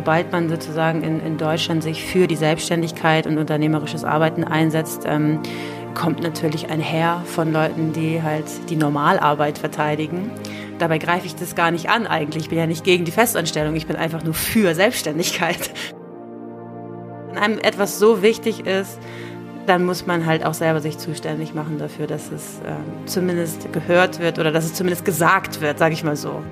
sobald 0.00 0.32
man 0.32 0.48
sozusagen 0.48 1.02
in, 1.02 1.20
in 1.20 1.36
Deutschland 1.36 1.82
sich 1.82 2.02
für 2.02 2.26
die 2.26 2.34
Selbstständigkeit 2.34 3.26
und 3.26 3.36
unternehmerisches 3.36 4.02
Arbeiten 4.02 4.44
einsetzt, 4.44 5.02
ähm, 5.04 5.40
kommt 5.92 6.22
natürlich 6.22 6.70
ein 6.70 6.80
Heer 6.80 7.22
von 7.26 7.52
Leuten, 7.52 7.92
die 7.92 8.22
halt 8.22 8.46
die 8.70 8.76
Normalarbeit 8.76 9.58
verteidigen. 9.58 10.30
Dabei 10.78 10.96
greife 10.96 11.26
ich 11.26 11.34
das 11.34 11.54
gar 11.54 11.70
nicht 11.70 11.90
an 11.90 12.06
eigentlich. 12.06 12.44
Ich 12.44 12.48
bin 12.48 12.56
ja 12.56 12.66
nicht 12.66 12.82
gegen 12.82 13.04
die 13.04 13.10
Festanstellung, 13.10 13.76
ich 13.76 13.86
bin 13.86 13.96
einfach 13.96 14.24
nur 14.24 14.32
für 14.32 14.74
Selbstständigkeit. 14.74 15.70
Wenn 17.28 17.36
einem 17.36 17.58
etwas 17.58 17.98
so 17.98 18.22
wichtig 18.22 18.66
ist, 18.66 18.98
dann 19.66 19.84
muss 19.84 20.06
man 20.06 20.24
halt 20.24 20.46
auch 20.46 20.54
selber 20.54 20.80
sich 20.80 20.96
zuständig 20.96 21.52
machen 21.54 21.76
dafür, 21.76 22.06
dass 22.06 22.32
es 22.32 22.60
äh, 22.60 22.72
zumindest 23.04 23.70
gehört 23.74 24.18
wird 24.18 24.38
oder 24.38 24.50
dass 24.50 24.64
es 24.64 24.72
zumindest 24.72 25.04
gesagt 25.04 25.60
wird, 25.60 25.78
sage 25.78 25.92
ich 25.92 26.04
mal 26.04 26.16
so. 26.16 26.42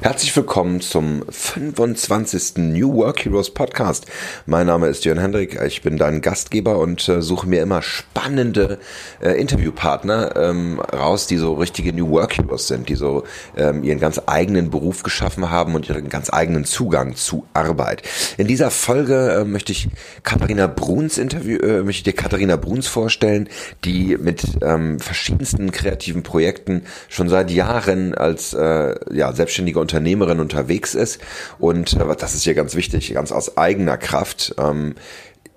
Herzlich 0.00 0.36
willkommen 0.36 0.80
zum 0.80 1.24
25. 1.28 2.56
New 2.56 2.94
Work 2.94 3.24
Heroes 3.24 3.52
Podcast. 3.52 4.06
Mein 4.44 4.66
Name 4.66 4.88
ist 4.88 5.04
Jörn 5.04 5.18
Hendrik, 5.18 5.60
ich 5.66 5.82
bin 5.82 5.96
dein 5.96 6.20
Gastgeber 6.20 6.78
und 6.78 7.08
äh, 7.08 7.22
suche 7.22 7.48
mir 7.48 7.62
immer 7.62 7.82
spannende 7.82 8.78
äh, 9.20 9.32
Interviewpartner 9.32 10.36
ähm, 10.36 10.80
raus, 10.80 11.26
die 11.26 11.36
so 11.36 11.54
richtige 11.54 11.92
New 11.92 12.10
Work 12.10 12.36
Heroes 12.36 12.68
sind, 12.68 12.88
die 12.88 12.94
so 12.94 13.24
ähm, 13.56 13.82
ihren 13.82 13.98
ganz 13.98 14.20
eigenen 14.26 14.70
Beruf 14.70 15.02
geschaffen 15.02 15.50
haben 15.50 15.74
und 15.74 15.88
ihren 15.88 16.08
ganz 16.08 16.32
eigenen 16.32 16.64
Zugang 16.64 17.16
zu 17.16 17.46
Arbeit. 17.54 18.02
In 18.36 18.46
dieser 18.46 18.70
Folge 18.70 19.40
äh, 19.40 19.44
möchte 19.44 19.72
ich 19.72 19.88
Katharina 20.22 20.66
Bruns 20.66 21.18
interview, 21.18 21.58
äh, 21.58 21.82
möchte 21.82 21.98
ich 21.98 22.04
dir 22.04 22.12
Katharina 22.12 22.56
Bruns 22.56 22.86
vorstellen, 22.86 23.48
die 23.84 24.16
mit 24.16 24.44
ähm, 24.62 25.00
verschiedensten 25.00 25.72
kreativen 25.72 26.22
Projekten 26.22 26.82
schon 27.08 27.28
seit 27.28 27.50
Jahren 27.50 28.14
als 28.14 28.54
äh, 28.54 28.94
ja, 29.12 29.32
selbstständige 29.46 29.78
Unternehmerin 29.78 30.40
unterwegs 30.40 30.94
ist 30.94 31.20
und 31.58 31.94
äh, 31.94 32.16
das 32.18 32.34
ist 32.34 32.42
hier 32.42 32.54
ganz 32.54 32.74
wichtig, 32.74 33.14
ganz 33.14 33.30
aus 33.30 33.56
eigener 33.56 33.96
Kraft 33.96 34.54
ähm, 34.58 34.94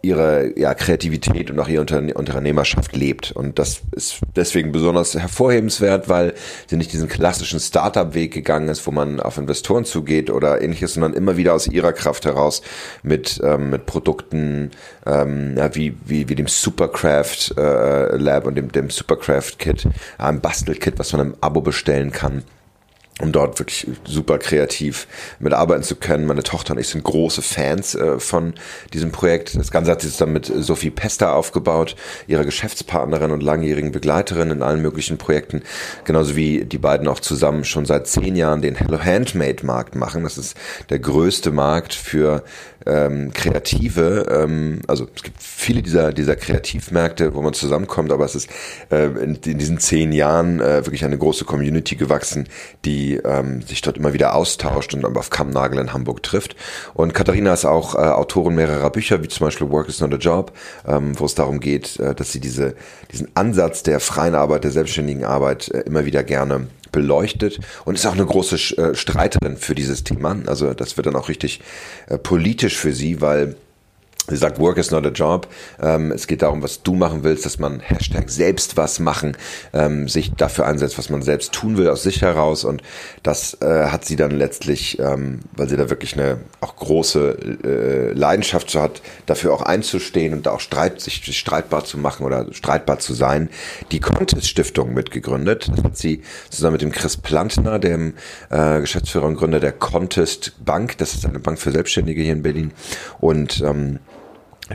ihre 0.02 0.58
ja, 0.58 0.74
Kreativität 0.76 1.52
und 1.52 1.60
auch 1.60 1.68
ihre 1.68 1.82
Unterne 1.82 2.14
Unternehmerschaft 2.14 2.96
lebt. 2.96 3.32
Und 3.32 3.60
das 3.60 3.82
ist 3.92 4.20
deswegen 4.36 4.72
besonders 4.72 5.14
hervorhebenswert, 5.16 6.08
weil 6.08 6.36
sie 6.68 6.78
nicht 6.78 6.94
diesen 6.94 7.10
klassischen 7.10 7.60
Startup-Weg 7.60 8.34
gegangen 8.34 8.70
ist, 8.70 8.86
wo 8.88 8.92
man 8.92 9.20
auf 9.20 9.38
Investoren 9.38 9.84
zugeht 9.84 10.30
oder 10.30 10.62
ähnliches, 10.62 10.94
sondern 10.94 11.14
immer 11.14 11.36
wieder 11.36 11.54
aus 11.54 11.68
ihrer 11.68 11.92
Kraft 11.92 12.26
heraus 12.26 12.62
mit, 13.04 13.42
ähm, 13.44 13.72
mit 13.72 13.86
Produkten 13.86 14.72
ähm, 15.06 15.58
ja, 15.58 15.76
wie, 15.76 15.98
wie, 16.06 16.30
wie 16.30 16.36
dem 16.36 16.48
Supercraft 16.48 17.58
äh, 17.58 18.16
Lab 18.16 18.46
und 18.46 18.56
dem, 18.56 18.72
dem 18.72 18.90
Supercraft 18.90 19.58
Kit, 19.58 19.86
einem 20.18 20.40
Bastelkit, 20.40 20.98
was 20.98 21.12
man 21.12 21.28
im 21.28 21.36
Abo 21.42 21.60
bestellen 21.60 22.12
kann 22.12 22.44
um 23.22 23.32
dort 23.32 23.60
wirklich 23.60 23.88
super 24.06 24.38
kreativ 24.38 25.08
mitarbeiten 25.40 25.84
zu 25.84 25.96
können. 25.96 26.26
Meine 26.26 26.44
Tochter 26.44 26.74
und 26.74 26.80
ich 26.80 26.88
sind 26.88 27.04
große 27.04 27.42
Fans 27.42 27.96
äh, 27.96 28.20
von 28.20 28.54
diesem 28.94 29.12
Projekt. 29.12 29.56
Das 29.56 29.72
Ganze 29.72 29.92
hat 29.92 30.02
sich 30.02 30.18
dann 30.18 30.34
mit 30.34 30.46
Sophie 30.46 30.90
Pester 30.90 31.34
aufgebaut, 31.34 31.96
ihrer 32.28 32.46
Geschäftspartnerin 32.46 33.32
und 33.32 33.44
langjährigen 33.44 33.92
Begleiterin 33.92 34.52
in 34.52 34.62
allen 34.62 34.82
möglichen 34.82 35.18
Projekten. 35.18 35.62
Genauso 36.06 36.36
wie 36.36 36.66
die 36.66 36.78
beiden 36.78 37.08
auch 37.08 37.20
zusammen 37.20 37.66
schon 37.66 37.86
seit 37.86 38.08
zehn 38.08 38.36
Jahren 38.36 38.62
den 38.62 38.76
Hello 38.76 39.00
Handmade 39.00 39.66
Markt 39.66 39.96
machen. 39.96 40.24
Das 40.24 40.38
ist 40.38 40.56
der 40.90 41.00
größte 41.00 41.52
Markt 41.52 41.94
für 41.94 42.44
ähm, 42.86 43.32
Kreative. 43.34 44.26
Ähm, 44.30 44.82
also 44.88 45.08
es 45.16 45.24
gibt 45.24 45.42
viele 45.42 45.82
dieser, 45.82 46.14
dieser 46.14 46.36
Kreativmärkte, 46.36 47.34
wo 47.34 47.42
man 47.42 47.54
zusammenkommt, 47.54 48.12
aber 48.12 48.26
es 48.26 48.36
ist 48.36 48.50
äh, 48.92 49.06
in, 49.06 49.36
in 49.36 49.58
diesen 49.58 49.80
zehn 49.80 50.12
Jahren 50.12 50.60
äh, 50.60 50.86
wirklich 50.86 51.06
eine 51.06 51.18
große 51.18 51.46
Community 51.46 51.96
gewachsen, 51.96 52.48
die 52.86 53.16
ähm, 53.16 53.62
sich 53.62 53.82
dort 53.82 53.98
immer 53.98 54.14
wieder 54.14 54.36
austauscht 54.36 54.94
und 54.94 55.06
auf 55.06 55.30
Kammnagel 55.30 55.80
in 55.80 55.94
Hamburg 55.94 56.24
trifft. 56.24 56.56
Und 56.94 57.14
Katharina 57.14 57.54
ist 57.54 57.66
auch 57.66 57.96
äh, 57.96 58.00
Autorin 58.00 58.56
mehrerer 58.56 58.90
Bücher, 58.90 59.22
wie 59.24 59.28
zum 59.28 59.46
Beispiel 59.48 59.70
Work 59.70 59.90
is 59.90 60.00
not 60.00 60.14
a 60.14 60.18
Job, 60.18 60.52
ähm, 60.88 61.20
wo 61.20 61.26
es 61.26 61.36
darum 61.36 61.60
geht, 61.60 62.00
äh, 62.00 62.16
dass 62.16 62.32
sie 62.32 62.40
diese, 62.40 62.76
diesen 63.12 63.30
Ansatz 63.36 63.84
der 63.84 64.00
freien 64.00 64.36
Arbeit, 64.36 64.64
der 64.64 64.72
selbstständigen 64.72 65.24
Arbeit 65.24 65.70
äh, 65.70 65.82
immer 65.82 66.06
wieder 66.06 66.24
gerne 66.24 66.68
beleuchtet 66.92 67.60
und 67.86 67.96
ist 67.96 68.06
auch 68.06 68.14
eine 68.14 68.26
große 68.26 68.56
äh, 68.78 68.96
Streiterin 68.96 69.58
für 69.58 69.76
dieses 69.76 70.04
Thema. 70.04 70.38
Also 70.46 70.74
das 70.74 70.98
wird 70.98 71.08
dann 71.08 71.16
auch 71.16 71.30
richtig 71.30 71.62
äh, 72.08 72.18
politisch 72.18 72.78
für 72.78 72.94
sie, 72.94 73.22
weil 73.22 73.56
Sie 74.30 74.38
sagt, 74.38 74.60
Work 74.60 74.78
is 74.78 74.92
not 74.92 75.06
a 75.06 75.10
job. 75.10 75.48
Ähm, 75.82 76.12
es 76.12 76.28
geht 76.28 76.42
darum, 76.42 76.62
was 76.62 76.84
du 76.84 76.94
machen 76.94 77.24
willst, 77.24 77.46
dass 77.46 77.60
man 77.60 77.80
Hashtag 77.80 78.30
selbst 78.30 78.78
was 78.78 79.00
machen, 79.00 79.36
ähm, 79.74 80.08
sich 80.08 80.34
dafür 80.34 80.68
einsetzt, 80.68 80.98
was 80.98 81.10
man 81.10 81.22
selbst 81.22 81.52
tun 81.52 81.78
will, 81.78 81.90
aus 81.90 82.04
sich 82.04 82.22
heraus. 82.22 82.64
Und 82.64 82.82
das 83.24 83.58
äh, 83.62 83.88
hat 83.88 84.06
sie 84.06 84.16
dann 84.16 84.32
letztlich, 84.32 85.00
ähm, 85.00 85.40
weil 85.56 85.68
sie 85.70 85.78
da 85.78 85.90
wirklich 85.90 86.14
eine 86.14 86.40
auch 86.62 86.76
große 86.76 87.38
äh, 87.64 88.14
Leidenschaft 88.14 88.70
so 88.70 88.82
hat, 88.82 89.02
dafür 89.26 89.54
auch 89.54 89.62
einzustehen 89.62 90.34
und 90.34 90.46
da 90.46 90.52
auch 90.52 90.60
Streit, 90.60 91.02
sich, 91.02 91.24
streitbar 91.38 91.86
zu 91.86 91.98
machen 91.98 92.26
oder 92.26 92.54
streitbar 92.54 93.00
zu 93.00 93.14
sein, 93.14 93.50
die 93.92 94.00
Contest 94.00 94.48
Stiftung 94.48 94.94
mitgegründet. 94.94 95.70
Das 95.76 95.84
hat 95.84 95.98
sie 95.98 96.22
zusammen 96.50 96.74
mit 96.74 96.82
dem 96.82 96.92
Chris 96.92 97.18
Plantner, 97.18 97.80
dem 97.80 98.14
äh, 98.50 98.80
Geschäftsführer 98.80 99.26
und 99.26 99.36
Gründer 99.36 99.60
der 99.60 99.72
Contest 99.72 100.54
Bank. 100.64 100.98
Das 100.98 101.14
ist 101.14 101.26
eine 101.26 101.40
Bank 101.40 101.60
für 101.60 101.72
Selbstständige 101.72 102.22
hier 102.22 102.34
in 102.34 102.44
Berlin. 102.44 102.72
Und 103.20 103.62
ähm, 103.62 104.00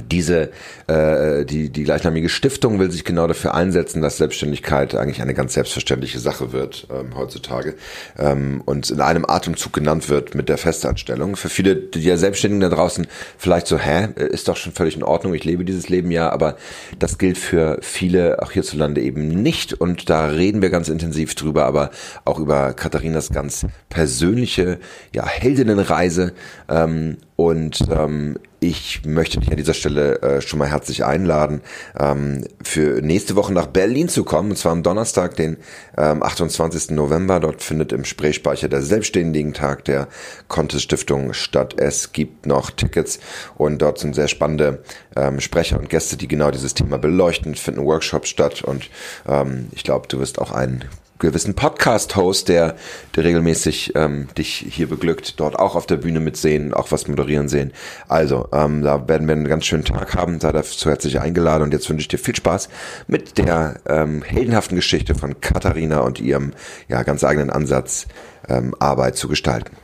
diese 0.02 0.50
äh, 0.86 1.44
die 1.44 1.70
die 1.70 1.84
gleichnamige 1.84 2.28
Stiftung 2.28 2.78
will 2.78 2.90
sich 2.90 3.04
genau 3.04 3.26
dafür 3.26 3.54
einsetzen, 3.54 4.02
dass 4.02 4.18
Selbstständigkeit 4.18 4.94
eigentlich 4.94 5.22
eine 5.22 5.34
ganz 5.34 5.54
selbstverständliche 5.54 6.18
Sache 6.18 6.52
wird 6.52 6.86
ähm, 6.90 7.16
heutzutage 7.16 7.74
ähm, 8.18 8.62
und 8.64 8.90
in 8.90 9.00
einem 9.00 9.24
Atemzug 9.26 9.72
genannt 9.72 10.08
wird 10.08 10.34
mit 10.34 10.48
der 10.48 10.58
Festanstellung. 10.58 11.36
Für 11.36 11.48
viele 11.48 11.76
der 11.76 12.18
Selbstständigen 12.18 12.60
da 12.68 12.74
draußen 12.74 13.06
vielleicht 13.38 13.66
so, 13.66 13.78
hä, 13.78 14.08
ist 14.16 14.48
doch 14.48 14.56
schon 14.56 14.72
völlig 14.72 14.96
in 14.96 15.02
Ordnung, 15.02 15.34
ich 15.34 15.44
lebe 15.44 15.64
dieses 15.64 15.88
Leben 15.88 16.10
ja, 16.10 16.30
aber 16.30 16.56
das 16.98 17.18
gilt 17.18 17.38
für 17.38 17.78
viele 17.80 18.42
auch 18.42 18.52
hierzulande 18.52 19.00
eben 19.00 19.28
nicht 19.28 19.72
und 19.72 20.10
da 20.10 20.26
reden 20.26 20.62
wir 20.62 20.70
ganz 20.70 20.88
intensiv 20.88 21.34
drüber, 21.34 21.64
aber 21.66 21.90
auch 22.24 22.38
über 22.38 22.72
Katharinas 22.72 23.30
ganz 23.30 23.66
persönliche 23.88 24.78
ja 25.14 25.26
Heldinnenreise 25.26 26.32
ähm, 26.68 27.18
und 27.36 27.80
ähm, 27.90 28.38
ich 28.60 29.04
möchte 29.04 29.40
dich 29.40 29.50
an 29.50 29.56
dieser 29.56 29.74
Stelle 29.74 30.22
äh, 30.22 30.40
schon 30.40 30.58
mal 30.58 30.68
herzlich 30.68 31.04
einladen, 31.04 31.60
ähm, 31.98 32.46
für 32.62 33.02
nächste 33.02 33.36
Woche 33.36 33.52
nach 33.52 33.66
Berlin 33.66 34.08
zu 34.08 34.24
kommen, 34.24 34.50
und 34.50 34.56
zwar 34.56 34.72
am 34.72 34.82
Donnerstag, 34.82 35.36
den 35.36 35.58
ähm, 35.98 36.22
28. 36.22 36.90
November. 36.90 37.40
Dort 37.40 37.62
findet 37.62 37.92
im 37.92 38.04
Sprechspeicher 38.04 38.68
der 38.68 38.82
Selbstständigen 38.82 39.52
Tag 39.52 39.84
der 39.84 40.08
Contest 40.48 40.84
Stiftung 40.84 41.32
statt. 41.32 41.74
Es 41.76 42.12
gibt 42.12 42.46
noch 42.46 42.70
Tickets 42.70 43.18
und 43.56 43.82
dort 43.82 43.98
sind 43.98 44.14
sehr 44.14 44.28
spannende 44.28 44.82
ähm, 45.16 45.40
Sprecher 45.40 45.78
und 45.78 45.90
Gäste, 45.90 46.16
die 46.16 46.28
genau 46.28 46.50
dieses 46.50 46.74
Thema 46.74 46.98
beleuchten, 46.98 47.52
es 47.52 47.60
finden 47.60 47.84
Workshops 47.84 48.28
statt 48.28 48.62
und 48.62 48.88
ähm, 49.28 49.68
ich 49.72 49.82
glaube, 49.82 50.08
du 50.08 50.20
wirst 50.20 50.38
auch 50.38 50.52
einen 50.52 50.84
gewissen 51.24 51.54
Podcast-Host, 51.54 52.48
der, 52.48 52.76
der 53.16 53.24
regelmäßig 53.24 53.92
ähm, 53.94 54.28
dich 54.38 54.64
hier 54.68 54.88
beglückt, 54.88 55.40
dort 55.40 55.58
auch 55.58 55.74
auf 55.74 55.86
der 55.86 55.96
Bühne 55.96 56.20
mitsehen, 56.20 56.72
auch 56.72 56.92
was 56.92 57.08
moderieren 57.08 57.48
sehen. 57.48 57.72
Also, 58.08 58.48
ähm, 58.52 58.82
da 58.82 59.08
werden 59.08 59.26
wir 59.26 59.34
einen 59.34 59.48
ganz 59.48 59.66
schönen 59.66 59.84
Tag 59.84 60.14
haben, 60.14 60.40
sei 60.40 60.52
dazu 60.52 60.88
herzlich 60.88 61.20
eingeladen 61.20 61.64
und 61.64 61.72
jetzt 61.72 61.88
wünsche 61.90 62.02
ich 62.02 62.08
dir 62.08 62.18
viel 62.18 62.36
Spaß 62.36 62.68
mit 63.06 63.38
der 63.38 63.80
ähm, 63.86 64.22
heldenhaften 64.22 64.76
Geschichte 64.76 65.14
von 65.14 65.40
Katharina 65.40 66.00
und 66.00 66.20
ihrem 66.20 66.52
ja, 66.88 67.02
ganz 67.02 67.24
eigenen 67.24 67.50
Ansatz, 67.50 68.06
ähm, 68.48 68.74
Arbeit 68.78 69.16
zu 69.16 69.28
gestalten. 69.28 69.76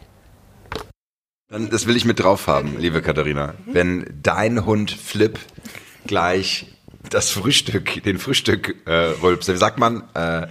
Dann, 1.49 1.69
das 1.69 1.87
will 1.87 1.97
ich 1.97 2.05
mit 2.05 2.21
drauf 2.21 2.47
haben, 2.47 2.77
liebe 2.78 3.03
Katharina. 3.03 3.55
Wenn 3.67 4.07
dein 4.22 4.67
Hund 4.67 4.93
Flip 4.93 5.37
gleich 6.07 6.67
das 7.09 7.31
Frühstück, 7.31 8.03
den 8.05 8.19
Frühstück 8.19 8.77
äh, 8.87 8.93
rülpst, 9.22 9.53
wie 9.53 9.57
sagt 9.57 9.78
man, 9.78 10.05
äh, 10.15 10.47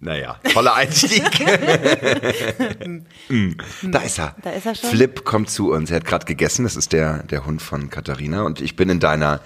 naja, 0.00 0.38
toller 0.52 0.74
Einstieg. 0.74 1.22
mm. 3.28 3.52
Da 3.90 4.00
ist 4.00 4.18
er. 4.18 4.34
Da 4.42 4.50
ist 4.50 4.66
er 4.66 4.74
schon. 4.74 4.90
Flip 4.90 5.24
kommt 5.24 5.50
zu 5.50 5.72
uns. 5.72 5.90
Er 5.90 5.96
hat 5.96 6.04
gerade 6.04 6.26
gegessen. 6.26 6.64
Das 6.64 6.76
ist 6.76 6.92
der, 6.92 7.22
der 7.22 7.46
Hund 7.46 7.62
von 7.62 7.90
Katharina. 7.90 8.42
Und 8.42 8.60
ich 8.60 8.76
bin 8.76 8.90
in 8.90 9.00
deiner, 9.00 9.40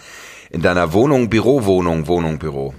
in 0.50 0.62
deiner 0.62 0.92
Wohnung, 0.92 1.30
Bürowohnung, 1.30 2.06
Wohnung, 2.06 2.38
Büro. 2.38 2.74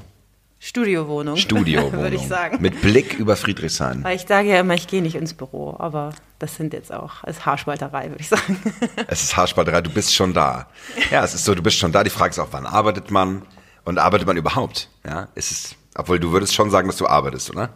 Studiowohnung. 0.60 1.38
Studiowohnung. 1.38 2.01
Würde 2.01 2.16
ich 2.18 2.27
sagen. 2.27 2.62
Mit 2.62 2.81
Blick 2.81 3.13
über 3.13 3.36
Friedrichshain. 3.38 4.04
Weil 4.04 4.18
ich 4.18 4.25
sage 4.27 4.50
ja 4.50 4.60
immer, 4.60 4.74
ich 4.74 4.88
gehe 4.88 5.01
nicht 5.01 5.15
ins 5.15 5.33
Büro, 5.33 5.75
aber 5.80 6.13
das 6.38 6.56
sind 6.56 6.74
jetzt 6.74 6.92
auch, 6.92 7.24
es 7.24 7.38
ist 7.38 7.45
Haarspalterei, 7.45 8.10
würde 8.10 8.22
ich 8.22 8.30
sagen. 8.30 8.62
Es 9.07 9.24
ist 9.24 9.38
Haarspalterei, 9.38 9.81
du 9.81 9.89
bist 9.89 10.13
schon 10.13 10.33
da. 10.33 10.68
Ja, 11.12 11.24
es 11.24 11.33
ist 11.33 11.45
so, 11.45 11.56
du 11.56 11.63
bist 11.63 11.77
schon 11.77 11.92
da. 11.92 12.04
Die 12.04 12.10
Frage 12.10 12.31
ist 12.31 12.39
auch, 12.39 12.50
wann 12.51 12.65
arbeitet 12.65 13.10
man? 13.10 13.44
Und 13.86 13.98
arbeitet 13.98 14.27
man 14.27 14.38
überhaupt? 14.38 14.89
Ja, 15.06 15.30
ist 15.36 15.51
es 15.51 15.75
obwohl 15.95 16.19
du 16.19 16.31
würdest 16.31 16.53
schon 16.53 16.69
sagen, 16.69 16.88
dass 16.88 16.97
du 16.97 17.07
arbeitest, 17.07 17.50
oder? 17.50 17.69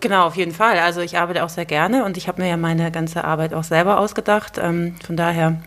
Genau, 0.00 0.26
auf 0.26 0.36
jeden 0.36 0.52
Fall. 0.52 0.78
Also 0.78 1.00
ich 1.00 1.18
arbeite 1.18 1.44
auch 1.44 1.48
sehr 1.48 1.64
gerne 1.64 2.04
und 2.04 2.16
ich 2.16 2.28
habe 2.28 2.42
mir 2.42 2.48
ja 2.48 2.56
meine 2.56 2.90
ganze 2.90 3.24
Arbeit 3.24 3.54
auch 3.54 3.64
selber 3.64 4.00
ausgedacht. 4.00 4.58
Ähm, 4.58 4.96
von 5.04 5.16
daher 5.16 5.62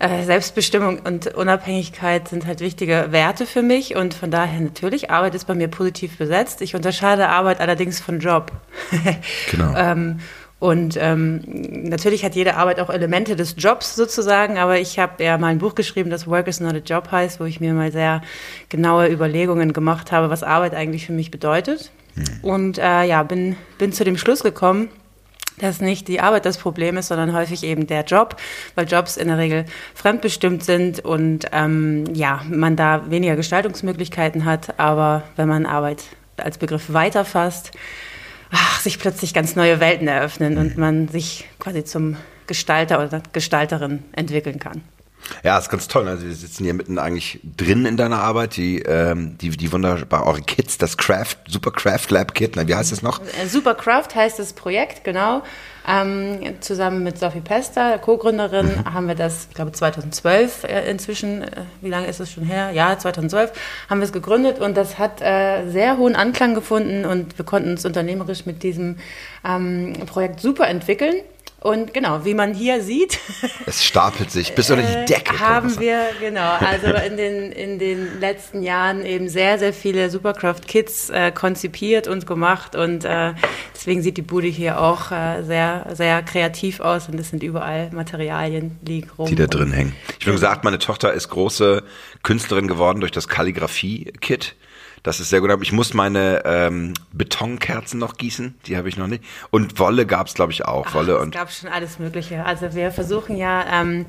äh, 0.00 0.24
Selbstbestimmung 0.24 1.00
und 1.00 1.34
Unabhängigkeit 1.34 2.28
sind 2.28 2.46
halt 2.46 2.60
wichtige 2.60 3.08
Werte 3.10 3.46
für 3.46 3.62
mich 3.62 3.96
und 3.96 4.14
von 4.14 4.30
daher 4.30 4.60
natürlich, 4.60 5.10
Arbeit 5.10 5.34
ist 5.34 5.46
bei 5.46 5.54
mir 5.54 5.68
positiv 5.68 6.18
besetzt. 6.18 6.62
Ich 6.62 6.74
unterscheide 6.74 7.28
Arbeit 7.28 7.60
allerdings 7.60 8.00
von 8.00 8.18
Job. 8.18 8.52
Genau. 9.50 9.74
ähm, 9.76 10.20
Und 10.60 10.98
ähm, 11.00 11.40
natürlich 11.88 12.22
hat 12.22 12.34
jede 12.34 12.54
Arbeit 12.56 12.80
auch 12.80 12.90
Elemente 12.90 13.34
des 13.34 13.54
Jobs 13.56 13.96
sozusagen, 13.96 14.58
aber 14.58 14.78
ich 14.78 14.98
habe 14.98 15.24
ja 15.24 15.38
mal 15.38 15.48
ein 15.48 15.58
Buch 15.58 15.74
geschrieben, 15.74 16.10
das 16.10 16.26
Work 16.26 16.48
is 16.48 16.60
not 16.60 16.74
a 16.74 16.78
Job 16.84 17.10
heißt, 17.10 17.40
wo 17.40 17.44
ich 17.44 17.60
mir 17.60 17.72
mal 17.72 17.90
sehr 17.90 18.20
genaue 18.68 19.08
Überlegungen 19.08 19.72
gemacht 19.72 20.12
habe, 20.12 20.28
was 20.28 20.42
Arbeit 20.42 20.74
eigentlich 20.74 21.06
für 21.06 21.14
mich 21.14 21.30
bedeutet. 21.30 21.90
Mhm. 22.14 22.24
Und 22.42 22.78
äh, 22.78 23.04
ja, 23.04 23.22
bin, 23.22 23.56
bin 23.78 23.92
zu 23.94 24.04
dem 24.04 24.18
Schluss 24.18 24.42
gekommen, 24.42 24.90
dass 25.60 25.80
nicht 25.80 26.08
die 26.08 26.20
Arbeit 26.20 26.44
das 26.44 26.58
Problem 26.58 26.98
ist, 26.98 27.08
sondern 27.08 27.34
häufig 27.34 27.64
eben 27.64 27.86
der 27.86 28.04
Job, 28.04 28.36
weil 28.74 28.86
Jobs 28.86 29.16
in 29.16 29.28
der 29.28 29.38
Regel 29.38 29.64
fremdbestimmt 29.94 30.62
sind 30.62 31.00
und 31.00 31.46
ähm, 31.52 32.04
ja, 32.12 32.42
man 32.50 32.76
da 32.76 33.10
weniger 33.10 33.36
Gestaltungsmöglichkeiten 33.36 34.44
hat. 34.44 34.78
Aber 34.78 35.22
wenn 35.36 35.48
man 35.48 35.64
Arbeit 35.64 36.02
als 36.36 36.58
Begriff 36.58 36.92
weiterfasst, 36.92 37.72
ach, 38.50 38.80
sich 38.80 38.98
plötzlich 38.98 39.34
ganz 39.34 39.56
neue 39.56 39.80
Welten 39.80 40.08
eröffnen 40.08 40.58
und 40.58 40.76
man 40.76 41.08
sich 41.08 41.48
quasi 41.58 41.84
zum 41.84 42.16
Gestalter 42.46 43.04
oder 43.04 43.22
Gestalterin 43.32 44.02
entwickeln 44.12 44.58
kann. 44.58 44.82
Ja, 45.44 45.58
ist 45.58 45.68
ganz 45.70 45.88
toll. 45.88 46.08
Also 46.08 46.26
wir 46.26 46.34
sitzen 46.34 46.64
hier 46.64 46.74
mitten 46.74 46.98
eigentlich 46.98 47.40
drin 47.56 47.86
in 47.86 47.96
deiner 47.96 48.20
Arbeit. 48.20 48.56
Die, 48.56 48.80
ähm, 48.80 49.36
die, 49.38 49.50
die 49.50 49.70
wunderbar 49.72 50.26
eure 50.26 50.42
Kits, 50.42 50.78
das 50.78 50.96
Craft, 50.96 51.36
Super 51.46 51.70
Craft 51.70 52.06
Lab 52.10 52.34
Kit. 52.34 52.56
Na, 52.56 52.66
wie 52.66 52.74
heißt 52.74 52.92
das 52.92 53.02
noch? 53.02 53.20
Äh, 53.20 53.46
Super 53.46 53.74
Craft 53.74 54.08
heißt 54.14 54.38
das 54.38 54.52
Projekt, 54.52 55.04
genau. 55.04 55.42
Ähm, 55.90 56.38
zusammen 56.60 57.02
mit 57.02 57.18
Sophie 57.18 57.40
Pester, 57.40 57.98
Co-Gründerin, 57.98 58.66
mhm. 58.66 58.94
haben 58.94 59.08
wir 59.08 59.16
das, 59.16 59.46
ich 59.48 59.54
glaube 59.54 59.72
2012 59.72 60.64
äh, 60.64 60.88
inzwischen, 60.88 61.42
äh, 61.42 61.62
wie 61.80 61.88
lange 61.88 62.06
ist 62.06 62.20
es 62.20 62.30
schon 62.30 62.44
her? 62.44 62.70
Ja, 62.70 62.96
2012 62.96 63.52
haben 63.88 63.98
wir 63.98 64.04
es 64.04 64.12
gegründet 64.12 64.60
und 64.60 64.76
das 64.76 64.98
hat 64.98 65.20
äh, 65.20 65.68
sehr 65.68 65.96
hohen 65.96 66.14
Anklang 66.14 66.54
gefunden 66.54 67.04
und 67.04 67.36
wir 67.38 67.44
konnten 67.44 67.70
uns 67.70 67.84
unternehmerisch 67.84 68.46
mit 68.46 68.62
diesem 68.62 68.98
ähm, 69.44 69.94
Projekt 70.06 70.40
super 70.40 70.68
entwickeln. 70.68 71.16
Und 71.60 71.92
genau, 71.92 72.24
wie 72.24 72.32
man 72.32 72.54
hier 72.54 72.82
sieht. 72.82 73.18
Es 73.66 73.84
stapelt 73.84 74.30
sich 74.30 74.54
bis 74.54 74.70
unter 74.70 74.82
die 74.82 74.92
äh, 74.92 75.04
Decke. 75.04 75.38
haben 75.38 75.78
wir, 75.78 76.06
genau, 76.18 76.56
also 76.58 76.86
in 77.06 77.16
den, 77.16 77.52
in 77.52 77.78
den 77.78 78.18
letzten 78.18 78.62
Jahren 78.62 79.04
eben 79.04 79.28
sehr, 79.28 79.58
sehr 79.58 79.72
viele 79.72 80.10
Supercraft 80.10 80.62
Kits 80.66 81.10
äh, 81.10 81.30
konzipiert 81.30 82.08
und 82.08 82.26
gemacht. 82.26 82.74
Und 82.74 83.04
äh, 83.04 83.34
deswegen 83.74 84.02
sieht 84.02 84.16
die 84.16 84.22
Bude 84.22 84.48
hier 84.48 84.80
auch 84.80 85.12
äh, 85.12 85.42
sehr, 85.42 85.86
sehr 85.92 86.22
kreativ 86.22 86.80
aus. 86.80 87.08
Und 87.08 87.20
es 87.20 87.30
sind 87.30 87.42
überall 87.42 87.90
Materialien 87.92 88.78
liegen 88.84 89.10
rum. 89.18 89.28
Die 89.28 89.36
da 89.36 89.46
drin 89.46 89.72
hängen. 89.72 89.94
Ich 90.18 90.26
habe 90.26 90.32
gesagt, 90.32 90.64
meine 90.64 90.78
Tochter 90.78 91.12
ist 91.12 91.28
große 91.28 91.84
Künstlerin 92.22 92.66
geworden 92.66 93.00
durch 93.00 93.12
das 93.12 93.28
Kalligrafie-Kit. 93.28 94.56
Das 95.02 95.20
ist 95.20 95.30
sehr 95.30 95.40
gut. 95.40 95.50
Ich 95.62 95.72
muss 95.72 95.94
meine 95.94 96.42
ähm, 96.44 96.94
Betonkerzen 97.12 97.98
noch 97.98 98.16
gießen, 98.16 98.54
die 98.66 98.76
habe 98.76 98.88
ich 98.88 98.96
noch 98.96 99.06
nicht. 99.06 99.24
Und 99.50 99.78
Wolle 99.78 100.06
gab 100.06 100.26
es, 100.26 100.34
glaube 100.34 100.52
ich, 100.52 100.64
auch. 100.64 100.86
Ach, 100.88 100.94
Wolle 100.94 101.16
es 101.16 101.22
und 101.22 101.34
gab 101.34 101.50
schon 101.50 101.70
alles 101.70 101.98
Mögliche. 101.98 102.44
Also 102.44 102.74
wir 102.74 102.90
versuchen 102.90 103.36
ja 103.36 103.80
ähm, 103.80 104.06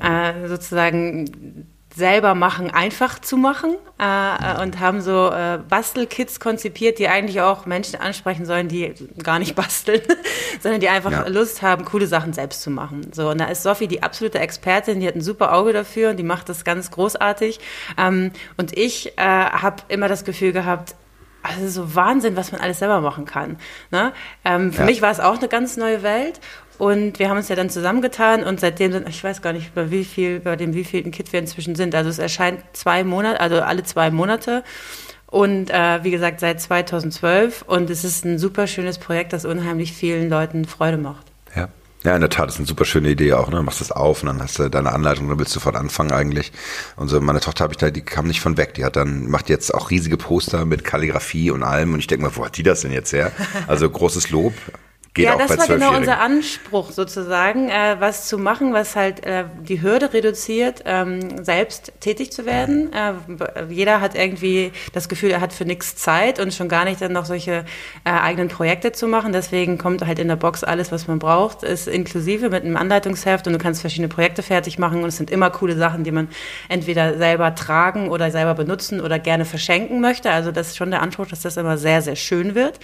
äh, 0.00 0.48
sozusagen 0.48 1.66
selber 1.98 2.34
machen 2.34 2.70
einfach 2.70 3.18
zu 3.18 3.36
machen 3.36 3.74
äh, 3.98 4.62
und 4.62 4.78
haben 4.78 5.00
so 5.00 5.30
äh, 5.30 5.58
Bastelkits 5.68 6.40
konzipiert, 6.40 6.98
die 6.98 7.08
eigentlich 7.08 7.40
auch 7.40 7.66
Menschen 7.66 8.00
ansprechen 8.00 8.46
sollen, 8.46 8.68
die 8.68 8.94
gar 9.22 9.38
nicht 9.38 9.54
basteln, 9.56 10.00
sondern 10.60 10.80
die 10.80 10.88
einfach 10.88 11.10
ja. 11.10 11.26
Lust 11.26 11.60
haben, 11.60 11.84
coole 11.84 12.06
Sachen 12.06 12.32
selbst 12.32 12.62
zu 12.62 12.70
machen. 12.70 13.10
So 13.12 13.28
und 13.28 13.38
da 13.38 13.46
ist 13.46 13.64
Sophie 13.64 13.88
die 13.88 14.02
absolute 14.02 14.38
Expertin, 14.38 15.00
die 15.00 15.08
hat 15.08 15.16
ein 15.16 15.20
super 15.20 15.52
Auge 15.52 15.72
dafür 15.72 16.10
und 16.10 16.16
die 16.16 16.22
macht 16.22 16.48
das 16.48 16.64
ganz 16.64 16.90
großartig. 16.90 17.58
Ähm, 17.98 18.30
und 18.56 18.78
ich 18.78 19.18
äh, 19.18 19.22
habe 19.22 19.82
immer 19.88 20.08
das 20.08 20.24
Gefühl 20.24 20.52
gehabt, 20.52 20.94
also 21.42 21.68
so 21.68 21.94
Wahnsinn, 21.94 22.36
was 22.36 22.52
man 22.52 22.60
alles 22.60 22.78
selber 22.78 23.00
machen 23.00 23.24
kann. 23.24 23.58
Ne? 23.90 24.12
Ähm, 24.44 24.72
für 24.72 24.80
ja. 24.80 24.86
mich 24.86 25.02
war 25.02 25.10
es 25.10 25.20
auch 25.20 25.38
eine 25.38 25.48
ganz 25.48 25.76
neue 25.76 26.02
Welt 26.02 26.40
und 26.78 27.18
wir 27.18 27.28
haben 27.28 27.36
uns 27.36 27.48
ja 27.48 27.56
dann 27.56 27.70
zusammengetan 27.70 28.44
und 28.44 28.60
seitdem 28.60 28.92
sind, 28.92 29.08
ich 29.08 29.22
weiß 29.22 29.42
gar 29.42 29.52
nicht, 29.52 29.74
bei 29.74 29.90
wie 29.90 30.04
viel, 30.04 30.38
bei 30.40 30.54
dem 30.54 30.74
wievielten 30.74 31.10
Kit 31.10 31.32
wir 31.32 31.40
inzwischen 31.40 31.74
sind. 31.74 31.94
Also 31.94 32.08
es 32.08 32.20
erscheint 32.20 32.60
zwei 32.72 33.02
Monate, 33.02 33.40
also 33.40 33.60
alle 33.60 33.82
zwei 33.82 34.10
Monate. 34.10 34.62
Und 35.26 35.70
äh, 35.70 36.02
wie 36.04 36.12
gesagt, 36.12 36.40
seit 36.40 36.60
2012. 36.60 37.62
Und 37.62 37.90
es 37.90 38.04
ist 38.04 38.24
ein 38.24 38.38
super 38.38 38.66
schönes 38.66 38.98
Projekt, 38.98 39.32
das 39.32 39.44
unheimlich 39.44 39.92
vielen 39.92 40.30
Leuten 40.30 40.64
Freude 40.64 40.98
macht. 40.98 41.26
Ja. 41.54 41.68
Ja, 42.04 42.14
in 42.14 42.20
der 42.20 42.30
Tat, 42.30 42.46
das 42.46 42.54
ist 42.54 42.60
eine 42.60 42.68
super 42.68 42.84
schöne 42.84 43.10
Idee 43.10 43.32
auch. 43.32 43.50
Ne? 43.50 43.56
Du 43.56 43.62
machst 43.64 43.80
das 43.80 43.90
auf 43.90 44.22
und 44.22 44.28
dann 44.28 44.40
hast 44.40 44.60
du 44.60 44.68
deine 44.68 44.92
Anleitung, 44.92 45.28
dann 45.28 45.38
willst 45.40 45.56
du 45.56 45.60
von 45.60 45.74
Anfang 45.74 46.12
eigentlich. 46.12 46.52
Und 46.94 47.08
so, 47.08 47.20
meine 47.20 47.40
Tochter 47.40 47.64
habe 47.64 47.72
ich 47.72 47.78
da, 47.78 47.90
die 47.90 48.02
kam 48.02 48.28
nicht 48.28 48.40
von 48.40 48.56
weg. 48.56 48.74
Die 48.74 48.84
hat 48.84 48.94
dann, 48.94 49.28
macht 49.28 49.48
jetzt 49.48 49.74
auch 49.74 49.90
riesige 49.90 50.16
Poster 50.16 50.64
mit 50.64 50.84
Kalligrafie 50.84 51.50
und 51.50 51.64
allem. 51.64 51.94
Und 51.94 51.98
ich 51.98 52.06
denke 52.06 52.24
mal, 52.26 52.36
wo 52.36 52.44
hat 52.44 52.56
die 52.56 52.62
das 52.62 52.82
denn 52.82 52.92
jetzt 52.92 53.12
her? 53.12 53.32
Also 53.66 53.90
großes 53.90 54.30
Lob. 54.30 54.54
Geht 55.18 55.26
ja, 55.26 55.36
das 55.36 55.58
war 55.58 55.66
genau 55.66 55.96
unser 55.96 56.20
Anspruch 56.20 56.92
sozusagen, 56.92 57.70
äh, 57.70 57.96
was 57.98 58.28
zu 58.28 58.38
machen, 58.38 58.72
was 58.72 58.94
halt 58.94 59.26
äh, 59.26 59.46
die 59.60 59.82
Hürde 59.82 60.12
reduziert, 60.12 60.84
ähm, 60.86 61.44
selbst 61.44 61.90
tätig 61.98 62.30
zu 62.30 62.46
werden. 62.46 62.92
Äh, 62.92 63.14
jeder 63.68 64.00
hat 64.00 64.14
irgendwie 64.14 64.70
das 64.92 65.08
Gefühl, 65.08 65.32
er 65.32 65.40
hat 65.40 65.52
für 65.52 65.64
nichts 65.64 65.96
Zeit 65.96 66.38
und 66.38 66.54
schon 66.54 66.68
gar 66.68 66.84
nicht 66.84 67.00
dann 67.00 67.10
noch 67.10 67.24
solche 67.24 67.64
äh, 68.04 68.10
eigenen 68.10 68.46
Projekte 68.46 68.92
zu 68.92 69.08
machen. 69.08 69.32
Deswegen 69.32 69.76
kommt 69.76 70.06
halt 70.06 70.20
in 70.20 70.28
der 70.28 70.36
Box 70.36 70.62
alles, 70.62 70.92
was 70.92 71.08
man 71.08 71.18
braucht, 71.18 71.64
ist 71.64 71.88
inklusive 71.88 72.48
mit 72.50 72.62
einem 72.62 72.76
Anleitungsheft 72.76 73.48
und 73.48 73.54
du 73.54 73.58
kannst 73.58 73.80
verschiedene 73.80 74.06
Projekte 74.06 74.44
fertig 74.44 74.78
machen 74.78 75.02
und 75.02 75.08
es 75.08 75.16
sind 75.16 75.32
immer 75.32 75.50
coole 75.50 75.76
Sachen, 75.76 76.04
die 76.04 76.12
man 76.12 76.28
entweder 76.68 77.18
selber 77.18 77.56
tragen 77.56 78.08
oder 78.08 78.30
selber 78.30 78.54
benutzen 78.54 79.00
oder 79.00 79.18
gerne 79.18 79.44
verschenken 79.44 80.00
möchte. 80.00 80.30
Also 80.30 80.52
das 80.52 80.68
ist 80.68 80.76
schon 80.76 80.92
der 80.92 81.02
Anspruch, 81.02 81.26
dass 81.26 81.40
das 81.40 81.56
immer 81.56 81.76
sehr, 81.76 82.02
sehr 82.02 82.14
schön 82.14 82.54
wird. 82.54 82.78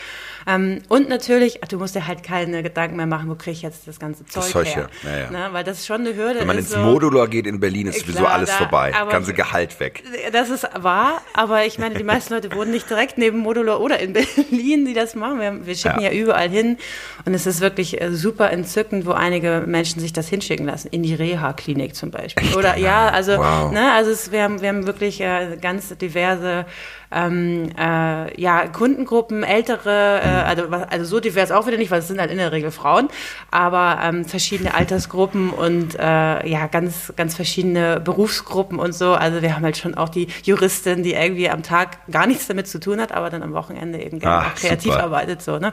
Ähm, 0.48 0.82
und 0.88 1.08
natürlich, 1.08 1.60
du 1.68 1.78
musst 1.78 1.94
dir 1.94 2.08
halt 2.08 2.23
keine 2.24 2.62
Gedanken 2.62 2.96
mehr 2.96 3.06
machen, 3.06 3.28
wo 3.28 3.34
kriege 3.34 3.52
ich 3.52 3.62
jetzt 3.62 3.86
das 3.86 4.00
ganze 4.00 4.24
Zeug, 4.26 4.42
das 4.42 4.50
Zeug 4.50 4.66
her. 4.74 4.88
Ja, 5.04 5.18
ja. 5.18 5.30
Ne? 5.30 5.48
Weil 5.52 5.62
das 5.62 5.78
ist 5.78 5.86
schon 5.86 6.00
eine 6.00 6.16
Hürde. 6.16 6.40
Wenn 6.40 6.46
man 6.46 6.58
ins 6.58 6.70
so, 6.70 6.78
Modular 6.78 7.28
geht 7.28 7.46
in 7.46 7.60
Berlin, 7.60 7.86
ist 7.86 8.00
sowieso 8.00 8.26
alles 8.26 8.50
da, 8.50 8.56
vorbei. 8.56 8.92
Ganze 9.10 9.34
Gehalt 9.34 9.78
weg. 9.78 10.02
Das 10.32 10.50
ist 10.50 10.66
wahr, 10.78 11.22
aber 11.34 11.66
ich 11.66 11.78
meine, 11.78 11.94
die 11.94 12.04
meisten 12.04 12.34
Leute 12.34 12.52
wohnen 12.54 12.70
nicht 12.70 12.88
direkt 12.88 13.18
neben 13.18 13.38
Modular 13.38 13.80
oder 13.80 13.98
in 14.00 14.12
Berlin, 14.14 14.86
die 14.86 14.94
das 14.94 15.14
machen. 15.14 15.40
Wir, 15.40 15.66
wir 15.66 15.74
schicken 15.74 16.00
ja. 16.00 16.10
ja. 16.10 16.18
überall 16.18 16.48
hin 16.48 16.78
und 17.24 17.34
es 17.34 17.46
ist 17.46 17.60
wirklich 17.60 18.00
äh, 18.00 18.12
super 18.12 18.50
entzückend, 18.50 19.06
wo 19.06 19.12
einige 19.12 19.62
Menschen 19.66 20.00
sich 20.00 20.12
das 20.12 20.28
hinschicken 20.28 20.66
lassen. 20.66 20.88
In 20.88 21.02
die 21.02 21.14
Reha-Klinik 21.14 21.94
zum 21.94 22.10
Beispiel. 22.10 22.48
Echt? 22.48 22.56
Oder 22.56 22.78
ja, 22.78 23.08
also, 23.08 23.36
wow. 23.36 23.70
ne, 23.70 23.92
also 23.92 24.10
es, 24.10 24.32
wir, 24.32 24.42
haben, 24.42 24.60
wir 24.60 24.68
haben 24.68 24.86
wirklich 24.86 25.20
äh, 25.20 25.58
ganz 25.60 25.96
diverse 25.96 26.66
ähm, 27.14 27.70
äh, 27.78 28.40
ja, 28.40 28.66
Kundengruppen, 28.68 29.42
ältere, 29.42 30.20
äh, 30.22 30.28
also, 30.28 30.64
also 30.68 31.04
so 31.04 31.20
divers 31.20 31.50
auch 31.52 31.66
wieder 31.66 31.76
nicht, 31.76 31.90
weil 31.90 32.00
es 32.00 32.08
sind 32.08 32.20
halt 32.20 32.30
in 32.30 32.38
der 32.38 32.52
Regel 32.52 32.70
Frauen, 32.70 33.08
aber 33.50 34.00
ähm, 34.02 34.24
verschiedene 34.24 34.74
Altersgruppen 34.74 35.50
und 35.50 35.94
äh, 35.94 36.46
ja, 36.48 36.66
ganz, 36.66 37.12
ganz 37.16 37.34
verschiedene 37.34 38.00
Berufsgruppen 38.00 38.78
und 38.78 38.94
so. 38.94 39.12
Also 39.14 39.42
wir 39.42 39.54
haben 39.54 39.64
halt 39.64 39.76
schon 39.76 39.94
auch 39.94 40.08
die 40.08 40.28
Juristin, 40.42 41.02
die 41.02 41.12
irgendwie 41.12 41.48
am 41.48 41.62
Tag 41.62 41.98
gar 42.10 42.26
nichts 42.26 42.46
damit 42.46 42.66
zu 42.66 42.80
tun 42.80 43.00
hat, 43.00 43.12
aber 43.12 43.30
dann 43.30 43.42
am 43.42 43.52
Wochenende 43.52 44.02
eben 44.02 44.18
gerne 44.18 44.46
Ach, 44.48 44.54
kreativ 44.54 44.92
super. 44.92 45.04
arbeitet. 45.04 45.42
So, 45.42 45.58
ne? 45.58 45.72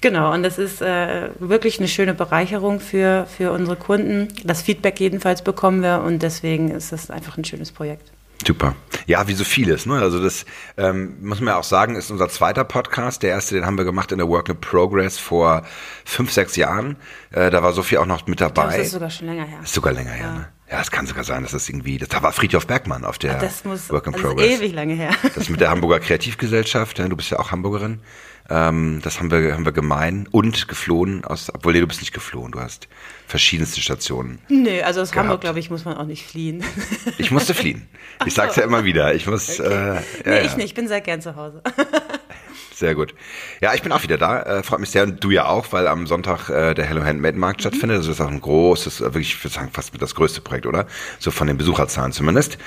Genau, 0.00 0.32
und 0.32 0.42
das 0.42 0.58
ist 0.58 0.82
äh, 0.82 1.28
wirklich 1.38 1.78
eine 1.78 1.88
schöne 1.88 2.14
Bereicherung 2.14 2.80
für, 2.80 3.26
für 3.26 3.52
unsere 3.52 3.76
Kunden. 3.76 4.28
Das 4.44 4.62
Feedback 4.62 4.98
jedenfalls 5.00 5.42
bekommen 5.42 5.82
wir 5.82 6.02
und 6.04 6.22
deswegen 6.22 6.70
ist 6.70 6.92
das 6.92 7.10
einfach 7.10 7.38
ein 7.38 7.44
schönes 7.44 7.70
Projekt. 7.72 8.10
Super. 8.46 8.74
Ja, 9.06 9.28
wie 9.28 9.34
so 9.34 9.44
vieles. 9.44 9.86
Ne? 9.86 10.00
Also 10.00 10.22
das 10.22 10.44
ähm, 10.76 11.16
muss 11.20 11.40
man 11.40 11.54
ja 11.54 11.58
auch 11.58 11.64
sagen, 11.64 11.96
ist 11.96 12.10
unser 12.10 12.28
zweiter 12.28 12.64
Podcast. 12.64 13.22
Der 13.22 13.30
erste, 13.30 13.54
den 13.54 13.66
haben 13.66 13.76
wir 13.76 13.84
gemacht 13.84 14.12
in 14.12 14.18
der 14.18 14.28
Work 14.28 14.48
in 14.48 14.60
Progress 14.60 15.18
vor 15.18 15.64
fünf, 16.04 16.32
sechs 16.32 16.56
Jahren. 16.56 16.96
Äh, 17.30 17.50
da 17.50 17.62
war 17.62 17.72
Sophie 17.72 17.98
auch 17.98 18.06
noch 18.06 18.26
mit 18.26 18.40
dabei. 18.40 18.76
das 18.76 18.86
ist 18.86 18.92
sogar 18.92 19.10
schon 19.10 19.28
länger 19.28 19.44
her. 19.44 19.60
Ist 19.62 19.74
sogar 19.74 19.92
länger 19.92 20.10
ja. 20.10 20.16
her, 20.16 20.32
ne? 20.32 20.48
Ja, 20.70 20.80
es 20.80 20.90
kann 20.90 21.06
sogar 21.06 21.22
sein, 21.22 21.42
dass 21.42 21.52
das 21.52 21.68
irgendwie, 21.68 21.98
das, 21.98 22.08
da 22.08 22.22
war 22.22 22.32
Friedhof 22.32 22.66
Bergmann 22.66 23.04
auf 23.04 23.18
der 23.18 23.34
das 23.34 23.62
muss, 23.66 23.90
Work 23.90 24.06
in 24.06 24.14
Progress. 24.14 24.46
Das 24.46 24.54
ist 24.54 24.60
ewig 24.62 24.72
lange 24.72 24.94
her. 24.94 25.10
Das 25.34 25.50
mit 25.50 25.60
der 25.60 25.68
Hamburger 25.70 26.00
Kreativgesellschaft, 26.00 26.98
du 26.98 27.14
bist 27.14 27.30
ja 27.30 27.38
auch 27.38 27.50
Hamburgerin. 27.50 28.00
Ähm, 28.48 29.00
das 29.02 29.18
haben 29.18 29.30
wir, 29.30 29.52
haben 29.52 29.66
wir 29.66 29.72
gemein 29.72 30.26
und 30.30 30.68
geflohen 30.68 31.24
aus, 31.26 31.52
obwohl 31.54 31.74
nee, 31.74 31.80
du 31.80 31.86
bist 31.86 32.00
nicht 32.00 32.14
geflohen, 32.14 32.52
du 32.52 32.60
hast 32.60 32.88
verschiedenste 33.32 33.80
Stationen. 33.80 34.40
Nee, 34.50 34.82
also 34.82 35.00
aus 35.00 35.10
gehabt. 35.10 35.24
Hamburg, 35.24 35.40
glaube 35.40 35.58
ich, 35.58 35.70
muss 35.70 35.86
man 35.86 35.96
auch 35.96 36.04
nicht 36.04 36.26
fliehen. 36.26 36.62
Ich 37.18 37.30
musste 37.30 37.54
fliehen. 37.54 37.88
Ich 38.26 38.34
sag's 38.34 38.56
ja 38.56 38.62
immer 38.64 38.84
wieder. 38.84 39.14
Ich 39.14 39.26
muss. 39.26 39.58
Okay. 39.58 39.72
Äh, 39.72 39.94
ja, 39.94 40.02
nee, 40.24 40.40
ich 40.40 40.56
nicht, 40.56 40.66
ich 40.66 40.74
bin 40.74 40.88
sehr 40.88 41.00
gern 41.00 41.20
zu 41.20 41.36
Hause. 41.36 41.62
Sehr 42.74 42.94
gut. 42.96 43.14
Ja, 43.60 43.74
ich 43.74 43.82
bin 43.82 43.92
auch 43.92 44.02
wieder 44.02 44.18
da. 44.18 44.42
Äh, 44.42 44.62
freut 44.64 44.80
mich 44.80 44.90
sehr 44.90 45.04
und 45.04 45.22
du 45.22 45.30
ja 45.30 45.46
auch, 45.46 45.66
weil 45.70 45.86
am 45.86 46.08
Sonntag 46.08 46.48
äh, 46.48 46.74
der 46.74 46.84
Hello 46.84 47.04
Handmade 47.04 47.38
Markt 47.38 47.60
mhm. 47.60 47.68
stattfindet. 47.68 48.00
Das 48.00 48.08
ist 48.08 48.20
auch 48.20 48.28
ein 48.28 48.40
großes, 48.40 49.00
äh, 49.00 49.04
wirklich, 49.04 49.34
ich 49.34 49.44
würde 49.44 49.54
sagen, 49.54 49.70
fast 49.72 49.92
das 50.00 50.16
größte 50.16 50.40
Projekt, 50.40 50.66
oder? 50.66 50.86
So 51.20 51.30
von 51.30 51.46
den 51.46 51.56
Besucherzahlen 51.56 52.10
zumindest. 52.10 52.58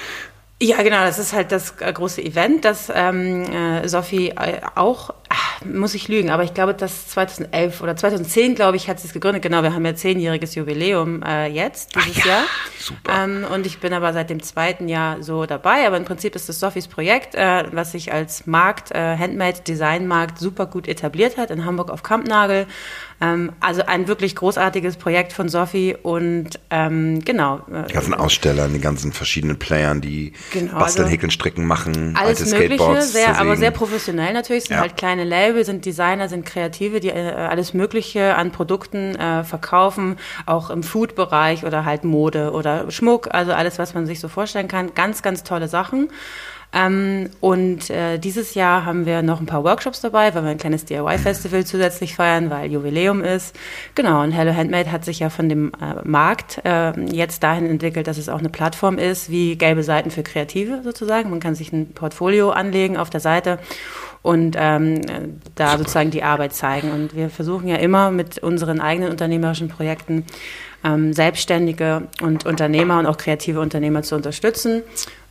Ja, 0.61 0.81
genau, 0.83 1.01
das 1.01 1.19
ist 1.19 1.33
halt 1.33 1.51
das 1.51 1.81
äh, 1.81 1.91
große 1.91 2.23
Event, 2.23 2.63
das 2.63 2.89
ähm, 2.93 3.43
äh, 3.43 3.89
Sophie 3.89 4.29
äh, 4.29 4.61
auch, 4.75 5.13
ach, 5.27 5.61
muss 5.65 5.93
ich 5.93 6.07
lügen, 6.07 6.29
aber 6.29 6.43
ich 6.43 6.53
glaube, 6.53 6.73
das 6.73 7.09
2011 7.09 7.81
oder 7.81 7.97
2010, 7.97 8.55
glaube 8.55 8.77
ich, 8.77 8.87
hat 8.87 9.01
sie 9.01 9.07
es 9.07 9.13
gegründet. 9.13 9.43
Genau, 9.43 9.63
wir 9.63 9.73
haben 9.73 9.85
ja 9.85 9.95
zehnjähriges 9.95 10.55
Jubiläum 10.55 11.23
äh, 11.23 11.47
jetzt, 11.47 11.93
dieses 11.97 12.23
ja, 12.23 12.25
Jahr. 12.25 12.43
Super. 12.79 13.23
Ähm, 13.23 13.45
und 13.53 13.65
ich 13.65 13.79
bin 13.79 13.91
aber 13.91 14.13
seit 14.13 14.29
dem 14.29 14.41
zweiten 14.41 14.87
Jahr 14.87 15.21
so 15.21 15.45
dabei, 15.45 15.85
aber 15.87 15.97
im 15.97 16.05
Prinzip 16.05 16.35
ist 16.35 16.47
das 16.47 16.61
Sophies 16.61 16.87
Projekt, 16.87 17.35
äh, 17.35 17.65
was 17.73 17.91
sich 17.91 18.13
als 18.13 18.47
Markt, 18.47 18.91
äh, 18.91 19.17
Handmade 19.17 19.59
Design 19.59 20.07
Markt 20.07 20.39
super 20.39 20.67
gut 20.67 20.87
etabliert 20.87 21.35
hat 21.35 21.51
in 21.51 21.65
Hamburg 21.65 21.91
auf 21.91 22.01
Kampnagel. 22.01 22.65
Ähm, 23.21 23.53
also 23.61 23.83
ein 23.85 24.07
wirklich 24.07 24.35
großartiges 24.35 24.97
Projekt 24.97 25.31
von 25.31 25.47
Sophie 25.47 25.95
und 26.01 26.59
ähm, 26.69 27.23
genau. 27.23 27.61
Äh, 27.71 27.87
die 27.87 27.93
ganzen 27.93 28.13
Aussteller, 28.13 28.67
die 28.67 28.79
ganzen 28.79 29.13
verschiedenen 29.13 29.57
Playern, 29.57 30.01
die 30.01 30.33
genau, 30.51 30.77
basteln, 30.77 31.05
also 31.05 31.13
häkeln, 31.13 31.31
stricken, 31.31 31.65
machen, 31.65 32.15
alles 32.17 32.41
alte 32.41 32.51
Mögliche, 32.51 32.83
Skateboards. 32.83 33.13
Sehr, 33.13 33.39
aber 33.39 33.55
sehr 33.55 33.71
professionell 33.71 34.33
natürlich, 34.33 34.65
sind 34.65 34.75
ja. 34.75 34.81
halt 34.81 34.97
kleine 34.97 35.23
Label, 35.23 35.63
sind 35.63 35.85
Designer, 35.85 36.27
sind 36.27 36.45
Kreative, 36.45 36.99
die 36.99 37.09
äh, 37.09 37.31
alles 37.31 37.73
Mögliche 37.73 38.35
an 38.35 38.51
Produkten 38.51 39.15
äh, 39.15 39.45
verkaufen, 39.45 40.17
auch 40.45 40.69
im 40.69 40.83
Food-Bereich 40.83 41.63
oder 41.63 41.85
halt 41.85 42.03
Mode 42.03 42.51
oder 42.51 42.91
Schmuck, 42.91 43.33
also 43.33 43.53
alles, 43.53 43.79
was 43.79 43.93
man 43.93 44.05
sich 44.05 44.19
so 44.19 44.27
vorstellen 44.27 44.67
kann. 44.67 44.93
Ganz, 44.93 45.21
ganz 45.21 45.43
tolle 45.43 45.69
Sachen. 45.69 46.09
Ähm, 46.75 47.29
und 47.39 47.89
äh, 47.89 48.17
dieses 48.19 48.53
Jahr 48.53 48.85
haben 48.85 49.05
wir 49.05 49.21
noch 49.21 49.39
ein 49.39 49.45
paar 49.45 49.63
Workshops 49.63 50.01
dabei, 50.01 50.35
weil 50.35 50.43
wir 50.43 50.49
ein 50.49 50.57
kleines 50.57 50.83
DIY-Festival 50.83 51.65
zusätzlich 51.65 52.15
feiern, 52.15 52.49
weil 52.49 52.69
Jubiläum 52.69 53.23
ist. 53.23 53.55
Genau, 53.95 54.21
und 54.21 54.33
Hello 54.33 54.53
Handmade 54.53 54.91
hat 54.91 55.05
sich 55.05 55.19
ja 55.19 55.29
von 55.29 55.47
dem 55.47 55.71
äh, 55.79 56.05
Markt 56.05 56.59
äh, 56.65 56.91
jetzt 57.05 57.43
dahin 57.43 57.65
entwickelt, 57.65 58.07
dass 58.07 58.17
es 58.17 58.27
auch 58.27 58.39
eine 58.39 58.49
Plattform 58.49 58.97
ist, 58.97 59.29
wie 59.29 59.55
gelbe 59.55 59.83
Seiten 59.83 60.11
für 60.11 60.23
Kreative 60.23 60.81
sozusagen. 60.83 61.29
Man 61.29 61.39
kann 61.39 61.55
sich 61.55 61.71
ein 61.71 61.93
Portfolio 61.93 62.49
anlegen 62.49 62.97
auf 62.97 63.09
der 63.09 63.21
Seite 63.21 63.57
und 64.21 64.57
ähm, 64.59 65.01
da 65.55 65.77
sozusagen 65.77 66.11
die 66.11 66.23
Arbeit 66.23 66.53
zeigen. 66.53 66.91
Und 66.91 67.15
wir 67.15 67.29
versuchen 67.29 67.69
ja 67.69 67.77
immer 67.77 68.11
mit 68.11 68.39
unseren 68.39 68.81
eigenen 68.81 69.11
unternehmerischen 69.11 69.69
Projekten 69.69 70.25
ähm, 70.83 71.13
Selbstständige 71.13 72.07
und 72.21 72.45
Unternehmer 72.45 72.99
und 72.99 73.05
auch 73.05 73.17
kreative 73.17 73.59
Unternehmer 73.59 74.03
zu 74.03 74.15
unterstützen. 74.15 74.83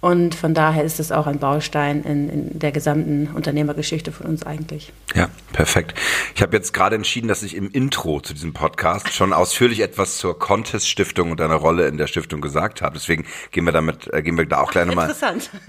Und 0.04 0.34
von 0.34 0.52
daher 0.52 0.84
ist 0.84 1.00
es 1.00 1.12
auch 1.12 1.26
ein 1.26 1.38
Baustein 1.38 2.02
in, 2.02 2.28
in 2.28 2.58
der 2.58 2.72
gesamten 2.72 3.28
Unternehmergeschichte 3.28 4.12
von 4.12 4.26
uns 4.26 4.42
eigentlich. 4.42 4.92
Ja, 5.14 5.30
perfekt. 5.54 5.98
Ich 6.34 6.42
habe 6.42 6.54
jetzt 6.54 6.74
gerade 6.74 6.94
entschieden, 6.94 7.26
dass 7.26 7.42
ich 7.42 7.56
im 7.56 7.70
Intro 7.70 8.20
zu 8.20 8.34
diesem 8.34 8.52
Podcast 8.52 9.14
schon 9.14 9.32
ausführlich 9.32 9.80
etwas 9.80 10.18
zur 10.18 10.38
Contest 10.38 10.90
Stiftung 10.90 11.30
und 11.30 11.40
deiner 11.40 11.54
Rolle 11.54 11.88
in 11.88 11.96
der 11.96 12.06
Stiftung 12.06 12.42
gesagt 12.42 12.82
habe. 12.82 12.98
Deswegen 12.98 13.24
gehen 13.50 13.64
wir 13.64 13.72
damit, 13.72 14.12
äh, 14.12 14.20
gehen 14.20 14.36
wir 14.36 14.44
da 14.44 14.60
auch 14.60 14.72
gleich 14.72 14.84
nochmal. 14.84 15.08
Interessant. 15.08 15.48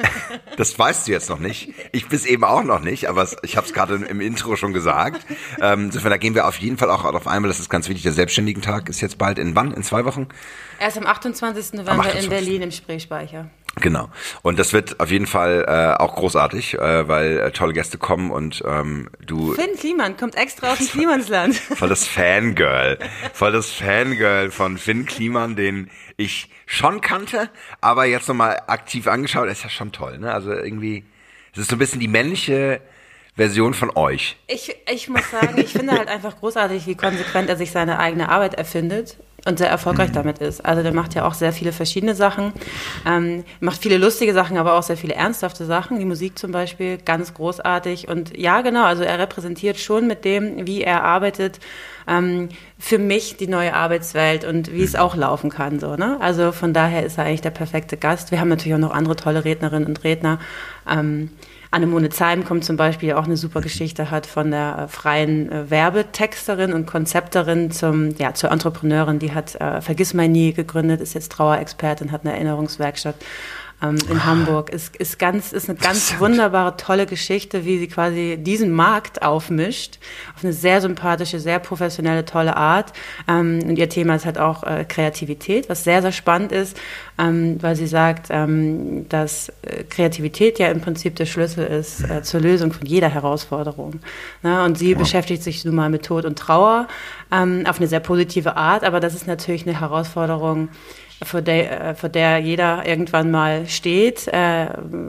Das 0.58 0.78
weißt 0.78 1.08
du 1.08 1.12
jetzt 1.12 1.30
noch 1.30 1.40
nicht. 1.40 1.74
Ich 1.92 2.08
bis 2.08 2.26
eben 2.26 2.44
auch 2.44 2.64
noch 2.64 2.80
nicht, 2.80 3.10
aber 3.10 3.28
ich 3.44 3.58
habe 3.58 3.68
es 3.68 3.74
gerade 3.74 3.96
im 3.96 4.22
Intro 4.22 4.56
schon 4.56 4.74
gesagt. 4.74 5.26
Ähm, 5.62 5.86
insofern, 5.86 6.12
da 6.12 6.18
gehen 6.18 6.34
wir 6.34 6.48
auf 6.48 6.58
jeden 6.58 6.78
Fall 6.78 6.90
auch 6.90 7.04
darauf 7.04 7.28
ein, 7.28 7.42
weil 7.42 7.50
das 7.50 7.60
ist 7.60 7.70
ganz 7.70 7.88
wichtig. 7.88 8.04
Der 8.04 8.14
Selbstständigen 8.14 8.62
Tag 8.62 8.90
ist 8.90 9.02
jetzt 9.02 9.18
bald 9.18 9.38
in 9.38 9.56
wann? 9.56 9.74
In 9.74 9.84
zwei 9.84 10.06
Wochen? 10.06 10.28
Erst 10.80 10.98
am 10.98 11.06
28. 11.06 11.74
November 11.74 12.14
in 12.14 12.30
Berlin 12.30 12.62
im 12.64 12.72
Spreespeicher. 12.72 13.50
Genau. 13.82 14.10
Und 14.42 14.58
das 14.58 14.72
wird 14.72 15.00
auf 15.00 15.12
jeden 15.12 15.28
Fall 15.28 15.66
äh, 15.68 16.02
auch 16.02 16.16
großartig, 16.16 16.76
äh, 16.76 17.08
weil 17.08 17.40
äh, 17.40 17.52
tolle 17.52 17.74
Gäste 17.74 17.98
kommen 17.98 18.32
und 18.32 18.64
ähm, 18.66 19.10
du. 19.26 19.54
Finn 19.54 19.76
Kliman 19.78 20.16
kommt 20.16 20.36
extra 20.36 20.72
aus 20.72 20.78
dem 20.78 20.88
Klimansland. 20.88 21.56
Voll 21.76 21.90
das 21.90 22.08
Fangirl. 22.08 22.98
Voll 23.34 23.52
das 23.52 23.72
Fangirl 23.72 24.52
von 24.52 24.78
Finn 24.78 25.06
Kliman, 25.06 25.56
den 25.56 25.90
ich 26.16 26.50
schon 26.66 27.02
kannte, 27.02 27.50
aber 27.82 28.06
jetzt 28.06 28.30
nochmal 28.30 28.62
aktiv 28.68 29.08
angeschaut. 29.08 29.50
ist 29.50 29.64
ja 29.64 29.70
schon 29.70 29.92
toll, 29.92 30.20
ne? 30.20 30.34
Also 30.34 30.54
irgendwie, 30.54 31.04
es 31.52 31.60
ist 31.60 31.70
so 31.70 31.76
ein 31.76 31.80
bisschen 31.80 32.00
die 32.00 32.08
männliche 32.08 32.82
Version 33.36 33.74
von 33.74 33.92
euch. 33.96 34.38
Ich, 34.48 34.76
ich 34.92 35.10
muss 35.10 35.30
sagen, 35.30 35.58
ich 35.58 35.74
finde 35.74 35.94
halt 35.94 36.08
einfach 36.08 36.40
großartig, 36.40 36.88
wie 36.88 36.96
konsequent 36.96 37.50
er 37.50 37.58
sich 37.58 37.72
seine 37.72 38.00
eigene 38.00 38.30
Arbeit 38.30 38.54
erfindet 38.54 39.18
und 39.46 39.60
sehr 39.60 39.70
erfolgreich 39.70 40.10
mhm. 40.10 40.14
damit 40.14 40.40
ist. 40.40 40.66
Also 40.66 40.84
der 40.84 40.94
macht 40.94 41.14
ja 41.16 41.26
auch 41.28 41.34
sehr 41.34 41.52
viele 41.54 41.74
verschiedene 41.74 42.16
Sachen, 42.16 42.54
ähm, 43.06 43.44
macht 43.60 43.82
viele 43.82 43.98
lustige 43.98 44.34
Sachen, 44.34 44.58
aber 44.58 44.74
auch 44.74 44.84
sehr 44.84 44.98
viele 44.98 45.16
ernsthafte 45.16 45.66
Sachen. 45.66 46.00
Die 46.00 46.06
Musik 46.06 46.40
zum 46.40 46.52
Beispiel, 46.52 46.98
ganz 46.98 47.34
großartig. 47.34 48.08
Und 48.08 48.36
ja, 48.38 48.62
genau, 48.62 48.86
also 48.86 49.04
er 49.04 49.20
repräsentiert 49.20 49.80
schon 49.80 50.08
mit 50.08 50.24
dem, 50.24 50.66
wie 50.66 50.82
er 50.82 51.04
arbeitet, 51.04 51.60
ähm, 52.08 52.50
für 52.80 53.00
mich 53.00 53.36
die 53.36 53.48
neue 53.48 53.74
Arbeitswelt 53.74 54.46
und 54.46 54.72
wie 54.72 54.84
es 54.84 54.96
auch 54.96 55.16
laufen 55.16 55.50
kann. 55.50 55.80
So, 55.80 55.96
ne? 55.96 56.18
Also 56.22 56.52
von 56.52 56.74
daher 56.74 57.06
ist 57.06 57.18
er 57.18 57.26
eigentlich 57.26 57.42
der 57.42 57.52
perfekte 57.52 57.98
Gast. 57.98 58.32
Wir 58.32 58.40
haben 58.40 58.50
natürlich 58.50 58.76
auch 58.76 58.80
noch 58.80 58.92
andere 58.94 59.16
tolle 59.16 59.44
Rednerinnen 59.44 59.88
und 59.88 60.04
Redner. 60.04 60.40
Ähm, 60.90 61.32
Annemone 61.72 62.10
Zeim 62.10 62.46
kommt 62.46 62.64
zum 62.64 62.78
Beispiel 62.78 63.14
auch 63.14 63.26
eine 63.26 63.38
super 63.38 63.62
Geschichte 63.62 64.12
hat 64.12 64.26
von 64.26 64.52
der 64.52 64.78
äh, 64.78 64.88
freien 64.88 65.52
äh, 65.52 65.70
Werbetexterin 65.70 66.74
und 66.74 66.86
Konzepterin 66.86 67.72
zum, 67.72 68.16
ja, 68.18 68.34
zur 68.34 68.52
Entrepreneurin, 68.52 69.20
die 69.20 69.34
hat 69.34 69.56
äh, 69.56 69.82
Vergiss 69.82 70.14
mein 70.14 70.32
nie 70.32 70.54
gegründet, 70.54 71.02
ist 71.02 71.14
jetzt 71.14 71.32
Trauerexpertin, 71.32 72.12
hat 72.12 72.22
eine 72.22 72.34
Erinnerungswerkstatt 72.34 73.16
ähm, 73.82 73.98
in 74.10 74.18
ah. 74.18 74.26
Hamburg. 74.26 74.70
Ist, 74.70 74.96
ist, 74.96 75.20
ganz, 75.20 75.52
ist 75.52 75.70
eine 75.70 75.78
ganz 75.78 76.20
wunderbare, 76.20 76.78
tolle 76.78 77.06
Geschichte, 77.06 77.66
wie 77.66 77.80
sie 77.80 77.88
quasi 77.88 78.38
diesen 78.40 78.72
Markt 78.72 79.22
aufmischt. 79.22 80.00
Auf 80.36 80.44
eine 80.44 80.54
sehr 80.54 80.82
sympathische, 80.82 81.40
sehr 81.40 81.60
professionelle, 81.60 82.26
tolle 82.26 82.56
Art. 82.56 82.94
Ähm, 83.28 83.60
und 83.66 83.78
ihr 83.78 83.90
Thema 83.90 84.16
ist 84.16 84.26
halt 84.26 84.38
auch 84.38 84.64
äh, 84.64 84.86
Kreativität, 84.86 85.70
was 85.70 85.84
sehr, 85.84 86.02
sehr 86.02 86.12
spannend 86.12 86.52
ist, 86.52 86.78
ähm, 87.18 87.62
weil 87.62 87.76
sie 87.76 87.88
sagt, 87.88 88.28
ähm, 88.30 89.08
dass 89.10 89.50
äh, 89.62 89.84
Kreativität 89.84 90.60
ja 90.60 90.68
im 90.68 90.82
Prinzip 90.82 91.16
der 91.16 91.26
Schlüssel 91.26 91.66
ist 91.66 92.10
äh, 92.10 92.24
zur 92.24 92.42
Lösung 92.42 92.72
von 92.72 92.86
jeder 92.86 93.10
Herausforderung. 93.10 94.00
Ne? 94.44 94.64
Und 94.64 94.78
sie 94.78 94.96
wow. 94.96 95.02
beschäftigt 95.02 95.44
sich 95.44 95.66
nun 95.66 95.76
mal 95.76 95.90
mit 95.90 96.06
Tod 96.06 96.26
und 96.26 96.38
Trauer 96.38 96.88
ähm, 97.32 97.64
auf 97.68 97.78
eine 97.78 97.88
sehr 97.88 98.00
positive 98.00 98.56
Art, 98.56 98.84
aber 98.84 99.00
das 99.00 99.16
ist 99.16 99.28
natürlich 99.28 99.68
eine 99.68 99.80
Herausforderung, 99.80 100.70
vor 101.24 101.42
der, 101.42 101.90
äh, 101.90 101.96
vor 101.96 102.10
der 102.10 102.40
jeder 102.40 102.88
irgendwann 102.88 103.32
mal 103.32 103.68
steht 103.68 104.28
äh, 104.28 104.68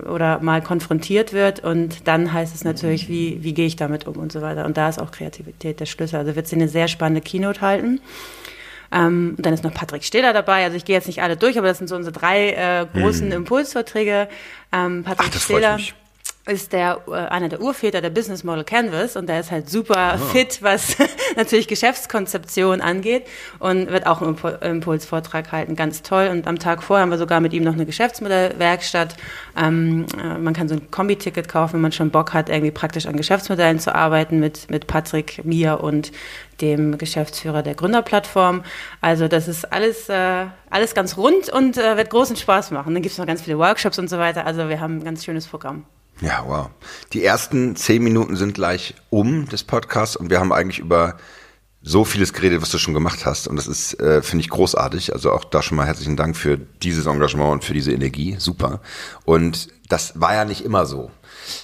oder 0.08 0.40
mal 0.40 0.62
konfrontiert 0.62 1.32
wird. 1.32 1.60
Und 1.60 2.06
dann 2.06 2.32
heißt 2.32 2.54
es 2.54 2.64
natürlich, 2.64 3.08
wie, 3.08 3.42
wie 3.42 3.54
gehe 3.54 3.66
ich 3.66 3.76
damit 3.76 4.06
um 4.06 4.16
und 4.16 4.32
so 4.32 4.40
weiter. 4.42 4.64
Und 4.64 4.76
da 4.76 4.88
ist 4.88 5.00
auch 5.00 5.10
Kreativität 5.10 5.80
der 5.80 5.86
Schlüssel. 5.86 6.16
Also 6.16 6.36
wird 6.36 6.46
sie 6.46 6.56
eine 6.56 6.68
sehr 6.68 6.88
spannende 6.88 7.20
Keynote 7.20 7.60
halten. 7.60 8.00
Ähm, 8.92 9.34
und 9.36 9.44
dann 9.44 9.52
ist 9.52 9.64
noch 9.64 9.74
Patrick 9.74 10.04
Stehler 10.04 10.32
dabei. 10.32 10.64
Also 10.64 10.76
ich 10.76 10.84
gehe 10.84 10.94
jetzt 10.94 11.06
nicht 11.06 11.22
alle 11.22 11.36
durch, 11.36 11.58
aber 11.58 11.66
das 11.66 11.78
sind 11.78 11.88
so 11.88 11.96
unsere 11.96 12.12
drei 12.12 12.50
äh, 12.50 12.86
großen 12.98 13.26
hm. 13.26 13.38
Impulsvorträge. 13.38 14.28
Ähm, 14.72 15.02
Patrick 15.04 15.32
Ach, 15.34 15.40
Stehler 15.40 15.78
ist 16.46 16.72
der 16.72 17.00
äh, 17.08 17.12
einer 17.12 17.48
der 17.48 17.60
Urväter 17.60 18.00
der 18.00 18.10
Business 18.10 18.44
Model 18.44 18.62
Canvas 18.62 19.16
und 19.16 19.28
der 19.28 19.40
ist 19.40 19.50
halt 19.50 19.68
super 19.68 20.14
oh. 20.16 20.24
fit, 20.26 20.62
was 20.62 20.96
natürlich 21.36 21.66
Geschäftskonzeption 21.66 22.80
angeht 22.80 23.26
und 23.58 23.90
wird 23.90 24.06
auch 24.06 24.22
einen 24.22 24.36
Impulsvortrag 24.60 25.50
halten, 25.50 25.74
ganz 25.74 26.02
toll. 26.02 26.28
Und 26.28 26.46
am 26.46 26.58
Tag 26.58 26.84
vorher 26.84 27.02
haben 27.02 27.10
wir 27.10 27.18
sogar 27.18 27.40
mit 27.40 27.52
ihm 27.52 27.64
noch 27.64 27.74
eine 27.74 27.84
Geschäftsmodellwerkstatt. 27.84 29.16
Ähm, 29.56 30.06
äh, 30.22 30.38
man 30.38 30.54
kann 30.54 30.68
so 30.68 30.76
ein 30.76 30.90
Kombi-Ticket 30.90 31.48
kaufen, 31.48 31.74
wenn 31.74 31.80
man 31.80 31.92
schon 31.92 32.10
Bock 32.10 32.32
hat, 32.32 32.48
irgendwie 32.48 32.70
praktisch 32.70 33.06
an 33.06 33.16
Geschäftsmodellen 33.16 33.80
zu 33.80 33.94
arbeiten 33.94 34.38
mit 34.38 34.70
mit 34.70 34.86
Patrick, 34.86 35.44
mir 35.44 35.80
und 35.80 36.12
dem 36.60 36.96
Geschäftsführer 36.96 37.62
der 37.62 37.74
Gründerplattform. 37.74 38.62
Also 39.00 39.26
das 39.26 39.48
ist 39.48 39.72
alles 39.72 40.08
äh, 40.08 40.46
alles 40.70 40.94
ganz 40.94 41.16
rund 41.16 41.48
und 41.48 41.76
äh, 41.76 41.96
wird 41.96 42.10
großen 42.10 42.36
Spaß 42.36 42.70
machen. 42.70 42.94
Dann 42.94 43.02
gibt 43.02 43.12
es 43.12 43.18
noch 43.18 43.26
ganz 43.26 43.42
viele 43.42 43.58
Workshops 43.58 43.98
und 43.98 44.08
so 44.08 44.18
weiter. 44.18 44.46
Also 44.46 44.68
wir 44.68 44.80
haben 44.80 44.98
ein 44.98 45.04
ganz 45.04 45.24
schönes 45.24 45.46
Programm. 45.48 45.84
Ja, 46.20 46.44
wow. 46.46 46.70
Die 47.12 47.24
ersten 47.24 47.76
zehn 47.76 48.02
Minuten 48.02 48.36
sind 48.36 48.54
gleich 48.54 48.94
um 49.10 49.48
des 49.48 49.64
Podcasts 49.64 50.16
und 50.16 50.30
wir 50.30 50.40
haben 50.40 50.52
eigentlich 50.52 50.78
über 50.78 51.16
so 51.82 52.04
vieles 52.04 52.32
geredet, 52.32 52.62
was 52.62 52.70
du 52.70 52.78
schon 52.78 52.94
gemacht 52.94 53.26
hast. 53.26 53.46
Und 53.46 53.56
das 53.56 53.68
ist, 53.68 54.00
äh, 54.00 54.22
finde 54.22 54.42
ich, 54.42 54.50
großartig. 54.50 55.12
Also 55.12 55.30
auch 55.30 55.44
da 55.44 55.62
schon 55.62 55.76
mal 55.76 55.86
herzlichen 55.86 56.16
Dank 56.16 56.36
für 56.36 56.58
dieses 56.58 57.06
Engagement 57.06 57.52
und 57.52 57.64
für 57.64 57.74
diese 57.74 57.92
Energie. 57.92 58.36
Super. 58.38 58.80
Und 59.24 59.68
das 59.88 60.18
war 60.20 60.34
ja 60.34 60.44
nicht 60.44 60.64
immer 60.64 60.86
so. 60.86 61.10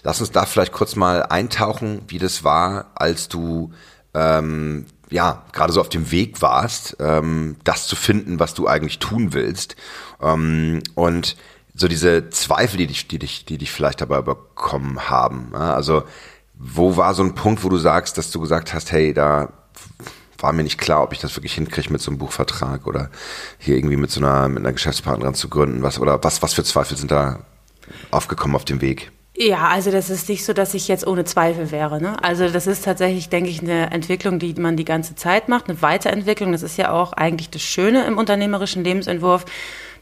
Lass 0.05 0.21
uns 0.21 0.31
da 0.31 0.47
vielleicht 0.47 0.73
kurz 0.73 0.95
mal 0.97 1.25
eintauchen, 1.25 2.03
wie 2.07 2.19
das 2.19 2.45
war, 2.45 2.93
als 2.95 3.29
du 3.29 3.73
ähm, 4.15 4.87
ja 5.11 5.45
gerade 5.53 5.73
so 5.73 5.81
auf 5.81 5.89
dem 5.89 6.13
Weg 6.13 6.41
warst, 6.41 6.97
ähm, 7.01 7.57
das 7.65 7.87
zu 7.87 7.97
finden, 7.97 8.39
was 8.39 8.55
du 8.55 8.69
eigentlich 8.69 9.01
tun 9.01 9.33
willst. 9.33 9.75
Ähm, 10.21 10.83
und 10.95 11.37
so 11.75 11.89
diese 11.89 12.31
Zweifel, 12.31 12.79
die 12.79 12.87
dich, 12.87 13.09
die 13.09 13.19
dich, 13.19 13.45
die 13.45 13.59
dich 13.59 13.71
vielleicht 13.71 14.01
dabei 14.01 14.21
bekommen 14.21 15.09
haben. 15.09 15.55
Also, 15.55 16.05
wo 16.55 16.97
war 16.97 17.15
so 17.15 17.23
ein 17.23 17.35
Punkt, 17.35 17.65
wo 17.65 17.69
du 17.69 17.79
sagst, 17.79 18.19
dass 18.19 18.31
du 18.31 18.41
gesagt 18.41 18.75
hast, 18.75 18.93
hey, 18.93 19.15
da 19.15 19.53
war 20.39 20.53
mir 20.53 20.65
nicht 20.65 20.79
klar, 20.79 21.03
ob 21.03 21.13
ich 21.13 21.21
das 21.21 21.37
wirklich 21.37 21.55
hinkriege 21.55 21.91
mit 21.91 22.01
so 22.01 22.11
einem 22.11 22.19
Buchvertrag 22.19 22.87
oder 22.87 23.11
hier 23.59 23.77
irgendwie 23.77 23.97
mit 23.97 24.11
so 24.11 24.21
einer, 24.21 24.49
mit 24.49 24.59
einer 24.59 24.73
Geschäftspartnerin 24.73 25.35
zu 25.35 25.49
gründen, 25.49 25.83
was, 25.83 25.99
oder 25.99 26.23
was, 26.23 26.43
was 26.43 26.55
für 26.55 26.65
Zweifel 26.65 26.97
sind 26.97 27.11
da 27.11 27.41
aufgekommen 28.11 28.57
auf 28.57 28.65
dem 28.65 28.81
Weg? 28.81 29.13
Ja, 29.35 29.69
also 29.69 29.91
das 29.91 30.11
ist 30.11 30.29
nicht 30.29 30.45
so, 30.45 30.53
dass 30.53 30.75
ich 30.75 30.89
jetzt 30.89 31.07
ohne 31.07 31.25
Zweifel 31.25 31.71
wäre. 31.71 32.03
Ne? 32.03 32.23
Also 32.23 32.49
das 32.49 32.67
ist 32.67 32.85
tatsächlich, 32.85 33.31
denke 33.31 33.49
ich, 33.49 33.63
eine 33.63 33.91
Entwicklung, 33.91 34.39
die 34.39 34.53
man 34.55 34.77
die 34.77 34.85
ganze 34.85 35.15
Zeit 35.15 35.49
macht, 35.49 35.69
eine 35.69 35.81
Weiterentwicklung. 35.81 36.53
Das 36.53 36.63
ist 36.63 36.77
ja 36.77 36.91
auch 36.91 37.15
eigentlich 37.15 37.49
das 37.49 37.63
Schöne 37.63 38.05
im 38.05 38.19
unternehmerischen 38.19 38.85
Lebensentwurf, 38.85 39.47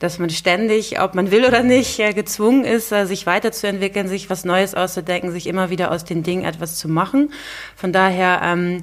dass 0.00 0.18
man 0.18 0.30
ständig, 0.30 1.00
ob 1.00 1.14
man 1.14 1.30
will 1.30 1.44
oder 1.44 1.62
nicht, 1.62 1.98
gezwungen 2.14 2.64
ist, 2.64 2.90
äh, 2.90 3.06
sich 3.06 3.26
weiterzuentwickeln, 3.26 4.08
sich 4.08 4.28
was 4.28 4.44
Neues 4.44 4.74
auszudenken, 4.74 5.30
sich 5.30 5.46
immer 5.46 5.70
wieder 5.70 5.92
aus 5.92 6.04
den 6.04 6.24
Dingen 6.24 6.44
etwas 6.44 6.76
zu 6.76 6.88
machen. 6.88 7.32
Von 7.76 7.92
daher 7.92 8.40
ähm, 8.42 8.82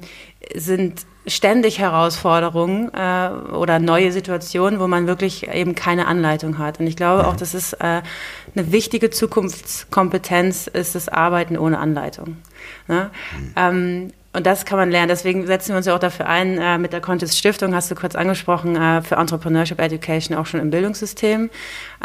sind 0.56 1.06
ständig 1.26 1.80
Herausforderungen 1.80 2.94
äh, 2.94 3.30
oder 3.54 3.80
neue 3.80 4.12
Situationen, 4.12 4.80
wo 4.80 4.88
man 4.88 5.08
wirklich 5.08 5.48
eben 5.50 5.76
keine 5.76 6.08
Anleitung 6.08 6.58
hat. 6.58 6.80
Und 6.80 6.88
ich 6.88 6.96
glaube 6.96 7.28
auch, 7.28 7.36
das 7.36 7.54
ist 7.54 7.74
äh, 7.74 8.02
eine 8.56 8.72
wichtige 8.72 9.10
Zukunftskompetenz, 9.10 10.68
ist 10.68 10.96
das 10.96 11.10
Arbeiten 11.10 11.58
ohne 11.58 11.80
Anleitung. 11.80 12.38
Ne? 12.88 13.12
Mhm. 13.38 13.54
Ähm, 13.56 14.14
Und 14.38 14.46
das 14.46 14.65
kann 14.65 14.77
man 14.77 14.91
lernen. 14.91 15.08
Deswegen 15.08 15.48
setzen 15.48 15.70
wir 15.70 15.77
uns 15.77 15.88
ja 15.88 15.96
auch 15.96 16.00
dafür 16.00 16.27
ein, 16.27 16.60
äh, 16.60 16.77
mit 16.77 16.94
der 16.94 17.01
Contest 17.01 17.39
Stiftung, 17.39 17.74
hast 17.74 17.89
du 17.89 17.96
kurz 17.96 18.13
angesprochen, 18.13 18.75
äh, 18.75 19.01
für 19.01 19.15
Entrepreneurship 19.15 19.82
Education 19.82 20.38
auch 20.38 20.46
schon 20.46 20.60
im 20.60 20.70
Bildungssystem. 20.70 21.50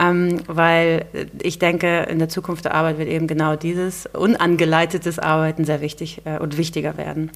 Ähm, 0.01 0.41
weil 0.47 1.05
ich 1.43 1.59
denke, 1.59 2.07
in 2.09 2.19
der 2.19 2.31
Zukunft 2.31 2.65
der 2.65 2.75
Arbeit 2.75 2.97
wird 2.97 3.11
eben 3.11 3.27
genau 3.27 3.55
dieses 3.55 4.07
unangeleitetes 4.07 5.19
Arbeiten 5.19 5.67
sehr 5.67 5.83
wichtig 5.83 6.23
äh, 6.25 6.39
und 6.39 6.57
wichtiger 6.57 6.97
werden. 6.97 7.31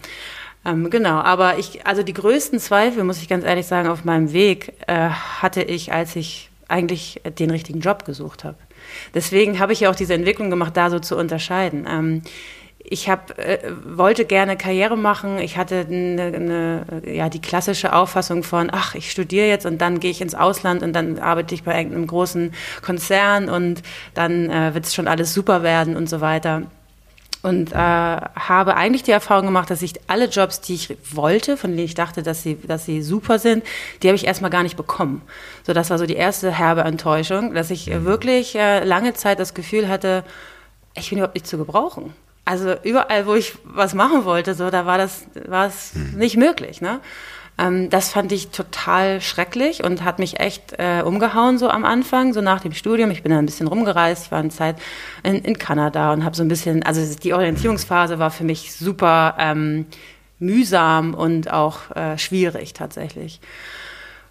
Ähm, 0.64 0.88
genau, 0.88 1.18
aber 1.18 1.58
ich, 1.58 1.86
also 1.86 2.02
die 2.02 2.14
größten 2.14 2.58
Zweifel, 2.58 3.04
muss 3.04 3.20
ich 3.20 3.28
ganz 3.28 3.44
ehrlich 3.44 3.66
sagen, 3.66 3.90
auf 3.90 4.06
meinem 4.06 4.32
Weg 4.32 4.72
äh, 4.86 5.10
hatte 5.10 5.62
ich, 5.62 5.92
als 5.92 6.16
ich 6.16 6.48
eigentlich 6.68 7.20
den 7.38 7.50
richtigen 7.50 7.80
Job 7.80 8.06
gesucht 8.06 8.44
habe. 8.44 8.56
Deswegen 9.14 9.58
habe 9.58 9.74
ich 9.74 9.80
ja 9.80 9.90
auch 9.90 9.94
diese 9.94 10.14
Entwicklung 10.14 10.48
gemacht, 10.48 10.74
da 10.74 10.88
so 10.88 11.00
zu 11.00 11.18
unterscheiden. 11.18 11.86
Ähm, 11.86 12.22
ich 12.88 13.09
hab, 13.09 13.38
äh, 13.38 13.59
wollte 13.85 14.25
gerne 14.25 14.57
Karriere 14.57 14.97
machen. 14.97 15.38
Ich 15.38 15.57
hatte 15.57 15.87
eine, 15.88 16.23
eine, 16.23 17.02
ja, 17.05 17.28
die 17.28 17.40
klassische 17.40 17.93
Auffassung 17.93 18.43
von, 18.43 18.71
ach, 18.73 18.95
ich 18.95 19.11
studiere 19.11 19.47
jetzt 19.47 19.66
und 19.66 19.81
dann 19.81 20.00
gehe 20.00 20.11
ich 20.11 20.21
ins 20.21 20.35
Ausland 20.35 20.83
und 20.83 20.93
dann 20.93 21.19
arbeite 21.19 21.55
ich 21.55 21.64
bei 21.64 21.76
irgendeinem 21.76 22.07
großen 22.07 22.55
Konzern 22.83 23.49
und 23.49 23.83
dann 24.14 24.50
äh, 24.50 24.75
wird 24.75 24.87
es 24.87 24.95
schon 24.95 25.09
alles 25.09 25.35
super 25.35 25.62
werden 25.62 25.97
und 25.97 26.09
so 26.09 26.21
weiter 26.21 26.62
und 27.47 27.73
äh, 27.73 27.76
habe 27.76 28.76
eigentlich 28.76 29.05
die 29.05 29.12
Erfahrung 29.12 29.47
gemacht, 29.47 29.71
dass 29.71 29.81
ich 29.81 29.95
alle 30.09 30.26
Jobs, 30.26 30.61
die 30.62 30.75
ich 30.75 30.97
wollte, 31.12 31.57
von 31.57 31.71
denen 31.71 31.85
ich 31.85 31.95
dachte, 31.95 32.25
dass 32.25 32.43
sie, 32.43 32.59
dass 32.66 32.85
sie 32.85 33.02
super 33.02 33.38
sind, 33.38 33.64
die 34.02 34.09
habe 34.09 34.16
ich 34.16 34.26
erstmal 34.26 34.50
gar 34.50 34.64
nicht 34.64 34.76
bekommen. 34.76 35.23
So, 35.64 35.73
das 35.73 35.90
war 35.90 35.99
so 35.99 36.07
die 36.07 36.16
erste 36.16 36.50
herbe 36.50 36.81
Enttäuschung, 36.81 37.55
dass 37.55 37.71
ich 37.71 37.87
mhm. 37.87 38.05
wirklich 38.05 38.57
äh, 38.57 38.83
lange 38.83 39.14
Zeit 39.14 39.38
das 39.38 39.55
Gefühl 39.55 39.88
hatte, 39.88 40.25
ich 40.97 41.09
bin 41.11 41.19
überhaupt 41.19 41.37
nicht 41.37 41.47
zu 41.47 41.57
gebrauchen. 41.57 42.14
Also 42.46 42.76
überall, 42.84 43.26
wo 43.26 43.34
ich 43.34 43.54
was 43.64 43.92
machen 43.92 44.24
wollte, 44.24 44.54
so, 44.54 44.70
da 44.70 44.86
war 44.86 44.98
das, 44.98 45.26
war 45.46 45.66
es 45.66 45.94
mhm. 45.94 46.18
nicht 46.18 46.36
möglich. 46.36 46.80
Ne? 46.80 47.00
Ähm, 47.58 47.90
das 47.90 48.10
fand 48.10 48.30
ich 48.30 48.48
total 48.48 49.20
schrecklich 49.20 49.82
und 49.82 50.04
hat 50.04 50.20
mich 50.20 50.38
echt 50.38 50.74
äh, 50.78 51.02
umgehauen 51.02 51.58
so 51.58 51.68
am 51.68 51.84
Anfang, 51.84 52.32
so 52.32 52.40
nach 52.40 52.60
dem 52.60 52.72
Studium. 52.72 53.10
Ich 53.10 53.24
bin 53.24 53.30
dann 53.30 53.40
ein 53.40 53.46
bisschen 53.46 53.66
rumgereist, 53.66 54.26
ich 54.26 54.30
war 54.30 54.38
eine 54.38 54.50
Zeit 54.50 54.76
in, 55.24 55.36
in 55.36 55.58
Kanada 55.58 56.12
und 56.12 56.24
habe 56.24 56.36
so 56.36 56.44
ein 56.44 56.48
bisschen, 56.48 56.84
also 56.84 57.02
die 57.18 57.34
Orientierungsphase 57.34 58.20
war 58.20 58.30
für 58.30 58.44
mich 58.44 58.74
super 58.76 59.34
ähm, 59.40 59.86
mühsam 60.38 61.14
und 61.14 61.50
auch 61.50 61.90
äh, 61.96 62.16
schwierig 62.16 62.74
tatsächlich. 62.74 63.40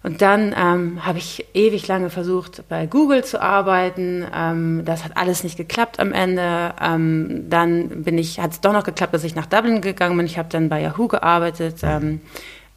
Und 0.06 0.22
dann 0.22 0.54
ähm, 0.56 1.04
habe 1.04 1.18
ich 1.18 1.44
ewig 1.52 1.88
lange 1.88 2.10
versucht, 2.10 2.62
bei 2.68 2.86
Google 2.86 3.24
zu 3.24 3.42
arbeiten. 3.42 4.24
Ähm, 4.32 4.82
das 4.84 5.04
hat 5.04 5.16
alles 5.16 5.42
nicht 5.42 5.56
geklappt 5.56 5.98
am 5.98 6.12
Ende. 6.12 6.74
Ähm, 6.80 7.46
dann 7.50 8.04
bin 8.04 8.16
ich, 8.16 8.38
hat 8.38 8.52
es 8.52 8.60
doch 8.60 8.72
noch 8.72 8.84
geklappt, 8.84 9.14
dass 9.14 9.24
ich 9.24 9.34
nach 9.34 9.46
Dublin 9.46 9.80
gegangen 9.80 10.16
bin. 10.16 10.24
Ich 10.24 10.38
habe 10.38 10.48
dann 10.48 10.68
bei 10.68 10.80
Yahoo 10.80 11.08
gearbeitet. 11.08 11.78
Ähm, 11.82 12.20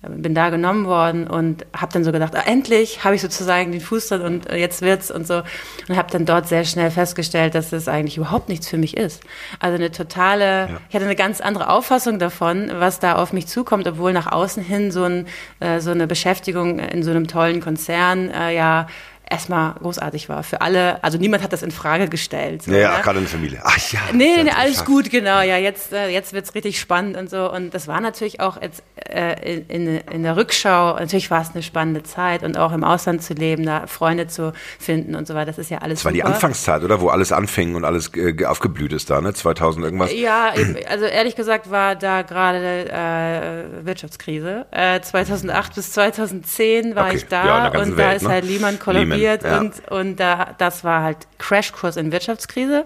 bin 0.02 0.34
da 0.34 0.50
genommen 0.50 0.86
worden 0.86 1.28
und 1.28 1.66
habe 1.76 1.92
dann 1.92 2.06
so 2.06 2.12
gedacht, 2.14 2.34
ah, 2.36 2.44
endlich 2.46 3.04
habe 3.04 3.16
ich 3.16 3.22
sozusagen 3.22 3.72
den 3.74 3.82
Fuß 3.82 4.08
drin 4.08 4.22
und 4.22 4.52
jetzt 4.52 4.82
wird's 4.82 5.12
und 5.12 5.28
so 5.28 5.42
und 5.90 5.98
habe 5.98 6.10
dann 6.10 6.26
dort 6.26 6.48
sehr 6.48 6.64
schnell 6.64 6.90
festgestellt, 6.90 7.54
dass 7.54 7.70
das 7.72 7.90
eigentlich 7.90 8.16
überhaupt 8.16 8.48
nichts 8.48 8.70
für 8.70 8.78
mich 8.78 8.96
ist. 8.96 9.22
Also 9.60 9.76
eine 9.76 9.92
totale, 9.92 10.46
ja. 10.46 10.78
ich 10.88 10.96
hatte 10.96 11.06
eine 11.06 11.18
ganz 11.18 11.42
andere 11.42 11.70
Auffassung 11.70 12.18
davon, 12.18 12.72
was 12.76 13.00
da 13.00 13.16
auf 13.16 13.34
mich 13.34 13.48
zukommt, 13.48 13.88
obwohl 13.88 14.14
nach 14.14 14.32
außen 14.32 14.64
hin 14.64 14.92
so, 14.92 15.04
ein, 15.04 15.28
äh, 15.60 15.82
so 15.82 15.92
eine 15.92 16.08
Beschäftigung 16.08 16.80
in 16.80 17.04
so 17.04 17.12
einem 17.12 17.28
tollen 17.28 17.60
Konzern 17.60 18.30
äh, 18.30 18.56
ja 18.56 18.88
erstmal 19.30 19.74
großartig 19.76 20.28
war 20.30 20.44
für 20.44 20.62
alle. 20.62 21.04
Also 21.04 21.18
niemand 21.18 21.44
hat 21.44 21.54
das 21.54 21.62
in 21.62 21.72
Frage 21.72 22.10
gestellt. 22.10 22.64
So, 22.64 22.72
ja, 22.72 22.98
ne? 22.98 23.04
gerade 23.04 23.20
in 23.20 23.26
der 23.26 23.32
Familie. 23.32 23.62
Ach 23.64 23.78
ja. 23.92 24.00
Nee, 24.12 24.44
nee, 24.44 24.52
alles 24.52 24.86
gut, 24.86 25.10
genau. 25.10 25.42
Ja, 25.42 25.58
jetzt, 25.58 25.94
äh, 25.94 26.10
jetzt 26.10 26.34
wird's 26.34 26.56
richtig 26.56 26.80
spannend 26.80 27.16
und 27.16 27.30
so. 27.30 27.52
Und 27.52 27.74
das 27.74 27.88
war 27.88 28.02
natürlich 28.02 28.40
auch 28.40 28.62
jetzt, 28.62 28.84
äh, 28.96 29.60
in, 29.68 29.98
in 29.98 30.24
der 30.24 30.36
Rückschau, 30.36 30.96
natürlich 30.96 31.30
war 31.30 31.42
es 31.42 31.52
eine 31.52 31.64
spannende 31.64 32.04
Zeit 32.04 32.44
und 32.44 32.58
auch 32.58 32.72
im 32.72 32.84
Ausland 32.84 33.22
zu 33.22 33.34
leben, 33.34 33.66
da 33.66 33.88
Freunde 33.88 34.28
zu 34.28 34.54
finden 34.80 35.16
und 35.16 35.28
so 35.28 35.36
weiter. 35.36 35.48
Das 35.48 35.60
ist 35.60 35.70
ja 35.70 35.80
alles 35.80 36.00
Das 36.00 36.06
war 36.06 36.12
super. 36.12 36.28
die 36.28 36.34
Anfangszeit, 36.34 36.84
oder? 36.84 37.00
Wo 37.02 37.10
alles 37.10 37.32
anfing 37.32 37.76
und 37.76 37.86
alles 37.86 38.12
äh, 38.16 38.46
aufgeblüht 38.46 38.94
ist 38.94 39.10
da, 39.10 39.22
ne? 39.22 39.34
2000 39.34 39.86
irgendwas? 39.86 40.12
Ja, 40.14 40.54
also 40.90 41.06
ehrlich 41.06 41.36
gesagt 41.36 41.70
war 41.70 41.96
da 41.96 42.24
gerade 42.24 42.90
äh, 42.90 43.86
Wirtschaftskrise. 43.86 44.66
Äh, 44.72 45.02
2008 45.02 45.76
bis 45.76 45.92
2010 45.94 46.96
war 46.96 47.08
okay. 47.08 47.18
ich 47.18 47.26
da 47.28 47.46
ja, 47.46 47.68
und 47.80 47.98
Welt, 47.98 48.00
da 48.00 48.12
ist 48.14 48.24
ne? 48.24 48.30
halt 48.30 48.46
Lehman 48.46 48.80
kollabiert 48.80 49.19
studiert 49.20 49.44
ja. 49.44 49.60
und, 49.60 49.92
und 49.92 50.20
da, 50.20 50.56
das 50.58 50.84
war 50.84 51.04
halt 51.04 51.18
Crashkurs 51.38 51.98
in 51.98 52.12
Wirtschaftskrise. 52.12 52.86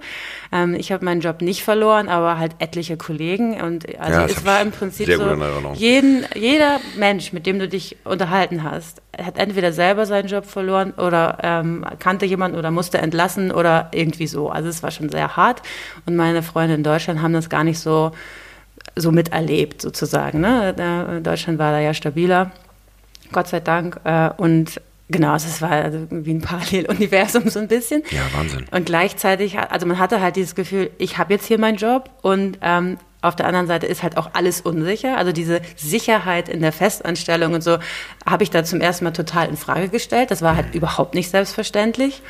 Ähm, 0.51 0.75
ich 0.75 0.91
habe 0.91 1.05
meinen 1.05 1.21
Job 1.21 1.41
nicht 1.41 1.63
verloren, 1.63 2.09
aber 2.09 2.37
halt 2.37 2.55
etliche 2.59 2.97
Kollegen 2.97 3.61
und 3.61 3.87
also 3.99 4.19
ja, 4.19 4.25
es 4.25 4.45
war 4.45 4.61
im 4.61 4.71
Prinzip 4.71 5.11
so, 5.11 5.35
jeden, 5.73 6.25
jeder 6.35 6.79
Mensch, 6.97 7.33
mit 7.33 7.45
dem 7.45 7.59
du 7.59 7.67
dich 7.67 7.97
unterhalten 8.03 8.63
hast, 8.63 9.01
hat 9.17 9.37
entweder 9.37 9.73
selber 9.73 10.05
seinen 10.05 10.27
Job 10.27 10.45
verloren 10.45 10.91
oder 10.91 11.37
ähm, 11.43 11.85
kannte 11.99 12.25
jemanden 12.25 12.57
oder 12.57 12.71
musste 12.71 12.97
entlassen 12.97 13.51
oder 13.51 13.89
irgendwie 13.91 14.27
so. 14.27 14.49
Also 14.49 14.69
es 14.69 14.83
war 14.83 14.91
schon 14.91 15.09
sehr 15.09 15.35
hart 15.37 15.61
und 16.05 16.15
meine 16.15 16.43
Freunde 16.43 16.75
in 16.75 16.83
Deutschland 16.83 17.21
haben 17.21 17.33
das 17.33 17.49
gar 17.49 17.63
nicht 17.63 17.79
so 17.79 18.11
so 18.95 19.11
miterlebt 19.11 19.81
sozusagen. 19.81 20.41
Ne? 20.41 21.21
Deutschland 21.23 21.59
war 21.59 21.71
da 21.71 21.79
ja 21.79 21.93
stabiler, 21.93 22.51
Gott 23.31 23.47
sei 23.47 23.59
Dank. 23.59 23.99
Äh, 24.03 24.29
und 24.37 24.79
Genau, 25.09 25.33
also 25.33 25.47
es 25.47 25.61
war 25.61 25.71
also 25.71 26.07
wie 26.09 26.33
ein 26.33 26.41
Paralleluniversum 26.41 27.49
so 27.49 27.59
ein 27.59 27.67
bisschen. 27.67 28.03
Ja, 28.11 28.21
Wahnsinn. 28.33 28.65
Und 28.71 28.85
gleichzeitig, 28.85 29.57
also 29.59 29.85
man 29.85 29.99
hatte 29.99 30.21
halt 30.21 30.35
dieses 30.35 30.55
Gefühl, 30.55 30.91
ich 30.97 31.17
habe 31.17 31.33
jetzt 31.33 31.45
hier 31.45 31.59
meinen 31.59 31.77
Job 31.77 32.09
und 32.21 32.57
ähm, 32.61 32.97
auf 33.21 33.35
der 33.35 33.45
anderen 33.45 33.67
Seite 33.67 33.85
ist 33.85 34.03
halt 34.03 34.17
auch 34.17 34.31
alles 34.33 34.61
unsicher. 34.61 35.17
Also 35.17 35.31
diese 35.31 35.61
Sicherheit 35.75 36.49
in 36.49 36.61
der 36.61 36.73
Festanstellung 36.73 37.53
und 37.53 37.63
so 37.63 37.77
habe 38.25 38.43
ich 38.43 38.49
da 38.49 38.63
zum 38.63 38.81
ersten 38.81 39.05
Mal 39.05 39.11
total 39.11 39.47
in 39.47 39.57
Frage 39.57 39.89
gestellt. 39.89 40.31
Das 40.31 40.41
war 40.41 40.55
halt 40.55 40.67
mhm. 40.67 40.73
überhaupt 40.73 41.15
nicht 41.15 41.29
selbstverständlich. 41.29 42.21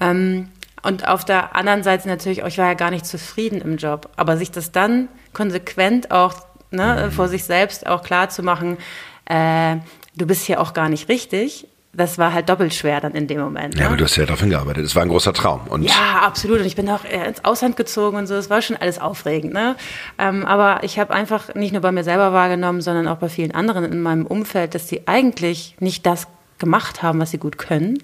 Ähm, 0.00 0.48
und 0.82 1.06
auf 1.06 1.26
der 1.26 1.54
anderen 1.56 1.82
Seite 1.82 2.08
natürlich, 2.08 2.38
ich 2.38 2.58
war 2.58 2.66
ja 2.66 2.74
gar 2.74 2.90
nicht 2.90 3.04
zufrieden 3.04 3.60
im 3.60 3.76
Job. 3.76 4.08
Aber 4.16 4.38
sich 4.38 4.50
das 4.50 4.72
dann 4.72 5.08
konsequent 5.34 6.10
auch 6.10 6.34
ne, 6.70 7.06
mhm. 7.06 7.12
vor 7.12 7.28
sich 7.28 7.44
selbst 7.44 7.86
auch 7.86 8.02
klar 8.02 8.30
zu 8.30 8.42
machen, 8.42 8.78
äh, 9.26 9.76
du 10.16 10.26
bist 10.26 10.44
hier 10.44 10.60
auch 10.60 10.72
gar 10.72 10.88
nicht 10.88 11.08
richtig 11.08 11.66
das 11.92 12.18
war 12.18 12.32
halt 12.32 12.48
doppelt 12.48 12.72
schwer 12.72 13.00
dann 13.00 13.12
in 13.12 13.26
dem 13.26 13.40
Moment. 13.40 13.74
Ja, 13.74 13.80
ne? 13.80 13.86
aber 13.88 13.96
du 13.96 14.04
hast 14.04 14.16
ja 14.16 14.24
darauf 14.24 14.40
hingearbeitet. 14.40 14.84
Es 14.84 14.94
war 14.94 15.02
ein 15.02 15.08
großer 15.08 15.32
Traum. 15.32 15.62
Und 15.68 15.82
ja, 15.82 16.20
absolut. 16.22 16.60
Und 16.60 16.66
ich 16.66 16.76
bin 16.76 16.88
auch 16.88 17.04
ins 17.04 17.44
Ausland 17.44 17.76
gezogen 17.76 18.16
und 18.16 18.26
so. 18.26 18.34
Es 18.36 18.48
war 18.48 18.62
schon 18.62 18.76
alles 18.76 19.00
aufregend. 19.00 19.52
Ne? 19.52 19.74
Ähm, 20.18 20.44
aber 20.44 20.84
ich 20.84 21.00
habe 21.00 21.12
einfach 21.12 21.54
nicht 21.54 21.72
nur 21.72 21.82
bei 21.82 21.90
mir 21.90 22.04
selber 22.04 22.32
wahrgenommen, 22.32 22.80
sondern 22.80 23.08
auch 23.08 23.16
bei 23.16 23.28
vielen 23.28 23.50
anderen 23.52 23.84
in 23.84 24.00
meinem 24.02 24.24
Umfeld, 24.24 24.74
dass 24.76 24.88
sie 24.88 25.02
eigentlich 25.06 25.74
nicht 25.80 26.06
das 26.06 26.28
gemacht 26.58 27.02
haben, 27.02 27.18
was 27.18 27.32
sie 27.32 27.38
gut 27.38 27.58
können 27.58 27.98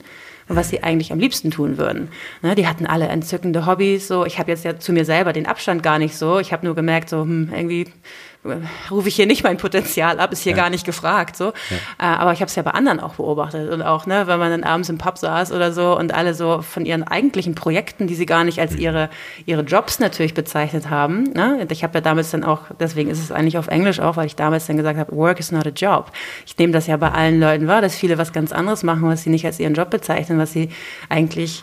und 0.49 0.57
was 0.57 0.71
sie 0.71 0.83
eigentlich 0.83 1.13
am 1.13 1.21
liebsten 1.21 1.53
tun 1.53 1.79
würden. 1.79 2.09
Ne, 2.43 2.57
die 2.57 2.67
hatten 2.67 2.87
alle 2.87 3.07
entzückende 3.07 3.67
Hobbys. 3.67 4.09
So, 4.09 4.27
ich 4.27 4.41
habe 4.41 4.51
jetzt 4.51 4.65
ja 4.65 4.79
zu 4.79 4.93
mir 4.93 5.05
selber 5.05 5.33
den 5.33 5.47
Abstand 5.47 5.85
gar 5.85 6.01
nicht 6.01 6.17
so. 6.17 6.41
Ich 6.41 6.53
habe 6.53 6.67
nur 6.67 6.75
gemerkt, 6.75 7.09
so 7.09 7.23
hm, 7.23 7.53
irgendwie 7.55 7.87
rufe 8.91 9.09
ich 9.09 9.17
hier 9.17 9.27
nicht 9.27 9.45
mein 9.45 9.57
Potenzial 9.57 10.19
ab, 10.21 10.33
ist 10.33 10.43
hier 10.43 10.53
ja. 10.53 10.57
gar 10.57 10.71
nicht 10.71 10.85
gefragt. 10.85 11.37
So. 11.37 11.47
Ja. 11.47 11.53
Äh, 11.99 12.17
aber 12.17 12.33
ich 12.33 12.41
habe 12.41 12.49
es 12.49 12.55
ja 12.57 12.63
bei 12.63 12.73
anderen 12.73 13.01
auch 13.01 13.15
beobachtet. 13.15 13.71
Und 13.71 13.83
auch, 13.83 14.07
ne, 14.07 14.27
wenn 14.27 14.39
man 14.39 14.51
dann 14.51 14.65
abends 14.65 14.89
im 14.89 14.99
Pub 14.99 15.19
saß 15.19 15.53
oder 15.53 15.73
so 15.73 15.97
und 15.97 16.15
alle 16.15 16.35
so 16.35 16.63
von 16.63 16.87
ihren 16.87 17.03
eigentlichen 17.03 17.55
Projekten, 17.55 18.07
die 18.07 18.15
sie 18.15 18.27
gar 18.27 18.45
nicht 18.45 18.61
als 18.61 18.73
mhm. 18.73 18.81
ihre, 18.81 19.11
ihre 19.45 19.63
Jobs 19.63 19.99
natürlich 19.99 20.35
bezeichnet 20.35 20.91
haben. 20.91 21.25
Ne? 21.35 21.67
Ich 21.71 21.83
habe 21.83 21.95
ja 21.95 22.01
damals 22.01 22.31
dann 22.31 22.45
auch, 22.45 22.63
deswegen 22.79 23.11
ist 23.11 23.21
es 23.21 23.33
eigentlich 23.33 23.59
auf 23.59 23.69
Englisch 23.69 24.01
auch, 24.01 24.17
weil 24.17 24.27
ich 24.27 24.37
damals 24.37 24.67
dann 24.67 24.77
gesagt 24.77 24.99
habe, 24.99 25.15
Work 25.17 25.41
is 25.41 25.53
not 25.53 25.67
a 25.67 25.71
job. 25.71 26.13
Ich 26.47 26.57
nehme 26.59 26.73
das 26.73 26.87
ja 26.87 26.97
bei 26.97 27.11
allen 27.11 27.41
Leuten 27.41 27.67
wahr, 27.67 27.81
dass 27.81 27.97
viele 27.97 28.19
was 28.19 28.33
ganz 28.33 28.53
anderes 28.53 28.83
machen, 28.83 29.03
was 29.09 29.23
sie 29.23 29.31
nicht 29.31 29.47
als 29.47 29.61
ihren 29.61 29.75
Job 29.75 29.91
bezeichnen, 29.91 30.39
was 30.39 30.53
sie 30.53 30.71
eigentlich 31.09 31.63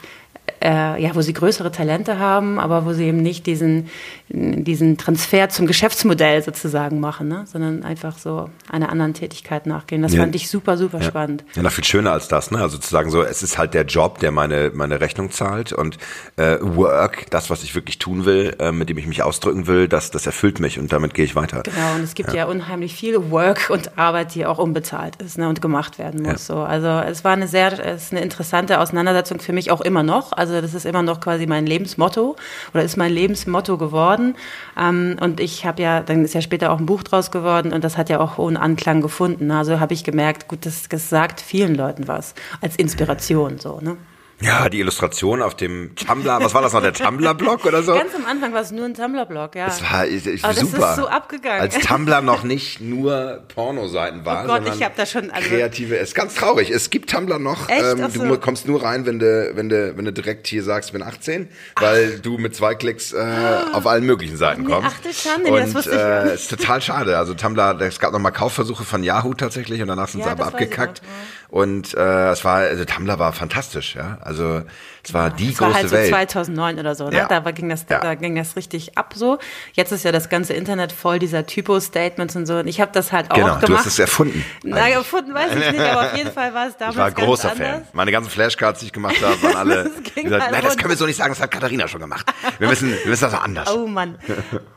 äh, 0.63 1.01
ja, 1.01 1.13
wo 1.13 1.21
sie 1.21 1.33
größere 1.33 1.71
Talente 1.71 2.19
haben, 2.19 2.59
aber 2.59 2.85
wo 2.85 2.93
sie 2.93 3.05
eben 3.05 3.21
nicht 3.21 3.45
diesen, 3.45 3.89
diesen 4.29 4.97
Transfer 4.97 5.49
zum 5.49 5.67
Geschäftsmodell 5.67 6.41
sozusagen 6.41 7.01
machen, 7.01 7.27
ne? 7.27 7.43
sondern 7.45 7.83
einfach 7.83 8.17
so 8.17 8.49
einer 8.69 8.89
anderen 8.89 9.13
Tätigkeit 9.13 9.65
nachgehen. 9.65 10.01
Das 10.01 10.13
ja. 10.13 10.21
fand 10.21 10.35
ich 10.35 10.49
super, 10.49 10.77
super 10.77 10.99
ja. 10.99 11.03
spannend. 11.03 11.43
Ja, 11.55 11.63
noch 11.63 11.71
viel 11.71 11.83
schöner 11.83 12.13
als 12.13 12.29
das, 12.29 12.49
ne? 12.49 12.61
Also 12.61 12.77
zu 12.77 12.89
sagen 12.89 13.11
so, 13.11 13.23
es 13.23 13.43
ist 13.43 13.57
halt 13.57 13.73
der 13.73 13.83
Job, 13.83 14.19
der 14.19 14.31
meine, 14.31 14.71
meine 14.73 15.01
Rechnung 15.01 15.31
zahlt 15.31 15.73
und 15.73 15.97
äh, 16.37 16.57
Work, 16.61 17.29
das, 17.29 17.49
was 17.49 17.63
ich 17.63 17.75
wirklich 17.75 17.99
tun 17.99 18.23
will, 18.23 18.55
äh, 18.59 18.71
mit 18.71 18.89
dem 18.89 18.97
ich 18.97 19.05
mich 19.05 19.21
ausdrücken 19.21 19.67
will, 19.67 19.89
das, 19.89 20.11
das 20.11 20.25
erfüllt 20.25 20.61
mich 20.61 20.79
und 20.79 20.93
damit 20.93 21.13
gehe 21.13 21.25
ich 21.25 21.35
weiter. 21.35 21.63
Genau, 21.63 21.95
und 21.95 22.03
es 22.03 22.13
gibt 22.13 22.29
ja, 22.29 22.35
ja 22.35 22.45
unheimlich 22.45 22.95
viel 22.95 23.31
Work 23.31 23.69
und 23.69 23.97
Arbeit, 23.97 24.33
die 24.33 24.45
auch 24.45 24.59
unbezahlt 24.59 25.17
ist 25.17 25.37
ne? 25.37 25.49
und 25.49 25.61
gemacht 25.61 25.99
werden 25.99 26.23
muss. 26.23 26.47
So. 26.47 26.57
Also 26.57 26.87
es 26.87 27.25
war 27.25 27.33
eine 27.33 27.47
sehr, 27.49 27.73
es 27.85 28.05
ist 28.05 28.11
eine 28.13 28.21
interessante 28.21 28.79
Auseinandersetzung 28.79 29.39
für 29.39 29.51
mich 29.51 29.69
auch 29.69 29.81
immer 29.81 30.03
noch. 30.03 30.31
Also 30.31 30.52
das 30.61 30.73
ist 30.73 30.85
immer 30.85 31.01
noch 31.01 31.19
quasi 31.19 31.47
mein 31.47 31.65
Lebensmotto 31.65 32.35
oder 32.73 32.83
ist 32.83 32.97
mein 32.97 33.11
Lebensmotto 33.11 33.77
geworden. 33.77 34.35
Ähm, 34.77 35.17
und 35.19 35.39
ich 35.39 35.65
habe 35.65 35.81
ja, 35.81 36.01
dann 36.01 36.23
ist 36.23 36.33
ja 36.33 36.41
später 36.41 36.71
auch 36.71 36.79
ein 36.79 36.85
Buch 36.85 37.03
draus 37.03 37.31
geworden 37.31 37.73
und 37.73 37.83
das 37.83 37.97
hat 37.97 38.09
ja 38.09 38.19
auch 38.19 38.37
hohen 38.37 38.57
Anklang 38.57 39.01
gefunden. 39.01 39.51
Also 39.51 39.79
habe 39.79 39.93
ich 39.93 40.03
gemerkt, 40.03 40.47
gut, 40.47 40.65
das, 40.65 40.89
das 40.89 41.09
sagt 41.09 41.41
vielen 41.41 41.75
Leuten 41.75 42.07
was 42.07 42.35
als 42.61 42.75
Inspiration 42.75 43.59
so. 43.59 43.79
Ne? 43.81 43.97
Ja, 44.41 44.67
die 44.67 44.79
Illustration 44.79 45.41
auf 45.41 45.55
dem 45.55 45.95
Tumblr, 45.95 46.39
was 46.41 46.53
war 46.53 46.61
das 46.61 46.73
noch, 46.73 46.81
der 46.81 46.91
Tumblr-Blog 46.91 47.65
oder 47.65 47.81
so? 47.81 47.93
Ganz 47.93 48.13
am 48.13 48.25
Anfang 48.25 48.51
war 48.53 48.59
es 48.61 48.71
nur 48.71 48.83
ein 48.83 48.93
Tumblr-Blog, 48.93 49.55
ja. 49.55 49.67
Das 49.67 49.81
war 49.89 50.05
ich, 50.05 50.25
ich, 50.27 50.43
Aber 50.43 50.53
das 50.53 50.61
super. 50.69 50.89
ist 50.89 50.95
so 50.97 51.07
abgegangen. 51.07 51.61
Als 51.61 51.79
Tumblr 51.79 52.19
noch 52.21 52.43
nicht 52.43 52.81
nur 52.81 53.43
Pornoseiten 53.55 54.25
war, 54.25 54.43
Oh 54.43 54.47
Gott, 54.47 54.57
sondern 54.57 54.77
ich 54.77 54.83
hab 54.83 54.95
da 54.97 55.05
schon- 55.05 55.31
also- 55.31 55.47
kreative. 55.47 55.95
Es 55.97 56.09
ist 56.09 56.15
ganz 56.15 56.35
traurig. 56.35 56.71
Es 56.71 56.89
gibt 56.89 57.09
Tumblr 57.09 57.39
noch. 57.39 57.69
Echt? 57.69 57.83
Ähm, 57.83 57.99
du 58.01 58.09
so. 58.09 58.25
mu- 58.25 58.37
kommst 58.37 58.67
nur 58.67 58.83
rein, 58.83 59.05
wenn 59.05 59.19
du, 59.19 59.51
wenn 59.55 59.69
du, 59.69 59.95
wenn 59.95 60.03
du 60.05 60.11
direkt 60.11 60.47
hier 60.47 60.63
sagst, 60.63 60.89
ich 60.89 60.93
bin 60.93 61.03
18, 61.03 61.47
weil 61.79 62.19
du 62.19 62.37
mit 62.37 62.53
zwei 62.53 62.75
Klicks 62.75 63.13
äh, 63.13 63.23
auf 63.71 63.87
allen 63.87 64.03
möglichen 64.05 64.35
Seiten 64.35 64.65
kommst. 64.65 64.89
ach 64.93 64.99
du 65.01 65.13
Schande, 65.13 65.51
nee, 65.51 65.57
das 65.57 65.69
Und 65.69 65.75
wusste 65.75 65.91
ich 65.91 65.95
äh, 65.97 66.23
nicht. 66.25 66.33
ist 66.35 66.49
total 66.49 66.81
schade. 66.81 67.17
Also 67.17 67.33
Tumblr, 67.33 67.79
es 67.81 67.99
gab 67.99 68.11
noch 68.11 68.19
mal 68.19 68.31
Kaufversuche 68.31 68.83
von 68.83 69.03
Yahoo 69.03 69.35
tatsächlich 69.35 69.81
und 69.81 69.87
danach 69.87 70.09
sind 70.09 70.19
Ja, 70.19 70.25
sie 70.25 70.31
aber 70.31 70.43
das 70.45 70.53
abgekackt. 70.53 71.01
Und 71.49 71.93
äh, 71.93 72.31
es 72.31 72.43
war, 72.43 72.55
also 72.57 72.83
Tumblr 72.83 73.19
war 73.19 73.31
fantastisch, 73.31 73.93
ja. 73.95 74.17
Also 74.23 74.61
es 75.03 75.13
war 75.13 75.29
die 75.29 75.51
Das 75.51 75.59
war 75.59 75.67
große 75.67 75.79
halt 75.79 75.89
so 75.89 75.95
Welt. 75.97 76.09
2009 76.09 76.79
oder 76.79 76.95
so, 76.95 77.09
ne? 77.09 77.15
Ja. 77.17 77.27
Da 77.27 77.43
war, 77.43 77.51
ging 77.53 77.67
das, 77.69 77.85
Ja. 77.89 77.99
da 77.99 78.15
ging 78.15 78.35
das 78.35 78.55
richtig 78.55 78.97
ab 78.97 79.13
so. 79.15 79.37
Jetzt 79.73 79.91
ist 79.91 80.03
ja 80.05 80.11
das 80.11 80.29
ganze 80.29 80.53
Internet 80.53 80.91
voll 80.93 81.19
dieser 81.19 81.45
Typo-Statements 81.45 82.35
und 82.35 82.45
so. 82.45 82.55
Und 82.59 82.67
ich 82.67 82.79
habe 82.79 82.91
das 82.93 83.11
halt 83.11 83.29
auch 83.31 83.35
Genau, 83.35 83.47
gemacht. 83.55 83.67
du 83.69 83.77
hast 83.77 83.85
es 83.85 83.99
erfunden. 83.99 84.45
Na, 84.63 84.77
eigentlich. 84.77 84.95
erfunden 84.95 85.33
weiß 85.33 85.51
ich 85.55 85.71
nicht, 85.71 85.79
aber 85.81 86.01
auf 86.11 86.15
jeden 86.17 86.31
Fall 86.31 86.53
war 86.53 86.67
es 86.67 86.77
damals 86.77 86.95
Ich 86.95 87.01
war 87.01 87.11
ganz 87.11 87.27
großer 87.27 87.51
anders. 87.51 87.67
Fan. 87.69 87.81
Meine 87.93 88.11
ganzen 88.11 88.29
Flashcards, 88.29 88.79
die 88.79 88.85
ich 88.87 88.93
gemacht 88.93 89.21
habe, 89.21 89.41
waren 89.43 89.55
alle 89.55 89.83
Das 90.03 90.13
ging 90.13 90.23
gesagt, 90.25 90.43
halt 90.43 90.51
nein, 90.53 90.61
das 90.63 90.77
können 90.77 90.89
wir 90.89 90.97
so 90.97 91.05
nicht 91.05 91.17
sagen, 91.17 91.31
das 91.31 91.41
hat 91.41 91.51
Katharina 91.51 91.87
schon 91.87 91.99
gemacht. 92.01 92.25
Wir 92.59 92.67
müssen, 92.69 92.89
wir 92.91 93.07
müssen 93.07 93.23
das 93.23 93.33
anders. 93.33 93.69
Oh 93.75 93.87
Mann. 93.87 94.17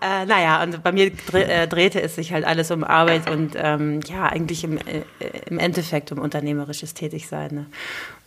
äh, 0.01 0.27
naja, 0.27 0.63
und 0.63 0.83
bei 0.83 0.91
mir 0.93 1.13
äh, 1.33 1.69
drehte 1.69 2.01
es 2.03 2.17
sich 2.17 2.33
halt 2.33 2.45
alles 2.45 2.71
um 2.71 2.83
Arbeit 2.83 3.31
und 3.31 3.53
ähm, 3.57 4.01
ja, 4.09 4.25
eigentlich 4.25 4.65
im, 4.65 4.79
äh, 4.79 5.03
im 5.49 5.59
Endeffekt 5.59 6.11
um 6.11 6.19
unternehmerisches 6.19 6.95
Tätigsein. 6.95 7.55
Ne? 7.55 7.67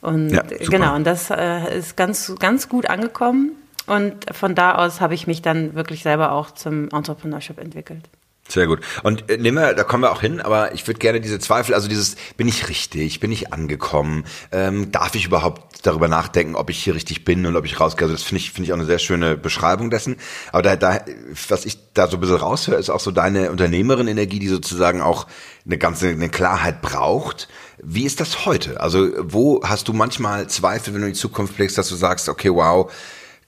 Und 0.01 0.29
Ja, 0.29 0.43
genau, 0.43 0.95
und 0.95 1.03
das 1.03 1.29
äh, 1.29 1.77
ist 1.77 1.97
ganz, 1.97 2.33
ganz 2.39 2.69
gut 2.69 2.89
angekommen. 2.89 3.51
Und 3.85 4.33
von 4.35 4.55
da 4.55 4.75
aus 4.75 5.01
habe 5.01 5.15
ich 5.15 5.25
mich 5.25 5.41
dann 5.41 5.73
wirklich 5.73 6.03
selber 6.03 6.31
auch 6.31 6.51
zum 6.51 6.89
Entrepreneurship 6.89 7.59
entwickelt. 7.59 8.03
Sehr 8.49 8.65
gut. 8.65 8.81
Und 9.03 9.29
äh, 9.29 9.38
nehmen 9.38 9.57
wir, 9.57 9.73
da 9.75 9.83
kommen 9.83 10.03
wir 10.03 10.12
auch 10.12 10.21
hin, 10.21 10.41
aber 10.41 10.73
ich 10.73 10.88
würde 10.88 10.99
gerne 10.99 11.21
diese 11.21 11.38
Zweifel, 11.38 11.75
also 11.75 11.88
dieses, 11.88 12.15
bin 12.35 12.47
ich 12.47 12.67
richtig, 12.67 13.19
bin 13.19 13.31
ich 13.31 13.53
angekommen, 13.53 14.25
ähm, 14.51 14.91
darf 14.91 15.13
ich 15.13 15.25
überhaupt 15.25 15.85
darüber 15.85 16.07
nachdenken, 16.07 16.55
ob 16.55 16.71
ich 16.71 16.83
hier 16.83 16.95
richtig 16.95 17.25
bin 17.25 17.45
und 17.45 17.55
ob 17.55 17.65
ich 17.65 17.79
rausgehe. 17.79 18.05
Also 18.05 18.15
das 18.15 18.23
finde 18.23 18.41
ich, 18.41 18.51
finde 18.51 18.65
ich 18.65 18.73
auch 18.73 18.77
eine 18.77 18.85
sehr 18.85 18.97
schöne 18.97 19.38
Beschreibung 19.38 19.91
dessen. 19.91 20.17
Aber 20.51 20.63
da, 20.63 20.75
da, 20.75 20.99
was 21.47 21.65
ich 21.65 21.77
da 21.93 22.07
so 22.07 22.17
ein 22.17 22.21
bisschen 22.21 22.38
raushöre, 22.38 22.77
ist 22.77 22.89
auch 22.89 22.99
so 22.99 23.12
deine 23.12 23.51
Unternehmerin-Energie, 23.51 24.39
die 24.39 24.47
sozusagen 24.47 25.01
auch 25.01 25.27
eine 25.65 25.77
ganze, 25.77 26.09
eine 26.09 26.29
Klarheit 26.29 26.81
braucht. 26.81 27.49
Wie 27.81 28.03
ist 28.05 28.19
das 28.19 28.45
heute? 28.45 28.79
Also 28.79 29.09
wo 29.19 29.61
hast 29.63 29.87
du 29.87 29.93
manchmal 29.93 30.47
Zweifel, 30.47 30.93
wenn 30.93 31.01
du 31.01 31.07
in 31.07 31.13
die 31.13 31.19
Zukunft 31.19 31.55
blickst, 31.55 31.77
dass 31.77 31.89
du 31.89 31.95
sagst, 31.95 32.29
okay, 32.29 32.53
wow, 32.53 32.91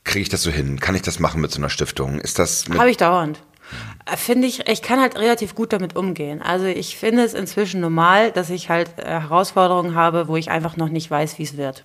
kriege 0.04 0.24
ich 0.24 0.30
das 0.30 0.44
so 0.44 0.52
hin? 0.52 0.80
Kann 0.80 0.96
ich 0.96 1.02
das 1.02 1.20
machen 1.20 1.42
mit 1.42 1.52
so 1.52 1.60
einer 1.60 1.70
Stiftung? 1.70 2.20
Ist 2.20 2.40
das 2.40 2.66
Habe 2.70 2.90
ich 2.90 2.98
dauernd. 2.98 3.42
Äh, 4.06 4.18
Finde 4.18 4.48
ich, 4.48 4.68
ich 4.68 4.82
kann 4.82 5.00
halt 5.00 5.18
relativ 5.18 5.56
gut 5.56 5.74
damit 5.74 5.96
umgehen. 5.96 6.42
Also 6.42 6.66
ich 6.66 6.98
finde 6.98 7.24
es 7.24 7.34
inzwischen 7.34 7.82
normal, 7.82 8.32
dass 8.32 8.50
ich 8.50 8.70
halt 8.70 8.90
äh, 8.98 9.06
Herausforderungen 9.06 9.96
habe, 9.96 10.28
wo 10.28 10.36
ich 10.38 10.50
einfach 10.50 10.78
noch 10.78 10.90
nicht 10.90 11.10
weiß, 11.10 11.38
wie 11.38 11.44
es 11.44 11.58
wird. 11.58 11.84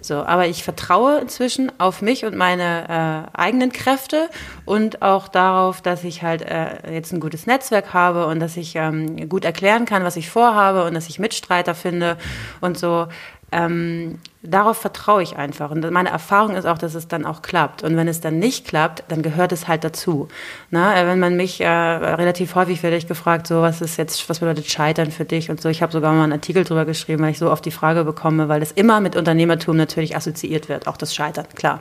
So, 0.00 0.24
aber 0.24 0.46
ich 0.46 0.62
vertraue 0.62 1.18
inzwischen 1.18 1.72
auf 1.78 2.02
mich 2.02 2.24
und 2.24 2.36
meine 2.36 3.28
äh, 3.34 3.38
eigenen 3.38 3.72
Kräfte 3.72 4.28
und 4.64 5.02
auch 5.02 5.28
darauf, 5.28 5.80
dass 5.80 6.04
ich 6.04 6.22
halt 6.22 6.42
äh, 6.42 6.92
jetzt 6.92 7.12
ein 7.12 7.20
gutes 7.20 7.46
Netzwerk 7.46 7.92
habe 7.92 8.26
und 8.26 8.40
dass 8.40 8.56
ich 8.56 8.76
ähm, 8.76 9.28
gut 9.28 9.44
erklären 9.44 9.84
kann, 9.84 10.04
was 10.04 10.16
ich 10.16 10.30
vorhabe 10.30 10.84
und 10.84 10.94
dass 10.94 11.08
ich 11.08 11.18
Mitstreiter 11.18 11.74
finde 11.74 12.16
und 12.60 12.78
so. 12.78 13.08
Ähm, 13.56 14.18
darauf 14.42 14.76
vertraue 14.76 15.22
ich 15.22 15.36
einfach. 15.36 15.70
Und 15.70 15.90
meine 15.90 16.10
Erfahrung 16.10 16.56
ist 16.56 16.66
auch, 16.66 16.76
dass 16.76 16.94
es 16.94 17.08
dann 17.08 17.24
auch 17.24 17.40
klappt. 17.40 17.82
Und 17.82 17.96
wenn 17.96 18.06
es 18.06 18.20
dann 18.20 18.38
nicht 18.38 18.66
klappt, 18.66 19.04
dann 19.08 19.22
gehört 19.22 19.50
es 19.50 19.66
halt 19.66 19.82
dazu. 19.82 20.28
Na, 20.70 21.00
äh, 21.00 21.06
wenn 21.06 21.18
man 21.18 21.36
mich 21.36 21.62
äh, 21.62 21.66
relativ 21.66 22.54
häufig 22.54 22.82
werde 22.82 22.98
ich 22.98 23.08
gefragt, 23.08 23.46
so 23.46 23.62
was 23.62 23.80
ist 23.80 23.96
jetzt, 23.96 24.28
was 24.28 24.40
bedeutet 24.40 24.70
Scheitern 24.70 25.10
für 25.10 25.24
dich 25.24 25.48
und 25.48 25.62
so. 25.62 25.70
Ich 25.70 25.80
habe 25.80 25.90
sogar 25.90 26.12
mal 26.12 26.24
einen 26.24 26.34
Artikel 26.34 26.64
drüber 26.64 26.84
geschrieben, 26.84 27.22
weil 27.22 27.30
ich 27.30 27.38
so 27.38 27.50
oft 27.50 27.64
die 27.64 27.70
Frage 27.70 28.04
bekomme, 28.04 28.50
weil 28.50 28.60
das 28.60 28.72
immer 28.72 29.00
mit 29.00 29.16
Unternehmertum 29.16 29.74
natürlich 29.74 30.14
assoziiert 30.14 30.68
wird, 30.68 30.86
auch 30.86 30.98
das 30.98 31.14
Scheitern, 31.14 31.46
klar. 31.54 31.80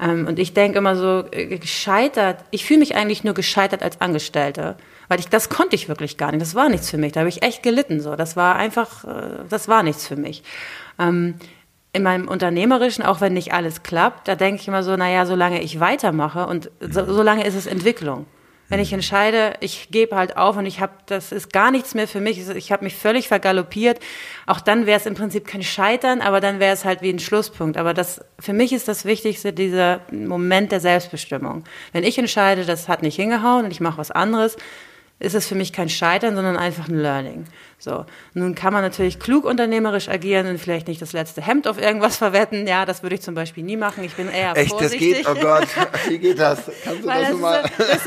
Ähm, 0.00 0.26
und 0.26 0.38
ich 0.38 0.54
denke 0.54 0.78
immer 0.78 0.96
so, 0.96 1.24
äh, 1.30 1.58
gescheitert, 1.58 2.38
ich 2.50 2.64
fühle 2.64 2.80
mich 2.80 2.96
eigentlich 2.96 3.22
nur 3.22 3.34
gescheitert 3.34 3.82
als 3.82 4.00
Angestellte. 4.00 4.76
Weil 5.08 5.20
ich, 5.20 5.28
das 5.28 5.48
konnte 5.48 5.76
ich 5.76 5.88
wirklich 5.88 6.16
gar 6.16 6.32
nicht. 6.32 6.42
Das 6.42 6.54
war 6.54 6.68
nichts 6.68 6.90
für 6.90 6.98
mich. 6.98 7.12
Da 7.12 7.20
habe 7.20 7.28
ich 7.28 7.42
echt 7.42 7.62
gelitten. 7.62 8.00
So, 8.00 8.16
das 8.16 8.36
war 8.36 8.56
einfach, 8.56 9.04
äh, 9.04 9.44
das 9.48 9.68
war 9.68 9.82
nichts 9.82 10.06
für 10.06 10.16
mich. 10.16 10.42
Ähm, 10.98 11.34
in 11.92 12.02
meinem 12.02 12.28
Unternehmerischen, 12.28 13.04
auch 13.04 13.22
wenn 13.22 13.32
nicht 13.32 13.54
alles 13.54 13.82
klappt, 13.82 14.28
da 14.28 14.34
denke 14.34 14.60
ich 14.60 14.68
immer 14.68 14.82
so, 14.82 14.96
naja, 14.96 15.24
solange 15.24 15.62
ich 15.62 15.80
weitermache 15.80 16.46
und 16.46 16.70
so, 16.80 17.04
solange 17.06 17.46
ist 17.46 17.54
es 17.54 17.66
Entwicklung. 17.66 18.26
Wenn 18.68 18.80
ich 18.80 18.92
entscheide, 18.92 19.54
ich 19.60 19.90
gebe 19.90 20.16
halt 20.16 20.36
auf 20.36 20.56
und 20.56 20.66
ich 20.66 20.80
habe, 20.80 20.92
das 21.06 21.30
ist 21.30 21.52
gar 21.52 21.70
nichts 21.70 21.94
mehr 21.94 22.08
für 22.08 22.20
mich, 22.20 22.48
ich 22.48 22.72
habe 22.72 22.84
mich 22.84 22.96
völlig 22.96 23.28
vergaloppiert, 23.28 24.00
auch 24.46 24.60
dann 24.60 24.86
wäre 24.86 24.98
es 24.98 25.06
im 25.06 25.14
Prinzip 25.14 25.46
kein 25.46 25.62
Scheitern, 25.62 26.20
aber 26.20 26.40
dann 26.40 26.58
wäre 26.58 26.74
es 26.74 26.84
halt 26.84 27.00
wie 27.00 27.10
ein 27.10 27.20
Schlusspunkt. 27.20 27.76
Aber 27.76 27.94
das, 27.94 28.20
für 28.40 28.52
mich 28.52 28.72
ist 28.72 28.88
das 28.88 29.04
Wichtigste 29.04 29.52
dieser 29.52 30.00
Moment 30.10 30.72
der 30.72 30.80
Selbstbestimmung. 30.80 31.62
Wenn 31.92 32.02
ich 32.02 32.18
entscheide, 32.18 32.64
das 32.64 32.88
hat 32.88 33.02
nicht 33.02 33.16
hingehauen 33.16 33.64
und 33.64 33.70
ich 33.70 33.80
mache 33.80 33.98
was 33.98 34.10
anderes, 34.10 34.56
ist 35.18 35.34
es 35.34 35.46
für 35.46 35.54
mich 35.54 35.72
kein 35.72 35.88
Scheitern, 35.88 36.34
sondern 36.34 36.58
einfach 36.58 36.88
ein 36.88 36.98
Learning. 36.98 37.44
So. 37.78 38.04
Nun 38.34 38.54
kann 38.54 38.72
man 38.74 38.82
natürlich 38.82 39.18
klug 39.18 39.44
unternehmerisch 39.44 40.08
agieren 40.10 40.46
und 40.46 40.58
vielleicht 40.58 40.88
nicht 40.88 41.00
das 41.00 41.12
letzte 41.14 41.40
Hemd 41.40 41.66
auf 41.68 41.80
irgendwas 41.80 42.16
verwetten. 42.18 42.66
Ja, 42.66 42.84
das 42.84 43.02
würde 43.02 43.14
ich 43.14 43.22
zum 43.22 43.34
Beispiel 43.34 43.64
nie 43.64 43.76
machen. 43.78 44.04
Ich 44.04 44.12
bin 44.14 44.28
eher 44.28 44.54
Echt, 44.56 44.72
das 44.72 44.78
vorsichtig. 44.78 45.16
geht? 45.18 45.26
Oh 45.28 45.34
Gott, 45.34 45.66
wie 46.08 46.18
geht 46.18 46.38
das? 46.38 46.58
Kannst 46.84 47.02
du 47.02 47.06
Weil 47.06 47.20
das 47.22 47.30
das 47.30 47.40
mal? 47.40 47.64
ist, 47.64 48.06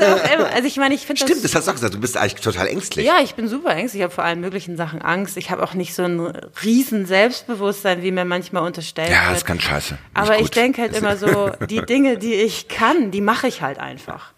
also 0.54 0.66
ich 0.68 0.76
meine, 0.76 0.94
ich 0.94 1.04
finde 1.06 1.22
Stimmt, 1.22 1.42
das 1.42 1.54
hast 1.54 1.66
du 1.66 1.70
auch 1.70 1.74
gesagt. 1.74 1.94
Du 1.94 2.00
bist 2.00 2.16
eigentlich 2.16 2.34
total 2.42 2.68
ängstlich. 2.68 3.04
ja, 3.06 3.18
ich 3.22 3.34
bin 3.34 3.48
super 3.48 3.70
ängstlich. 3.70 4.00
Ich 4.00 4.04
habe 4.04 4.14
vor 4.14 4.22
allen 4.24 4.40
möglichen 4.40 4.76
Sachen 4.76 5.02
Angst. 5.02 5.36
Ich 5.36 5.50
habe 5.50 5.64
auch 5.64 5.74
nicht 5.74 5.94
so 5.94 6.04
ein 6.04 6.20
riesen 6.64 7.06
Selbstbewusstsein, 7.06 8.02
wie 8.02 8.12
mir 8.12 8.24
manchmal 8.24 8.62
unterstellt 8.64 9.08
Ja, 9.10 9.22
wird. 9.22 9.30
das 9.32 9.38
ist 9.38 9.46
ganz 9.46 9.62
scheiße. 9.62 9.94
Nicht 9.94 10.02
Aber 10.14 10.36
ich 10.36 10.42
gut. 10.42 10.56
denke 10.56 10.82
halt 10.82 10.96
immer 10.96 11.16
so, 11.16 11.50
die 11.68 11.80
Dinge, 11.84 12.18
die 12.18 12.34
ich 12.34 12.68
kann, 12.68 13.10
die 13.10 13.20
mache 13.20 13.48
ich 13.48 13.62
halt 13.62 13.78
einfach. 13.80 14.32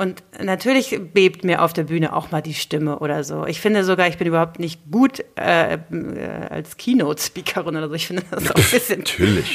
Und 0.00 0.22
natürlich 0.42 0.98
bebt 1.12 1.44
mir 1.44 1.60
auf 1.62 1.74
der 1.74 1.82
Bühne 1.84 2.16
auch 2.16 2.30
mal 2.30 2.40
die 2.40 2.54
Stimme 2.54 3.00
oder 3.00 3.22
so. 3.22 3.44
Ich 3.44 3.60
finde 3.60 3.84
sogar, 3.84 4.08
ich 4.08 4.16
bin 4.16 4.26
überhaupt 4.26 4.58
nicht 4.58 4.80
gut 4.90 5.22
äh, 5.38 5.74
äh, 5.74 5.78
als 6.48 6.78
Keynote-Speakerin 6.78 7.76
oder 7.76 7.86
so. 7.86 7.94
Ich 7.94 8.06
finde 8.06 8.22
das 8.30 8.50
auch 8.50 8.54
ein 8.54 8.62
bisschen, 8.70 9.04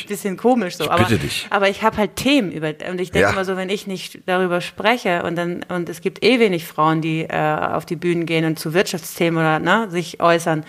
bisschen 0.07 0.37
komisch 0.37 0.77
so. 0.77 0.83
Ich 0.83 0.91
aber, 0.91 1.05
dich. 1.05 1.47
aber 1.49 1.67
ich 1.69 1.81
habe 1.81 1.97
halt 1.97 2.15
Themen 2.15 2.51
über 2.51 2.67
und 2.91 3.01
ich 3.01 3.09
denke 3.09 3.21
Ja. 3.27 3.31
immer 3.31 3.43
so, 3.43 3.57
wenn 3.57 3.69
ich 3.69 3.87
nicht 3.87 4.19
darüber 4.27 4.61
spreche 4.61 5.23
und 5.23 5.35
dann 5.35 5.63
und 5.67 5.89
es 5.89 6.01
gibt 6.01 6.23
eh 6.23 6.39
wenig 6.39 6.67
Frauen, 6.67 7.01
die 7.01 7.21
äh, 7.21 7.35
auf 7.73 7.87
die 7.87 7.95
Bühnen 7.95 8.27
gehen 8.27 8.45
und 8.45 8.59
zu 8.59 8.75
Wirtschaftsthemen 8.75 9.39
oder 9.39 9.57
ne, 9.57 9.89
sich 9.89 10.21
äußern. 10.21 10.63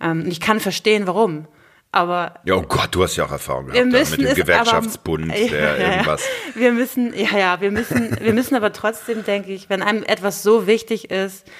Ähm, 0.00 0.24
ich 0.28 0.40
kann 0.40 0.60
verstehen, 0.60 1.08
warum. 1.08 1.48
Aber 1.96 2.34
Ja, 2.44 2.56
oh 2.56 2.62
Gott, 2.62 2.88
du 2.90 3.02
hast 3.02 3.16
ja 3.16 3.24
auch 3.24 3.32
Erfahrung 3.32 3.68
gehabt 3.68 3.78
da, 3.78 3.98
mit 3.98 4.18
dem 4.18 4.34
Gewerkschaftsbund, 4.34 5.30
aber, 5.30 5.48
der 5.48 5.78
irgendwas. 5.78 6.22
Wir 6.54 6.70
müssen, 6.72 7.14
ja, 7.14 7.38
ja, 7.38 7.60
wir 7.62 7.70
müssen, 7.70 8.14
wir 8.20 8.34
müssen 8.34 8.54
aber 8.54 8.74
trotzdem, 8.74 9.24
denke 9.24 9.50
ich, 9.52 9.70
wenn 9.70 9.80
einem 9.80 10.02
etwas 10.02 10.42
so 10.42 10.66
wichtig 10.66 11.10
ist, 11.10 11.50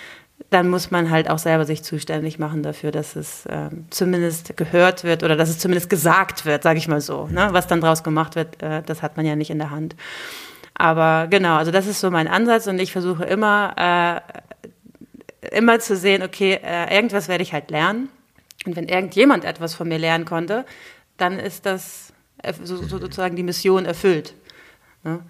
dann 0.50 0.68
muss 0.68 0.90
man 0.90 1.10
halt 1.10 1.30
auch 1.30 1.38
selber 1.38 1.64
sich 1.64 1.82
zuständig 1.82 2.38
machen 2.38 2.62
dafür, 2.62 2.90
dass 2.90 3.16
es 3.16 3.44
ähm, 3.48 3.86
zumindest 3.88 4.58
gehört 4.58 5.04
wird 5.04 5.22
oder 5.22 5.36
dass 5.36 5.48
es 5.48 5.58
zumindest 5.58 5.88
gesagt 5.88 6.44
wird, 6.44 6.62
sage 6.62 6.78
ich 6.78 6.86
mal 6.86 7.00
so. 7.00 7.28
Ne? 7.28 7.48
Was 7.52 7.66
dann 7.66 7.80
draus 7.80 8.02
gemacht 8.02 8.36
wird, 8.36 8.62
äh, 8.62 8.82
das 8.82 9.00
hat 9.00 9.16
man 9.16 9.24
ja 9.24 9.36
nicht 9.36 9.48
in 9.48 9.58
der 9.58 9.70
Hand. 9.70 9.96
Aber 10.74 11.28
genau, 11.28 11.56
also 11.56 11.70
das 11.70 11.86
ist 11.86 12.00
so 12.00 12.10
mein 12.10 12.28
Ansatz 12.28 12.66
und 12.66 12.78
ich 12.78 12.92
versuche 12.92 13.24
immer, 13.24 14.20
äh, 15.40 15.56
immer 15.56 15.78
zu 15.78 15.96
sehen, 15.96 16.22
okay, 16.22 16.60
äh, 16.62 16.94
irgendwas 16.94 17.28
werde 17.28 17.42
ich 17.42 17.54
halt 17.54 17.70
lernen. 17.70 18.10
Und 18.66 18.76
wenn 18.76 18.88
irgendjemand 18.88 19.44
etwas 19.44 19.74
von 19.74 19.88
mir 19.88 19.98
lernen 19.98 20.24
konnte, 20.24 20.66
dann 21.16 21.38
ist 21.38 21.64
das 21.64 22.12
so 22.62 22.76
sozusagen 22.76 23.36
die 23.36 23.42
Mission 23.42 23.86
erfüllt. 23.86 24.34
Ne? 25.04 25.20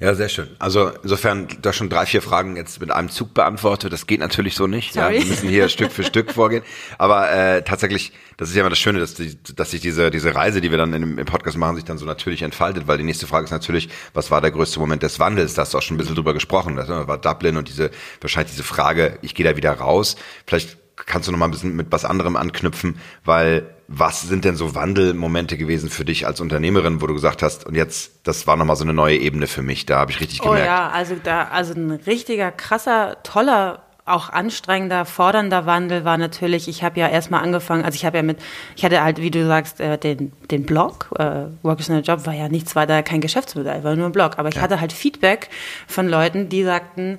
Ja, 0.00 0.14
sehr 0.14 0.30
schön. 0.30 0.48
Also 0.58 0.90
insofern, 1.02 1.46
hast 1.62 1.76
schon 1.76 1.90
drei, 1.90 2.06
vier 2.06 2.22
Fragen 2.22 2.56
jetzt 2.56 2.80
mit 2.80 2.90
einem 2.90 3.10
Zug 3.10 3.34
beantwortet. 3.34 3.92
Das 3.92 4.06
geht 4.06 4.20
natürlich 4.20 4.54
so 4.54 4.66
nicht. 4.66 4.94
Ja, 4.94 5.10
wir 5.10 5.22
müssen 5.22 5.46
hier 5.46 5.68
Stück 5.68 5.92
für 5.92 6.04
Stück 6.04 6.32
vorgehen. 6.32 6.62
Aber 6.96 7.30
äh, 7.30 7.62
tatsächlich, 7.62 8.12
das 8.38 8.48
ist 8.48 8.54
ja 8.54 8.60
immer 8.62 8.70
das 8.70 8.78
Schöne, 8.78 8.98
dass, 8.98 9.12
die, 9.12 9.36
dass 9.54 9.72
sich 9.72 9.82
diese, 9.82 10.10
diese 10.10 10.34
Reise, 10.34 10.62
die 10.62 10.70
wir 10.70 10.78
dann 10.78 10.92
dem- 10.92 11.18
im 11.18 11.26
Podcast 11.26 11.58
machen, 11.58 11.76
sich 11.76 11.84
dann 11.84 11.98
so 11.98 12.06
natürlich 12.06 12.40
entfaltet. 12.40 12.88
Weil 12.88 12.96
die 12.96 13.04
nächste 13.04 13.26
Frage 13.26 13.44
ist 13.44 13.50
natürlich, 13.50 13.90
was 14.14 14.30
war 14.30 14.40
der 14.40 14.52
größte 14.52 14.80
Moment 14.80 15.02
des 15.02 15.18
Wandels? 15.18 15.52
Da 15.52 15.62
hast 15.62 15.74
du 15.74 15.78
auch 15.78 15.82
schon 15.82 15.96
ein 15.96 15.98
bisschen 15.98 16.14
drüber 16.14 16.32
gesprochen. 16.32 16.76
Das 16.76 16.88
war 16.88 17.18
Dublin 17.18 17.58
und 17.58 17.68
diese 17.68 17.90
wahrscheinlich 18.22 18.52
diese 18.52 18.64
Frage, 18.64 19.18
ich 19.20 19.34
gehe 19.34 19.44
da 19.44 19.54
wieder 19.54 19.72
raus. 19.72 20.16
Vielleicht 20.46 20.77
kannst 21.06 21.28
du 21.28 21.32
noch 21.32 21.38
mal 21.38 21.46
ein 21.46 21.50
bisschen 21.50 21.76
mit 21.76 21.88
was 21.90 22.04
anderem 22.04 22.36
anknüpfen, 22.36 22.98
weil 23.24 23.74
was 23.88 24.20
sind 24.20 24.44
denn 24.44 24.54
so 24.54 24.74
Wandelmomente 24.74 25.56
gewesen 25.56 25.88
für 25.88 26.04
dich 26.04 26.26
als 26.26 26.40
Unternehmerin, 26.40 27.00
wo 27.00 27.06
du 27.06 27.14
gesagt 27.14 27.42
hast, 27.42 27.64
und 27.66 27.74
jetzt, 27.74 28.20
das 28.24 28.46
war 28.46 28.56
noch 28.56 28.66
mal 28.66 28.76
so 28.76 28.84
eine 28.84 28.92
neue 28.92 29.16
Ebene 29.16 29.46
für 29.46 29.62
mich, 29.62 29.86
da 29.86 29.98
habe 29.98 30.10
ich 30.10 30.20
richtig 30.20 30.40
Oh 30.42 30.50
gemerkt. 30.50 30.66
ja, 30.66 30.90
also 30.90 31.16
da, 31.22 31.44
also 31.44 31.72
ein 31.72 31.90
richtiger, 31.92 32.52
krasser, 32.52 33.16
toller 33.22 33.82
auch 34.08 34.30
anstrengender, 34.30 35.04
fordernder 35.04 35.66
Wandel 35.66 36.04
war 36.04 36.18
natürlich, 36.18 36.68
ich 36.68 36.82
habe 36.82 36.98
ja 36.98 37.08
erstmal 37.08 37.42
angefangen, 37.42 37.84
also 37.84 37.94
ich 37.94 38.04
habe 38.04 38.16
ja 38.16 38.22
mit, 38.22 38.38
ich 38.76 38.84
hatte 38.84 39.02
halt, 39.02 39.18
wie 39.18 39.30
du 39.30 39.46
sagst, 39.46 39.80
äh, 39.80 39.98
den, 39.98 40.32
den 40.50 40.64
Blog, 40.64 41.10
äh, 41.18 41.46
Work 41.62 41.80
is 41.80 41.88
not 41.88 42.08
a 42.08 42.12
Job 42.12 42.26
war 42.26 42.34
ja 42.34 42.48
nichts 42.48 42.74
weiter, 42.74 43.02
kein 43.02 43.20
Geschäftsmodell, 43.20 43.84
war 43.84 43.96
nur 43.96 44.06
ein 44.06 44.12
Blog, 44.12 44.38
aber 44.38 44.48
ich 44.48 44.56
ja. 44.56 44.62
hatte 44.62 44.80
halt 44.80 44.92
Feedback 44.92 45.50
von 45.86 46.08
Leuten, 46.08 46.48
die 46.48 46.64
sagten, 46.64 47.18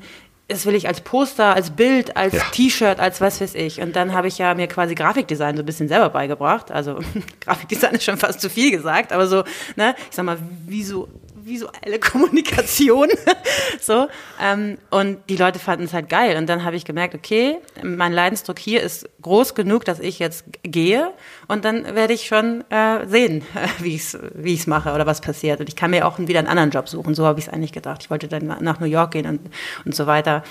das 0.50 0.66
will 0.66 0.74
ich 0.74 0.88
als 0.88 1.02
Poster, 1.02 1.54
als 1.56 1.70
Bild, 1.70 2.18
als 2.18 2.34
ja. 2.34 2.44
T-Shirt, 2.52 3.00
als 3.00 3.22
was 3.22 3.40
weiß 3.40 3.54
ich. 3.54 3.82
Und 3.82 3.96
dann 3.96 4.14
habe 4.14 4.28
ich 4.28 4.40
ja 4.40 4.56
mir 4.56 4.68
quasi 4.68 4.96
Grafikdesign 4.96 5.56
so 5.56 5.62
ein 5.62 5.66
bisschen 5.66 5.88
selber 5.88 6.10
beigebracht. 6.10 6.72
Also 6.72 7.00
Grafikdesign 7.40 7.94
ist 7.94 8.04
schon 8.04 8.18
fast 8.18 8.42
zu 8.42 8.50
viel 8.50 8.72
gesagt, 8.72 9.14
aber 9.14 9.28
so, 9.28 9.44
ne, 9.76 9.96
ich 10.10 10.16
sag 10.16 10.26
mal, 10.26 10.40
wie 10.66 10.84
so 10.84 11.08
visuelle 11.46 12.00
Kommunikation. 12.12 13.10
so. 13.82 14.08
Ähm, 14.42 14.78
und 14.90 15.18
die 15.30 15.38
Leute 15.38 15.60
fanden 15.60 15.86
es 15.86 15.94
halt 15.94 16.10
geil. 16.10 16.38
Und 16.38 16.48
dann 16.48 16.64
habe 16.64 16.76
ich 16.76 16.86
gemerkt, 16.86 17.16
okay, 17.16 17.58
mein 17.84 18.14
Leidensdruck 18.14 18.60
hier 18.60 18.82
ist 18.82 19.10
groß 19.22 19.56
genug, 19.56 19.86
dass 19.86 20.00
ich 20.00 20.20
jetzt 20.20 20.46
gehe 20.64 21.12
und 21.48 21.66
dann 21.66 21.96
werde 21.96 22.14
ich 22.14 22.28
schon 22.28 22.64
äh, 22.70 23.06
sehen, 23.08 23.44
wie 23.80 23.96
ich 23.96 24.02
es 24.02 24.20
wie 24.34 24.54
ich's 24.54 24.68
mache 24.68 24.94
oder 24.94 25.06
was 25.06 25.22
passiert. 25.22 25.60
Und 25.60 25.70
ich 25.70 25.76
kann 25.76 25.92
mir 25.92 26.08
auch 26.08 26.20
wieder 26.20 26.40
einen 26.40 26.48
anderen 26.48 26.72
Job 26.72 26.90
suchen. 26.90 27.16
So 27.16 27.26
habe 27.26 27.40
ich 27.40 27.48
es 27.48 27.54
eigentlich 27.54 27.72
gedacht. 27.72 28.04
Ich 28.04 28.10
wollte 28.10 28.28
dann 28.28 28.56
nach 28.60 28.80
New 28.80 28.86
York 28.88 29.12
gehen 29.12 29.26
und, 29.26 29.42
und 29.86 29.96
so 29.96 30.08
weiter. 30.08 30.44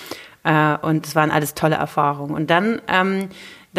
Äh, 0.44 0.76
und 0.78 1.06
es 1.06 1.14
waren 1.14 1.30
alles 1.30 1.54
tolle 1.54 1.76
Erfahrungen. 1.76 2.34
Und 2.34 2.50
dann 2.50 2.80
ähm, 2.88 3.28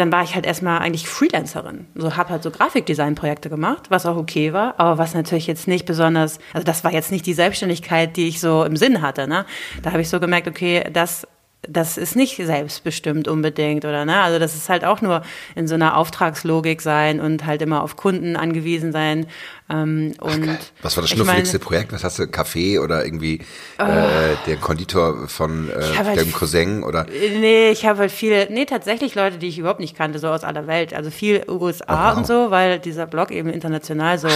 dann 0.00 0.10
war 0.10 0.22
ich 0.22 0.34
halt 0.34 0.46
erstmal 0.46 0.80
eigentlich 0.80 1.08
Freelancerin. 1.08 1.86
So 1.94 2.16
habe 2.16 2.30
halt 2.30 2.42
so 2.42 2.50
Grafikdesign-Projekte 2.50 3.50
gemacht, 3.50 3.90
was 3.90 4.06
auch 4.06 4.16
okay 4.16 4.52
war, 4.52 4.74
aber 4.78 4.98
was 4.98 5.14
natürlich 5.14 5.46
jetzt 5.46 5.68
nicht 5.68 5.86
besonders, 5.86 6.38
also 6.52 6.64
das 6.64 6.82
war 6.84 6.92
jetzt 6.92 7.12
nicht 7.12 7.26
die 7.26 7.34
Selbstständigkeit, 7.34 8.16
die 8.16 8.28
ich 8.28 8.40
so 8.40 8.64
im 8.64 8.76
Sinn 8.76 9.02
hatte. 9.02 9.28
Ne? 9.28 9.44
Da 9.82 9.92
habe 9.92 10.00
ich 10.00 10.08
so 10.08 10.18
gemerkt, 10.18 10.48
okay, 10.48 10.84
das 10.92 11.26
das 11.62 11.98
ist 11.98 12.16
nicht 12.16 12.36
selbstbestimmt 12.36 13.28
unbedingt, 13.28 13.84
oder 13.84 14.06
ne? 14.06 14.22
Also 14.22 14.38
das 14.38 14.54
ist 14.54 14.70
halt 14.70 14.84
auch 14.84 15.02
nur 15.02 15.22
in 15.54 15.68
so 15.68 15.74
einer 15.74 15.96
Auftragslogik 15.96 16.80
sein 16.80 17.20
und 17.20 17.44
halt 17.44 17.60
immer 17.60 17.82
auf 17.82 17.96
Kunden 17.96 18.36
angewiesen 18.36 18.92
sein. 18.92 19.26
Ähm, 19.68 20.14
und 20.20 20.48
Ach, 20.48 20.58
Was 20.82 20.96
war 20.96 21.02
das 21.02 21.10
schnuffeligste 21.10 21.58
Projekt? 21.58 21.92
Was 21.92 22.02
hast 22.02 22.18
du? 22.18 22.26
Kaffee 22.26 22.78
oder 22.78 23.04
irgendwie 23.04 23.40
oh. 23.78 23.82
äh, 23.82 24.36
der 24.46 24.56
Konditor 24.56 25.28
von 25.28 25.68
äh, 25.68 25.96
halt 25.98 26.18
deinem 26.18 26.32
Cousin 26.32 26.82
oder? 26.82 27.06
Nee, 27.38 27.70
ich 27.70 27.84
habe 27.84 28.00
halt 28.00 28.10
viele, 28.10 28.48
nee, 28.50 28.64
tatsächlich 28.64 29.14
Leute, 29.14 29.36
die 29.36 29.48
ich 29.48 29.58
überhaupt 29.58 29.80
nicht 29.80 29.96
kannte, 29.96 30.18
so 30.18 30.28
aus 30.28 30.44
aller 30.44 30.66
Welt. 30.66 30.94
Also 30.94 31.10
viel 31.10 31.44
USA 31.46 31.84
oh, 31.88 32.10
wow. 32.10 32.16
und 32.16 32.26
so, 32.26 32.50
weil 32.50 32.78
dieser 32.78 33.06
Blog 33.06 33.30
eben 33.30 33.50
international 33.50 34.18
so, 34.18 34.28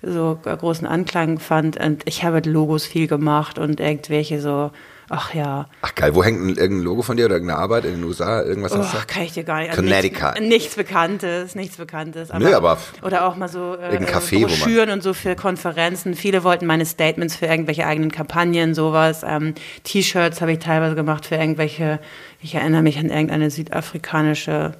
so 0.00 0.38
großen 0.42 0.86
Anklang 0.86 1.40
fand. 1.40 1.76
Und 1.76 2.02
ich 2.06 2.22
habe 2.22 2.34
halt 2.34 2.46
Logos 2.46 2.86
viel 2.86 3.08
gemacht 3.08 3.58
und 3.58 3.80
irgendwelche 3.80 4.40
so 4.40 4.70
Ach 5.14 5.34
ja. 5.34 5.66
Ach 5.82 5.94
geil, 5.94 6.14
wo 6.14 6.24
hängt 6.24 6.40
ein, 6.40 6.48
irgendein 6.56 6.84
Logo 6.84 7.02
von 7.02 7.18
dir 7.18 7.26
oder 7.26 7.34
irgendeine 7.34 7.60
Arbeit 7.60 7.84
in 7.84 7.96
den 7.96 8.04
USA? 8.04 8.42
Irgendwas 8.42 8.72
oh, 8.72 8.78
hast 8.78 8.94
du? 8.94 8.98
kann 9.06 9.24
ich 9.24 9.32
dir 9.32 9.44
gar 9.44 9.58
nicht. 9.58 9.68
Also 9.68 9.82
Connecticut. 9.82 10.40
Nichts, 10.40 10.48
nichts, 10.48 10.74
Bekanntes, 10.74 11.54
nichts 11.54 11.76
Bekanntes. 11.76 12.30
Aber, 12.30 12.42
Nö, 12.42 12.54
aber 12.54 12.78
oder 13.02 13.26
auch 13.26 13.36
mal 13.36 13.48
so 13.48 13.74
äh, 13.74 13.98
Café, 13.98 14.40
Broschüren 14.40 14.88
und 14.88 15.02
so 15.02 15.12
für 15.12 15.36
Konferenzen. 15.36 16.14
Viele 16.14 16.44
wollten 16.44 16.64
meine 16.64 16.86
Statements 16.86 17.36
für 17.36 17.44
irgendwelche 17.44 17.86
eigenen 17.86 18.10
Kampagnen, 18.10 18.74
sowas. 18.74 19.22
Ähm, 19.22 19.54
T-Shirts 19.84 20.40
habe 20.40 20.52
ich 20.52 20.60
teilweise 20.60 20.94
gemacht 20.94 21.26
für 21.26 21.34
irgendwelche, 21.34 21.98
ich 22.40 22.54
erinnere 22.54 22.80
mich 22.80 22.98
an 22.98 23.10
irgendeine 23.10 23.50
südafrikanische 23.50 24.72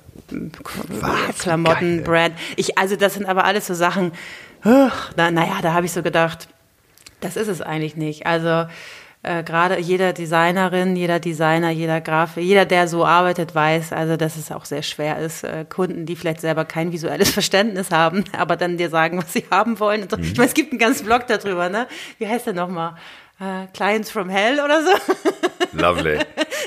Klamottenbrand. 1.39 2.33
Ich, 2.57 2.79
also 2.79 2.97
das 2.97 3.15
sind 3.15 3.27
aber 3.27 3.45
alles 3.45 3.67
so 3.67 3.75
Sachen, 3.75 4.13
uh, 4.65 4.89
na, 5.15 5.31
naja, 5.31 5.59
da 5.61 5.75
habe 5.75 5.85
ich 5.85 5.93
so 5.93 6.03
gedacht, 6.03 6.49
das 7.21 7.37
ist 7.37 7.49
es 7.49 7.61
eigentlich 7.61 7.97
nicht. 7.97 8.25
Also 8.25 8.65
äh, 9.23 9.45
gerade 9.45 9.79
jeder 9.79 10.13
Designerin, 10.13 10.97
jeder 10.97 11.21
Designer, 11.21 11.71
jeder 11.71 12.01
Graf, 12.01 12.37
jeder, 12.37 12.65
der 12.65 12.89
so 12.89 13.05
arbeitet, 13.05 13.55
weiß, 13.55 13.93
also 13.93 14.17
dass 14.17 14.37
es 14.37 14.51
auch 14.51 14.65
sehr 14.65 14.83
schwer 14.83 15.19
ist, 15.19 15.45
äh, 15.45 15.65
Kunden, 15.69 16.07
die 16.07 16.17
vielleicht 16.17 16.41
selber 16.41 16.65
kein 16.65 16.93
visuelles 16.93 17.31
Verständnis 17.33 17.91
haben, 17.91 18.25
aber 18.37 18.57
dann 18.57 18.79
dir 18.79 18.91
sagen, 18.91 19.19
was 19.19 19.33
sie 19.33 19.45
haben 19.51 19.79
wollen. 19.79 20.09
So. 20.11 20.17
Mhm. 20.17 20.25
Ich 20.25 20.37
meine, 20.37 20.49
es 20.49 20.55
gibt 20.55 20.73
einen 20.73 20.81
ganzen 20.81 21.07
Blog 21.07 21.27
darüber, 21.29 21.69
ne? 21.69 21.87
Wie 22.19 22.27
heißt 22.27 22.47
der 22.47 22.55
nochmal? 22.55 22.97
Uh, 23.41 23.67
Clients 23.73 24.11
from 24.11 24.29
Hell 24.29 24.61
oder 24.61 24.83
so. 24.83 24.91
Lovely. 25.73 26.19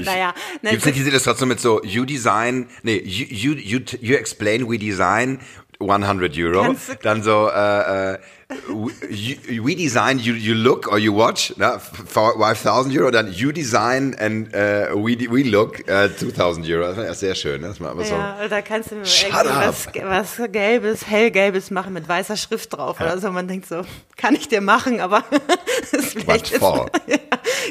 naja. 0.03 0.33
Ne, 0.61 0.71
Gibt 0.71 0.81
es 0.81 0.85
nicht 0.87 0.97
diese 0.97 1.09
Illustration 1.09 1.47
mit 1.47 1.59
so, 1.59 1.81
you 1.83 2.05
design, 2.05 2.67
nee, 2.83 3.01
you, 3.05 3.25
you, 3.29 3.53
you, 3.53 3.79
you 4.01 4.15
explain, 4.15 4.69
we 4.69 4.77
design, 4.77 5.39
100 5.79 6.37
Euro. 6.37 6.75
Dann 7.01 7.23
so, 7.23 7.49
äh, 7.49 8.13
äh, 8.13 8.17
we 8.47 9.75
design, 9.75 10.19
you, 10.19 10.33
you 10.33 10.53
look 10.53 10.87
or 10.87 10.99
you 10.99 11.11
watch, 11.11 11.53
na, 11.57 11.79
5000 11.79 12.95
Euro, 12.95 13.09
dann 13.09 13.31
you 13.31 13.51
design 13.51 14.15
and 14.19 14.53
uh, 14.53 14.95
we, 14.95 15.15
we 15.29 15.43
look 15.43 15.79
uh, 15.89 16.07
2000 16.09 16.65
Euro. 16.67 16.93
Das 16.93 16.97
war 16.97 17.13
sehr 17.15 17.35
schön. 17.35 17.63
Das 17.63 17.79
war 17.81 17.91
aber 17.91 18.03
ja, 18.03 18.37
so, 18.41 18.47
da 18.47 18.61
kannst 18.61 18.91
du 18.91 19.01
was, 19.01 19.87
was 19.87 20.51
Gelbes, 20.51 21.07
Hellgelbes 21.07 21.71
machen 21.71 21.93
mit 21.93 22.07
weißer 22.07 22.37
Schrift 22.37 22.75
drauf 22.75 22.99
ja. 22.99 23.07
oder 23.07 23.17
so. 23.19 23.31
Man 23.31 23.47
denkt 23.47 23.67
so, 23.67 23.81
kann 24.15 24.35
ich 24.35 24.47
dir 24.47 24.61
machen, 24.61 24.99
aber 24.99 25.23
das 25.91 26.13
vielleicht 26.13 26.51
ist, 26.51 26.61
ja, 26.61 26.85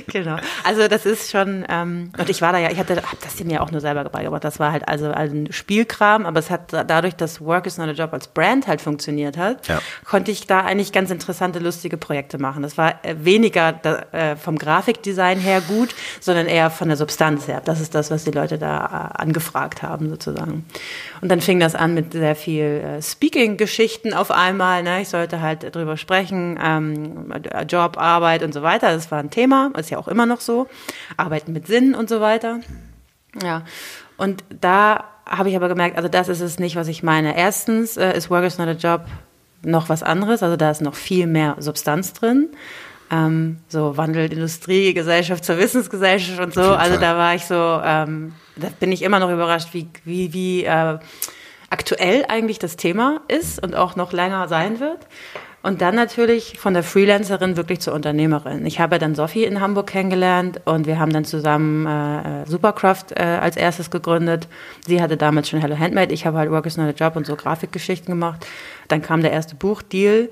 genau. 0.09 0.37
Also 0.65 0.89
das 0.89 1.07
ist 1.07 1.31
schon, 1.31 1.65
ähm, 1.69 2.13
und 2.19 2.29
ich 2.29 2.43
war 2.43 2.53
da 2.53 2.59
ja, 2.59 2.71
ich 2.71 2.79
hatte, 2.79 2.97
hab 2.97 3.21
das 3.21 3.43
mir 3.45 3.63
auch 3.63 3.71
nur 3.71 3.81
selber 3.81 4.03
beigebracht. 4.05 4.43
Das 4.43 4.59
war 4.59 4.73
halt 4.73 4.89
also 4.89 5.11
ein 5.11 5.53
Spielkram, 5.53 6.27
aber 6.27 6.41
es 6.41 6.51
hat 6.51 6.73
dadurch, 6.73 7.15
dass 7.15 7.41
Work 7.41 7.67
is 7.67 7.79
not 7.79 7.89
a 7.89 7.93
Job 7.93 8.13
als 8.13 8.27
Brand 8.27 8.67
halt 8.67 8.81
funktioniert 8.81 9.37
hat, 9.37 9.69
ja. 9.69 9.81
konnte 10.05 10.33
ich 10.33 10.47
da 10.47 10.64
eigentlich 10.65 10.93
ganz 10.93 11.11
interessante, 11.11 11.59
lustige 11.59 11.97
Projekte 11.97 12.39
machen. 12.39 12.63
Das 12.63 12.77
war 12.79 13.05
äh, 13.05 13.17
weniger 13.19 13.73
da, 13.73 14.07
äh, 14.13 14.37
vom 14.37 14.59
Grafikdesign 14.59 15.39
her 15.39 15.61
gut, 15.61 15.95
sondern 16.21 16.47
eher 16.47 16.71
von 16.71 16.89
der 16.89 16.97
Substanz 16.97 17.49
her. 17.49 17.63
Das 17.65 17.81
ist 17.81 17.95
das, 17.95 18.11
was 18.11 18.25
die 18.25 18.31
Leute 18.31 18.59
da 18.59 19.13
äh, 19.17 19.23
angefragt 19.23 19.83
haben, 19.83 20.09
sozusagen. 20.09 20.65
Und 21.21 21.29
dann 21.29 21.41
fing 21.41 21.61
das 21.61 21.75
an 21.75 21.95
mit 21.95 22.13
sehr 22.13 22.37
viel 22.37 22.65
äh, 22.65 23.03
Speaking-Geschichten 23.03 24.15
auf 24.15 24.31
einmal. 24.31 24.83
Ne? 24.83 25.03
Ich 25.03 25.09
sollte 25.09 25.41
halt 25.41 25.75
drüber 25.75 25.97
sprechen, 25.97 26.59
ähm, 26.63 27.33
Job, 27.69 27.99
Arbeit 27.99 28.43
und 28.43 28.53
so 28.53 28.63
weiter. 28.63 28.93
Das 28.93 29.11
war 29.11 29.19
ein 29.19 29.31
Thema, 29.31 29.71
ist 29.77 29.91
ja 29.91 29.99
auch 29.99 30.09
immer 30.09 30.27
noch 30.27 30.41
so. 30.41 30.69
Arbeiten 31.17 31.53
mit 31.53 31.67
Sinn 31.67 31.95
und 31.95 32.09
so 32.09 32.21
weiter. 32.21 32.61
Ja. 33.43 33.63
Und 34.17 34.45
da 34.61 35.05
habe 35.27 35.49
ich 35.49 35.57
aber 35.57 35.69
gemerkt, 35.69 35.97
also 35.97 36.09
das 36.09 36.29
ist 36.29 36.41
es 36.41 36.59
nicht, 36.59 36.77
was 36.77 36.89
ich 36.89 37.03
meine. 37.03 37.37
Erstens 37.37 37.97
äh, 37.97 38.17
ist 38.17 38.31
Work 38.31 38.45
is 38.45 38.59
not 38.59 38.69
a 38.69 38.73
Job 38.73 39.07
noch 39.65 39.89
was 39.89 40.03
anderes. 40.03 40.43
Also 40.43 40.57
da 40.57 40.71
ist 40.71 40.83
noch 40.83 40.95
viel 40.95 41.27
mehr 41.27 41.57
Substanz 41.59 42.13
drin. 42.13 42.49
Ähm, 43.11 43.59
so 43.69 43.97
wandelt 43.97 44.33
Industrie, 44.33 44.95
Gesellschaft 44.95 45.45
zur 45.45 45.59
Wissensgesellschaft 45.59 46.41
und 46.41 46.55
so. 46.55 46.63
Also 46.63 46.99
da 46.99 47.17
war 47.17 47.35
ich 47.35 47.45
so, 47.45 47.55
ähm, 47.55 48.33
da 48.57 48.69
bin 48.81 48.93
ich 48.93 49.03
immer 49.03 49.19
noch 49.19 49.31
überrascht, 49.31 49.69
wie, 49.73 49.89
wie, 50.05 50.33
wie 50.33 50.65
äh, 50.65 50.99
aktuell 51.71 52.25
eigentlich 52.29 52.59
das 52.59 52.77
Thema 52.77 53.21
ist 53.29 53.63
und 53.63 53.75
auch 53.75 53.97
noch 53.97 54.13
länger 54.13 54.49
sein 54.49 54.81
wird. 54.81 55.07
Und 55.65 55.81
dann 55.81 55.95
natürlich 55.95 56.59
von 56.59 56.75
der 56.75 56.83
Freelancerin 56.83 57.57
wirklich 57.57 57.81
zur 57.81 57.95
Unternehmerin. 57.95 58.67
Ich 58.67 58.81
habe 58.81 58.99
dann 58.99 59.15
Sophie 59.15 59.45
in 59.45 59.63
Hamburg 59.63 59.87
kennengelernt 59.87 60.61
und 60.67 60.87
wir 60.87 60.99
haben 60.99 61.11
dann 61.11 61.25
zusammen 61.25 61.87
äh, 61.87 62.45
Supercraft 62.47 63.13
äh, 63.17 63.23
als 63.23 63.57
erstes 63.57 63.91
gegründet. 63.91 64.47
Sie 64.87 65.01
hatte 65.01 65.17
damals 65.17 65.49
schon 65.49 65.61
Hello 65.63 65.79
Handmade, 65.79 66.13
ich 66.13 66.27
habe 66.27 66.37
halt 66.37 66.51
Work 66.51 66.67
is 66.67 66.77
not 66.77 66.89
a 66.89 66.91
Job 66.91 67.17
und 67.17 67.27
so 67.27 67.35
Grafikgeschichten 67.35 68.13
gemacht. 68.13 68.47
Dann 68.89 69.03
kam 69.03 69.21
der 69.21 69.33
erste 69.33 69.55
Buchdeal. 69.55 70.31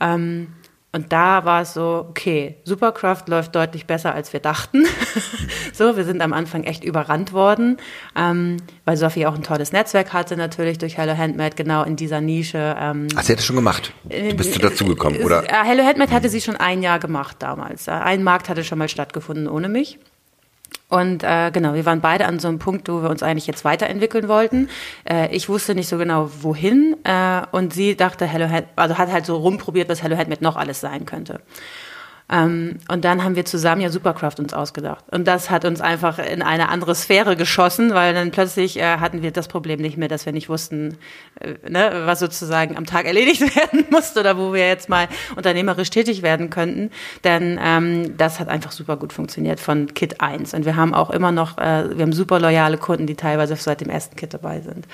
Ähm, 0.00 0.48
und 0.94 1.12
da 1.12 1.44
war 1.44 1.62
es 1.62 1.74
so, 1.74 2.06
okay, 2.08 2.54
Supercraft 2.62 3.24
läuft 3.26 3.56
deutlich 3.56 3.84
besser, 3.84 4.14
als 4.14 4.32
wir 4.32 4.38
dachten. 4.38 4.84
so, 5.72 5.96
wir 5.96 6.04
sind 6.04 6.22
am 6.22 6.32
Anfang 6.32 6.62
echt 6.62 6.84
überrannt 6.84 7.32
worden, 7.32 7.78
ähm, 8.16 8.58
weil 8.84 8.96
Sophie 8.96 9.26
auch 9.26 9.34
ein 9.34 9.42
tolles 9.42 9.72
Netzwerk 9.72 10.12
hatte, 10.12 10.36
natürlich 10.36 10.78
durch 10.78 10.96
Hello 10.96 11.16
Handmade, 11.16 11.56
genau 11.56 11.82
in 11.82 11.96
dieser 11.96 12.20
Nische. 12.20 12.76
Ähm, 12.78 13.08
Ach, 13.16 13.24
sie 13.24 13.32
hat 13.32 13.40
es 13.40 13.44
schon 13.44 13.56
gemacht? 13.56 13.92
Du 14.04 14.36
bist 14.36 14.54
du 14.54 14.60
dazugekommen, 14.60 15.20
oder? 15.22 15.42
Äh, 15.42 15.64
Hello 15.64 15.82
Handmade 15.82 16.12
hatte 16.12 16.28
sie 16.28 16.40
schon 16.40 16.54
ein 16.54 16.80
Jahr 16.80 17.00
gemacht 17.00 17.38
damals. 17.40 17.88
Ein 17.88 18.22
Markt 18.22 18.48
hatte 18.48 18.62
schon 18.62 18.78
mal 18.78 18.88
stattgefunden 18.88 19.48
ohne 19.48 19.68
mich. 19.68 19.98
Und 20.88 21.24
äh, 21.24 21.50
genau, 21.50 21.74
wir 21.74 21.86
waren 21.86 22.00
beide 22.00 22.26
an 22.26 22.38
so 22.38 22.48
einem 22.48 22.58
Punkt, 22.58 22.88
wo 22.88 23.02
wir 23.02 23.10
uns 23.10 23.22
eigentlich 23.22 23.46
jetzt 23.46 23.64
weiterentwickeln 23.64 24.28
wollten. 24.28 24.68
Äh, 25.08 25.34
ich 25.34 25.48
wusste 25.48 25.74
nicht 25.74 25.88
so 25.88 25.98
genau, 25.98 26.30
wohin. 26.40 26.96
Äh, 27.04 27.42
und 27.50 27.72
sie 27.72 27.96
dachte, 27.96 28.26
Hello 28.26 28.46
Head, 28.46 28.66
also 28.76 28.98
hat 28.98 29.10
halt 29.10 29.26
so 29.26 29.36
rumprobiert, 29.36 29.88
was 29.88 30.02
Hello 30.02 30.16
mit 30.28 30.42
noch 30.42 30.56
alles 30.56 30.80
sein 30.80 31.06
könnte. 31.06 31.40
Ähm, 32.30 32.78
und 32.88 33.04
dann 33.04 33.22
haben 33.22 33.36
wir 33.36 33.44
zusammen 33.44 33.82
ja 33.82 33.90
Supercraft 33.90 34.36
uns 34.38 34.54
ausgedacht. 34.54 35.04
Und 35.10 35.26
das 35.26 35.50
hat 35.50 35.66
uns 35.66 35.82
einfach 35.82 36.18
in 36.18 36.40
eine 36.40 36.70
andere 36.70 36.94
Sphäre 36.94 37.36
geschossen, 37.36 37.92
weil 37.92 38.14
dann 38.14 38.30
plötzlich 38.30 38.78
äh, 38.78 38.96
hatten 38.98 39.22
wir 39.22 39.30
das 39.30 39.46
Problem 39.46 39.80
nicht 39.80 39.98
mehr, 39.98 40.08
dass 40.08 40.24
wir 40.24 40.32
nicht 40.32 40.48
wussten, 40.48 40.96
äh, 41.40 41.54
ne, 41.68 42.02
was 42.06 42.20
sozusagen 42.20 42.78
am 42.78 42.86
Tag 42.86 43.04
erledigt 43.04 43.42
werden 43.56 43.84
musste 43.90 44.20
oder 44.20 44.38
wo 44.38 44.54
wir 44.54 44.66
jetzt 44.66 44.88
mal 44.88 45.08
unternehmerisch 45.36 45.90
tätig 45.90 46.22
werden 46.22 46.48
könnten. 46.48 46.90
Denn 47.24 47.58
ähm, 47.62 48.16
das 48.16 48.40
hat 48.40 48.48
einfach 48.48 48.72
super 48.72 48.96
gut 48.96 49.12
funktioniert 49.12 49.60
von 49.60 49.92
Kit 49.92 50.22
1. 50.22 50.54
Und 50.54 50.64
wir 50.64 50.76
haben 50.76 50.94
auch 50.94 51.10
immer 51.10 51.30
noch, 51.30 51.58
äh, 51.58 51.94
wir 51.94 52.02
haben 52.04 52.14
super 52.14 52.40
loyale 52.40 52.78
Kunden, 52.78 53.06
die 53.06 53.16
teilweise 53.16 53.54
seit 53.56 53.82
dem 53.82 53.90
ersten 53.90 54.16
Kit 54.16 54.32
dabei 54.32 54.62
sind. 54.62 54.86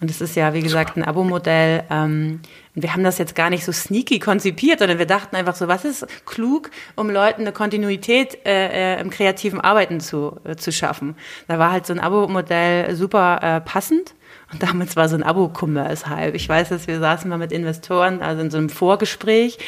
Und 0.00 0.10
es 0.10 0.20
ist 0.20 0.36
ja, 0.36 0.52
wie 0.52 0.60
gesagt, 0.60 0.98
ein 0.98 1.04
Abo-Modell. 1.04 1.84
Ähm, 1.88 2.40
wir 2.74 2.92
haben 2.92 3.04
das 3.04 3.18
jetzt 3.18 3.34
gar 3.34 3.50
nicht 3.50 3.64
so 3.64 3.72
sneaky 3.72 4.18
konzipiert, 4.18 4.80
sondern 4.80 4.98
wir 4.98 5.06
dachten 5.06 5.36
einfach 5.36 5.54
so, 5.54 5.68
was 5.68 5.84
ist 5.84 6.06
klug, 6.26 6.70
um 6.96 7.08
Leuten 7.08 7.42
eine 7.42 7.52
Kontinuität 7.52 8.44
äh, 8.44 8.96
äh 8.96 9.00
im 9.00 9.10
kreativen 9.10 9.60
Arbeiten 9.60 10.00
zu, 10.00 10.40
äh, 10.44 10.56
zu 10.56 10.72
schaffen. 10.72 11.16
Da 11.46 11.58
war 11.58 11.70
halt 11.70 11.86
so 11.86 11.92
ein 11.92 12.00
Abo-Modell 12.00 12.94
super 12.96 13.40
äh, 13.42 13.60
passend. 13.60 14.14
Und 14.54 14.62
damals 14.62 14.94
war 14.94 15.08
so 15.08 15.16
ein 15.16 15.24
Abo-Commerce-Hype. 15.24 16.36
Ich 16.36 16.48
weiß, 16.48 16.68
dass 16.68 16.86
wir 16.86 17.00
saßen 17.00 17.28
mal 17.28 17.38
mit 17.38 17.50
Investoren, 17.50 18.22
also 18.22 18.40
in 18.40 18.52
so 18.52 18.58
einem 18.58 18.68
Vorgespräch, 18.68 19.58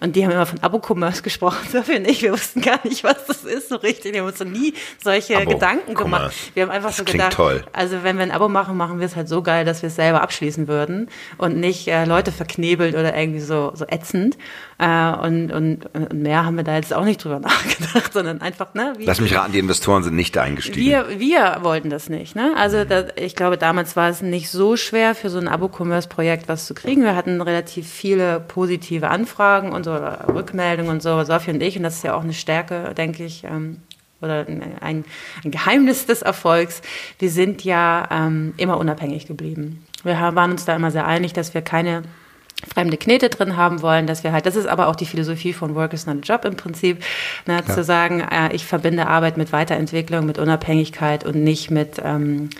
und 0.00 0.16
die 0.16 0.24
haben 0.24 0.32
immer 0.32 0.46
von 0.46 0.58
Abo-Commerce 0.60 1.22
gesprochen, 1.22 1.68
dafür 1.72 1.98
nicht. 1.98 2.22
Wir 2.22 2.32
wussten 2.32 2.62
gar 2.62 2.80
nicht, 2.84 3.04
was 3.04 3.26
das 3.26 3.44
ist 3.44 3.68
so 3.68 3.76
richtig. 3.76 4.14
Wir 4.14 4.20
haben 4.20 4.28
uns 4.28 4.38
so 4.38 4.44
nie 4.44 4.72
solche 5.02 5.44
Gedanken 5.44 5.94
gemacht. 5.94 6.34
Wir 6.54 6.62
haben 6.62 6.70
einfach 6.70 6.88
das 6.88 6.96
so 6.96 7.04
gedacht, 7.04 7.34
toll. 7.34 7.64
also 7.72 8.02
wenn 8.02 8.16
wir 8.16 8.22
ein 8.22 8.30
Abo 8.30 8.48
machen, 8.48 8.76
machen 8.76 8.98
wir 8.98 9.06
es 9.06 9.14
halt 9.14 9.28
so 9.28 9.42
geil, 9.42 9.64
dass 9.64 9.82
wir 9.82 9.88
es 9.88 9.96
selber 9.96 10.22
abschließen 10.22 10.68
würden 10.68 11.08
und 11.36 11.58
nicht 11.58 11.86
äh, 11.88 12.06
Leute 12.06 12.32
verknebelt 12.32 12.94
oder 12.94 13.14
irgendwie 13.14 13.40
so, 13.40 13.72
so 13.74 13.84
ätzend. 13.86 14.38
Äh, 14.78 15.12
und, 15.12 15.52
und, 15.52 15.94
und 15.94 16.14
mehr 16.14 16.46
haben 16.46 16.56
wir 16.56 16.64
da 16.64 16.76
jetzt 16.76 16.94
auch 16.94 17.04
nicht 17.04 17.22
drüber 17.22 17.38
nachgedacht, 17.40 18.12
sondern 18.14 18.40
einfach, 18.40 18.72
ne? 18.72 18.94
Wie, 18.96 19.04
Lass 19.04 19.20
mich 19.20 19.34
raten, 19.34 19.52
die 19.52 19.58
Investoren 19.58 20.02
sind 20.02 20.16
nicht 20.16 20.38
eingestiegen. 20.38 20.86
Wir, 20.86 21.18
wir 21.18 21.58
wollten 21.60 21.90
das 21.90 22.08
nicht, 22.08 22.34
ne? 22.34 22.54
Also 22.56 22.84
da, 22.84 23.04
ich 23.16 23.36
glaube, 23.36 23.58
damals 23.58 23.96
war 23.96 24.08
es 24.08 24.22
nicht 24.30 24.50
so 24.50 24.76
schwer 24.76 25.14
für 25.14 25.30
so 25.30 25.38
ein 25.38 25.48
Abo-Commerce-Projekt 25.48 26.48
was 26.48 26.66
zu 26.66 26.74
kriegen. 26.74 27.02
Wir 27.02 27.16
hatten 27.16 27.40
relativ 27.40 27.88
viele 27.88 28.40
positive 28.40 29.08
Anfragen 29.08 29.72
und 29.72 29.84
so, 29.84 29.94
Rückmeldungen 29.94 30.92
und 30.92 31.02
so, 31.02 31.22
Sophie 31.24 31.50
und 31.50 31.62
ich, 31.62 31.76
und 31.76 31.82
das 31.82 31.96
ist 31.96 32.04
ja 32.04 32.14
auch 32.14 32.22
eine 32.22 32.32
Stärke, 32.32 32.94
denke 32.96 33.24
ich, 33.24 33.44
ähm, 33.44 33.82
oder 34.22 34.46
ein, 34.46 35.04
ein, 35.44 35.50
Geheimnis 35.50 36.06
des 36.06 36.22
Erfolgs. 36.22 36.82
Wir 37.18 37.30
sind 37.30 37.64
ja 37.64 38.06
ähm, 38.10 38.54
immer 38.56 38.78
unabhängig 38.78 39.26
geblieben. 39.26 39.84
Wir 40.02 40.14
waren 40.14 40.52
uns 40.52 40.64
da 40.64 40.76
immer 40.76 40.90
sehr 40.90 41.06
einig, 41.06 41.32
dass 41.32 41.54
wir 41.54 41.62
keine 41.62 42.02
fremde 42.72 42.96
Knete 42.96 43.30
drin 43.30 43.56
haben 43.56 43.82
wollen, 43.82 44.06
dass 44.06 44.24
wir 44.24 44.32
halt, 44.32 44.46
das 44.46 44.56
ist 44.56 44.66
aber 44.66 44.88
auch 44.88 44.96
die 44.96 45.06
Philosophie 45.06 45.52
von 45.52 45.74
Work 45.74 45.92
is 45.92 46.06
not 46.06 46.16
a 46.16 46.20
Job 46.20 46.44
im 46.44 46.56
Prinzip, 46.56 47.02
ne, 47.46 47.64
zu 47.64 47.82
sagen, 47.82 48.20
äh, 48.20 48.54
ich 48.54 48.66
verbinde 48.66 49.06
Arbeit 49.06 49.36
mit 49.36 49.52
Weiterentwicklung, 49.52 50.26
mit 50.26 50.38
Unabhängigkeit 50.38 51.24
und 51.24 51.36
nicht 51.36 51.70
mit, 51.70 52.00
ähm, 52.04 52.50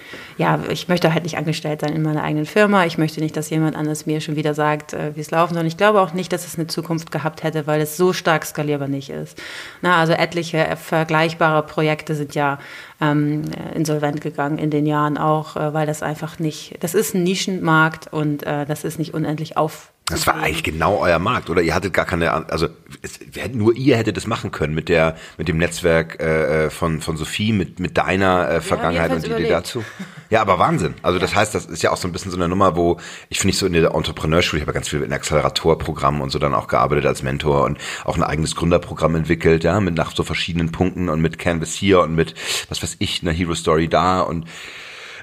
ja, 0.41 0.59
ich 0.71 0.89
möchte 0.89 1.13
halt 1.13 1.25
nicht 1.25 1.37
angestellt 1.37 1.83
sein 1.83 1.93
in 1.93 2.01
meiner 2.01 2.25
eigenen 2.25 2.47
Firma, 2.47 2.87
ich 2.87 2.97
möchte 2.97 3.21
nicht, 3.21 3.37
dass 3.37 3.51
jemand 3.51 3.77
anderes 3.77 4.07
mir 4.07 4.23
schon 4.23 4.37
wieder 4.37 4.55
sagt, 4.55 4.95
äh, 4.95 5.15
wie 5.15 5.21
es 5.21 5.31
laufen 5.31 5.53
soll. 5.53 5.65
Und 5.65 5.67
ich 5.67 5.77
glaube 5.77 6.01
auch 6.01 6.15
nicht, 6.15 6.33
dass 6.33 6.47
es 6.47 6.57
eine 6.57 6.67
Zukunft 6.67 7.13
gehabt 7.13 7.43
hätte, 7.43 7.67
weil 7.67 7.83
es 7.83 7.99
so 7.99 8.15
stark 8.15 8.47
skalierbar 8.47 8.89
nicht 8.89 9.11
ist. 9.11 9.39
Na, 9.83 9.99
also 9.99 10.15
etliche 10.15 10.79
vergleichbare 10.83 11.63
Projekte 11.67 12.15
sind 12.15 12.35
ja 12.35 12.59
ähm, 13.03 13.43
insolvent 13.75 14.23
gegangen 14.23 14.57
in 14.57 14.71
den 14.71 14.87
Jahren 14.87 15.19
auch, 15.19 15.57
äh, 15.57 15.75
weil 15.75 15.87
das 15.87 16.03
einfach 16.03 16.39
nicht, 16.39 16.83
das 16.83 16.95
ist 16.95 17.15
ein 17.15 17.23
Nischenmarkt 17.23 18.11
und 18.11 18.43
äh, 18.45 18.65
das 18.65 18.85
ist 18.85 18.99
nicht 18.99 19.13
unendlich 19.13 19.59
auf. 19.59 19.90
Das 20.11 20.27
war 20.27 20.35
eigentlich 20.37 20.63
genau 20.63 20.99
euer 20.99 21.19
Markt, 21.19 21.51
oder? 21.51 21.63
Ihr 21.63 21.75
hattet 21.75 21.93
gar 21.93 22.05
keine, 22.05 22.51
also 22.51 22.69
es, 23.03 23.21
nur 23.53 23.75
ihr 23.77 23.97
hättet 23.97 24.17
das 24.17 24.27
machen 24.27 24.51
können 24.51 24.75
mit 24.75 24.89
der, 24.89 25.17
mit 25.39 25.49
dem 25.49 25.59
Netzwerk 25.59 26.21
äh, 26.21 26.67
äh 26.67 26.71
von 26.71 27.01
von 27.01 27.17
Sophie, 27.17 27.53
mit 27.53 27.81
mit 27.81 27.97
deiner 27.97 28.49
äh, 28.51 28.61
Vergangenheit 28.61 29.11
ja, 29.11 29.17
und 29.17 29.27
die 29.27 29.31
Idee 29.31 29.49
dazu. 29.49 29.85
Ja, 30.31 30.41
aber 30.43 30.59
Wahnsinn. 30.59 30.95
Also 31.03 31.19
das 31.19 31.35
heißt, 31.35 31.55
das 31.55 31.67
ist 31.67 31.83
ja 31.83 31.91
auch 31.91 31.97
so 31.97 32.07
ein 32.07 32.13
bisschen 32.13 32.31
so 32.31 32.37
eine 32.37 32.49
Nummer, 32.49 32.77
wo 32.77 32.99
ich 33.29 33.39
finde 33.39 33.51
ich 33.51 33.59
so 33.59 33.67
in 33.67 33.73
der 33.73 33.95
Entrepreneurschule, 33.95 34.61
ich 34.61 34.67
habe 34.67 34.73
ganz 34.73 34.89
viel 34.89 35.03
in 35.03 35.13
Acceleratorprogrammen 35.13 36.21
und 36.21 36.31
so 36.31 36.39
dann 36.39 36.55
auch 36.55 36.69
gearbeitet 36.69 37.07
als 37.07 37.23
Mentor 37.23 37.65
und 37.65 37.79
auch 38.05 38.17
ein 38.17 38.23
eigenes 38.23 38.55
Gründerprogramm 38.55 39.17
entwickelt, 39.17 39.65
ja, 39.65 39.81
mit 39.81 39.95
nach 39.95 40.15
so 40.15 40.23
verschiedenen 40.23 40.71
Punkten 40.71 41.09
und 41.09 41.21
mit 41.21 41.39
Canvas 41.39 41.73
hier 41.73 42.01
und 42.01 42.15
mit 42.15 42.35
was 42.69 42.83
weiß 42.83 42.97
ich, 43.01 43.23
einer 43.23 43.33
Hero 43.33 43.55
Story 43.55 43.89
da 43.89 44.21
und 44.21 44.47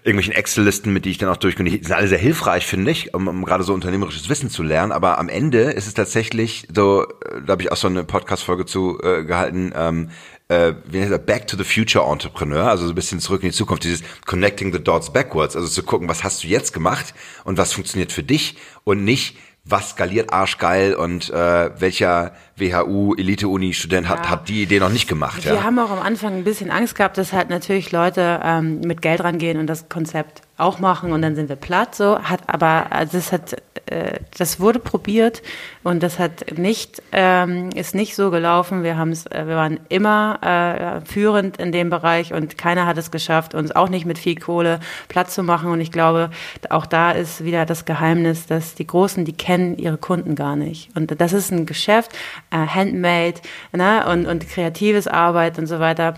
irgendwelchen 0.08 0.34
Excel-Listen, 0.34 0.94
mit 0.94 1.04
die 1.04 1.12
ich 1.12 1.18
dann 1.18 1.28
auch 1.28 1.38
durchgehe. 1.38 1.66
Die 1.66 1.84
sind 1.84 1.92
alle 1.92 2.08
sehr 2.08 2.18
hilfreich, 2.18 2.66
finde 2.66 2.92
ich, 2.92 3.14
um, 3.14 3.28
um 3.28 3.44
gerade 3.44 3.66
so 3.66 3.74
unternehmerisches 3.74 4.30
Wissen 4.30 4.50
zu 4.50 4.64
lernen. 4.64 4.94
Aber 4.94 5.20
am 5.20 5.28
Ende 5.28 5.64
ist 5.64 5.86
es 5.86 5.94
tatsächlich 5.94 6.66
so, 6.74 7.04
äh, 7.04 7.42
da 7.46 7.52
habe 7.52 7.62
ich 7.62 7.72
auch 7.74 7.78
so 7.78 7.88
eine 7.88 8.06
Podcast-Folge 8.06 8.66
zu 8.66 9.00
äh, 9.04 9.26
gehalten, 9.26 9.74
ähm, 9.76 10.10
äh, 10.48 10.76
wie 10.86 11.02
heißt 11.02 11.12
das, 11.12 11.26
Back 11.26 11.48
to 11.48 11.58
the 11.58 11.66
Future 11.66 12.10
Entrepreneur, 12.10 12.70
also 12.70 12.86
so 12.86 12.94
ein 12.94 12.96
bisschen 12.96 13.20
zurück 13.20 13.44
in 13.44 13.50
die 13.50 13.56
Zukunft, 13.56 13.84
dieses 13.84 14.02
Connecting 14.26 14.72
the 14.72 14.82
Dots 14.82 15.12
Backwards, 15.12 15.58
also 15.58 15.68
zu 15.68 15.84
gucken, 15.84 16.08
was 16.08 16.24
hast 16.24 16.42
du 16.42 16.48
jetzt 16.48 16.72
gemacht 16.72 17.14
und 17.44 17.58
was 17.58 17.74
funktioniert 17.74 18.14
für 18.14 18.24
dich 18.24 18.56
und 18.86 19.04
nicht, 19.04 19.36
was 19.66 19.90
skaliert 19.90 20.32
arschgeil 20.32 20.96
und 20.96 21.30
äh, 21.32 21.70
welcher 21.82 22.34
WHU 22.58 23.14
Elite-Uni-Student 23.16 24.10
hat, 24.10 24.26
ja. 24.26 24.30
hat 24.32 24.50
die 24.50 24.64
Idee 24.64 24.80
noch 24.80 24.90
nicht 24.90 25.08
gemacht. 25.08 25.46
Wir 25.46 25.56
ja. 25.56 25.64
haben 25.64 25.78
auch 25.80 25.92
am 25.92 26.02
Anfang 26.02 26.36
ein 26.36 26.44
bisschen 26.44 26.72
Angst 26.72 26.96
gehabt, 26.96 27.18
dass 27.18 27.34
halt 27.34 27.50
natürlich 27.50 27.92
Leute 27.92 28.40
ähm, 28.44 28.82
mit 28.82 29.02
Geld 29.02 29.24
rangehen 29.24 29.60
und 29.60 29.68
das 29.68 29.90
Konzept 29.90 30.42
auch 30.58 30.80
machen 30.80 31.12
und 31.12 31.22
dann 31.22 31.36
sind 31.36 31.50
wir 31.50 31.56
platt. 31.56 31.94
So 31.94 32.20
hat 32.20 32.42
aber 32.48 32.92
also 32.92 33.18
das 33.18 33.32
hat 33.32 33.62
äh, 33.86 34.20
das 34.38 34.60
wurde 34.60 34.80
probiert 34.80 35.44
und 35.84 36.02
das 36.02 36.18
hat 36.18 36.58
nicht 36.58 37.04
ähm, 37.12 37.70
ist 37.76 37.94
nicht 37.94 38.16
so 38.16 38.32
gelaufen. 38.32 38.84
Wir 38.84 38.98
haben 38.98 39.12
es, 39.12 39.28
äh, 39.28 39.48
wir 39.48 39.56
waren 39.56 39.80
immer 39.90 40.40
äh, 40.42 41.06
führend 41.06 41.58
in 41.58 41.72
dem 41.72 41.92
Bereich 41.92 42.34
und 42.34 42.58
keiner 42.58 42.88
hat 42.88 42.98
es 42.98 43.12
geschafft, 43.12 43.54
uns 43.54 43.72
auch 43.76 43.90
nicht 43.90 44.06
mit 44.06 44.18
viel 44.18 44.36
Kohle 44.36 44.80
platt 45.10 45.30
zu 45.30 45.44
machen. 45.44 45.70
Und 45.72 45.80
ich 45.80 45.92
glaube, 45.92 46.32
auch 46.70 46.88
da 46.88 47.12
ist 47.12 47.44
wieder 47.44 47.66
das 47.66 47.86
Geheimnis, 47.86 48.48
dass 48.48 48.74
die 48.74 48.88
Großen, 48.88 49.26
die 49.26 49.34
kennen 49.34 49.78
ihre 49.78 49.98
Kunden 49.98 50.34
gar 50.34 50.56
nicht. 50.56 50.90
Und 50.96 51.20
das 51.22 51.34
ist 51.34 51.52
ein 51.52 51.68
Geschäft 51.68 52.12
äh, 52.52 52.58
Handmade 52.58 53.42
ne, 53.74 54.06
und, 54.08 54.26
und 54.26 54.48
kreatives 54.48 55.08
Arbeit 55.08 55.58
und 55.60 55.68
so 55.68 55.80
weiter. 55.80 56.16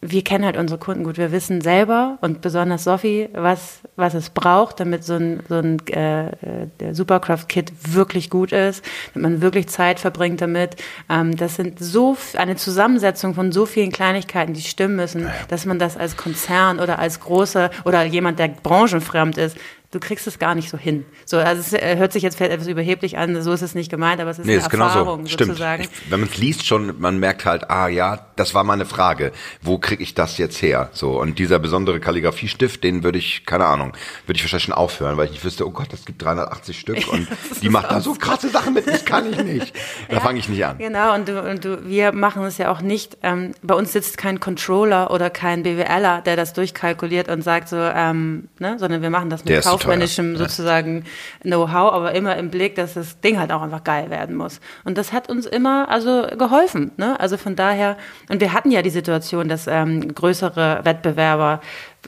Wir 0.00 0.22
kennen 0.22 0.44
halt 0.44 0.56
unsere 0.56 0.78
Kunden 0.78 1.02
gut. 1.02 1.18
Wir 1.18 1.32
wissen 1.32 1.60
selber 1.60 2.18
und 2.20 2.40
besonders 2.40 2.84
Sophie, 2.84 3.28
was, 3.32 3.80
was 3.96 4.14
es 4.14 4.30
braucht, 4.30 4.78
damit 4.78 5.02
so 5.02 5.14
ein, 5.14 5.42
so 5.48 5.56
ein 5.56 5.84
äh, 5.88 6.94
Supercraft-Kit 6.94 7.72
wirklich 7.94 8.30
gut 8.30 8.52
ist, 8.52 8.84
damit 9.12 9.30
man 9.32 9.42
wirklich 9.42 9.66
Zeit 9.66 9.98
verbringt 9.98 10.40
damit. 10.40 10.76
Ähm, 11.10 11.36
das 11.36 11.56
sind 11.56 11.80
so 11.80 12.16
eine 12.36 12.54
Zusammensetzung 12.54 13.34
von 13.34 13.50
so 13.50 13.66
vielen 13.66 13.90
Kleinigkeiten, 13.90 14.54
die 14.54 14.62
stimmen 14.62 14.94
müssen, 14.94 15.28
dass 15.48 15.66
man 15.66 15.80
das 15.80 15.96
als 15.96 16.16
Konzern 16.16 16.78
oder 16.78 17.00
als 17.00 17.18
große 17.18 17.68
oder 17.84 18.04
jemand, 18.04 18.38
der 18.38 18.48
branchenfremd 18.48 19.36
ist, 19.36 19.56
du 19.90 20.00
kriegst 20.00 20.26
es 20.26 20.38
gar 20.38 20.54
nicht 20.54 20.68
so 20.68 20.76
hin. 20.76 21.06
So, 21.24 21.38
also 21.38 21.60
es 21.60 21.72
äh, 21.72 21.96
hört 21.96 22.12
sich 22.12 22.22
jetzt 22.22 22.38
etwas 22.40 22.66
überheblich 22.66 23.16
an, 23.16 23.40
so 23.42 23.52
ist 23.52 23.62
es 23.62 23.74
nicht 23.74 23.90
gemeint, 23.90 24.20
aber 24.20 24.30
es 24.30 24.38
ist 24.38 24.44
nee, 24.44 24.52
eine 24.52 24.60
ist 24.60 24.72
Erfahrung 24.72 25.24
genau 25.24 25.28
so. 25.28 25.44
sozusagen. 25.44 25.84
Stimmt. 25.84 25.98
Ich, 26.04 26.10
wenn 26.10 26.20
man 26.20 26.28
es 26.28 26.36
liest 26.36 26.66
schon, 26.66 27.00
man 27.00 27.18
merkt 27.18 27.46
halt, 27.46 27.70
ah 27.70 27.88
ja, 27.88 28.26
das 28.36 28.54
war 28.54 28.64
meine 28.64 28.84
Frage. 28.84 29.32
Wo 29.62 29.78
kriege 29.78 30.02
ich 30.02 30.14
das 30.14 30.36
jetzt 30.36 30.60
her? 30.60 30.90
So 30.92 31.18
und 31.18 31.38
dieser 31.38 31.58
besondere 31.58 32.00
Kalligrafiestift, 32.00 32.84
den 32.84 33.02
würde 33.02 33.18
ich, 33.18 33.46
keine 33.46 33.64
Ahnung, 33.64 33.92
würde 34.26 34.36
ich 34.36 34.44
wahrscheinlich 34.44 34.64
schon 34.64 34.74
aufhören, 34.74 35.16
weil 35.16 35.26
ich 35.26 35.32
nicht 35.32 35.44
wüsste, 35.44 35.66
oh 35.66 35.70
Gott, 35.70 35.90
das 35.90 36.04
gibt 36.04 36.22
380 36.22 36.78
Stück 36.78 37.08
und 37.12 37.26
die 37.62 37.70
macht 37.70 37.90
da 37.90 38.00
so 38.00 38.12
krasse 38.12 38.50
Sachen 38.50 38.74
mit, 38.74 38.86
das 38.86 39.04
kann 39.04 39.30
ich 39.30 39.42
nicht. 39.42 39.74
Da 40.08 40.16
ja, 40.16 40.20
fange 40.20 40.38
ich 40.38 40.48
nicht 40.48 40.64
an. 40.64 40.78
Genau 40.78 41.14
und 41.14 41.28
du, 41.28 41.40
und 41.40 41.64
du, 41.64 41.86
wir 41.86 42.12
machen 42.12 42.42
es 42.44 42.56
ja 42.56 42.70
auch 42.70 42.80
nicht. 42.80 43.18
Ähm, 43.22 43.52
bei 43.62 43.74
uns 43.74 43.92
sitzt 43.92 44.16
kein 44.16 44.40
Controller 44.40 45.10
oder 45.10 45.28
kein 45.28 45.62
BWLer, 45.62 46.22
der 46.22 46.36
das 46.36 46.52
durchkalkuliert 46.52 47.28
und 47.28 47.42
sagt 47.42 47.68
so, 47.68 47.76
ähm, 47.76 48.48
ne, 48.58 48.78
sondern 48.78 49.02
wir 49.02 49.10
machen 49.10 49.28
das 49.28 49.44
mit 49.44 49.62
Kauf 49.62 49.77
kaufmännischem 49.78 50.36
sozusagen 50.36 51.04
Know-how, 51.42 51.92
aber 51.92 52.12
immer 52.14 52.36
im 52.36 52.50
Blick, 52.50 52.74
dass 52.74 52.94
das 52.94 53.20
Ding 53.20 53.38
halt 53.38 53.52
auch 53.52 53.62
einfach 53.62 53.84
geil 53.84 54.10
werden 54.10 54.36
muss. 54.36 54.60
Und 54.84 54.98
das 54.98 55.12
hat 55.12 55.28
uns 55.28 55.46
immer 55.46 55.88
also 55.88 56.26
geholfen. 56.36 56.92
Ne? 56.96 57.18
Also 57.18 57.36
von 57.36 57.56
daher, 57.56 57.96
und 58.28 58.40
wir 58.40 58.52
hatten 58.52 58.70
ja 58.70 58.82
die 58.82 58.90
Situation, 58.90 59.48
dass 59.48 59.66
ähm, 59.66 60.14
größere 60.14 60.80
Wettbewerber 60.84 61.60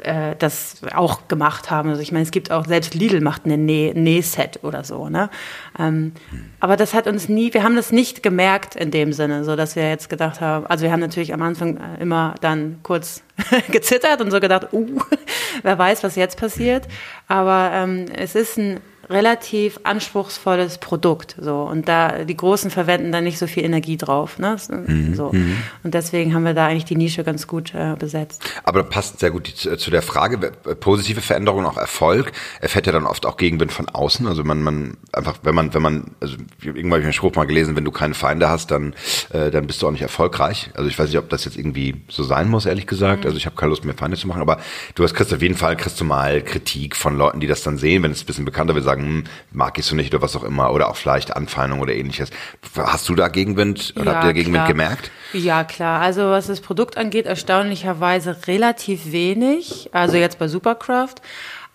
äh, 0.03 0.37
das 0.39 0.83
auch 0.95 1.29
gemacht 1.29 1.71
haben. 1.71 1.91
Also 1.91 2.01
ich 2.01 2.13
meine, 2.13 2.23
es 2.23 2.31
gibt 2.31 2.51
auch, 2.51 2.67
selbst 2.67 2.95
Lidl 2.95 3.21
macht 3.21 3.45
eine 3.45 3.59
Nähset 3.59 4.61
oder 4.63 4.85
so. 4.85 5.09
Ne? 5.09 5.31
Ähm, 5.79 6.13
aber 6.61 6.77
das 6.77 6.95
hat 6.95 7.07
uns 7.07 7.29
nie, 7.29 7.53
wir 7.53 7.63
haben 7.63 7.77
das 7.77 7.93
nicht 7.93 8.23
gemerkt 8.23 8.77
in 8.77 8.91
dem 8.91 9.13
Sinne, 9.13 9.45
so 9.45 9.57
dass 9.57 9.77
wir 9.77 9.89
jetzt 9.89 10.09
gedacht 10.09 10.41
haben, 10.41 10.67
also 10.67 10.85
wir 10.85 10.93
haben 10.93 11.01
natürlich 11.01 11.35
am 11.35 11.43
Anfang 11.43 11.77
äh, 11.77 12.01
immer 12.01 12.35
dann 12.41 12.79
kurz 12.83 13.23
gezittert 13.71 14.21
und 14.21 14.31
so 14.31 14.41
gedacht, 14.41 14.73
uh, 14.73 15.01
wer 15.63 15.79
weiß, 15.79 16.03
was 16.05 16.17
jetzt 16.17 16.39
passiert. 16.39 16.87
Aber 17.29 17.71
ähm, 17.73 18.07
es 18.17 18.35
ist 18.35 18.59
ein 18.59 18.81
relativ 19.11 19.81
anspruchsvolles 19.83 20.79
Produkt. 20.79 21.37
So. 21.41 21.63
Und 21.63 21.89
da, 21.89 22.25
die 22.25 22.37
Großen 22.37 22.71
verwenden 22.71 23.13
da 23.13 23.21
nicht 23.21 23.39
so 23.39 23.47
viel 23.47 23.65
Energie 23.65 23.97
drauf. 23.97 24.39
Ne? 24.39 24.57
Mhm. 24.69 25.15
So. 25.15 25.33
Mhm. 25.33 25.57
Und 25.83 25.95
deswegen 25.95 26.35
haben 26.35 26.45
wir 26.45 26.55
da 26.55 26.67
eigentlich 26.67 26.85
die 26.85 26.97
Nische 26.97 27.25
ganz 27.25 27.47
gut 27.47 27.75
äh, 27.75 27.97
besetzt. 27.99 28.43
Aber 28.65 28.85
passt 28.85 29.19
sehr 29.19 29.31
gut 29.31 29.49
die, 29.49 29.77
zu 29.77 29.91
der 29.91 30.03
Frage, 30.03 30.39
positive 30.81 31.21
Veränderung, 31.21 31.67
auch 31.67 31.77
Erfolg, 31.77 32.33
erfährt 32.61 32.87
ja 32.87 32.93
dann 32.93 33.07
oft 33.07 33.27
auch 33.27 33.37
Gegenwind 33.37 33.73
von 33.73 33.89
außen. 33.89 34.27
Also 34.27 34.45
man, 34.45 34.63
man 34.63 34.97
einfach, 35.13 35.39
wenn 35.43 35.55
man, 35.55 35.75
wenn 35.75 35.83
man, 35.83 36.13
also 36.21 36.37
irgendwann 36.63 36.93
habe 36.93 37.01
ich 37.01 37.07
einen 37.07 37.13
Spruch 37.13 37.35
mal 37.35 37.47
gelesen, 37.47 37.77
wenn 37.77 37.85
du 37.85 37.91
keine 37.91 38.15
Feinde 38.15 38.49
hast, 38.49 38.71
dann, 38.71 38.95
äh, 39.31 39.51
dann 39.51 39.67
bist 39.67 39.83
du 39.83 39.87
auch 39.87 39.93
nicht 39.93 40.03
erfolgreich. 40.03 40.71
Also 40.75 40.89
ich 40.89 40.99
weiß 40.99 41.09
nicht, 41.09 41.19
ob 41.19 41.29
das 41.29 41.45
jetzt 41.45 41.57
irgendwie 41.57 41.97
so 42.09 42.23
sein 42.23 42.49
muss, 42.49 42.67
ehrlich 42.67 42.87
gesagt. 42.87 43.21
Mhm. 43.21 43.27
Also 43.27 43.37
ich 43.37 43.47
habe 43.47 43.57
keine 43.57 43.71
Lust 43.71 43.85
mehr 43.85 43.95
Feinde 43.95 44.17
zu 44.17 44.29
machen, 44.29 44.41
aber 44.41 44.59
du 44.95 45.03
hast 45.03 45.15
kriegst 45.15 45.35
auf 45.35 45.43
jeden 45.43 45.57
Fall 45.57 45.77
kriegst 45.77 46.01
du 46.01 46.05
mal 46.05 46.43
Kritik 46.43 46.97
von 46.97 47.17
Leuten, 47.17 47.41
die 47.41 47.47
das 47.47 47.63
dann 47.63 47.79
sehen, 47.79 48.03
wenn 48.03 48.11
es 48.11 48.23
ein 48.23 48.27
bisschen 48.27 48.45
bekannter 48.45 48.75
wird, 48.75 48.85
sagen, 48.85 49.00
sagen, 49.01 49.25
mag 49.53 49.79
ich 49.79 49.85
so 49.85 49.97
nicht 49.97 50.15
oder 50.15 50.23
was 50.23 50.37
auch 50.37 50.45
immer 50.45 50.73
oder 50.73 50.89
auch 50.89 50.97
vielleicht 50.97 51.37
Anfeindung 51.37 51.81
oder 51.81 51.95
ähnliches. 51.95 52.31
Hast 52.77 53.09
du 53.09 53.15
da 53.15 53.29
Gegenwind 53.29 53.95
oder 53.97 54.13
ja, 54.13 54.17
habt 54.17 54.27
ihr 54.27 54.33
Gegenwind 54.33 54.65
klar. 54.65 54.69
gemerkt? 54.69 55.11
Ja, 55.33 55.65
klar. 55.65 56.01
Also 56.01 56.31
was 56.31 56.47
das 56.47 56.61
Produkt 56.61 56.97
angeht, 56.97 57.27
erstaunlicherweise 57.27 58.37
relativ 58.47 59.13
wenig. 59.13 59.91
Also 59.93 60.17
jetzt 60.17 60.39
bei 60.39 60.49
Supercraft. 60.49 61.17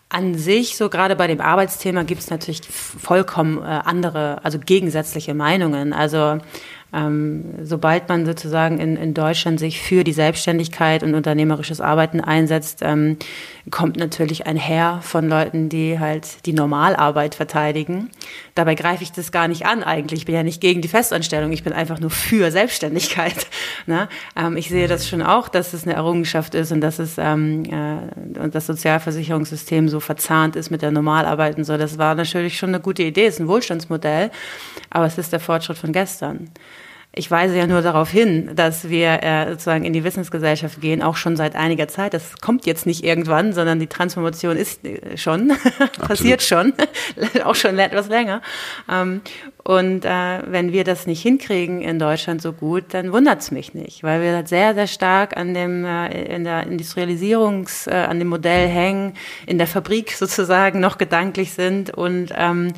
An 0.08 0.36
sich, 0.36 0.78
so 0.78 0.90
gerade 0.90 1.16
bei 1.16 1.26
dem 1.26 1.42
Arbeitsthema, 1.42 2.04
gibt 2.04 2.22
es 2.22 2.30
natürlich 2.30 2.62
vollkommen 2.62 3.58
äh, 3.58 3.66
andere, 3.66 4.40
also 4.44 4.60
gegensätzliche 4.60 5.34
Meinungen. 5.34 5.94
Also 5.94 6.38
ähm, 6.96 7.56
sobald 7.62 8.08
man 8.08 8.26
sozusagen 8.26 8.80
in, 8.80 8.96
in 8.96 9.14
Deutschland 9.14 9.60
sich 9.60 9.82
für 9.82 10.04
die 10.04 10.14
Selbstständigkeit 10.14 11.04
und 11.04 11.14
unternehmerisches 11.14 11.82
Arbeiten 11.82 12.22
einsetzt, 12.22 12.80
ähm, 12.82 13.18
kommt 13.70 13.98
natürlich 13.98 14.48
ein 14.48 14.58
Heer 14.58 15.00
von 15.02 15.28
Leuten, 15.28 15.70
die 15.70 16.00
halt 16.00 16.46
die 16.46 16.54
Normalarbeit 16.54 17.36
verteidigen. 17.36 18.12
Dabei 18.54 18.76
greife 18.76 19.04
ich 19.04 19.12
das 19.12 19.32
gar 19.32 19.48
nicht 19.48 19.66
an 19.66 19.84
eigentlich. 19.84 20.22
Ich 20.22 20.26
bin 20.26 20.36
ja 20.36 20.44
nicht 20.44 20.62
gegen 20.62 20.82
die 20.82 20.88
Festanstellung, 20.88 21.52
ich 21.52 21.64
bin 21.64 21.74
einfach 21.74 22.00
nur 22.00 22.12
für 22.12 22.52
Selbstständigkeit. 22.52 23.48
Ne? 23.88 24.08
Ähm, 24.36 24.58
ich 24.58 24.70
sehe 24.70 24.88
das 24.88 25.08
schon 25.08 25.22
auch, 25.22 25.48
dass 25.48 25.74
es 25.74 25.84
eine 25.84 25.94
Errungenschaft 25.94 26.56
ist 26.56 26.72
und 26.72 26.82
dass 26.82 26.98
es 26.98 27.18
ähm, 27.18 27.64
äh, 27.66 28.40
und 28.40 28.56
das 28.56 28.66
Sozialversicherungssystem 28.66 29.90
so 29.90 30.00
verzahnt 30.00 30.56
ist 30.56 30.72
mit 30.72 30.82
der 30.82 30.92
Normalarbeit 30.92 31.58
und 31.58 31.66
so. 31.66 31.78
Das 31.78 31.98
war 31.98 32.16
natürlich 32.16 32.58
schon 32.58 32.70
eine 32.70 32.80
gute 32.80 33.04
Idee, 33.04 33.26
es 33.26 33.36
ist 33.36 33.42
ein 33.42 33.48
Wohlstandsmodell, 33.48 34.32
aber 34.90 35.06
es 35.06 35.18
ist 35.18 35.34
der 35.34 35.40
Fortschritt 35.40 35.78
von 35.78 35.92
gestern. 35.92 36.50
Ich 37.18 37.32
weise 37.32 37.58
ja 37.58 37.66
nur 37.66 37.82
darauf 37.82 38.10
hin, 38.10 38.52
dass 38.56 38.90
wir 38.90 39.24
äh, 39.24 39.50
sozusagen 39.52 39.86
in 39.86 39.94
die 39.94 40.04
Wissensgesellschaft 40.04 40.82
gehen, 40.82 41.02
auch 41.02 41.16
schon 41.16 41.38
seit 41.38 41.56
einiger 41.56 41.88
Zeit. 41.88 42.14
Das 42.14 42.42
kommt 42.42 42.66
jetzt 42.66 42.86
nicht 42.86 43.06
irgendwann, 43.06 43.54
sondern 43.54 43.80
die 43.80 43.88
Transformation 43.88 44.58
ist 44.58 44.84
äh, 44.84 45.18
schon, 45.18 45.54
passiert 46.00 46.44
schon, 46.44 46.74
auch 47.46 47.56
schon 47.56 47.80
etwas 47.80 48.10
länger. 48.10 48.42
Ähm, 48.92 49.22
und 49.68 50.06
äh, 50.06 50.44
wenn 50.46 50.72
wir 50.72 50.84
das 50.84 51.08
nicht 51.08 51.24
hinkriegen 51.24 51.82
in 51.82 51.98
Deutschland 51.98 52.40
so 52.40 52.54
gut, 52.54 52.84
dann 52.90 53.12
wundert's 53.12 53.50
mich 53.50 53.74
nicht, 53.74 54.04
weil 54.04 54.22
wir 54.22 54.46
sehr, 54.46 54.76
sehr 54.76 54.86
stark 54.86 55.36
an 55.36 55.56
dem 55.56 55.84
äh, 55.84 56.36
in 56.36 56.44
der 56.44 56.68
Industrialisierungs, 56.68 57.88
äh, 57.88 57.94
an 58.08 58.20
dem 58.20 58.28
Modell 58.28 58.68
hängen, 58.68 59.14
in 59.48 59.58
der 59.58 59.66
Fabrik 59.66 60.12
sozusagen 60.16 60.80
noch 60.80 61.00
gedanklich 61.00 61.54
sind 61.54 61.90
und 61.90 62.32
ähm, 62.38 62.74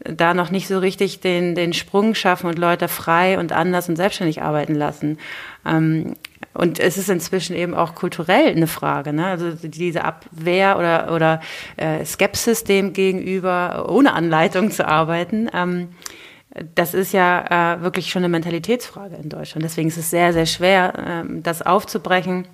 da 0.00 0.34
noch 0.34 0.50
nicht 0.50 0.66
so 0.66 0.80
richtig 0.80 1.20
den, 1.20 1.54
den 1.54 1.72
Sprung 1.74 2.16
schaffen 2.16 2.48
und 2.48 2.58
Leute 2.58 2.88
frei 2.88 3.38
und 3.38 3.52
anders 3.52 3.88
und 3.88 3.94
selbstständig 3.94 4.42
arbeiten 4.42 4.74
lassen. 4.74 5.18
Ähm, 5.64 6.16
und 6.54 6.80
es 6.80 6.98
ist 6.98 7.08
inzwischen 7.08 7.54
eben 7.54 7.74
auch 7.74 7.94
kulturell 7.94 8.48
eine 8.48 8.66
Frage, 8.66 9.12
ne? 9.12 9.26
also 9.26 9.52
diese 9.62 10.02
Abwehr 10.02 10.76
oder, 10.76 11.14
oder 11.14 11.40
äh, 11.76 12.04
Skepsis 12.04 12.64
dem 12.64 12.92
gegenüber, 12.92 13.88
ohne 13.88 14.12
Anleitung 14.12 14.72
zu 14.72 14.88
arbeiten. 14.88 15.48
Ähm, 15.54 15.90
das 16.74 16.94
ist 16.94 17.12
ja 17.12 17.76
äh, 17.76 17.82
wirklich 17.82 18.10
schon 18.10 18.20
eine 18.20 18.28
Mentalitätsfrage 18.28 19.16
in 19.16 19.28
Deutschland. 19.28 19.64
Deswegen 19.64 19.88
ist 19.88 19.96
es 19.96 20.10
sehr, 20.10 20.32
sehr 20.32 20.46
schwer, 20.46 21.24
äh, 21.24 21.40
das 21.40 21.62
aufzubrechen. 21.62 22.46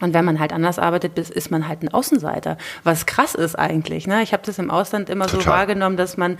Und 0.00 0.14
wenn 0.14 0.24
man 0.24 0.38
halt 0.38 0.52
anders 0.52 0.78
arbeitet, 0.78 1.18
ist 1.18 1.50
man 1.50 1.68
halt 1.68 1.82
ein 1.82 1.88
Außenseiter. 1.88 2.56
Was 2.84 3.06
krass 3.06 3.34
ist 3.34 3.56
eigentlich. 3.56 4.06
Ne? 4.06 4.22
Ich 4.22 4.32
habe 4.32 4.42
das 4.46 4.58
im 4.58 4.70
Ausland 4.70 5.10
immer 5.10 5.26
Total. 5.26 5.44
so 5.44 5.50
wahrgenommen, 5.50 5.96
dass 5.96 6.16
man 6.16 6.38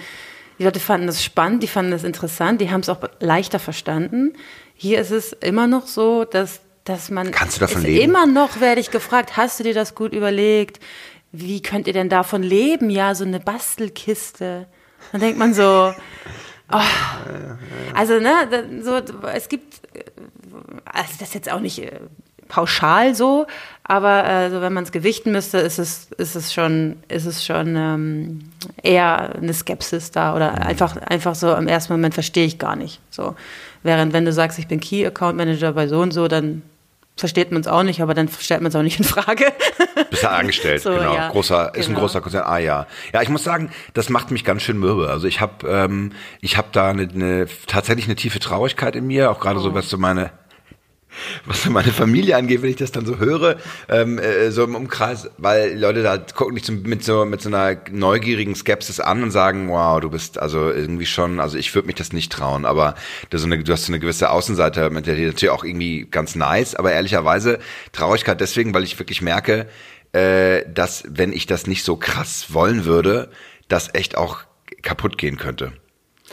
die 0.59 0.65
Leute 0.65 0.81
fanden 0.81 1.07
das 1.07 1.25
spannend, 1.25 1.63
die 1.63 1.67
fanden 1.67 1.91
das 1.91 2.05
interessant, 2.05 2.61
die 2.61 2.71
haben 2.71 2.81
es 2.81 2.91
auch 2.91 2.99
leichter 3.19 3.59
verstanden. 3.59 4.35
Hier 4.75 5.01
ist 5.01 5.11
es 5.11 5.33
immer 5.33 5.67
noch 5.67 5.87
so, 5.87 6.25
dass, 6.25 6.61
dass 6.85 7.11
man. 7.11 7.31
Kannst 7.31 7.57
du 7.57 7.61
davon 7.61 7.83
leben? 7.83 8.05
Immer 8.05 8.27
noch 8.27 8.61
werde 8.61 8.81
ich 8.81 8.91
gefragt, 8.91 9.37
hast 9.37 9.59
du 9.59 9.65
dir 9.65 9.75
das 9.75 9.95
gut 9.95 10.13
überlegt? 10.13 10.79
Wie 11.33 11.63
könnt 11.63 11.87
ihr 11.87 11.93
denn 11.93 12.09
davon 12.09 12.43
leben? 12.43 12.91
Ja, 12.91 13.15
so 13.15 13.25
eine 13.25 13.41
Bastelkiste. 13.41 14.67
Dann 15.13 15.21
denkt 15.21 15.39
man 15.39 15.55
so, 15.55 15.95
oh. 16.73 17.95
also 17.95 18.19
ne, 18.19 18.81
so 18.83 19.01
es 19.33 19.49
gibt, 19.49 19.81
also 20.85 21.13
das 21.19 21.35
jetzt 21.35 21.51
auch 21.51 21.61
nicht 21.61 21.79
äh, 21.81 22.01
pauschal 22.49 23.15
so, 23.15 23.47
aber 23.85 24.25
also 24.25 24.61
wenn 24.61 24.73
man 24.73 24.85
es 24.85 24.93
gewichten 24.93 25.33
müsste, 25.33 25.59
ist 25.59 25.79
es, 25.79 26.09
ist 26.19 26.35
es 26.35 26.53
schon, 26.53 26.97
ist 27.09 27.25
es 27.25 27.45
schon 27.45 27.77
ähm, 27.77 28.41
eher 28.83 29.35
eine 29.37 29.55
Skepsis 29.55 30.11
da 30.11 30.35
oder 30.37 30.67
einfach, 30.67 30.97
einfach 30.97 31.35
so 31.35 31.55
im 31.55 31.69
ersten 31.69 31.93
Moment 31.95 32.15
verstehe 32.15 32.45
ich 32.45 32.59
gar 32.59 32.77
nicht. 32.77 33.01
So. 33.11 33.35
Während 33.83 34.13
wenn 34.13 34.27
du 34.27 34.33
sagst, 34.33 34.59
ich 34.59 34.69
bin 34.69 34.81
Key 34.81 35.07
Account 35.07 35.37
Manager 35.37 35.73
bei 35.73 35.89
so 35.89 36.01
und 36.01 36.13
so, 36.13 36.29
dann 36.29 36.63
versteht 37.17 37.53
man 37.53 37.61
es 37.61 37.69
auch 37.69 37.83
nicht, 37.83 38.01
aber 38.01 38.15
dann 38.15 38.29
stellt 38.29 38.63
man 38.63 38.71
es 38.71 38.77
auch 38.77 38.83
nicht 38.83 38.99
in 38.99 39.05
Frage. 39.05 39.53
Bist 40.11 40.23
ja 40.23 40.31
angestellt, 40.31 40.83
so, 40.83 40.91
genau. 40.91 41.15
Ja, 41.15 41.29
großer, 41.29 41.75
ist 41.75 41.87
genau. 41.87 41.99
ein 41.99 42.03
großer 42.03 42.21
Konzern. 42.21 42.45
Ah 42.47 42.59
ja. 42.59 42.87
Ja, 43.13 43.23
ich 43.23 43.29
muss 43.29 43.45
sagen, 43.45 43.71
das 43.95 44.09
macht 44.09 44.31
mich 44.31 44.45
ganz 44.45 44.63
schön 44.63 44.79
mürbe. 44.79 45.11
Also 45.11 45.27
ich 45.27 45.41
habe 45.41 45.69
ähm, 45.69 46.13
ich 46.41 46.57
habe 46.57 46.69
da 46.73 46.91
eine, 46.91 47.03
eine, 47.03 47.47
tatsächlich 47.67 48.07
eine 48.07 48.17
tiefe 48.17 48.39
Traurigkeit 48.39 48.97
in 48.97 49.07
mir, 49.07 49.31
auch 49.31 49.41
gerade 49.41 49.59
oh. 49.61 49.63
so, 49.63 49.75
was 49.75 49.89
so 49.89 49.99
meine 49.99 50.31
was 51.47 51.67
meine 51.67 51.93
Familie 51.93 52.37
angeht, 52.37 52.63
wenn 52.63 52.71
ich 52.71 52.77
das 52.77 52.93
dann 52.93 53.07
so 53.07 53.19
höre, 53.19 53.57
ähm, 53.89 54.19
äh, 54.19 54.51
so 54.51 54.65
im 54.65 54.75
Umkreis, 54.75 55.31
weil 55.39 55.79
Leute 55.79 56.03
da 56.03 56.19
gucken 56.19 56.55
dich 56.57 56.71
mit 56.71 57.05
so 57.05 57.25
mit 57.25 57.43
so 57.43 57.49
einer 57.49 57.77
neugierigen 57.91 58.55
Skepsis 58.55 59.01
an 59.01 59.23
und 59.23 59.31
sagen, 59.31 59.69
wow, 59.69 60.01
du 60.01 60.11
bist 60.11 60.39
also 60.39 60.71
irgendwie 60.71 61.07
schon, 61.07 61.41
also 61.41 61.59
ich 61.59 61.75
würde 61.75 61.87
mich 61.87 61.97
das 61.97 62.13
nicht 62.13 62.33
trauen, 62.33 62.65
aber 62.65 62.95
du, 63.31 63.39
so 63.39 63.47
eine, 63.47 63.63
du 63.63 63.73
hast 63.73 63.87
so 63.87 63.93
eine 63.93 64.01
gewisse 64.01 64.31
Außenseite, 64.31 64.91
mit 64.91 65.07
der 65.07 65.17
natürlich 65.17 65.51
auch 65.51 65.65
irgendwie 65.65 66.07
ganz 66.11 66.35
nice, 66.35 66.75
aber 66.75 66.93
ehrlicherweise 66.93 67.59
Traurigkeit 67.93 68.41
deswegen, 68.41 68.75
weil 68.75 68.85
ich 68.85 68.99
wirklich 68.99 69.23
merke, 69.23 69.67
äh, 70.13 70.65
dass 70.73 71.05
wenn 71.09 71.33
ich 71.33 71.47
das 71.47 71.67
nicht 71.67 71.85
so 71.85 71.97
krass 71.97 72.53
wollen 72.53 72.85
würde, 72.85 73.31
das 73.69 73.95
echt 73.95 74.17
auch 74.17 74.41
kaputt 74.83 75.19
gehen 75.19 75.37
könnte. 75.37 75.73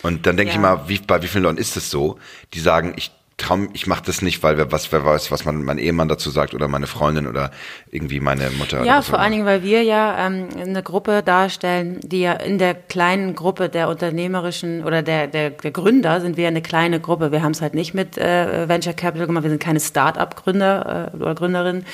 Und 0.04 0.26
dann 0.26 0.38
denke 0.38 0.54
ja. 0.54 0.56
ich 0.56 0.62
mal, 0.62 0.88
wie, 0.88 1.00
bei 1.00 1.22
wie 1.22 1.28
vielen 1.28 1.44
Leuten 1.44 1.58
ist 1.58 1.76
es 1.76 1.90
so, 1.90 2.20
die 2.54 2.60
sagen, 2.60 2.94
ich 2.98 3.12
Traum, 3.38 3.70
ich 3.74 3.86
mache 3.86 4.02
das 4.04 4.24
nicht, 4.24 4.42
weil 4.42 4.58
wer, 4.58 4.72
was, 4.72 4.92
wer 4.92 5.06
weiß, 5.06 5.32
was 5.32 5.46
man, 5.46 5.64
mein 5.64 5.78
Ehemann 5.78 6.08
dazu 6.08 6.32
sagt 6.32 6.56
oder 6.56 6.68
meine 6.68 6.88
Freundin 6.88 7.28
oder 7.28 7.52
irgendwie 7.92 8.20
meine 8.20 8.50
Mutter. 8.50 8.84
Ja, 8.84 9.04
vor 9.04 9.20
allen 9.20 9.32
Dingen, 9.32 9.46
weil 9.46 9.62
wir 9.62 9.84
ja 9.84 10.26
ähm, 10.26 10.50
eine 10.60 10.82
Gruppe 10.82 11.22
darstellen, 11.22 12.00
die 12.02 12.22
ja 12.22 12.34
in 12.34 12.58
der 12.58 12.74
kleinen 12.74 13.36
Gruppe 13.36 13.70
der 13.70 13.90
unternehmerischen 13.90 14.84
oder 14.84 15.04
der, 15.04 15.28
der, 15.28 15.52
der 15.52 15.72
Gründer 15.72 16.20
sind 16.20 16.36
wir 16.36 16.48
eine 16.48 16.64
kleine 16.64 17.00
Gruppe. 17.00 17.32
Wir 17.32 17.44
haben 17.44 17.52
es 17.52 17.62
halt 17.62 17.76
nicht 17.76 17.94
mit 17.94 18.18
äh, 18.18 18.68
Venture 18.68 18.94
Capital 18.94 19.28
gemacht, 19.28 19.44
wir 19.44 19.52
sind 19.52 19.62
keine 19.62 19.80
Start-up-Gründer 19.80 21.12
äh, 21.14 21.18
oder 21.18 21.36
Gründerin 21.36 21.86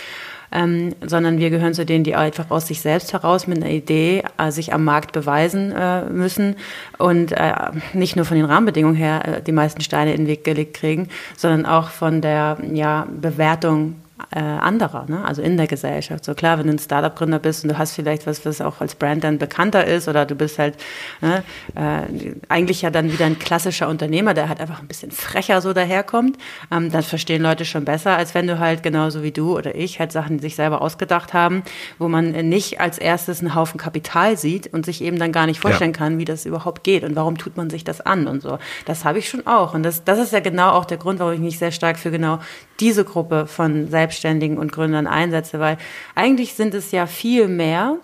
ähm, 0.53 0.95
sondern 1.05 1.39
wir 1.39 1.49
gehören 1.49 1.73
zu 1.73 1.85
denen, 1.85 2.03
die 2.03 2.15
einfach 2.15 2.51
aus 2.51 2.67
sich 2.67 2.81
selbst 2.81 3.11
heraus 3.13 3.47
mit 3.47 3.57
einer 3.57 3.71
Idee 3.71 4.23
äh, 4.37 4.51
sich 4.51 4.73
am 4.73 4.83
Markt 4.83 5.11
beweisen 5.11 5.71
äh, 5.71 6.05
müssen 6.05 6.55
und 6.97 7.31
äh, 7.31 7.53
nicht 7.93 8.15
nur 8.15 8.25
von 8.25 8.37
den 8.37 8.45
Rahmenbedingungen 8.45 8.95
her 8.95 9.21
äh, 9.25 9.41
die 9.41 9.51
meisten 9.51 9.81
Steine 9.81 10.11
in 10.13 10.21
den 10.21 10.27
Weg 10.27 10.43
gelegt 10.43 10.75
kriegen, 10.75 11.09
sondern 11.35 11.65
auch 11.65 11.89
von 11.89 12.21
der 12.21 12.57
ja, 12.71 13.07
Bewertung 13.19 13.95
äh, 14.31 14.39
anderer, 14.39 15.05
ne? 15.07 15.25
also 15.25 15.41
in 15.41 15.57
der 15.57 15.67
Gesellschaft. 15.67 16.23
So 16.23 16.33
klar, 16.33 16.59
wenn 16.59 16.67
du 16.67 16.73
ein 16.73 16.79
Startup-Gründer 16.79 17.39
bist 17.39 17.63
und 17.63 17.71
du 17.71 17.77
hast 17.77 17.93
vielleicht 17.93 18.27
was, 18.27 18.45
was 18.45 18.61
auch 18.61 18.79
als 18.79 18.95
Brand 18.95 19.23
dann 19.23 19.39
bekannter 19.39 19.85
ist 19.85 20.07
oder 20.07 20.25
du 20.25 20.35
bist 20.35 20.59
halt 20.59 20.75
ne, 21.21 21.43
äh, 21.75 22.33
eigentlich 22.47 22.83
ja 22.83 22.91
dann 22.91 23.11
wieder 23.11 23.25
ein 23.25 23.39
klassischer 23.39 23.89
Unternehmer, 23.89 24.33
der 24.33 24.49
halt 24.49 24.59
einfach 24.59 24.81
ein 24.81 24.87
bisschen 24.87 25.11
frecher 25.11 25.61
so 25.61 25.73
daherkommt, 25.73 26.37
ähm, 26.71 26.91
dann 26.91 27.03
verstehen 27.03 27.41
Leute 27.41 27.65
schon 27.65 27.85
besser, 27.85 28.15
als 28.15 28.35
wenn 28.35 28.45
du 28.45 28.59
halt 28.59 28.83
genauso 28.83 29.23
wie 29.23 29.31
du 29.31 29.57
oder 29.57 29.75
ich 29.75 29.99
halt 29.99 30.11
Sachen 30.11 30.39
sich 30.39 30.55
selber 30.55 30.81
ausgedacht 30.81 31.33
haben, 31.33 31.63
wo 31.97 32.07
man 32.07 32.31
nicht 32.31 32.79
als 32.79 32.99
erstes 32.99 33.39
einen 33.39 33.55
Haufen 33.55 33.79
Kapital 33.79 34.37
sieht 34.37 34.71
und 34.71 34.85
sich 34.85 35.03
eben 35.03 35.17
dann 35.17 35.31
gar 35.31 35.47
nicht 35.47 35.59
vorstellen 35.59 35.91
ja. 35.91 35.97
kann, 35.97 36.17
wie 36.19 36.25
das 36.25 36.45
überhaupt 36.45 36.83
geht 36.83 37.03
und 37.03 37.15
warum 37.15 37.37
tut 37.37 37.57
man 37.57 37.71
sich 37.71 37.83
das 37.83 37.99
an 37.99 38.27
und 38.27 38.41
so. 38.41 38.59
Das 38.85 39.05
habe 39.05 39.17
ich 39.19 39.27
schon 39.27 39.47
auch 39.47 39.73
und 39.73 39.83
das, 39.83 40.03
das 40.03 40.19
ist 40.19 40.33
ja 40.33 40.39
genau 40.39 40.69
auch 40.69 40.85
der 40.85 40.97
Grund, 40.97 41.19
warum 41.19 41.33
ich 41.33 41.39
mich 41.39 41.57
sehr 41.57 41.71
stark 41.71 41.97
für 41.97 42.11
genau 42.11 42.39
diese 42.79 43.05
Gruppe 43.05 43.47
von 43.47 43.87
Selbstständigen 44.03 44.57
und 44.57 44.73
Gründern 44.73 45.07
einsetze, 45.07 45.59
weil 45.59 45.77
eigentlich 46.13 46.55
sind 46.55 46.73
es 46.73 46.91
ja 46.91 47.07
viel 47.07 47.47
mehr 47.47 47.97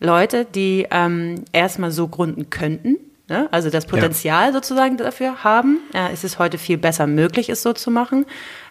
Leute, 0.00 0.44
die 0.44 0.86
ähm, 0.90 1.44
erstmal 1.52 1.92
so 1.92 2.08
gründen 2.08 2.50
könnten, 2.50 2.96
ne? 3.28 3.48
also 3.52 3.70
das 3.70 3.86
Potenzial 3.86 4.46
ja. 4.46 4.52
sozusagen 4.52 4.96
dafür 4.96 5.44
haben. 5.44 5.78
Äh, 5.92 6.12
es 6.12 6.24
ist 6.24 6.40
heute 6.40 6.58
viel 6.58 6.76
besser 6.76 7.06
möglich, 7.06 7.48
es 7.50 7.62
so 7.62 7.72
zu 7.72 7.92
machen. 7.92 8.26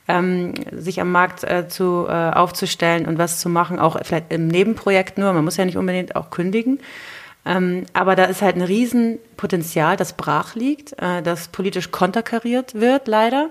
Ähm, 0.09 0.53
sich 0.71 0.99
am 0.99 1.13
Markt 1.13 1.45
äh, 1.45 1.69
zu, 1.69 2.05
äh, 2.09 2.11
aufzustellen 2.11 3.05
und 3.05 3.17
was 3.17 3.39
zu 3.39 3.47
machen, 3.47 3.79
auch 3.79 3.97
vielleicht 4.03 4.33
im 4.33 4.49
Nebenprojekt 4.49 5.17
nur, 5.17 5.31
man 5.31 5.45
muss 5.45 5.55
ja 5.55 5.63
nicht 5.63 5.77
unbedingt 5.77 6.17
auch 6.17 6.29
kündigen. 6.29 6.81
Ähm, 7.45 7.85
aber 7.93 8.17
da 8.17 8.25
ist 8.25 8.41
halt 8.41 8.57
ein 8.57 8.61
Riesenpotenzial, 8.61 9.95
das 9.95 10.11
brach 10.11 10.55
liegt, 10.55 11.01
äh, 11.01 11.21
das 11.21 11.47
politisch 11.47 11.91
konterkariert 11.91 12.75
wird, 12.75 13.07
leider. 13.07 13.49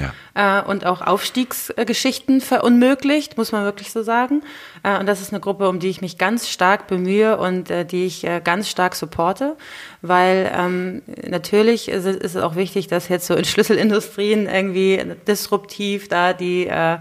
Ja. 0.00 0.60
Äh, 0.60 0.64
und 0.64 0.86
auch 0.86 1.00
Aufstiegsgeschichten 1.02 2.40
verunmöglicht, 2.40 3.36
muss 3.36 3.52
man 3.52 3.64
wirklich 3.64 3.92
so 3.92 4.02
sagen. 4.02 4.42
Äh, 4.82 4.98
und 4.98 5.06
das 5.06 5.20
ist 5.20 5.32
eine 5.32 5.40
Gruppe, 5.40 5.68
um 5.68 5.78
die 5.78 5.88
ich 5.88 6.00
mich 6.00 6.18
ganz 6.18 6.48
stark 6.48 6.86
bemühe 6.86 7.36
und 7.36 7.70
äh, 7.70 7.84
die 7.84 8.06
ich 8.06 8.24
äh, 8.24 8.40
ganz 8.42 8.68
stark 8.68 8.94
supporte, 8.94 9.56
weil 10.02 10.50
ähm, 10.56 11.02
natürlich 11.28 11.88
ist, 11.88 12.06
ist, 12.06 12.36
es 12.36 12.36
auch 12.36 12.56
wichtig, 12.56 12.86
dass 12.88 13.08
jetzt 13.08 13.26
so 13.26 13.34
in 13.34 13.44
Schlüsselindustrien 13.50 14.46
irgendwie 14.46 15.02
disruptiv 15.26 16.08
da 16.08 16.32
die, 16.32 16.66
äh, 16.66 16.98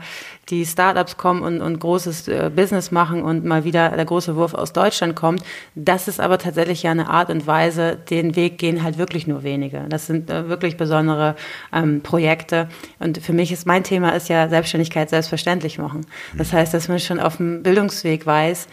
die 0.49 0.65
Startups 0.65 1.17
kommen 1.17 1.41
und, 1.41 1.61
und 1.61 1.79
großes 1.79 2.27
äh, 2.27 2.51
Business 2.53 2.91
machen 2.91 3.21
und 3.23 3.45
mal 3.45 3.63
wieder 3.63 3.89
der 3.89 4.05
große 4.05 4.35
Wurf 4.35 4.53
aus 4.53 4.73
Deutschland 4.73 5.15
kommt. 5.15 5.43
Das 5.75 6.07
ist 6.07 6.19
aber 6.19 6.37
tatsächlich 6.37 6.83
ja 6.83 6.91
eine 6.91 7.09
Art 7.09 7.29
und 7.29 7.47
Weise, 7.47 7.97
den 8.09 8.35
Weg 8.35 8.57
gehen 8.57 8.83
halt 8.83 8.97
wirklich 8.97 9.27
nur 9.27 9.43
wenige. 9.43 9.85
Das 9.89 10.07
sind 10.07 10.29
äh, 10.29 10.49
wirklich 10.49 10.77
besondere 10.77 11.35
ähm, 11.73 12.01
Projekte. 12.01 12.67
Und 12.99 13.19
für 13.19 13.33
mich 13.33 13.51
ist 13.51 13.65
mein 13.65 13.83
Thema 13.83 14.09
ist 14.09 14.29
ja 14.29 14.49
Selbstständigkeit 14.49 15.09
selbstverständlich 15.09 15.77
machen. 15.77 16.05
Das 16.37 16.53
heißt, 16.53 16.73
dass 16.73 16.87
man 16.87 16.99
schon 16.99 17.19
auf 17.19 17.37
dem 17.37 17.63
Bildungsweg 17.63 18.25
weiß, 18.25 18.67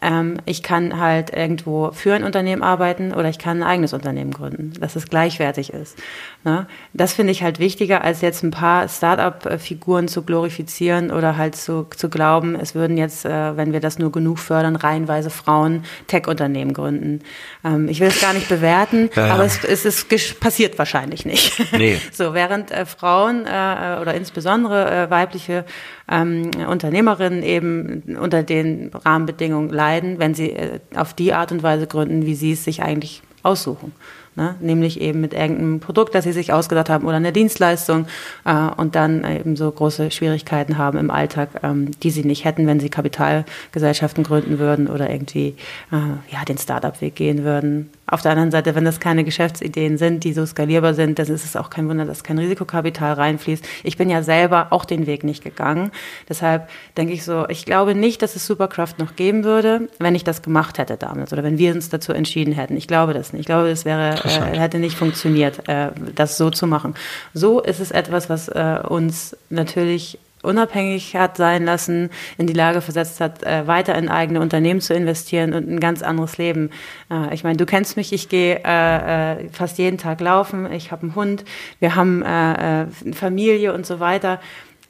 Ähm, 0.00 0.36
ich 0.44 0.62
kann 0.62 1.00
halt 1.00 1.30
irgendwo 1.34 1.90
für 1.92 2.14
ein 2.14 2.22
Unternehmen 2.22 2.62
arbeiten 2.62 3.12
oder 3.12 3.30
ich 3.30 3.38
kann 3.38 3.62
ein 3.62 3.68
eigenes 3.68 3.92
Unternehmen 3.92 4.30
gründen, 4.30 4.74
dass 4.78 4.96
es 4.96 5.08
gleichwertig 5.08 5.72
ist. 5.72 5.98
Ne? 6.44 6.68
Das 6.94 7.14
finde 7.14 7.32
ich 7.32 7.42
halt 7.42 7.58
wichtiger, 7.58 8.04
als 8.04 8.20
jetzt 8.20 8.44
ein 8.44 8.52
paar 8.52 8.88
Start-up-Figuren 8.88 10.06
zu 10.06 10.22
glorifizieren 10.22 11.10
oder 11.10 11.36
halt 11.36 11.56
zu, 11.56 11.86
zu 11.96 12.08
glauben, 12.08 12.54
es 12.54 12.76
würden 12.76 12.96
jetzt, 12.96 13.24
äh, 13.24 13.56
wenn 13.56 13.72
wir 13.72 13.80
das 13.80 13.98
nur 13.98 14.12
genug 14.12 14.38
fördern, 14.38 14.76
reihenweise 14.76 15.30
Frauen 15.30 15.84
Tech-Unternehmen 16.06 16.74
gründen. 16.74 17.22
Ähm, 17.64 17.88
ich 17.88 17.98
will 17.98 18.06
es 18.06 18.20
gar 18.20 18.34
nicht 18.34 18.48
bewerten, 18.48 19.10
ja. 19.16 19.34
aber 19.34 19.44
es, 19.44 19.64
es 19.64 19.84
ist 19.84 20.08
passiert 20.38 20.78
wahrscheinlich 20.78 21.26
nicht. 21.26 21.60
Nee. 21.72 22.00
so, 22.12 22.34
während 22.34 22.70
äh, 22.70 22.86
Frauen 22.86 23.44
äh, 23.44 23.98
oder 24.00 24.14
insbesondere 24.14 24.90
äh, 24.90 25.10
weibliche 25.10 25.64
ähm, 26.08 26.52
Unternehmerinnen 26.68 27.42
eben 27.42 28.16
unter 28.16 28.44
den 28.44 28.92
Rahmenbedingungen 28.94 29.70
leiden, 29.70 30.20
wenn 30.20 30.34
sie 30.34 30.50
äh, 30.50 30.78
auf 30.94 31.14
die 31.14 31.32
Art 31.32 31.50
und 31.50 31.64
Weise 31.64 31.88
gründen, 31.88 32.26
wie 32.26 32.36
sie 32.36 32.52
es 32.52 32.62
sich 32.62 32.80
eigentlich 32.80 33.22
aussuchen. 33.42 33.92
Ne? 34.38 34.54
Nämlich 34.60 35.00
eben 35.00 35.20
mit 35.20 35.34
irgendeinem 35.34 35.80
Produkt, 35.80 36.14
das 36.14 36.22
sie 36.22 36.30
sich 36.30 36.52
ausgedacht 36.52 36.88
haben 36.88 37.04
oder 37.08 37.16
einer 37.16 37.32
Dienstleistung 37.32 38.06
äh, 38.44 38.52
und 38.76 38.94
dann 38.94 39.24
eben 39.24 39.56
so 39.56 39.68
große 39.68 40.12
Schwierigkeiten 40.12 40.78
haben 40.78 40.96
im 40.96 41.10
Alltag, 41.10 41.48
ähm, 41.64 41.90
die 42.04 42.12
sie 42.12 42.22
nicht 42.22 42.44
hätten, 42.44 42.68
wenn 42.68 42.78
sie 42.78 42.88
Kapitalgesellschaften 42.88 44.22
gründen 44.22 44.60
würden 44.60 44.86
oder 44.86 45.10
irgendwie 45.10 45.56
äh, 45.90 46.32
ja, 46.32 46.44
den 46.46 46.56
Startup-Weg 46.56 47.16
gehen 47.16 47.42
würden. 47.42 47.90
Auf 48.06 48.22
der 48.22 48.30
anderen 48.30 48.52
Seite, 48.52 48.76
wenn 48.76 48.84
das 48.84 49.00
keine 49.00 49.24
Geschäftsideen 49.24 49.98
sind, 49.98 50.22
die 50.22 50.32
so 50.32 50.46
skalierbar 50.46 50.94
sind, 50.94 51.18
dann 51.18 51.26
ist 51.26 51.44
es 51.44 51.56
auch 51.56 51.68
kein 51.68 51.88
Wunder, 51.88 52.04
dass 52.04 52.22
kein 52.22 52.38
Risikokapital 52.38 53.14
reinfließt. 53.14 53.66
Ich 53.82 53.96
bin 53.98 54.08
ja 54.08 54.22
selber 54.22 54.68
auch 54.70 54.84
den 54.84 55.08
Weg 55.08 55.24
nicht 55.24 55.42
gegangen. 55.42 55.90
Deshalb 56.28 56.70
denke 56.96 57.12
ich 57.12 57.24
so, 57.24 57.46
ich 57.48 57.66
glaube 57.66 57.96
nicht, 57.96 58.22
dass 58.22 58.36
es 58.36 58.46
Supercraft 58.46 58.94
noch 58.98 59.16
geben 59.16 59.42
würde, 59.42 59.88
wenn 59.98 60.14
ich 60.14 60.22
das 60.24 60.42
gemacht 60.42 60.78
hätte 60.78 60.96
damals 60.96 61.32
oder 61.32 61.42
wenn 61.42 61.58
wir 61.58 61.74
uns 61.74 61.90
dazu 61.90 62.12
entschieden 62.12 62.52
hätten. 62.54 62.76
Ich 62.76 62.86
glaube 62.86 63.12
das 63.14 63.32
nicht. 63.32 63.40
Ich 63.40 63.46
glaube, 63.46 63.68
es 63.68 63.84
wäre, 63.84 64.14
äh, 64.36 64.58
hätte 64.58 64.78
nicht 64.78 64.96
funktioniert, 64.96 65.68
äh, 65.68 65.90
das 66.14 66.36
so 66.36 66.50
zu 66.50 66.66
machen. 66.66 66.94
So 67.34 67.60
ist 67.60 67.80
es 67.80 67.90
etwas, 67.90 68.28
was 68.28 68.48
äh, 68.48 68.80
uns 68.86 69.36
natürlich 69.50 70.18
unabhängig 70.42 71.16
hat 71.16 71.36
sein 71.36 71.64
lassen, 71.64 72.10
in 72.36 72.46
die 72.46 72.52
Lage 72.52 72.80
versetzt 72.80 73.20
hat, 73.20 73.42
äh, 73.42 73.66
weiter 73.66 73.94
in 73.96 74.08
eigene 74.08 74.40
Unternehmen 74.40 74.80
zu 74.80 74.94
investieren 74.94 75.52
und 75.52 75.68
ein 75.68 75.80
ganz 75.80 76.02
anderes 76.02 76.38
Leben. 76.38 76.70
Äh, 77.10 77.34
ich 77.34 77.44
meine, 77.44 77.56
du 77.56 77.66
kennst 77.66 77.96
mich, 77.96 78.12
ich 78.12 78.28
gehe 78.28 78.60
äh, 78.64 79.32
äh 79.34 79.48
fast 79.50 79.78
jeden 79.78 79.98
Tag 79.98 80.20
laufen, 80.20 80.70
ich 80.72 80.92
habe 80.92 81.02
einen 81.02 81.14
Hund, 81.14 81.44
wir 81.80 81.94
haben 81.94 82.22
äh, 82.22 82.82
äh, 82.82 82.86
Familie 83.12 83.72
und 83.72 83.86
so 83.86 84.00
weiter. 84.00 84.40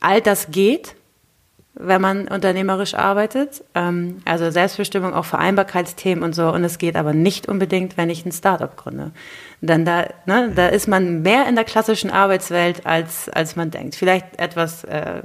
All 0.00 0.20
das 0.20 0.50
geht, 0.50 0.94
wenn 1.78 2.00
man 2.00 2.28
unternehmerisch 2.28 2.94
arbeitet. 2.94 3.64
Ähm, 3.74 4.20
also 4.24 4.50
Selbstbestimmung, 4.50 5.14
auch 5.14 5.24
Vereinbarkeitsthemen 5.24 6.24
und 6.24 6.34
so. 6.34 6.52
Und 6.52 6.64
es 6.64 6.78
geht 6.78 6.96
aber 6.96 7.12
nicht 7.12 7.48
unbedingt, 7.48 7.96
wenn 7.96 8.10
ich 8.10 8.26
ein 8.26 8.32
Startup 8.32 8.76
gründe. 8.76 9.12
Denn 9.60 9.84
da, 9.84 10.08
ne, 10.26 10.52
da 10.54 10.68
ist 10.68 10.88
man 10.88 11.22
mehr 11.22 11.46
in 11.48 11.54
der 11.54 11.64
klassischen 11.64 12.10
Arbeitswelt, 12.10 12.84
als, 12.84 13.28
als 13.28 13.56
man 13.56 13.70
denkt. 13.70 13.94
Vielleicht 13.94 14.38
etwas 14.38 14.84
äh, 14.84 15.22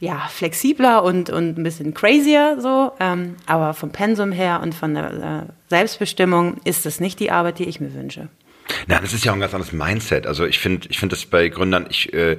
ja, 0.00 0.28
flexibler 0.30 1.02
und, 1.02 1.30
und 1.30 1.58
ein 1.58 1.62
bisschen 1.62 1.94
crazier 1.94 2.58
so. 2.60 2.92
Ähm, 3.00 3.36
aber 3.46 3.74
vom 3.74 3.90
Pensum 3.90 4.32
her 4.32 4.60
und 4.62 4.74
von 4.74 4.94
der 4.94 5.46
äh, 5.48 5.52
Selbstbestimmung 5.70 6.58
ist 6.64 6.86
das 6.86 7.00
nicht 7.00 7.18
die 7.20 7.30
Arbeit, 7.30 7.58
die 7.58 7.64
ich 7.64 7.80
mir 7.80 7.94
wünsche. 7.94 8.28
Na, 8.86 8.98
das 9.00 9.12
ist 9.12 9.24
ja 9.24 9.32
auch 9.32 9.36
ein 9.36 9.40
ganz 9.40 9.54
anderes 9.54 9.72
Mindset. 9.72 10.26
Also 10.26 10.46
ich 10.46 10.58
finde, 10.58 10.88
ich 10.88 10.98
finde 10.98 11.16
das 11.16 11.26
bei 11.26 11.48
Gründern, 11.48 11.86
ich 11.90 12.12
äh, 12.12 12.38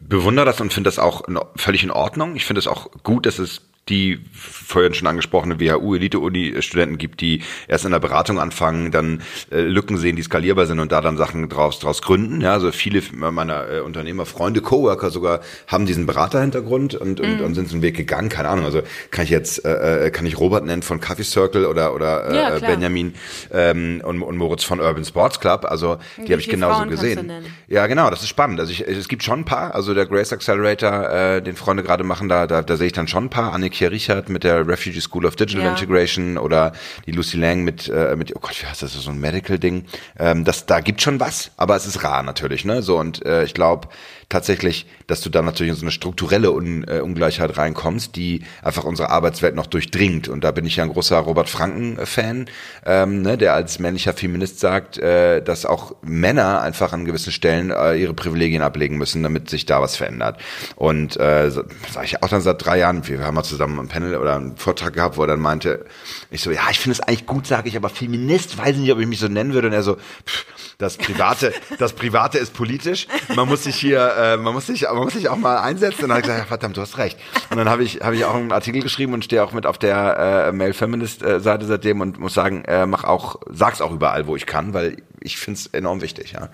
bewundere 0.00 0.46
das 0.46 0.60
und 0.60 0.72
finde 0.72 0.88
das 0.88 0.98
auch 0.98 1.22
völlig 1.56 1.82
in 1.82 1.90
Ordnung. 1.90 2.36
Ich 2.36 2.44
finde 2.44 2.60
es 2.60 2.66
auch 2.66 2.90
gut, 3.02 3.26
dass 3.26 3.38
es 3.38 3.67
die 3.88 4.20
vorhin 4.32 4.94
schon 4.94 5.06
angesprochene 5.06 5.58
WHU-Elite-Uni-Studenten 5.60 6.98
gibt, 6.98 7.20
die 7.20 7.42
erst 7.66 7.84
in 7.84 7.92
der 7.92 8.00
Beratung 8.00 8.38
anfangen, 8.38 8.90
dann 8.90 9.22
äh, 9.50 9.60
Lücken 9.60 9.96
sehen, 9.96 10.16
die 10.16 10.22
skalierbar 10.22 10.66
sind 10.66 10.78
und 10.78 10.92
da 10.92 11.00
dann 11.00 11.16
Sachen 11.16 11.48
draus, 11.48 11.78
draus 11.78 12.02
gründen. 12.02 12.40
Ja, 12.40 12.52
also 12.52 12.70
viele 12.72 13.02
meiner 13.12 13.70
äh, 13.70 13.80
Unternehmer, 13.80 14.26
Freunde, 14.26 14.60
Coworker 14.60 15.10
sogar 15.10 15.40
haben 15.66 15.86
diesen 15.86 16.06
Beraterhintergrund 16.06 16.94
und, 16.94 17.20
und, 17.20 17.38
mhm. 17.38 17.44
und 17.44 17.54
sind 17.54 17.68
so 17.68 17.74
einen 17.74 17.82
Weg 17.82 17.96
gegangen. 17.96 18.28
Keine 18.28 18.48
Ahnung, 18.48 18.64
also 18.64 18.82
kann 19.10 19.24
ich 19.24 19.30
jetzt, 19.30 19.64
äh, 19.64 20.06
äh 20.06 20.10
kann 20.10 20.26
ich 20.26 20.38
Robert 20.38 20.64
nennen 20.64 20.82
von 20.82 21.00
Coffee 21.00 21.24
Circle 21.24 21.64
oder, 21.64 21.94
oder 21.94 22.30
äh, 22.30 22.36
ja, 22.36 22.58
Benjamin 22.58 23.14
ähm, 23.52 24.02
und, 24.04 24.22
und 24.22 24.36
Moritz 24.36 24.64
von 24.64 24.80
Urban 24.80 25.04
Sports 25.04 25.40
Club. 25.40 25.64
Also 25.64 25.98
die 26.18 26.32
habe 26.32 26.40
ich 26.40 26.48
genauso 26.48 26.78
Frauen 26.78 26.90
gesehen. 26.90 27.32
Ja, 27.68 27.86
genau, 27.86 28.10
das 28.10 28.22
ist 28.22 28.28
spannend. 28.28 28.60
Also 28.60 28.72
ich, 28.72 28.86
es 28.86 29.08
gibt 29.08 29.22
schon 29.22 29.40
ein 29.40 29.44
paar, 29.44 29.74
also 29.74 29.94
der 29.94 30.06
Grace 30.06 30.32
Accelerator, 30.32 31.10
äh, 31.10 31.42
den 31.42 31.56
Freunde 31.56 31.82
gerade 31.82 32.04
machen, 32.04 32.28
da, 32.28 32.46
da, 32.46 32.62
da 32.62 32.76
sehe 32.76 32.88
ich 32.88 32.92
dann 32.92 33.08
schon 33.08 33.24
ein 33.24 33.30
paar. 33.30 33.52
Annik 33.52 33.77
Pierre 33.78 33.92
Richard 33.92 34.28
mit 34.28 34.42
der 34.42 34.66
Refugee 34.66 35.00
School 35.00 35.24
of 35.24 35.36
Digital 35.36 35.62
ja. 35.62 35.70
Integration 35.70 36.36
oder 36.36 36.72
die 37.06 37.12
Lucy 37.12 37.36
Lang 37.36 37.62
mit, 37.62 37.88
äh, 37.88 38.16
mit 38.16 38.34
oh 38.34 38.40
Gott, 38.40 38.60
wie 38.60 38.66
heißt 38.66 38.82
das, 38.82 38.92
so 38.92 39.08
ein 39.08 39.20
Medical-Ding. 39.20 39.84
Ähm, 40.18 40.44
das, 40.44 40.66
da 40.66 40.80
gibt 40.80 41.00
schon 41.00 41.20
was, 41.20 41.52
aber 41.56 41.76
es 41.76 41.86
ist 41.86 42.02
rar 42.02 42.24
natürlich, 42.24 42.64
ne? 42.64 42.82
So, 42.82 42.98
und 42.98 43.24
äh, 43.24 43.44
ich 43.44 43.54
glaube, 43.54 43.86
tatsächlich, 44.28 44.86
dass 45.06 45.22
du 45.22 45.30
da 45.30 45.40
natürlich 45.40 45.70
in 45.70 45.76
so 45.76 45.82
eine 45.82 45.90
strukturelle 45.90 46.52
Un 46.52 46.84
äh, 46.86 47.00
Ungleichheit 47.00 47.56
reinkommst, 47.56 48.14
die 48.14 48.42
einfach 48.62 48.84
unsere 48.84 49.10
Arbeitswelt 49.10 49.54
noch 49.54 49.66
durchdringt. 49.66 50.28
Und 50.28 50.44
da 50.44 50.50
bin 50.50 50.66
ich 50.66 50.76
ja 50.76 50.84
ein 50.84 50.92
großer 50.92 51.16
Robert 51.18 51.48
Franken-Fan, 51.48 52.46
ähm, 52.84 53.22
ne, 53.22 53.38
der 53.38 53.54
als 53.54 53.78
männlicher 53.78 54.12
Feminist 54.12 54.60
sagt, 54.60 54.98
äh, 54.98 55.42
dass 55.42 55.64
auch 55.64 55.94
Männer 56.02 56.60
einfach 56.60 56.92
an 56.92 57.06
gewissen 57.06 57.32
Stellen 57.32 57.70
äh, 57.70 57.94
ihre 57.94 58.12
Privilegien 58.12 58.60
ablegen 58.60 58.98
müssen, 58.98 59.22
damit 59.22 59.48
sich 59.48 59.64
da 59.64 59.80
was 59.80 59.96
verändert. 59.96 60.38
Und 60.76 61.16
äh, 61.16 61.50
sage 61.50 62.04
ich 62.04 62.22
auch 62.22 62.28
dann 62.28 62.42
seit 62.42 62.62
drei 62.62 62.78
Jahren, 62.78 63.06
wir 63.08 63.24
haben 63.24 63.34
mal 63.34 63.44
zusammen 63.44 63.78
ein 63.78 63.88
Panel 63.88 64.16
oder 64.16 64.36
einen 64.36 64.58
Vortrag 64.58 64.92
gehabt, 64.92 65.16
wo 65.16 65.22
er 65.22 65.28
dann 65.28 65.40
meinte, 65.40 65.86
ich 66.30 66.42
so, 66.42 66.50
ja, 66.50 66.68
ich 66.70 66.80
finde 66.80 66.94
es 66.94 67.00
eigentlich 67.00 67.24
gut, 67.24 67.46
sage 67.46 67.68
ich, 67.68 67.76
aber 67.76 67.88
Feminist, 67.88 68.58
weiß 68.58 68.76
nicht, 68.76 68.92
ob 68.92 68.98
ich 68.98 69.06
mich 69.06 69.20
so 69.20 69.28
nennen 69.28 69.54
würde. 69.54 69.68
Und 69.68 69.72
er 69.72 69.82
so, 69.82 69.96
pff, 70.26 70.44
das 70.76 70.96
Private, 70.98 71.52
das 71.78 71.94
Private 71.94 72.36
ist 72.36 72.52
politisch. 72.52 73.08
Man 73.34 73.48
muss 73.48 73.64
sich 73.64 73.76
hier, 73.76 74.17
äh, 74.18 74.36
man 74.36 74.52
muss 74.52 74.66
sich, 74.66 74.82
man 74.82 74.96
muss 74.96 75.12
sich 75.12 75.28
auch 75.28 75.36
mal 75.36 75.58
einsetzen. 75.58 76.02
Und 76.04 76.08
dann 76.08 76.16
habe 76.16 76.20
ich 76.20 76.26
gesagt, 76.26 76.40
ja, 76.40 76.46
verdammt, 76.46 76.76
du 76.76 76.80
hast 76.80 76.98
recht. 76.98 77.18
Und 77.50 77.56
dann 77.56 77.68
habe 77.68 77.84
ich, 77.84 78.00
habe 78.00 78.16
ich 78.16 78.24
auch 78.24 78.34
einen 78.34 78.52
Artikel 78.52 78.82
geschrieben 78.82 79.14
und 79.14 79.24
stehe 79.24 79.42
auch 79.42 79.52
mit 79.52 79.66
auf 79.66 79.78
der 79.78 80.48
äh, 80.48 80.52
Male 80.52 80.74
Feminist 80.74 81.22
äh, 81.22 81.40
Seite 81.40 81.66
seitdem 81.66 82.00
und 82.00 82.18
muss 82.18 82.34
sagen, 82.34 82.64
äh, 82.64 82.86
mach 82.86 83.04
auch, 83.04 83.40
sag's 83.50 83.80
auch 83.80 83.92
überall, 83.92 84.26
wo 84.26 84.36
ich 84.36 84.46
kann, 84.46 84.74
weil 84.74 84.96
ich 85.20 85.38
finde 85.38 85.58
es 85.58 85.66
enorm 85.68 86.00
wichtig. 86.00 86.32
Ja. 86.32 86.48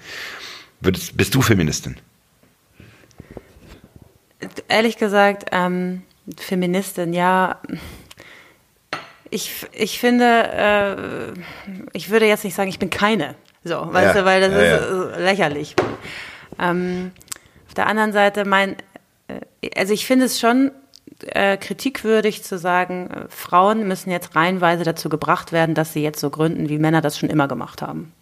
Würdest, 0.81 1.17
bist 1.17 1.35
du 1.35 1.43
Feministin? 1.43 1.97
Ehrlich 4.69 4.99
gesagt, 4.99 5.47
ähm, 5.53 6.03
Feministin, 6.37 7.15
ja 7.15 7.61
ich, 9.35 9.67
ich 9.73 9.99
finde, 9.99 10.25
äh, 10.25 10.97
ich 11.93 12.11
würde 12.11 12.27
jetzt 12.27 12.45
nicht 12.45 12.55
sagen, 12.55 12.69
ich 12.69 12.79
bin 12.79 12.91
keine. 12.91 13.35
So, 13.65 13.93
weißt 13.93 14.15
ja, 14.15 14.21
du, 14.21 14.25
weil 14.25 14.41
das 14.41 14.53
ja, 14.53 14.77
ist 14.77 15.17
ja. 15.17 15.19
lächerlich. 15.19 15.75
Ähm, 16.61 17.11
auf 17.75 17.83
der 17.83 17.89
anderen 17.89 18.13
Seite, 18.13 18.45
mein, 18.45 18.77
äh, 19.27 19.41
also 19.77 19.93
ich 19.93 20.07
finde 20.07 20.27
es 20.27 20.39
schon 20.39 20.71
äh, 21.27 21.57
kritikwürdig 21.57 22.45
zu 22.45 22.57
sagen, 22.57 23.11
äh, 23.11 23.29
Frauen 23.29 23.89
müssen 23.89 24.13
jetzt 24.13 24.37
reihenweise 24.37 24.85
dazu 24.85 25.09
gebracht 25.09 25.51
werden, 25.51 25.75
dass 25.75 25.93
sie 25.93 26.01
jetzt 26.01 26.21
so 26.21 26.31
gründen, 26.31 26.69
wie 26.69 26.79
Männer 26.79 27.01
das 27.01 27.19
schon 27.19 27.31
immer 27.31 27.49
gemacht 27.49 27.83
haben. 27.83 28.13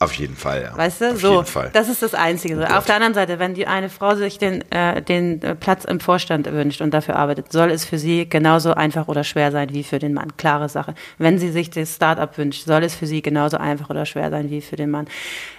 Auf 0.00 0.14
jeden 0.14 0.36
Fall, 0.36 0.62
ja. 0.62 0.76
Weißt 0.76 1.00
du, 1.00 1.10
Auf 1.10 1.20
so, 1.20 1.44
das 1.72 1.88
ist 1.88 2.02
das 2.02 2.14
Einzige. 2.14 2.56
Oh 2.56 2.74
Auf 2.74 2.86
der 2.86 2.94
anderen 2.94 3.14
Seite, 3.14 3.40
wenn 3.40 3.54
die 3.54 3.66
eine 3.66 3.88
Frau 3.88 4.14
sich 4.14 4.38
den, 4.38 4.62
äh, 4.70 5.02
den 5.02 5.40
Platz 5.58 5.84
im 5.84 5.98
Vorstand 5.98 6.50
wünscht 6.52 6.80
und 6.80 6.94
dafür 6.94 7.16
arbeitet, 7.16 7.50
soll 7.50 7.70
es 7.70 7.84
für 7.84 7.98
sie 7.98 8.28
genauso 8.28 8.74
einfach 8.74 9.08
oder 9.08 9.24
schwer 9.24 9.50
sein 9.50 9.70
wie 9.72 9.82
für 9.82 9.98
den 9.98 10.14
Mann. 10.14 10.36
Klare 10.36 10.68
Sache. 10.68 10.94
Wenn 11.18 11.38
sie 11.38 11.50
sich 11.50 11.70
das 11.70 11.96
Start-up 11.96 12.38
wünscht, 12.38 12.64
soll 12.64 12.84
es 12.84 12.94
für 12.94 13.06
sie 13.06 13.22
genauso 13.22 13.56
einfach 13.56 13.90
oder 13.90 14.06
schwer 14.06 14.30
sein 14.30 14.50
wie 14.50 14.60
für 14.60 14.76
den 14.76 14.90
Mann. 14.90 15.08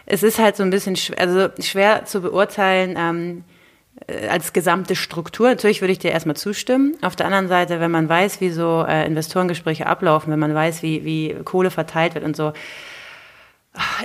Es 0.06 0.24
ist 0.24 0.40
halt 0.40 0.56
so 0.56 0.64
ein 0.64 0.70
bisschen 0.70 0.96
schwer, 0.96 1.20
also 1.20 1.50
schwer 1.62 2.06
zu 2.06 2.22
beurteilen, 2.22 2.96
ähm, 2.98 3.44
äh, 4.08 4.30
als 4.30 4.54
gesamte 4.54 4.96
Struktur. 4.96 5.50
Natürlich 5.50 5.82
würde 5.82 5.92
ich 5.92 6.00
dir 6.00 6.12
erstmal 6.12 6.38
zustimmen. 6.38 6.96
Auf 7.02 7.18
der 7.18 7.26
anderen 7.26 7.50
Seite, 7.50 7.82
wenn 7.82 7.92
man 7.92 8.08
weiß, 8.08 8.40
wie 8.40 8.52
so 8.52 8.86
äh, 8.88 9.06
Investorengespräche 9.06 9.86
ablaufen, 9.86 10.32
wenn 10.32 10.40
man 10.40 10.56
weiß, 10.56 10.82
wie, 10.82 11.04
wie 11.04 11.36
Kohle 11.44 11.72
verteilt 11.72 12.16
wird 12.16 12.24
und 12.24 12.38
so, 12.38 12.54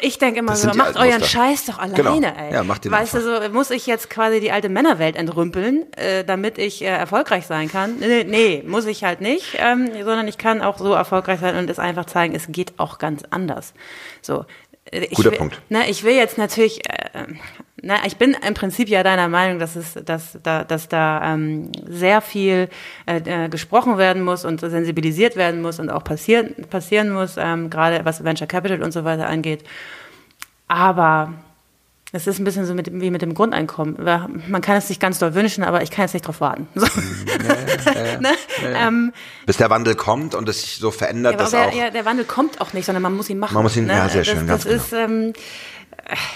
ich 0.01 0.18
denke 0.18 0.41
immer 0.41 0.57
so, 0.57 0.68
macht 0.75 0.97
euren. 0.97 1.22
Scheiß 1.22 1.66
doch 1.66 1.79
alleine, 1.79 1.97
genau. 1.97 2.16
ey. 2.16 2.53
Ja, 2.53 2.64
macht 2.64 2.85
den 2.85 2.93
weißt 2.93 3.14
einfach. 3.14 3.41
du, 3.41 3.47
so 3.47 3.53
muss 3.53 3.70
ich 3.70 3.87
jetzt 3.87 4.11
quasi 4.11 4.41
die 4.41 4.53
alte 4.53 4.68
Männerwelt 4.68 5.16
entrümpeln, 5.16 5.93
äh, 5.95 6.25
damit 6.25 6.59
ich 6.59 6.83
äh, 6.83 6.87
erfolgreich 6.87 7.47
sein 7.47 7.70
kann? 7.70 7.97
Nee, 7.99 8.25
nee, 8.25 8.64
muss 8.66 8.87
ich 8.87 9.05
halt 9.05 9.20
nicht, 9.20 9.57
ähm, 9.59 9.91
sondern 9.93 10.29
ich 10.29 10.39
kann 10.39 10.62
auch 10.62 10.79
so 10.79 10.93
erfolgreich 10.93 11.41
sein 11.41 11.57
und 11.57 11.70
es 11.70 11.79
einfach 11.79 12.07
zeigen, 12.07 12.35
es 12.35 12.47
geht 12.49 12.75
auch 12.79 12.99
ganz 12.99 13.22
anders. 13.31 13.75
So. 14.22 14.45
Äh, 14.91 15.05
ich 15.05 15.16
Guter 15.16 15.33
will, 15.33 15.39
Punkt. 15.39 15.61
Na, 15.68 15.89
ich 15.89 16.05
will 16.05 16.14
jetzt 16.14 16.39
natürlich, 16.39 16.89
äh, 16.89 17.27
na, 17.85 18.07
ich 18.07 18.16
bin 18.16 18.37
im 18.47 18.55
Prinzip 18.55 18.89
ja 18.89 19.03
deiner 19.03 19.28
Meinung, 19.28 19.59
dass 19.59 19.76
es, 19.76 19.95
dass 19.95 20.39
da, 20.43 20.64
dass 20.64 20.89
da 20.89 21.35
ähm, 21.35 21.70
sehr 21.87 22.20
viel 22.20 22.68
äh, 23.07 23.18
äh, 23.24 23.49
gesprochen 23.49 23.99
werden 23.99 24.22
muss 24.22 24.45
und 24.45 24.61
sensibilisiert 24.61 25.37
werden 25.37 25.62
muss 25.62 25.78
und 25.78 25.91
auch 25.91 26.05
passieren 26.05 26.55
passieren 26.70 27.12
muss, 27.12 27.37
ähm, 27.37 27.70
gerade 27.70 28.05
was 28.05 28.24
Venture 28.24 28.47
Capital 28.47 28.82
und 28.82 28.93
so 28.93 29.05
weiter 29.05 29.28
angeht. 29.28 29.64
Aber 30.66 31.35
das 32.14 32.28
ist 32.28 32.39
ein 32.39 32.45
bisschen 32.45 32.64
so 32.64 32.74
mit, 32.74 32.89
wie 32.93 33.11
mit 33.11 33.22
dem 33.22 33.35
Grundeinkommen. 33.35 33.97
Man 34.47 34.62
kann 34.62 34.76
es 34.76 34.87
sich 34.87 35.01
ganz 35.01 35.18
doll 35.18 35.35
wünschen, 35.35 35.64
aber 35.64 35.82
ich 35.82 35.91
kann 35.91 36.05
jetzt 36.05 36.14
nicht 36.14 36.24
drauf 36.24 36.41
warten. 36.41 36.68
So. 36.76 36.87
Ja, 36.87 38.03
ja, 38.05 38.20
ne? 38.20 38.28
ähm, 38.62 39.12
Bis 39.47 39.57
der 39.57 39.68
Wandel 39.68 39.97
kommt 39.97 40.37
und 40.37 40.49
es 40.49 40.61
sich 40.61 40.76
so 40.76 40.93
verändert, 40.93 41.41
dass 41.41 41.51
der, 41.51 41.66
auch. 41.66 41.74
Ja, 41.74 41.91
der 41.91 42.05
Wandel 42.05 42.24
kommt 42.24 42.61
auch 42.61 42.72
nicht, 42.72 42.87
sondern 42.87 43.03
man 43.03 43.16
muss 43.16 43.28
ihn 43.30 43.41
machen. 43.41 43.55
Man 43.55 43.64
muss 43.64 43.76
ihn, 43.76 43.87
ne? 43.87 43.95
ja, 43.95 44.09
sehr 44.09 44.22
schön. 44.22 44.47
Das, 44.47 44.62
das 44.62 44.72
ist, 44.72 44.91
genau. 44.91 45.03
ähm, 45.03 45.32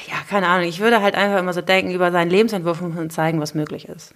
ja, 0.09 0.17
keine 0.29 0.49
Ahnung. 0.49 0.69
Ich 0.69 0.81
würde 0.81 1.03
halt 1.03 1.15
einfach 1.15 1.39
immer 1.39 1.53
so 1.53 1.61
denken, 1.61 1.93
über 1.93 2.11
seinen 2.11 2.31
Lebensentwurf 2.31 2.81
und 2.81 3.13
zeigen, 3.13 3.41
was 3.41 3.55
möglich 3.55 3.89
ist. 3.89 4.15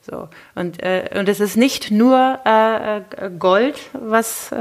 So. 0.00 0.28
Und, 0.54 0.82
äh, 0.82 1.10
und 1.18 1.28
es 1.28 1.40
ist 1.40 1.56
nicht 1.56 1.90
nur 1.90 2.38
äh, 2.46 2.98
äh, 2.98 3.02
Gold, 3.38 3.78
was, 3.92 4.50
äh, 4.50 4.56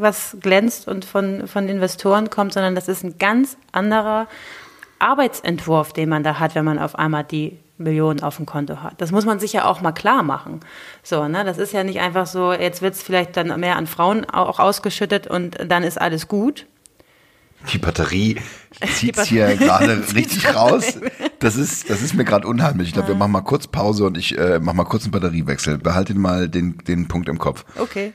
was 0.00 0.36
glänzt 0.40 0.88
und 0.88 1.04
von, 1.04 1.46
von 1.46 1.68
Investoren 1.68 2.30
kommt, 2.30 2.54
sondern 2.54 2.74
das 2.74 2.88
ist 2.88 3.04
ein 3.04 3.18
ganz 3.18 3.56
anderer 3.70 4.26
Arbeitsentwurf, 4.98 5.92
den 5.92 6.08
man 6.08 6.24
da 6.24 6.38
hat, 6.40 6.54
wenn 6.54 6.64
man 6.64 6.78
auf 6.78 6.98
einmal 6.98 7.24
die 7.24 7.58
Millionen 7.76 8.22
auf 8.22 8.36
dem 8.36 8.46
Konto 8.46 8.82
hat. 8.82 9.00
Das 9.00 9.12
muss 9.12 9.24
man 9.24 9.38
sich 9.38 9.52
ja 9.52 9.66
auch 9.66 9.80
mal 9.80 9.92
klar 9.92 10.22
machen. 10.22 10.60
So, 11.02 11.28
ne? 11.28 11.44
Das 11.44 11.58
ist 11.58 11.72
ja 11.72 11.84
nicht 11.84 12.00
einfach 12.00 12.26
so, 12.26 12.52
jetzt 12.52 12.82
wird 12.82 12.94
es 12.94 13.02
vielleicht 13.02 13.36
dann 13.36 13.60
mehr 13.60 13.76
an 13.76 13.86
Frauen 13.86 14.24
auch 14.24 14.58
ausgeschüttet 14.58 15.28
und 15.28 15.58
dann 15.68 15.84
ist 15.84 16.00
alles 16.00 16.26
gut, 16.26 16.66
die 17.72 17.78
Batterie 17.78 18.36
zieht 18.94 19.20
hier 19.20 19.56
gerade 19.58 20.02
richtig 20.14 20.54
raus. 20.54 20.98
Das 21.40 21.56
ist, 21.56 21.90
das 21.90 22.02
ist 22.02 22.14
mir 22.14 22.24
gerade 22.24 22.46
unheimlich. 22.46 22.88
Ich 22.88 22.94
glaube, 22.94 23.08
wir 23.08 23.14
machen 23.14 23.32
mal 23.32 23.42
kurz 23.42 23.66
Pause 23.66 24.04
und 24.04 24.16
ich 24.16 24.36
äh, 24.38 24.58
mache 24.60 24.76
mal 24.76 24.84
kurz 24.84 25.04
einen 25.04 25.12
Batteriewechsel. 25.12 25.78
Behalte 25.78 26.14
mal 26.14 26.48
den, 26.48 26.78
den 26.78 27.08
Punkt 27.08 27.28
im 27.28 27.38
Kopf. 27.38 27.64
Okay. 27.76 28.12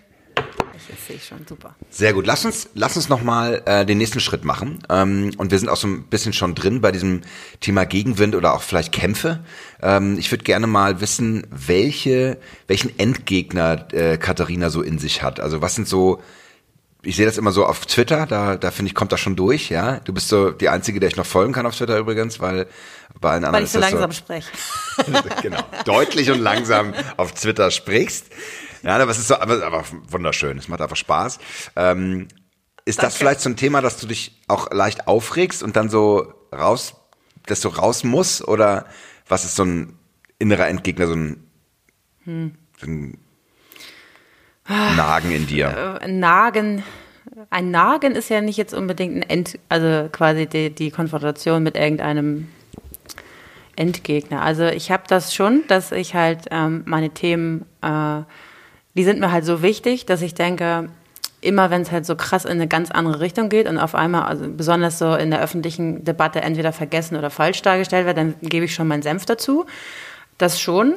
Das 0.94 1.08
sehe 1.08 1.16
ich 1.16 1.26
schon, 1.26 1.46
super. 1.48 1.76
Sehr 1.89 2.14
gut. 2.14 2.28
Lass 2.28 2.46
uns, 2.46 2.70
lass 2.76 2.96
uns 2.96 3.10
nochmal 3.10 3.62
äh, 3.66 3.86
den 3.86 3.98
nächsten 3.98 4.20
Schritt 4.20 4.46
machen. 4.46 4.80
Ähm, 4.89 5.32
und 5.38 5.52
wir 5.52 5.60
sind 5.60 5.70
auch 5.70 5.78
so 5.78 5.88
ein 5.88 6.04
bisschen 6.04 6.34
schon 6.34 6.56
drin 6.56 6.82
bei 6.82 6.91
diesem 6.91 7.22
Thema 7.62 7.86
Gegenwind 7.86 8.36
oder 8.36 8.54
auch 8.54 8.62
vielleicht 8.62 8.91
Kämpfe. 8.91 9.44
Ähm, 9.82 10.18
ich 10.20 10.32
würde 10.32 10.44
gerne 10.44 10.68
mal 10.68 11.02
wissen, 11.02 11.48
welche, 11.50 12.38
welchen 12.68 12.98
Endgegner 13.00 13.88
äh, 13.94 14.18
Katharina 14.18 14.70
so 14.70 14.82
in 14.82 15.00
sich 15.00 15.24
hat. 15.24 15.39
Also 15.39 15.62
was 15.62 15.76
sind 15.76 15.88
so 15.88 16.22
ich 17.06 17.18
sehe 17.18 17.26
das 17.26 17.38
immer 17.38 17.51
so 17.51 17.66
auf 17.66 17.86
Twitter, 17.86 18.26
da, 18.26 18.56
da 18.56 18.72
finde 18.72 18.89
ich, 18.89 18.95
kommt 18.95 19.12
das 19.12 19.20
schon 19.20 19.36
durch, 19.36 19.70
ja. 19.70 19.99
Du 19.99 20.14
bist 20.14 20.30
so 20.30 20.51
die 20.51 20.70
Einzige, 20.70 20.99
der 21.01 21.10
ich 21.10 21.18
noch 21.18 21.26
folgen 21.26 21.51
kann 21.51 21.66
auf 21.66 21.76
Twitter 21.76 21.97
übrigens, 21.97 22.39
weil 22.39 22.68
bei 23.20 23.32
allen 23.32 23.43
anderen. 23.43 23.56
Weil 23.56 23.64
ich 23.64 23.72
so 23.72 23.80
langsam 23.80 24.12
so, 24.12 24.18
spreche. 24.18 24.49
genau. 25.41 25.60
Deutlich 25.86 26.32
und 26.32 26.39
langsam 26.39 26.93
auf 27.18 27.34
Twitter 27.34 27.72
sprichst. 27.72 28.28
Ja, 28.84 28.95
aber 28.95 29.12
es 29.12 29.18
ist 29.18 29.28
so, 29.28 29.36
aber, 29.36 29.64
aber 29.66 29.84
wunderschön. 30.10 30.58
Es 30.58 30.70
macht 30.70 30.82
einfach 30.82 30.95
Spaß. 30.95 31.39
Ähm, 31.76 32.30
ist 32.86 32.99
Danke. 32.99 33.08
das 33.08 33.18
vielleicht 33.18 33.41
so 33.41 33.49
ein 33.49 33.58
Thema, 33.58 33.82
dass 33.82 33.97
du 33.97 34.08
dich 34.08 34.41
auch 34.47 34.72
leicht 34.72 35.08
aufregst 35.08 35.62
und 35.62 35.76
dann 35.76 35.89
so 35.89 36.34
raus, 36.54 36.95
dass 37.45 37.62
du 37.62 37.70
raus 37.70 38.04
musst? 38.04 38.47
Oder 38.47 38.86
was 39.28 39.43
ist 39.43 39.56
so 39.56 39.64
ein 39.64 39.97
innerer 40.39 40.68
Endgegner, 40.68 41.08
so 41.08 41.14
ein, 41.14 41.49
hm. 42.24 42.56
so 42.80 42.88
ein 42.88 43.18
Nagen 44.68 45.32
in 45.32 45.47
dir? 45.47 45.99
Äh, 46.01 46.07
Nagen. 46.07 46.84
Ein 47.49 47.72
Nagen 47.72 48.16
ist 48.16 48.30
ja 48.30 48.41
nicht 48.41 48.57
jetzt 48.57 48.74
unbedingt 48.74 49.16
ein 49.16 49.24
End, 49.24 49.59
also 49.70 50.09
quasi 50.11 50.45
die, 50.45 50.70
die 50.70 50.91
Konfrontation 50.91 51.64
mit 51.64 51.76
irgendeinem 51.76 52.47
Endgegner. 53.76 54.41
Also 54.41 54.66
ich 54.66 54.91
habe 54.91 55.03
das 55.07 55.34
schon, 55.34 55.64
dass 55.68 55.91
ich 55.91 56.16
halt 56.16 56.45
ähm, 56.51 56.84
meine 56.86 57.09
Themen, 57.09 57.66
äh, 57.82 58.22
die 58.93 59.03
sind 59.03 59.20
mir 59.20 59.32
halt 59.32 59.45
so 59.45 59.61
wichtig, 59.61 60.05
dass 60.05 60.22
ich 60.22 60.36
denke, 60.36 60.89
immer 61.41 61.70
wenn 61.70 61.82
es 61.82 61.91
halt 61.91 62.05
so 62.05 62.16
krass 62.16 62.45
in 62.45 62.51
eine 62.51 62.68
ganz 62.68 62.91
andere 62.91 63.20
Richtung 63.20 63.49
geht 63.49 63.68
und 63.68 63.78
auf 63.78 63.95
einmal, 63.95 64.24
also 64.24 64.45
besonders 64.47 64.99
so 64.99 65.16
in 65.16 65.32
der 65.32 65.41
öffentlichen 65.41 66.05
Debatte 66.05 66.41
entweder 66.41 66.72
vergessen 66.72 67.18
oder 67.18 67.30
falsch 67.30 67.61
dargestellt 67.61 68.05
wird, 68.05 68.18
dann 68.18 68.36
gebe 68.41 68.66
ich 68.66 68.74
schon 68.74 68.88
meinen 68.88 69.01
Senf 69.01 69.26
dazu. 69.26 69.66
Das 70.38 70.59
schon. 70.59 70.95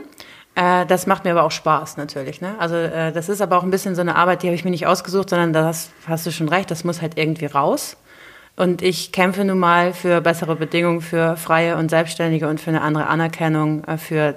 Äh, 0.57 0.86
das 0.86 1.07
macht 1.07 1.24
mir 1.24 1.30
aber 1.32 1.44
auch 1.44 1.50
Spaß 1.50 1.98
natürlich. 1.98 2.40
Ne? 2.40 2.54
Also 2.59 2.74
äh, 2.74 3.12
das 3.12 3.28
ist 3.28 3.40
aber 3.40 3.59
auch 3.59 3.62
ein 3.62 3.70
bisschen 3.70 3.94
so 3.94 4.00
eine 4.00 4.16
Arbeit, 4.16 4.42
die 4.42 4.48
habe 4.48 4.57
ich 4.57 4.64
mir 4.64 4.70
nicht 4.70 4.86
ausgesucht, 4.86 5.30
sondern 5.30 5.52
das 5.52 5.90
hast 6.09 6.26
du 6.26 6.32
schon 6.32 6.48
recht, 6.48 6.70
das 6.70 6.82
muss 6.82 7.02
halt 7.02 7.16
irgendwie 7.16 7.46
raus. 7.46 7.96
Und 8.59 8.80
ich 8.80 9.12
kämpfe 9.12 9.44
nun 9.44 9.59
mal 9.59 9.92
für 9.92 10.22
bessere 10.22 10.57
Bedingungen 10.57 11.02
für 11.02 11.36
Freie 11.36 11.76
und 11.76 11.90
Selbstständige 11.90 12.48
und 12.48 12.59
für 12.59 12.70
eine 12.70 12.80
andere 12.80 13.07
Anerkennung 13.07 13.84
äh, 13.84 13.98
für 13.98 14.34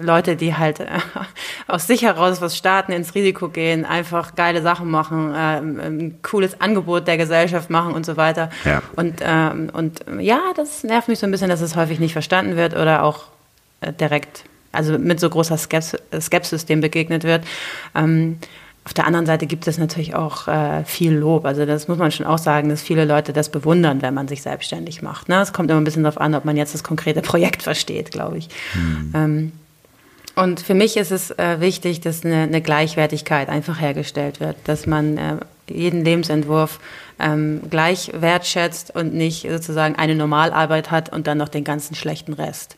Leute, 0.00 0.34
die 0.36 0.56
halt 0.56 0.80
äh, 0.80 0.86
aus 1.66 1.86
sich 1.86 2.00
heraus 2.00 2.40
was 2.40 2.56
starten, 2.56 2.92
ins 2.92 3.14
Risiko 3.14 3.50
gehen, 3.50 3.84
einfach 3.84 4.34
geile 4.34 4.62
Sachen 4.62 4.90
machen, 4.90 5.34
äh, 5.34 5.58
ein 5.58 6.20
cooles 6.22 6.58
Angebot 6.62 7.06
der 7.06 7.18
Gesellschaft 7.18 7.68
machen 7.68 7.92
und 7.92 8.06
so 8.06 8.16
weiter. 8.16 8.48
Ja. 8.64 8.80
Und, 8.96 9.20
ähm, 9.20 9.68
und 9.74 10.06
ja, 10.20 10.40
das 10.56 10.82
nervt 10.82 11.08
mich 11.08 11.18
so 11.18 11.26
ein 11.26 11.30
bisschen, 11.30 11.50
dass 11.50 11.60
es 11.60 11.76
häufig 11.76 12.00
nicht 12.00 12.14
verstanden 12.14 12.56
wird 12.56 12.74
oder 12.74 13.02
auch 13.02 13.24
direkt 13.98 14.44
also 14.72 14.98
mit 14.98 15.20
so 15.20 15.28
großer 15.28 15.58
Skepsis 15.58 16.66
dem 16.66 16.80
begegnet 16.80 17.24
wird. 17.24 17.44
Ähm, 17.94 18.38
auf 18.84 18.94
der 18.94 19.06
anderen 19.06 19.26
Seite 19.26 19.46
gibt 19.46 19.66
es 19.68 19.78
natürlich 19.78 20.14
auch 20.14 20.48
äh, 20.48 20.84
viel 20.84 21.12
Lob. 21.12 21.44
Also 21.44 21.66
das 21.66 21.86
muss 21.86 21.98
man 21.98 22.10
schon 22.10 22.26
auch 22.26 22.38
sagen, 22.38 22.70
dass 22.70 22.80
viele 22.80 23.04
Leute 23.04 23.32
das 23.32 23.50
bewundern, 23.50 24.00
wenn 24.00 24.14
man 24.14 24.26
sich 24.26 24.42
selbstständig 24.42 25.02
macht. 25.02 25.28
Ne? 25.28 25.40
Es 25.40 25.52
kommt 25.52 25.70
immer 25.70 25.80
ein 25.80 25.84
bisschen 25.84 26.02
darauf 26.02 26.20
an, 26.20 26.34
ob 26.34 26.44
man 26.44 26.56
jetzt 26.56 26.72
das 26.72 26.82
konkrete 26.82 27.20
Projekt 27.20 27.62
versteht, 27.62 28.10
glaube 28.10 28.38
ich. 28.38 28.48
Hm. 28.72 29.12
Ähm, 29.14 29.52
und 30.34 30.60
für 30.60 30.74
mich 30.74 30.96
ist 30.96 31.10
es 31.10 31.30
äh, 31.32 31.60
wichtig, 31.60 32.00
dass 32.00 32.24
eine, 32.24 32.42
eine, 32.42 32.62
Gleichwertigkeit 32.62 33.48
einfach 33.48 33.80
hergestellt 33.80 34.40
wird, 34.40 34.56
dass 34.64 34.86
man 34.86 35.18
äh, 35.18 35.36
jeden 35.68 36.02
Lebensentwurf 36.02 36.80
ähm, 37.18 37.60
gleich 37.68 38.10
wertschätzt 38.14 38.94
und 38.94 39.12
nicht 39.12 39.46
sozusagen 39.50 39.96
eine 39.96 40.14
Normalarbeit 40.14 40.90
hat 40.90 41.12
und 41.12 41.26
dann 41.26 41.36
noch 41.36 41.48
den 41.48 41.64
ganzen 41.64 41.94
schlechten 41.94 42.32
Rest 42.32 42.76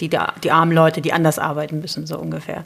die, 0.00 0.08
die 0.08 0.50
armen 0.50 0.72
Leute, 0.72 1.00
die 1.00 1.12
anders 1.12 1.38
arbeiten 1.38 1.80
müssen, 1.80 2.06
so 2.06 2.18
ungefähr. 2.18 2.64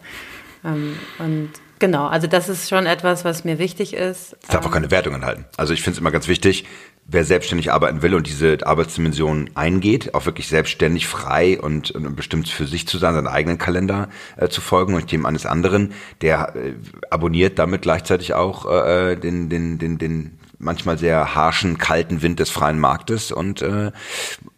Ähm, 0.65 0.97
und 1.19 1.51
genau, 1.79 2.07
also 2.07 2.27
das 2.27 2.49
ist 2.49 2.69
schon 2.69 2.87
etwas, 2.87 3.25
was 3.25 3.45
mir 3.45 3.59
wichtig 3.59 3.95
ist. 3.95 4.37
Es 4.43 4.49
darf 4.49 4.67
auch 4.67 4.71
keine 4.71 4.91
Wertung 4.91 5.15
enthalten. 5.15 5.45
Also 5.57 5.73
ich 5.73 5.83
finde 5.83 5.95
es 5.95 6.01
immer 6.01 6.11
ganz 6.11 6.29
wichtig, 6.29 6.67
wer 7.07 7.25
selbstständig 7.25 7.73
arbeiten 7.73 8.03
will 8.03 8.15
und 8.15 8.27
diese 8.27 8.59
Arbeitsdimension 8.65 9.51
eingeht, 9.55 10.15
auch 10.15 10.27
wirklich 10.27 10.49
selbstständig, 10.49 11.07
frei 11.09 11.61
und, 11.61 11.91
und 11.91 12.15
bestimmt 12.15 12.49
für 12.49 12.67
sich 12.67 12.87
zu 12.87 12.99
sein, 12.99 13.15
seinen 13.15 13.27
eigenen 13.27 13.59
Kalender 13.59 14.09
äh, 14.37 14.49
zu 14.49 14.61
folgen 14.61 14.95
und 14.95 15.11
dem 15.11 15.27
eines 15.27 15.47
anderen, 15.47 15.93
der 16.21 16.55
äh, 16.55 16.75
abonniert 17.11 17.59
damit 17.59 17.83
gleichzeitig 17.83 18.35
auch 18.35 18.71
äh, 18.71 19.17
den, 19.17 19.49
den, 19.49 19.79
den, 19.79 19.99
den 19.99 20.40
manchmal 20.61 20.99
sehr 20.99 21.35
harschen, 21.35 21.79
kalten 21.79 22.23
Wind 22.23 22.39
des 22.39 22.51
freien 22.51 22.79
Marktes 22.79 23.33
und 23.33 23.63
äh, 23.63 23.91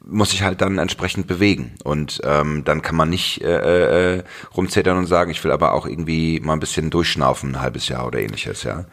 muss 0.05 0.31
sich 0.31 0.43
halt 0.43 0.61
dann 0.61 0.79
entsprechend 0.79 1.27
bewegen. 1.27 1.75
Und 1.85 2.21
ähm, 2.25 2.65
dann 2.65 2.83
kann 2.83 2.97
man 2.97 3.09
nicht 3.09 3.41
äh, 3.43 4.17
äh, 4.17 4.25
rumzetern 4.57 4.99
und 4.99 5.07
sagen, 5.07 5.31
ich 5.31 5.43
will 5.45 5.53
aber 5.53 5.73
auch 5.73 5.87
irgendwie 5.87 6.41
mal 6.41 6.55
ein 6.55 6.61
bisschen 6.61 6.91
durchschnaufen, 6.91 7.55
ein 7.55 7.61
halbes 7.61 7.89
Jahr 7.89 8.07
oder 8.07 8.19
ähnliches, 8.19 8.65
ja. 8.65 8.85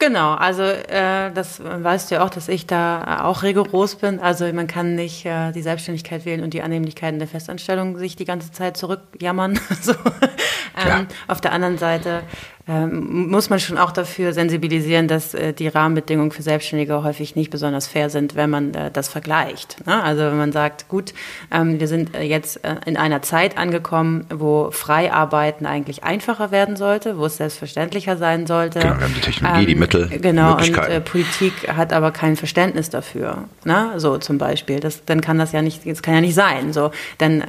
Genau, 0.00 0.32
also 0.32 0.62
äh, 0.62 1.30
das 1.30 1.60
weißt 1.62 2.10
du 2.10 2.14
ja 2.14 2.24
auch, 2.24 2.30
dass 2.30 2.48
ich 2.48 2.66
da 2.66 3.22
auch 3.24 3.42
rigoros 3.42 3.96
bin. 3.96 4.18
Also 4.18 4.50
man 4.50 4.66
kann 4.66 4.94
nicht 4.94 5.26
äh, 5.26 5.52
die 5.52 5.60
Selbstständigkeit 5.60 6.24
wählen 6.24 6.42
und 6.42 6.54
die 6.54 6.62
Annehmlichkeiten 6.62 7.18
der 7.18 7.28
Festanstellung 7.28 7.98
sich 7.98 8.16
die 8.16 8.24
ganze 8.24 8.50
Zeit 8.50 8.78
zurückjammern. 8.78 9.60
so. 9.82 9.92
ähm, 9.92 11.06
auf 11.28 11.42
der 11.42 11.52
anderen 11.52 11.76
Seite 11.76 12.22
ähm, 12.68 13.30
muss 13.30 13.48
man 13.50 13.58
schon 13.58 13.78
auch 13.78 13.90
dafür 13.90 14.32
sensibilisieren, 14.32 15.08
dass 15.08 15.34
äh, 15.34 15.52
die 15.52 15.68
Rahmenbedingungen 15.68 16.30
für 16.30 16.42
Selbstständige 16.42 17.02
häufig 17.02 17.34
nicht 17.34 17.50
besonders 17.50 17.86
fair 17.86 18.10
sind, 18.10 18.36
wenn 18.36 18.50
man 18.50 18.74
äh, 18.74 18.90
das 18.90 19.08
vergleicht. 19.08 19.84
Ne? 19.86 20.02
Also 20.02 20.22
wenn 20.22 20.36
man 20.36 20.52
sagt, 20.52 20.88
gut, 20.88 21.14
ähm, 21.50 21.80
wir 21.80 21.88
sind 21.88 22.14
äh, 22.14 22.22
jetzt 22.22 22.60
in 22.86 22.96
einer 22.96 23.22
Zeit 23.22 23.56
angekommen, 23.56 24.26
wo 24.30 24.70
Freiarbeiten 24.70 25.66
eigentlich 25.66 26.04
einfacher 26.04 26.50
werden 26.50 26.76
sollte, 26.76 27.18
wo 27.18 27.26
es 27.26 27.38
selbstverständlicher 27.38 28.16
sein 28.16 28.46
sollte. 28.46 28.80
Genau, 28.80 28.98
wir 28.98 29.04
haben 29.04 29.14
die 29.14 29.20
Technologie, 29.20 29.60
ähm, 29.60 29.66
die 29.66 29.74
Mittel. 29.74 30.08
Genau, 30.20 30.56
und 30.56 30.76
äh, 30.76 31.00
Politik 31.00 31.68
hat 31.74 31.92
aber 31.92 32.10
kein 32.10 32.36
Verständnis 32.36 32.90
dafür. 32.90 33.44
Ne? 33.64 33.92
So 33.96 34.18
zum 34.18 34.38
Beispiel. 34.38 34.80
Das, 34.80 35.04
dann 35.06 35.22
kann 35.22 35.38
das 35.38 35.52
ja 35.52 35.62
nicht, 35.62 35.86
das 35.86 36.02
kann 36.02 36.14
ja 36.14 36.20
nicht 36.20 36.34
sein. 36.34 36.72
So, 36.72 36.90
denn 37.18 37.42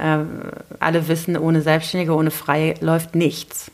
alle 0.80 1.08
wissen, 1.08 1.36
ohne 1.36 1.60
Selbstständige, 1.60 2.14
ohne 2.14 2.30
Frei 2.30 2.74
läuft 2.80 3.14
nichts. 3.14 3.70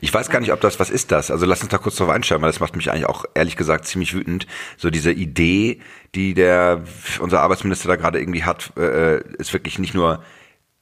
Ich 0.00 0.12
weiß 0.12 0.28
gar 0.30 0.40
nicht, 0.40 0.52
ob 0.52 0.60
das, 0.60 0.80
was 0.80 0.90
ist 0.90 1.12
das? 1.12 1.30
Also 1.30 1.46
lass 1.46 1.62
uns 1.62 1.70
da 1.70 1.78
kurz 1.78 1.96
drauf 1.96 2.08
einsteigen, 2.08 2.42
weil 2.42 2.50
das 2.50 2.60
macht 2.60 2.74
mich 2.74 2.90
eigentlich 2.90 3.06
auch 3.06 3.24
ehrlich 3.34 3.56
gesagt 3.56 3.86
ziemlich 3.86 4.12
wütend. 4.14 4.46
So 4.76 4.90
diese 4.90 5.12
Idee, 5.12 5.80
die 6.14 6.34
der, 6.34 6.82
unser 7.20 7.40
Arbeitsminister 7.40 7.88
da 7.88 7.96
gerade 7.96 8.20
irgendwie 8.20 8.44
hat, 8.44 8.76
äh, 8.76 9.20
ist 9.38 9.52
wirklich 9.52 9.78
nicht 9.78 9.94
nur 9.94 10.22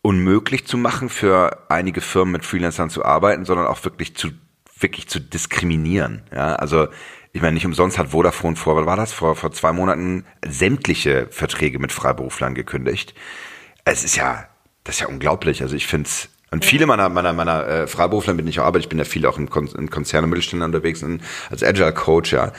unmöglich 0.03 0.67
zu 0.67 0.79
machen 0.79 1.09
für 1.09 1.67
einige 1.69 2.01
Firmen 2.01 2.33
mit 2.33 2.45
Freelancern 2.45 2.91
zu 2.91 3.05
arbeiten, 3.05 3.45
sondern 3.45 3.67
auch 3.67 3.85
wirklich 3.85 4.17
zu, 4.17 4.29
wirklich 4.79 5.09
zu 5.09 5.21
diskriminieren. 5.21 6.23
Ja, 6.33 6.55
also, 6.55 6.89
ich 7.33 7.43
meine, 7.43 7.55
nicht 7.55 7.67
umsonst 7.67 7.99
hat 7.99 8.09
Vodafone 8.09 8.57
vor, 8.57 8.77
was 8.77 8.87
war 8.87 8.97
das? 8.97 9.13
Vor, 9.13 9.37
vor 9.37 9.53
zwei 9.53 9.73
Monaten 9.73 10.25
sämtliche 10.47 11.27
Verträge 11.31 11.79
mit 11.79 11.93
Freiberuflern 11.93 12.55
gekündigt. 12.55 13.15
Es 13.85 14.05
ist 14.05 14.17
ja, 14.17 14.49
das 14.85 14.97
ist 14.97 15.01
ja 15.03 15.09
unglaublich. 15.09 15.61
Also 15.61 15.77
ich 15.77 15.87
finde 15.87 16.09
es 16.09 16.29
Und 16.51 16.65
viele 16.65 16.87
meiner, 16.87 17.09
meiner, 17.09 17.33
meiner 17.33 17.67
äh, 17.67 17.87
Freiberufler, 17.87 18.33
mit 18.35 18.41
denen 18.41 18.51
ich 18.51 18.61
auch 18.61 18.65
arbeite, 18.65 18.85
ich 18.85 18.89
bin 18.89 18.99
ja 18.99 19.05
viel 19.05 19.27
auch 19.27 19.37
in, 19.37 19.51
Kon 19.51 19.67
in 19.67 19.91
Konzernen 19.91 20.25
und 20.25 20.31
Mittelständlern 20.31 20.71
unterwegs, 20.73 21.03
in, 21.03 21.21
als 21.51 21.63
Agile 21.63 21.93
Coach, 21.93 22.33
ja. 22.33 22.53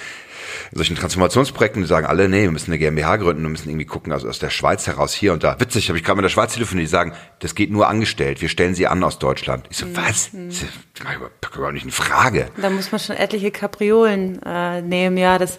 In 0.72 0.78
solchen 0.78 0.96
Transformationsprojekten, 0.96 1.82
die 1.82 1.88
sagen 1.88 2.06
alle, 2.06 2.28
nee, 2.30 2.44
wir 2.44 2.52
müssen 2.52 2.72
eine 2.72 2.80
GmbH 2.80 3.18
gründen, 3.18 3.44
wir 3.44 3.50
müssen 3.50 3.70
irgendwie 3.70 3.86
gucken, 3.86 4.12
also 4.12 4.28
aus 4.28 4.40
der 4.40 4.50
Schweiz 4.50 4.88
heraus 4.88 5.14
hier 5.14 5.34
und 5.34 5.44
da. 5.44 5.60
Witzig, 5.60 5.90
habe 5.90 5.98
ich 5.98 6.04
gerade 6.04 6.18
mit 6.18 6.26
der 6.26 6.30
Schweiz 6.30 6.54
telefoniert, 6.54 6.88
die 6.88 6.92
sagen, 6.92 7.14
das 7.40 7.56
geht 7.56 7.72
nur 7.72 7.88
angestellt, 7.88 8.42
wir 8.42 8.50
stellen 8.50 8.76
sie 8.76 8.88
an 8.88 9.04
aus 9.04 9.20
Deutschland. 9.20 9.68
Ich 9.70 9.78
so, 9.78 9.86
mhm. 9.86 9.98
was? 9.98 10.30
Das 10.32 10.64
ist 10.64 11.56
überhaupt 11.56 11.74
nicht 11.74 11.84
eine 11.84 11.92
Frage. 11.92 12.48
Da 12.62 12.70
muss 12.70 12.92
man 12.92 13.00
schon 13.00 13.16
etliche 13.16 13.52
Kapriolen 13.52 14.42
äh, 14.44 14.82
nehmen, 14.82 15.18
ja, 15.18 15.38
das, 15.38 15.58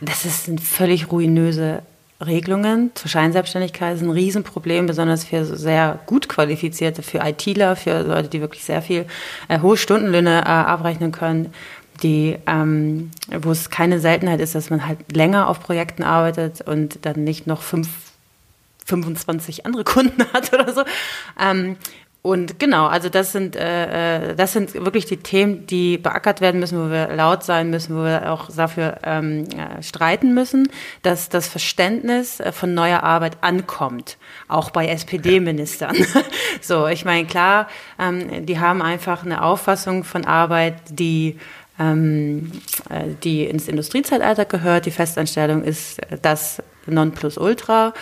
das 0.00 0.24
ist 0.24 0.48
eine 0.48 0.58
völlig 0.58 1.10
ruinöse 1.10 1.82
Regelungen 2.24 2.90
zur 2.94 3.08
Scheinselbstständigkeit 3.08 3.96
ist 3.96 4.02
ein 4.02 4.10
Riesenproblem, 4.10 4.86
besonders 4.86 5.24
für 5.24 5.44
sehr 5.44 5.98
gut 6.06 6.28
qualifizierte, 6.28 7.02
für 7.02 7.18
ITler, 7.18 7.76
für 7.76 8.02
Leute, 8.02 8.28
die 8.28 8.40
wirklich 8.40 8.64
sehr 8.64 8.82
viel 8.82 9.06
äh, 9.48 9.60
hohe 9.60 9.76
Stundenlöhne 9.76 10.40
äh, 10.40 10.44
abrechnen 10.44 11.12
können, 11.12 11.52
die, 12.02 12.38
ähm, 12.46 13.10
wo 13.40 13.50
es 13.50 13.70
keine 13.70 14.00
Seltenheit 14.00 14.40
ist, 14.40 14.54
dass 14.54 14.70
man 14.70 14.86
halt 14.86 15.14
länger 15.14 15.48
auf 15.48 15.60
Projekten 15.60 16.02
arbeitet 16.02 16.60
und 16.62 17.04
dann 17.04 17.24
nicht 17.24 17.46
noch 17.46 17.62
fünf 17.62 17.88
25 18.86 19.66
andere 19.66 19.84
Kunden 19.84 20.24
hat 20.32 20.52
oder 20.52 20.72
so. 20.72 20.82
Ähm, 21.40 21.76
und 22.22 22.58
genau, 22.58 22.86
also 22.86 23.08
das 23.08 23.32
sind, 23.32 23.56
äh, 23.56 24.32
äh, 24.32 24.34
das 24.34 24.52
sind 24.52 24.74
wirklich 24.74 25.06
die 25.06 25.16
Themen, 25.16 25.66
die 25.66 25.96
beackert 25.96 26.42
werden 26.42 26.60
müssen, 26.60 26.78
wo 26.78 26.90
wir 26.90 27.08
laut 27.08 27.44
sein 27.44 27.70
müssen, 27.70 27.96
wo 27.96 28.04
wir 28.04 28.30
auch 28.30 28.50
dafür 28.54 28.98
ähm, 29.04 29.44
äh, 29.44 29.82
streiten 29.82 30.34
müssen, 30.34 30.68
dass 31.02 31.30
das 31.30 31.48
Verständnis 31.48 32.38
äh, 32.38 32.52
von 32.52 32.74
neuer 32.74 33.04
Arbeit 33.04 33.38
ankommt, 33.40 34.18
auch 34.48 34.68
bei 34.70 34.88
SPD-Ministern. 34.88 35.96
so, 36.60 36.88
ich 36.88 37.06
meine, 37.06 37.26
klar, 37.26 37.68
ähm, 37.98 38.44
die 38.44 38.58
haben 38.58 38.82
einfach 38.82 39.24
eine 39.24 39.42
Auffassung 39.42 40.04
von 40.04 40.26
Arbeit, 40.26 40.74
die 40.90 41.38
ähm, 41.78 42.52
äh, 42.90 43.14
die 43.24 43.44
ins 43.44 43.66
Industriezeitalter 43.66 44.44
gehört. 44.44 44.84
Die 44.84 44.90
Festanstellung 44.90 45.64
ist 45.64 46.02
das 46.20 46.62
Nonplusultra. 46.86 47.92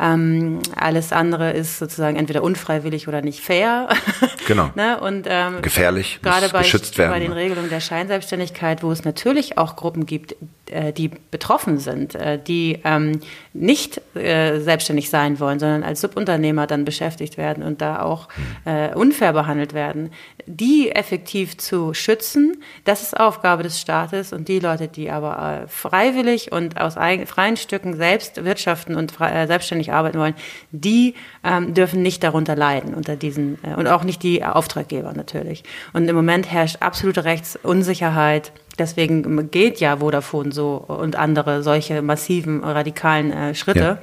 Ähm, 0.00 0.58
alles 0.74 1.12
andere 1.12 1.52
ist 1.52 1.78
sozusagen 1.78 2.16
entweder 2.16 2.42
unfreiwillig 2.42 3.06
oder 3.06 3.22
nicht 3.22 3.40
fair. 3.40 3.88
Genau. 4.46 4.70
ne? 4.74 5.00
Und 5.00 5.26
ähm, 5.26 5.62
gefährlich, 5.62 6.18
gerade 6.22 6.50
bei, 6.50 6.58
geschützt 6.58 6.98
werden. 6.98 7.12
bei 7.12 7.18
den 7.18 7.32
Regelungen 7.32 7.70
der 7.70 7.80
Scheinselbstständigkeit, 7.80 8.82
wo 8.82 8.92
es 8.92 9.02
natürlich 9.02 9.56
auch 9.56 9.74
Gruppen 9.74 10.04
gibt, 10.04 10.36
äh, 10.66 10.92
die 10.92 11.08
betroffen 11.08 11.78
sind, 11.78 12.14
äh, 12.14 12.38
die 12.38 12.80
ähm, 12.84 13.20
nicht 13.54 14.02
äh, 14.14 14.60
selbstständig 14.60 15.08
sein 15.08 15.40
wollen, 15.40 15.58
sondern 15.58 15.82
als 15.82 16.02
Subunternehmer 16.02 16.66
dann 16.66 16.84
beschäftigt 16.84 17.38
werden 17.38 17.62
und 17.62 17.80
da 17.80 18.02
auch 18.02 18.28
hm. 18.64 18.72
äh, 18.74 18.94
unfair 18.94 19.32
behandelt 19.32 19.72
werden, 19.72 20.10
die 20.46 20.90
effektiv 20.90 21.56
zu 21.56 21.94
schützen, 21.94 22.62
das 22.84 23.02
ist 23.02 23.18
Aufgabe 23.18 23.62
des 23.62 23.80
Staates 23.80 24.34
und 24.34 24.48
die 24.48 24.58
Leute, 24.58 24.88
die 24.88 25.10
aber 25.10 25.62
äh, 25.64 25.68
freiwillig 25.68 26.52
und 26.52 26.78
aus 26.78 26.94
freien 26.94 27.56
Stücken 27.56 27.96
selbst 27.96 28.33
wirtschaften 28.42 28.96
und 28.96 29.20
äh, 29.20 29.46
selbstständig 29.46 29.92
arbeiten 29.92 30.18
wollen, 30.18 30.34
die 30.70 31.14
ähm, 31.42 31.74
dürfen 31.74 32.02
nicht 32.02 32.22
darunter 32.22 32.56
leiden 32.56 32.94
unter 32.94 33.16
diesen 33.16 33.58
und 33.76 33.86
auch 33.86 34.04
nicht 34.04 34.22
die 34.22 34.44
Auftraggeber 34.44 35.12
natürlich. 35.12 35.64
Und 35.92 36.08
im 36.08 36.16
Moment 36.16 36.50
herrscht 36.50 36.78
absolute 36.80 37.24
Rechtsunsicherheit. 37.24 38.52
Deswegen 38.78 39.50
geht 39.50 39.80
ja 39.80 39.98
Vodafone 39.98 40.52
so 40.52 40.76
und 40.76 41.16
andere 41.16 41.62
solche 41.62 42.02
massiven, 42.02 42.64
radikalen 42.64 43.32
äh, 43.32 43.54
Schritte. 43.54 43.98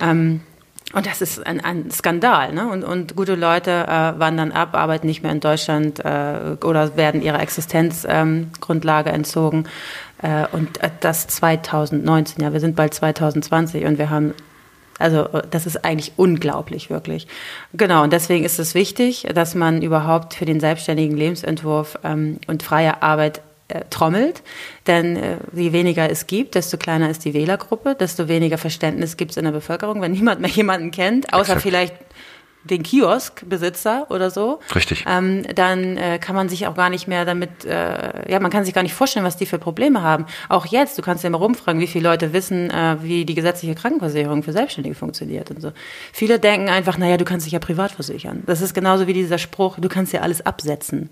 Ja. 0.00 0.10
Ähm, 0.10 0.40
und 0.92 1.06
das 1.06 1.22
ist 1.22 1.46
ein, 1.46 1.64
ein 1.64 1.90
Skandal. 1.92 2.52
Ne? 2.52 2.68
Und, 2.68 2.82
und 2.82 3.14
gute 3.14 3.36
Leute 3.36 3.70
äh, 3.70 4.18
wandern 4.18 4.50
ab, 4.50 4.74
arbeiten 4.74 5.06
nicht 5.06 5.22
mehr 5.22 5.30
in 5.30 5.38
Deutschland 5.38 6.04
äh, 6.04 6.56
oder 6.64 6.96
werden 6.96 7.22
ihrer 7.22 7.40
Existenzgrundlage 7.40 9.10
ähm, 9.10 9.14
entzogen. 9.14 9.68
Äh, 10.22 10.46
und 10.52 10.82
äh, 10.82 10.90
das 11.00 11.26
2019, 11.28 12.42
ja, 12.42 12.52
wir 12.52 12.60
sind 12.60 12.76
bald 12.76 12.94
2020 12.94 13.84
und 13.84 13.98
wir 13.98 14.10
haben 14.10 14.34
also 15.00 15.26
das 15.50 15.64
ist 15.64 15.82
eigentlich 15.82 16.12
unglaublich, 16.16 16.90
wirklich. 16.90 17.26
Genau, 17.72 18.02
und 18.02 18.12
deswegen 18.12 18.44
ist 18.44 18.58
es 18.58 18.74
wichtig, 18.74 19.26
dass 19.34 19.54
man 19.54 19.80
überhaupt 19.80 20.34
für 20.34 20.44
den 20.44 20.60
selbstständigen 20.60 21.16
Lebensentwurf 21.16 21.98
ähm, 22.04 22.38
und 22.46 22.62
freie 22.62 23.02
Arbeit 23.02 23.40
äh, 23.68 23.84
trommelt. 23.88 24.42
Denn 24.86 25.16
äh, 25.16 25.36
je 25.54 25.72
weniger 25.72 26.10
es 26.10 26.26
gibt, 26.26 26.54
desto 26.54 26.76
kleiner 26.76 27.08
ist 27.08 27.24
die 27.24 27.32
Wählergruppe, 27.32 27.94
desto 27.94 28.28
weniger 28.28 28.58
Verständnis 28.58 29.16
gibt 29.16 29.30
es 29.30 29.36
in 29.38 29.44
der 29.44 29.52
Bevölkerung, 29.52 30.02
wenn 30.02 30.12
niemand 30.12 30.40
mehr 30.40 30.50
jemanden 30.50 30.90
kennt, 30.90 31.32
außer 31.32 31.54
Exakt. 31.54 31.62
vielleicht 31.62 31.94
den 32.64 32.82
Kioskbesitzer 32.82 34.06
oder 34.10 34.30
so, 34.30 34.60
Richtig. 34.74 35.04
Ähm, 35.08 35.44
dann 35.54 35.96
äh, 35.96 36.18
kann 36.18 36.36
man 36.36 36.48
sich 36.48 36.66
auch 36.66 36.74
gar 36.74 36.90
nicht 36.90 37.08
mehr 37.08 37.24
damit, 37.24 37.64
äh, 37.64 38.30
ja, 38.30 38.38
man 38.38 38.50
kann 38.50 38.64
sich 38.64 38.74
gar 38.74 38.82
nicht 38.82 38.92
vorstellen, 38.92 39.24
was 39.24 39.36
die 39.36 39.46
für 39.46 39.58
Probleme 39.58 40.02
haben. 40.02 40.26
Auch 40.48 40.66
jetzt, 40.66 40.98
du 40.98 41.02
kannst 41.02 41.24
ja 41.24 41.30
mal 41.30 41.38
rumfragen, 41.38 41.80
wie 41.80 41.86
viele 41.86 42.08
Leute 42.08 42.32
wissen, 42.32 42.70
äh, 42.70 42.96
wie 43.00 43.24
die 43.24 43.34
gesetzliche 43.34 43.74
Krankenversicherung 43.74 44.42
für 44.42 44.52
Selbstständige 44.52 44.94
funktioniert 44.94 45.50
und 45.50 45.62
so. 45.62 45.72
Viele 46.12 46.38
denken 46.38 46.68
einfach, 46.68 46.98
naja, 46.98 47.16
du 47.16 47.24
kannst 47.24 47.46
dich 47.46 47.52
ja 47.52 47.58
privat 47.58 47.92
versichern. 47.92 48.42
Das 48.46 48.60
ist 48.60 48.74
genauso 48.74 49.06
wie 49.06 49.14
dieser 49.14 49.38
Spruch, 49.38 49.78
du 49.78 49.88
kannst 49.88 50.12
ja 50.12 50.20
alles 50.20 50.44
absetzen. 50.44 51.10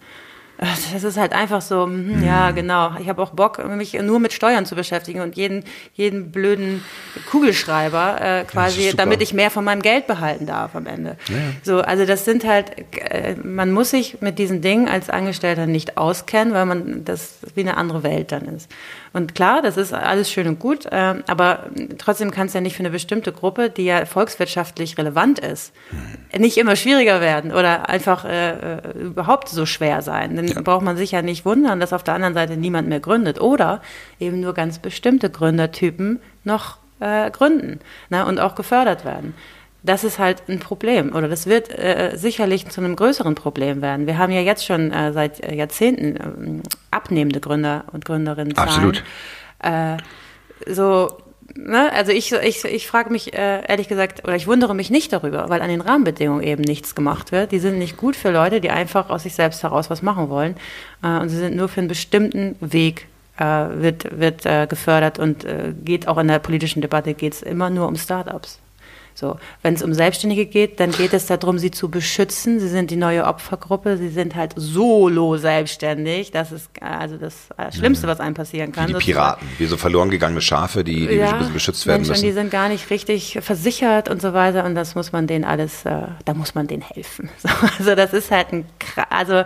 Das 0.58 1.04
ist 1.04 1.16
halt 1.16 1.32
einfach 1.32 1.62
so, 1.62 1.84
hm, 1.84 2.24
ja, 2.24 2.50
genau. 2.50 2.90
Ich 2.98 3.08
habe 3.08 3.22
auch 3.22 3.30
Bock, 3.30 3.64
mich 3.68 3.92
nur 3.92 4.18
mit 4.18 4.32
Steuern 4.32 4.66
zu 4.66 4.74
beschäftigen 4.74 5.20
und 5.20 5.36
jeden, 5.36 5.62
jeden 5.94 6.32
blöden 6.32 6.82
Kugelschreiber 7.30 8.20
äh, 8.20 8.44
quasi, 8.44 8.92
damit 8.96 9.22
ich 9.22 9.32
mehr 9.32 9.52
von 9.52 9.64
meinem 9.64 9.82
Geld 9.82 10.08
behalten 10.08 10.46
darf 10.46 10.74
am 10.74 10.86
Ende. 10.86 11.16
Ja. 11.28 11.36
So, 11.62 11.80
also 11.80 12.04
das 12.06 12.24
sind 12.24 12.44
halt, 12.44 12.72
äh, 12.96 13.36
man 13.36 13.70
muss 13.70 13.90
sich 13.90 14.20
mit 14.20 14.40
diesen 14.40 14.60
Dingen 14.60 14.88
als 14.88 15.10
Angestellter 15.10 15.66
nicht 15.66 15.96
auskennen, 15.96 16.52
weil 16.52 16.66
man 16.66 17.04
das 17.04 17.38
wie 17.54 17.60
eine 17.60 17.76
andere 17.76 18.02
Welt 18.02 18.32
dann 18.32 18.46
ist. 18.46 18.68
Und 19.12 19.34
klar, 19.34 19.62
das 19.62 19.76
ist 19.76 19.92
alles 19.92 20.30
schön 20.30 20.46
und 20.48 20.58
gut, 20.58 20.86
äh, 20.86 21.22
aber 21.26 21.66
trotzdem 21.98 22.30
kann 22.30 22.46
es 22.46 22.54
ja 22.54 22.60
nicht 22.60 22.76
für 22.76 22.80
eine 22.80 22.90
bestimmte 22.90 23.32
Gruppe, 23.32 23.70
die 23.70 23.84
ja 23.84 24.04
volkswirtschaftlich 24.04 24.98
relevant 24.98 25.38
ist, 25.38 25.72
hm. 25.90 26.40
nicht 26.40 26.58
immer 26.58 26.76
schwieriger 26.76 27.20
werden 27.20 27.52
oder 27.52 27.88
einfach 27.88 28.24
äh, 28.24 28.50
äh 28.50 28.98
überhaupt 28.98 29.48
so 29.48 29.66
schwer 29.66 30.02
sein. 30.02 30.36
Dann 30.36 30.48
ja. 30.48 30.60
braucht 30.60 30.84
man 30.84 30.96
sich 30.96 31.12
ja 31.12 31.22
nicht 31.22 31.44
wundern, 31.44 31.80
dass 31.80 31.92
auf 31.92 32.02
der 32.02 32.14
anderen 32.14 32.34
Seite 32.34 32.56
niemand 32.56 32.88
mehr 32.88 33.00
gründet 33.00 33.40
oder 33.40 33.80
eben 34.20 34.40
nur 34.40 34.54
ganz 34.54 34.78
bestimmte 34.78 35.30
Gründertypen 35.30 36.20
noch 36.44 36.78
äh, 37.00 37.30
gründen 37.30 37.80
ne, 38.10 38.26
und 38.26 38.40
auch 38.40 38.54
gefördert 38.54 39.04
werden 39.04 39.34
das 39.82 40.04
ist 40.04 40.18
halt 40.18 40.42
ein 40.48 40.58
Problem 40.58 41.14
oder 41.14 41.28
das 41.28 41.46
wird 41.46 41.70
äh, 41.70 42.12
sicherlich 42.16 42.68
zu 42.68 42.80
einem 42.80 42.96
größeren 42.96 43.34
Problem 43.34 43.80
werden. 43.80 44.06
Wir 44.06 44.18
haben 44.18 44.32
ja 44.32 44.40
jetzt 44.40 44.64
schon 44.64 44.92
äh, 44.92 45.12
seit 45.12 45.40
äh, 45.40 45.54
Jahrzehnten 45.54 46.16
äh, 46.16 46.68
abnehmende 46.90 47.40
Gründer 47.40 47.84
und 47.92 48.04
Gründerinnen. 48.04 48.56
Absolut. 48.56 49.04
Äh, 49.60 49.98
so, 50.66 51.16
ne? 51.54 51.92
also 51.92 52.10
ich, 52.10 52.32
ich, 52.32 52.64
ich 52.64 52.88
frage 52.88 53.10
mich 53.10 53.34
äh, 53.34 53.62
ehrlich 53.68 53.86
gesagt, 53.86 54.24
oder 54.24 54.34
ich 54.34 54.48
wundere 54.48 54.74
mich 54.74 54.90
nicht 54.90 55.12
darüber, 55.12 55.48
weil 55.48 55.62
an 55.62 55.68
den 55.68 55.80
Rahmenbedingungen 55.80 56.42
eben 56.42 56.62
nichts 56.62 56.96
gemacht 56.96 57.30
wird. 57.30 57.52
Die 57.52 57.60
sind 57.60 57.78
nicht 57.78 57.96
gut 57.96 58.16
für 58.16 58.32
Leute, 58.32 58.60
die 58.60 58.70
einfach 58.70 59.10
aus 59.10 59.22
sich 59.22 59.34
selbst 59.34 59.62
heraus 59.62 59.90
was 59.90 60.02
machen 60.02 60.28
wollen. 60.28 60.56
und 61.02 61.28
sie 61.28 61.36
sind 61.36 61.54
nur 61.54 61.68
für 61.68 61.80
einen 61.80 61.88
bestimmten 61.88 62.56
Weg 62.60 63.06
wird, 63.38 64.18
wird 64.18 64.68
gefördert 64.68 65.20
und 65.20 65.46
geht 65.84 66.08
auch 66.08 66.18
in 66.18 66.26
der 66.26 66.40
politischen 66.40 66.82
Debatte 66.82 67.14
geht 67.14 67.34
es 67.34 67.42
immer 67.42 67.70
nur 67.70 67.86
um 67.86 67.94
Startups. 67.94 68.58
So, 69.18 69.36
wenn 69.62 69.74
es 69.74 69.82
um 69.82 69.94
Selbstständige 69.94 70.46
geht, 70.46 70.78
dann 70.78 70.92
geht 70.92 71.12
es 71.12 71.26
darum, 71.26 71.58
sie 71.58 71.72
zu 71.72 71.88
beschützen. 71.88 72.60
Sie 72.60 72.68
sind 72.68 72.92
die 72.92 72.96
neue 72.96 73.24
Opfergruppe. 73.24 73.96
Sie 73.96 74.10
sind 74.10 74.36
halt 74.36 74.52
solo 74.54 75.36
selbstständig. 75.36 76.30
Das 76.30 76.52
ist 76.52 76.70
also 76.80 77.16
das 77.16 77.48
Schlimmste, 77.74 78.06
was 78.06 78.20
einem 78.20 78.34
passieren 78.34 78.70
kann. 78.70 78.88
Wie 78.88 78.92
die 78.92 78.98
Piraten, 79.00 79.48
wie 79.58 79.66
so 79.66 79.76
verloren 79.76 80.10
gegangene 80.10 80.40
Schafe, 80.40 80.84
die, 80.84 81.08
die 81.08 81.16
ja, 81.16 81.32
beschützt 81.52 81.84
werden 81.88 82.02
Menschen, 82.02 82.12
müssen. 82.12 82.26
Die 82.26 82.32
sind 82.32 82.52
gar 82.52 82.68
nicht 82.68 82.90
richtig 82.90 83.40
versichert 83.40 84.08
und 84.08 84.22
so 84.22 84.34
weiter. 84.34 84.64
Und 84.64 84.76
das 84.76 84.94
muss 84.94 85.10
man 85.10 85.26
denen 85.26 85.44
alles, 85.44 85.84
äh, 85.84 86.02
da 86.24 86.34
muss 86.34 86.54
man 86.54 86.68
denen 86.68 86.82
helfen. 86.82 87.28
So, 87.40 87.48
also 87.78 87.94
das 87.96 88.12
ist 88.12 88.30
halt 88.30 88.52
ein, 88.52 88.66
also 89.10 89.42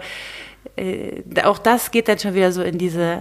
äh, 0.77 1.23
auch 1.45 1.59
das 1.59 1.91
geht 1.93 2.09
dann 2.09 2.19
schon 2.19 2.35
wieder 2.35 2.53
so 2.53 2.63
in 2.63 2.77
diese 2.77 3.21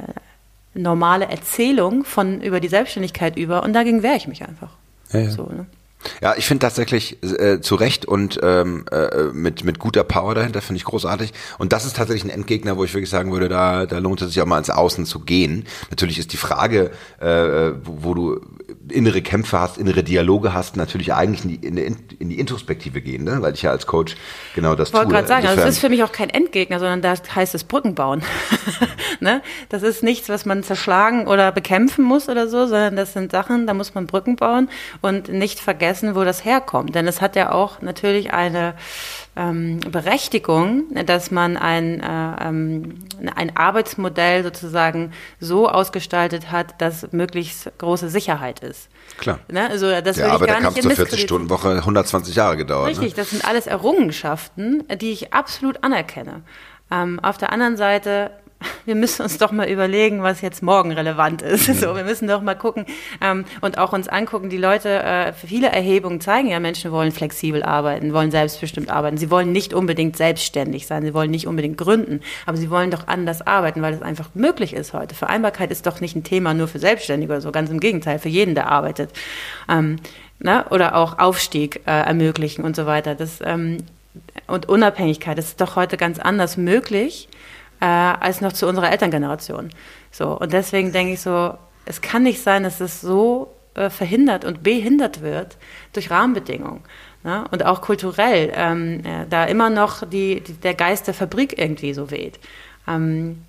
normale 0.73 1.29
Erzählung 1.29 2.03
von 2.03 2.41
über 2.41 2.59
die 2.59 2.67
Selbstständigkeit 2.67 3.37
über. 3.37 3.63
Und 3.63 3.71
dagegen 3.71 4.03
wehre 4.03 4.15
ich 4.15 4.27
mich 4.27 4.45
einfach. 4.45 4.71
Ja, 5.13 5.21
ja. 5.21 5.29
So, 5.29 5.43
ne? 5.43 5.65
Ja, 6.21 6.35
ich 6.37 6.45
finde 6.45 6.65
tatsächlich 6.65 7.21
äh, 7.23 7.61
zu 7.61 7.75
Recht 7.75 8.05
und 8.05 8.39
ähm, 8.41 8.85
äh, 8.91 9.25
mit, 9.33 9.63
mit 9.63 9.79
guter 9.79 10.03
Power 10.03 10.35
dahinter, 10.35 10.61
finde 10.61 10.77
ich 10.77 10.85
großartig. 10.85 11.33
Und 11.57 11.73
das 11.73 11.85
ist 11.85 11.95
tatsächlich 11.95 12.23
ein 12.31 12.35
Endgegner, 12.35 12.77
wo 12.77 12.83
ich 12.83 12.93
wirklich 12.93 13.09
sagen 13.09 13.31
würde, 13.31 13.49
da, 13.49 13.85
da 13.85 13.99
lohnt 13.99 14.21
es 14.21 14.29
sich 14.29 14.41
auch 14.41 14.45
mal 14.45 14.57
ins 14.57 14.69
Außen 14.69 15.05
zu 15.05 15.19
gehen. 15.19 15.65
Natürlich 15.89 16.19
ist 16.19 16.33
die 16.33 16.37
Frage, 16.37 16.91
äh, 17.19 17.71
wo, 17.83 18.03
wo 18.03 18.13
du 18.13 18.41
innere 18.91 19.21
Kämpfe 19.21 19.59
hast, 19.59 19.77
innere 19.77 20.03
Dialoge 20.03 20.53
hast, 20.53 20.75
natürlich 20.75 21.13
eigentlich 21.13 21.43
in 21.43 21.49
die, 21.49 21.67
in 21.67 21.75
die, 21.75 22.15
in 22.19 22.29
die 22.29 22.39
Introspektive 22.39 23.01
gehen, 23.01 23.23
ne? 23.23 23.41
weil 23.41 23.53
ich 23.53 23.61
ja 23.61 23.71
als 23.71 23.87
Coach 23.87 24.15
genau 24.55 24.75
das 24.75 24.89
ich 24.89 24.93
wollte 24.93 25.09
gerade 25.09 25.27
sagen, 25.27 25.47
also 25.47 25.61
es 25.61 25.69
ist 25.69 25.79
für 25.79 25.89
mich 25.89 26.03
auch 26.03 26.11
kein 26.11 26.29
Endgegner, 26.29 26.79
sondern 26.79 27.01
da 27.01 27.15
heißt 27.35 27.55
es 27.55 27.63
Brücken 27.63 27.95
bauen. 27.95 28.21
ne? 29.19 29.41
Das 29.69 29.83
ist 29.83 30.03
nichts, 30.03 30.29
was 30.29 30.45
man 30.45 30.63
zerschlagen 30.63 31.27
oder 31.27 31.51
bekämpfen 31.51 32.03
muss 32.03 32.29
oder 32.29 32.47
so, 32.47 32.67
sondern 32.67 32.95
das 32.95 33.13
sind 33.13 33.31
Sachen, 33.31 33.67
da 33.67 33.73
muss 33.73 33.93
man 33.95 34.07
Brücken 34.07 34.35
bauen 34.35 34.69
und 35.01 35.29
nicht 35.29 35.59
vergessen, 35.59 36.15
wo 36.15 36.23
das 36.23 36.45
herkommt. 36.45 36.95
Denn 36.95 37.07
es 37.07 37.21
hat 37.21 37.35
ja 37.35 37.51
auch 37.51 37.81
natürlich 37.81 38.33
eine 38.33 38.75
ähm, 39.35 39.79
Berechtigung, 39.79 40.83
dass 41.05 41.31
man 41.31 41.55
ein, 41.55 42.01
äh, 42.01 42.47
ähm, 42.47 42.95
ein 43.33 43.55
Arbeitsmodell 43.55 44.43
sozusagen 44.43 45.13
so 45.39 45.69
ausgestaltet 45.69 46.51
hat, 46.51 46.81
dass 46.81 47.11
möglichst 47.13 47.71
große 47.77 48.09
Sicherheit 48.09 48.59
ist. 48.59 48.89
Klar. 49.17 49.39
Ne? 49.49 49.69
Also 49.69 49.89
das 50.01 50.17
Der 50.17 50.31
Arbeiterkampf 50.31 50.79
zur 50.79 50.91
40-Stunden-Woche 50.91 51.77
120 51.77 52.35
Jahre 52.35 52.57
gedauert. 52.57 52.85
Ne? 52.85 52.89
Richtig, 52.89 53.11
ne? 53.11 53.15
das 53.15 53.29
sind 53.29 53.47
alles 53.47 53.67
Errungenschaften, 53.67 54.83
die 54.99 55.11
ich 55.11 55.33
absolut 55.33 55.83
anerkenne. 55.83 56.41
Ähm, 56.91 57.19
auf 57.21 57.37
der 57.37 57.53
anderen 57.53 57.77
Seite 57.77 58.31
wir 58.85 58.95
müssen 58.95 59.23
uns 59.23 59.37
doch 59.37 59.51
mal 59.51 59.69
überlegen, 59.69 60.23
was 60.23 60.41
jetzt 60.41 60.63
morgen 60.63 60.91
relevant 60.91 61.41
ist. 61.41 61.65
So, 61.81 61.95
wir 61.95 62.03
müssen 62.03 62.27
doch 62.27 62.41
mal 62.41 62.55
gucken 62.55 62.85
ähm, 63.21 63.45
und 63.61 63.77
auch 63.77 63.93
uns 63.93 64.07
angucken. 64.07 64.49
Die 64.49 64.57
Leute, 64.57 65.01
äh, 65.01 65.33
viele 65.33 65.69
Erhebungen 65.69 66.21
zeigen 66.21 66.49
ja, 66.49 66.59
Menschen 66.59 66.91
wollen 66.91 67.11
flexibel 67.11 67.63
arbeiten, 67.63 68.13
wollen 68.13 68.31
selbstbestimmt 68.31 68.89
arbeiten. 68.89 69.17
Sie 69.17 69.31
wollen 69.31 69.51
nicht 69.51 69.73
unbedingt 69.73 70.17
selbstständig 70.17 70.87
sein, 70.87 71.03
sie 71.03 71.13
wollen 71.13 71.31
nicht 71.31 71.47
unbedingt 71.47 71.77
gründen, 71.77 72.21
aber 72.45 72.57
sie 72.57 72.69
wollen 72.69 72.91
doch 72.91 73.07
anders 73.07 73.45
arbeiten, 73.45 73.81
weil 73.81 73.93
es 73.93 74.01
einfach 74.01 74.29
möglich 74.33 74.73
ist 74.73 74.93
heute. 74.93 75.15
Vereinbarkeit 75.15 75.71
ist 75.71 75.87
doch 75.87 76.01
nicht 76.01 76.15
ein 76.15 76.23
Thema 76.23 76.53
nur 76.53 76.67
für 76.67 76.79
Selbstständige 76.79 77.31
oder 77.31 77.41
so, 77.41 77.51
ganz 77.51 77.69
im 77.69 77.79
Gegenteil, 77.79 78.19
für 78.19 78.29
jeden, 78.29 78.55
der 78.55 78.69
arbeitet. 78.69 79.11
Ähm, 79.69 79.97
na, 80.39 80.59
ne, 80.59 80.65
oder 80.69 80.95
auch 80.95 81.19
Aufstieg 81.19 81.81
äh, 81.85 81.91
ermöglichen 81.91 82.63
und 82.63 82.75
so 82.75 82.85
weiter. 82.85 83.15
Das, 83.15 83.39
ähm, 83.43 83.77
und 84.47 84.67
Unabhängigkeit, 84.67 85.37
das 85.37 85.49
ist 85.49 85.61
doch 85.61 85.75
heute 85.75 85.97
ganz 85.97 86.19
anders 86.19 86.57
möglich 86.57 87.29
äh, 87.81 87.85
als 87.85 88.39
noch 88.39 88.53
zu 88.53 88.67
unserer 88.67 88.91
Elterngeneration. 88.91 89.69
So, 90.11 90.37
und 90.39 90.53
deswegen 90.53 90.93
denke 90.93 91.13
ich 91.13 91.21
so, 91.21 91.55
es 91.85 92.01
kann 92.01 92.23
nicht 92.23 92.41
sein, 92.41 92.63
dass 92.63 92.79
es 92.79 93.01
so 93.01 93.53
äh, 93.73 93.89
verhindert 93.89 94.45
und 94.45 94.63
behindert 94.63 95.21
wird 95.21 95.57
durch 95.93 96.09
Rahmenbedingungen. 96.11 96.81
Ne? 97.23 97.45
Und 97.51 97.65
auch 97.65 97.81
kulturell, 97.81 98.51
ähm, 98.55 99.01
äh, 99.03 99.25
da 99.29 99.45
immer 99.45 99.69
noch 99.69 100.07
die, 100.07 100.41
die, 100.41 100.53
der 100.53 100.73
Geist 100.73 101.07
der 101.07 101.13
Fabrik 101.13 101.57
irgendwie 101.57 101.93
so 101.93 102.11
weht. 102.11 102.39
Ähm, 102.87 103.43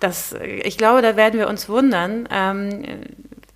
das, 0.00 0.34
ich 0.42 0.76
glaube, 0.76 1.00
da 1.00 1.16
werden 1.16 1.38
wir 1.38 1.48
uns 1.48 1.68
wundern, 1.68 2.28
ähm, 2.30 2.82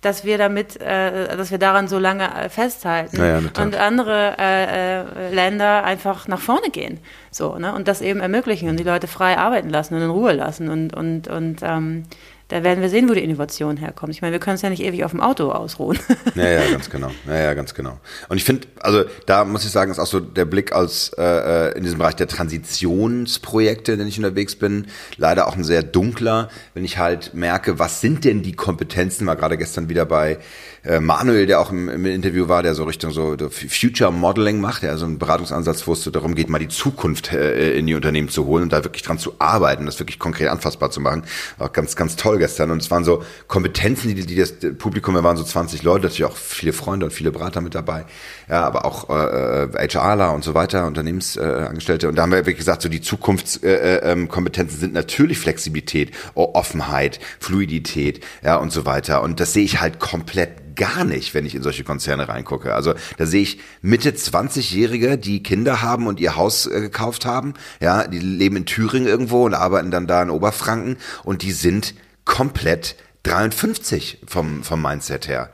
dass 0.01 0.23
wir 0.23 0.37
damit, 0.37 0.79
äh, 0.81 1.35
dass 1.35 1.51
wir 1.51 1.57
daran 1.57 1.87
so 1.87 1.99
lange 1.99 2.23
äh, 2.33 2.49
festhalten. 2.49 3.17
Naja, 3.17 3.41
und 3.61 3.75
andere 3.75 4.35
äh, 4.39 5.01
äh, 5.01 5.33
Länder 5.33 5.83
einfach 5.83 6.27
nach 6.27 6.39
vorne 6.39 6.69
gehen, 6.71 6.99
so 7.31 7.57
ne? 7.57 7.73
Und 7.73 7.87
das 7.87 8.01
eben 8.01 8.19
ermöglichen 8.21 8.69
und 8.69 8.77
die 8.77 8.83
Leute 8.83 9.07
frei 9.07 9.37
arbeiten 9.37 9.69
lassen 9.69 9.95
und 9.95 10.01
in 10.01 10.09
Ruhe 10.09 10.33
lassen 10.33 10.69
und 10.69 10.93
und 10.93 11.27
und 11.27 11.57
ähm, 11.63 12.03
da 12.49 12.63
werden 12.63 12.81
wir 12.81 12.89
sehen, 12.89 13.07
wo 13.07 13.13
die 13.13 13.23
Innovation 13.23 13.77
herkommt. 13.77 14.11
Ich 14.11 14.23
meine, 14.23 14.33
wir 14.33 14.39
können 14.39 14.55
es 14.55 14.63
ja 14.63 14.69
nicht 14.69 14.81
ewig 14.81 15.03
auf 15.03 15.11
dem 15.11 15.21
Auto 15.21 15.51
ausruhen. 15.51 15.97
Ja, 16.35 16.47
ja, 16.47 16.71
ganz 16.71 16.89
genau. 16.89 17.11
Ja, 17.27 17.37
ja, 17.37 17.53
ganz 17.53 17.73
genau. 17.73 17.99
Und 18.29 18.37
ich 18.37 18.43
finde, 18.43 18.67
also 18.79 19.03
da 19.25 19.43
muss 19.45 19.65
ich 19.65 19.71
sagen, 19.71 19.91
ist 19.91 19.99
auch 19.99 20.05
so 20.05 20.19
der 20.19 20.45
Blick 20.45 20.71
aus 20.71 21.11
äh, 21.17 21.69
äh, 21.69 21.77
in 21.77 21.83
diesem 21.83 21.97
Bereich 21.97 22.15
der 22.15 22.27
Transitionsprojekte, 22.27 23.93
in 23.93 23.99
denen 23.99 24.09
ich 24.09 24.17
unterwegs 24.17 24.55
bin, 24.55 24.87
leider 25.17 25.47
auch 25.47 25.55
ein 25.55 25.63
sehr 25.63 25.83
dunkler, 25.83 26.49
wenn 26.73 26.85
ich 26.85 26.97
halt 26.97 27.33
merke, 27.33 27.77
was 27.77 27.99
sind 28.01 28.25
denn 28.25 28.41
die 28.41 28.53
Kompetenzen, 28.53 29.27
war 29.27 29.35
gerade 29.35 29.57
gestern 29.57 29.89
wieder 29.89 30.05
bei 30.05 30.39
äh, 30.83 30.99
Manuel, 30.99 31.45
der 31.45 31.59
auch 31.59 31.71
im, 31.71 31.89
im, 31.89 32.05
Interview 32.05 32.47
war, 32.47 32.63
der 32.63 32.73
so 32.73 32.83
Richtung 32.85 33.11
so 33.11 33.35
Future 33.49 34.11
Modeling 34.11 34.61
macht, 34.61 34.83
der 34.83 34.97
so 34.97 35.05
einen 35.05 35.19
Beratungsansatz, 35.19 35.85
wo 35.87 35.93
es 35.93 36.03
so 36.03 36.11
darum 36.11 36.35
geht, 36.35 36.49
mal 36.49 36.59
die 36.59 36.69
Zukunft 36.69 37.33
äh, 37.33 37.73
in 37.73 37.85
die 37.85 37.95
Unternehmen 37.95 38.29
zu 38.29 38.45
holen 38.45 38.63
und 38.63 38.73
da 38.73 38.83
wirklich 38.83 39.03
dran 39.03 39.19
zu 39.19 39.33
arbeiten, 39.39 39.85
das 39.85 39.99
wirklich 39.99 40.19
konkret 40.19 40.49
anfassbar 40.49 40.91
zu 40.91 41.01
machen. 41.01 41.23
War 41.57 41.69
ganz, 41.69 41.95
ganz 41.95 42.15
toll 42.15 42.38
gestern. 42.39 42.71
Und 42.71 42.81
es 42.81 42.89
waren 42.89 43.03
so 43.03 43.23
Kompetenzen, 43.47 44.15
die, 44.15 44.25
die 44.25 44.35
das 44.35 44.53
Publikum, 44.77 45.13
wir 45.15 45.23
waren 45.23 45.37
so 45.37 45.43
20 45.43 45.83
Leute, 45.83 46.05
natürlich 46.05 46.25
auch 46.25 46.35
viele 46.35 46.73
Freunde 46.73 47.05
und 47.05 47.11
viele 47.11 47.31
Berater 47.31 47.61
mit 47.61 47.75
dabei, 47.75 48.05
ja, 48.49 48.63
aber 48.63 48.85
auch 48.85 49.09
äh, 49.09 49.87
HRler 49.87 50.33
und 50.33 50.43
so 50.43 50.53
weiter, 50.53 50.87
Unternehmensangestellte. 50.87 52.09
und 52.09 52.15
da 52.15 52.23
haben 52.23 52.31
wir 52.31 52.39
wirklich 52.39 52.57
gesagt, 52.57 52.81
so 52.81 52.89
die 52.89 53.01
Zukunftskompetenzen 53.01 54.77
äh, 54.77 54.77
äh, 54.77 54.79
sind 54.79 54.93
natürlich 54.93 55.37
Flexibilität, 55.37 56.11
Offenheit, 56.33 57.19
Fluidität, 57.39 58.23
ja, 58.43 58.55
und 58.55 58.71
so 58.71 58.85
weiter. 58.85 59.21
Und 59.21 59.39
das 59.39 59.53
sehe 59.53 59.63
ich 59.63 59.81
halt 59.81 59.99
komplett 59.99 60.69
gar 60.79 61.03
nicht, 61.03 61.33
wenn 61.33 61.45
ich 61.45 61.53
in 61.55 61.61
solche 61.61 61.83
Konzerne 61.83 62.29
reingucke. 62.29 62.73
Also 62.73 62.93
da 63.17 63.25
sehe 63.25 63.41
ich 63.41 63.59
Mitte 63.81 64.11
20-Jährige, 64.11 65.17
die 65.17 65.43
Kinder 65.43 65.81
haben 65.81 66.07
und 66.07 66.21
ihr 66.21 66.37
Haus 66.37 66.65
äh, 66.65 66.79
gekauft 66.79 67.25
haben. 67.25 67.53
Ja, 67.81 68.07
die 68.07 68.19
leben 68.19 68.55
in 68.55 68.65
Thüringen 68.65 69.07
irgendwo 69.07 69.45
und 69.45 69.53
arbeiten 69.53 69.91
dann 69.91 70.07
da 70.07 70.23
in 70.23 70.29
Oberfranken 70.29 70.97
und 71.23 71.41
die 71.41 71.51
sind 71.51 71.93
komplett 72.29 72.95
53 73.23 74.19
vom, 74.27 74.63
vom 74.63 74.81
Mindset 74.81 75.27
her. 75.27 75.49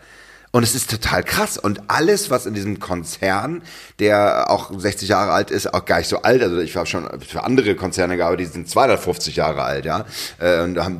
Und 0.51 0.63
es 0.63 0.75
ist 0.75 0.89
total 0.89 1.23
krass. 1.23 1.57
Und 1.57 1.89
alles, 1.89 2.29
was 2.29 2.45
in 2.45 2.53
diesem 2.53 2.79
Konzern, 2.79 3.61
der 3.99 4.51
auch 4.51 4.71
60 4.77 5.09
Jahre 5.09 5.31
alt 5.31 5.51
ist, 5.51 5.73
auch 5.73 5.85
gar 5.85 5.99
nicht 5.99 6.09
so 6.09 6.21
alt, 6.21 6.43
also 6.43 6.59
ich 6.59 6.75
habe 6.75 6.85
schon 6.85 7.07
für 7.21 7.43
andere 7.43 7.75
Konzerne 7.75 8.17
gearbeitet, 8.17 8.47
die 8.47 8.51
sind 8.51 8.69
250 8.69 9.37
Jahre 9.37 9.63
alt, 9.63 9.85
ja, 9.85 10.05
äh, 10.37 10.61
und 10.61 10.77
haben 10.77 10.97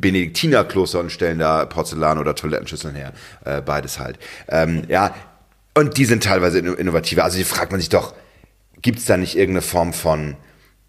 Benediktinerkloster 0.00 1.00
und 1.00 1.10
stellen 1.10 1.40
da 1.40 1.66
Porzellan 1.66 2.18
oder 2.18 2.34
Toilettenschüsseln 2.34 2.94
her, 2.94 3.12
äh, 3.44 3.60
beides 3.60 3.98
halt. 3.98 4.18
Ähm, 4.48 4.84
ja, 4.88 5.14
und 5.74 5.98
die 5.98 6.04
sind 6.04 6.22
teilweise 6.22 6.60
innovativer. 6.60 7.24
Also 7.24 7.36
hier 7.36 7.46
fragt 7.46 7.72
man 7.72 7.80
sich 7.80 7.90
doch, 7.90 8.14
gibt 8.80 9.00
es 9.00 9.04
da 9.06 9.16
nicht 9.16 9.36
irgendeine 9.36 9.62
Form 9.62 9.92
von, 9.92 10.36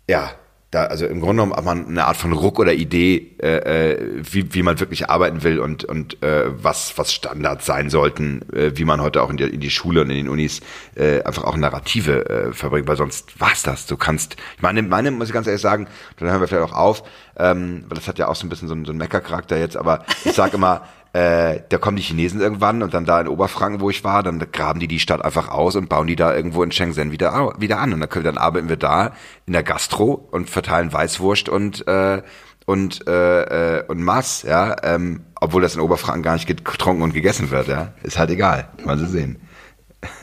ja, 0.07 0.31
da, 0.71 0.83
also 0.83 1.05
im 1.05 1.21
Grunde 1.21 1.43
genommen 1.43 1.53
hat 1.53 1.63
man 1.63 1.87
eine 1.87 2.05
Art 2.05 2.17
von 2.17 2.33
Ruck 2.33 2.59
oder 2.59 2.73
Idee, 2.73 3.35
äh, 3.41 3.91
äh, 3.91 4.21
wie, 4.21 4.53
wie 4.53 4.63
man 4.63 4.81
wirklich 4.81 5.09
arbeiten 5.09 5.43
will 5.43 5.59
und, 5.59 5.85
und 5.85 6.21
äh, 6.21 6.45
was, 6.61 6.97
was 6.97 7.13
Standards 7.13 7.65
sein 7.65 7.89
sollten, 7.89 8.41
äh, 8.51 8.71
wie 8.75 8.83
man 8.83 9.01
heute 9.01 9.21
auch 9.21 9.29
in 9.29 9.37
die, 9.37 9.45
in 9.45 9.61
die 9.61 9.69
Schule 9.69 10.01
und 10.01 10.09
in 10.09 10.17
den 10.17 10.29
Unis 10.29 10.59
äh, 10.95 11.21
einfach 11.23 11.45
auch 11.45 11.55
Narrative 11.55 12.29
äh, 12.29 12.53
verbringt, 12.53 12.87
weil 12.89 12.97
sonst 12.97 13.39
war's 13.39 13.63
das. 13.63 13.85
Du 13.85 13.95
kannst, 13.95 14.35
ich 14.57 14.61
meine, 14.61 14.81
meine 14.81 15.11
muss 15.11 15.29
ich 15.29 15.33
ganz 15.33 15.47
ehrlich 15.47 15.61
sagen, 15.61 15.87
dann 16.17 16.29
hören 16.29 16.41
wir 16.41 16.49
vielleicht 16.49 16.73
auch 16.73 16.77
auf, 16.77 17.03
ähm, 17.37 17.85
weil 17.87 17.95
das 17.95 18.09
hat 18.09 18.19
ja 18.19 18.27
auch 18.27 18.35
so 18.35 18.45
ein 18.45 18.49
bisschen 18.49 18.67
so, 18.67 18.73
einen, 18.73 18.83
so 18.83 18.91
einen 18.91 18.99
Meckercharakter 18.99 19.57
jetzt, 19.57 19.77
aber 19.77 20.03
ich 20.25 20.33
sage 20.33 20.57
immer, 20.57 20.85
äh, 21.17 21.63
da 21.69 21.79
kommen 21.79 21.97
die 21.97 22.03
Chinesen 22.03 22.41
irgendwann 22.41 22.83
und 22.83 22.93
dann 22.93 23.05
da 23.05 23.19
in 23.19 23.27
Oberfranken, 23.27 23.81
wo 23.81 23.89
ich 23.89 24.03
war, 24.03 24.21
dann 24.21 24.39
graben 24.51 24.79
die 24.79 24.87
die 24.87 24.99
Stadt 24.99 25.25
einfach 25.25 25.49
aus 25.49 25.75
und 25.75 25.89
bauen 25.89 26.05
die 26.05 26.15
da 26.15 26.35
irgendwo 26.35 26.61
in 26.61 26.71
Shenzhen 26.71 27.11
wieder, 27.11 27.53
wieder 27.57 27.79
an. 27.79 27.91
Und 27.91 28.01
dann, 28.01 28.09
können, 28.09 28.25
dann 28.25 28.37
arbeiten 28.37 28.69
wir 28.69 28.77
da 28.77 29.13
in 29.47 29.53
der 29.53 29.63
Gastro 29.63 30.27
und 30.29 30.47
verteilen 30.47 30.93
Weißwurst 30.93 31.49
und 31.49 31.87
äh, 31.87 32.21
und 32.67 33.07
äh, 33.07 33.77
äh, 33.77 33.83
und 33.87 34.03
Mass, 34.03 34.43
ja, 34.43 34.75
ähm, 34.83 35.21
obwohl 35.41 35.63
das 35.63 35.73
in 35.73 35.81
Oberfranken 35.81 36.21
gar 36.21 36.33
nicht 36.33 36.47
getrunken 36.47 37.01
und 37.01 37.13
gegessen 37.13 37.49
wird, 37.49 37.67
ja, 37.67 37.93
ist 38.03 38.19
halt 38.19 38.29
egal, 38.29 38.67
mal 38.85 38.99
so 38.99 39.07
sehen, 39.07 39.39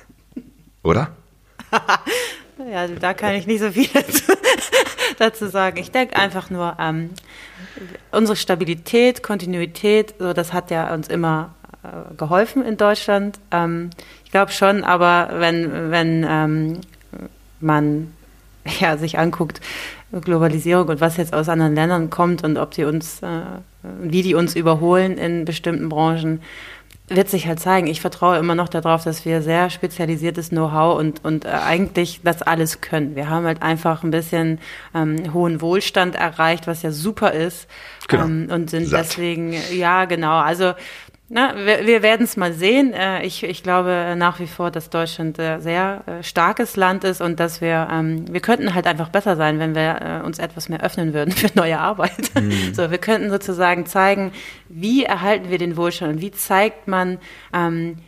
oder? 0.85 1.09
ja, 2.71 2.87
da 2.87 3.15
kann 3.15 3.35
ich 3.35 3.49
nicht 3.49 3.61
so 3.61 3.71
viel 3.73 3.89
dazu 3.93 4.34
sagen. 5.49 5.79
Ich 5.79 5.91
denke 5.91 6.17
einfach 6.17 6.51
nur, 6.51 6.77
ähm, 6.79 7.11
unsere 8.11 8.37
Stabilität, 8.37 9.23
Kontinuität, 9.23 10.15
so 10.19 10.33
das 10.33 10.53
hat 10.53 10.71
ja 10.71 10.93
uns 10.95 11.09
immer 11.09 11.55
äh, 11.83 12.15
geholfen 12.17 12.65
in 12.65 12.77
Deutschland. 12.77 13.39
Ähm, 13.51 13.91
ich 14.25 14.31
glaube 14.31 14.53
schon, 14.53 14.85
aber 14.85 15.29
wenn, 15.35 15.91
wenn 15.91 16.27
ähm, 16.29 16.81
man 17.61 18.13
ja, 18.81 18.97
sich 18.97 19.19
anguckt, 19.19 19.61
Globalisierung 20.21 20.89
und 20.89 21.01
was 21.01 21.17
jetzt 21.17 21.35
aus 21.35 21.49
anderen 21.49 21.75
Ländern 21.75 22.11
kommt 22.11 22.45
und 22.45 22.57
ob 22.57 22.71
die 22.71 22.85
uns, 22.85 23.23
äh, 23.23 23.43
wie 24.01 24.23
die 24.23 24.35
uns 24.35 24.55
überholen 24.55 25.19
in 25.19 25.45
bestimmten 25.45 25.89
Branchen, 25.89 26.41
wird 27.09 27.29
sich 27.29 27.47
halt 27.47 27.61
zeigen. 27.61 27.87
Ich 27.87 28.01
vertraue 28.01 28.39
immer 28.39 28.55
noch 28.55 28.69
darauf, 28.69 29.05
dass 29.05 29.27
wir 29.27 29.43
sehr 29.43 29.69
spezialisiertes 29.69 30.49
Know-how 30.49 30.99
und, 30.99 31.23
und 31.23 31.45
äh, 31.45 31.49
eigentlich 31.49 32.21
das 32.25 32.41
alles 32.41 32.81
können. 32.81 33.15
Wir 33.15 33.29
haben 33.29 33.45
halt 33.45 33.63
einfach 33.63 34.03
ein 34.03 34.11
bisschen 34.11 34.59
ähm, 34.95 35.35
hohen 35.35 35.61
Wohlstand 35.61 36.15
erreicht, 36.15 36.67
was 36.67 36.83
ja 36.83 36.93
super 36.93 37.33
ist. 37.33 37.69
Genau. 38.09 38.25
Ähm, 38.25 38.49
und 38.51 38.71
sind 38.71 38.87
Satt. 38.87 39.01
deswegen, 39.01 39.55
ja, 39.73 40.07
genau. 40.07 40.39
Also 40.39 40.73
na, 41.31 41.55
wir, 41.57 41.87
wir 41.87 42.03
werden 42.03 42.25
es 42.25 42.37
mal 42.37 42.53
sehen. 42.53 42.93
Äh, 42.93 43.25
ich, 43.25 43.43
ich 43.45 43.63
glaube 43.63 44.15
nach 44.17 44.41
wie 44.41 44.47
vor, 44.47 44.71
dass 44.71 44.91
Deutschland 44.91 45.41
ein 45.41 45.61
sehr 45.61 46.03
äh, 46.07 46.23
starkes 46.23 46.77
Land 46.77 47.03
ist 47.05 47.23
und 47.23 47.41
dass 47.41 47.63
wir, 47.63 47.89
ähm, 47.91 48.27
wir 48.33 48.41
könnten 48.41 48.75
halt 48.75 48.87
einfach 48.87 49.09
besser 49.09 49.35
sein, 49.37 49.59
wenn 49.59 49.75
wir 49.75 50.21
äh, 50.23 50.27
uns 50.27 50.39
etwas 50.39 50.69
mehr 50.69 50.83
öffnen 50.83 51.15
würden 51.15 51.33
für 51.33 51.49
neue 51.55 51.79
Arbeit. 51.79 52.31
Mhm. 52.35 52.53
So, 52.75 52.91
wir 52.91 52.99
könnten 52.99 53.31
sozusagen 53.31 53.87
zeigen, 53.87 54.33
wie 54.69 55.05
erhalten 55.05 55.51
wir 55.51 55.59
den 55.59 55.77
Wohlstand 55.77 56.15
und 56.15 56.21
wie 56.21 56.33
zeigt 56.33 56.89
man, 56.89 57.19
ähm, 57.53 57.99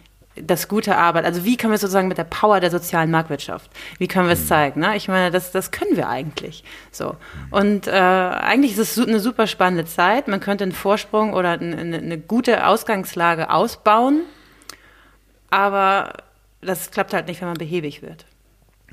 das 0.40 0.68
gute 0.68 0.96
Arbeit, 0.96 1.24
also 1.24 1.44
wie 1.44 1.56
können 1.56 1.72
wir 1.72 1.78
sozusagen 1.78 2.08
mit 2.08 2.18
der 2.18 2.24
Power 2.24 2.60
der 2.60 2.70
sozialen 2.70 3.10
Marktwirtschaft, 3.10 3.70
wie 3.98 4.08
können 4.08 4.26
wir 4.26 4.34
es 4.34 4.42
mhm. 4.44 4.48
zeigen? 4.48 4.80
Ne? 4.80 4.96
Ich 4.96 5.08
meine, 5.08 5.30
das, 5.30 5.52
das 5.52 5.70
können 5.70 5.96
wir 5.96 6.08
eigentlich. 6.08 6.64
So. 6.90 7.16
Und 7.50 7.86
äh, 7.86 7.90
eigentlich 7.90 8.76
ist 8.76 8.98
es 8.98 9.06
eine 9.06 9.20
super 9.20 9.46
spannende 9.46 9.84
Zeit. 9.84 10.28
Man 10.28 10.40
könnte 10.40 10.64
einen 10.64 10.72
Vorsprung 10.72 11.32
oder 11.32 11.52
eine, 11.52 11.76
eine 11.76 12.18
gute 12.18 12.66
Ausgangslage 12.66 13.50
ausbauen. 13.50 14.22
aber 15.50 16.12
das 16.60 16.90
klappt 16.90 17.12
halt 17.12 17.28
nicht, 17.28 17.40
wenn 17.40 17.48
man 17.48 17.58
behäbig 17.58 18.02
wird. 18.02 18.26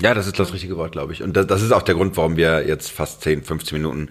Ja, 0.01 0.15
das 0.15 0.25
ist 0.25 0.39
das 0.39 0.53
richtige 0.53 0.75
Wort, 0.75 0.91
glaube 0.91 1.13
ich. 1.13 1.21
Und 1.21 1.37
das, 1.37 1.45
das, 1.45 1.61
ist 1.61 1.71
auch 1.71 1.83
der 1.83 1.93
Grund, 1.93 2.17
warum 2.17 2.35
wir 2.35 2.65
jetzt 2.65 2.91
fast 2.91 3.21
10, 3.21 3.43
15 3.43 3.77
Minuten, 3.77 4.09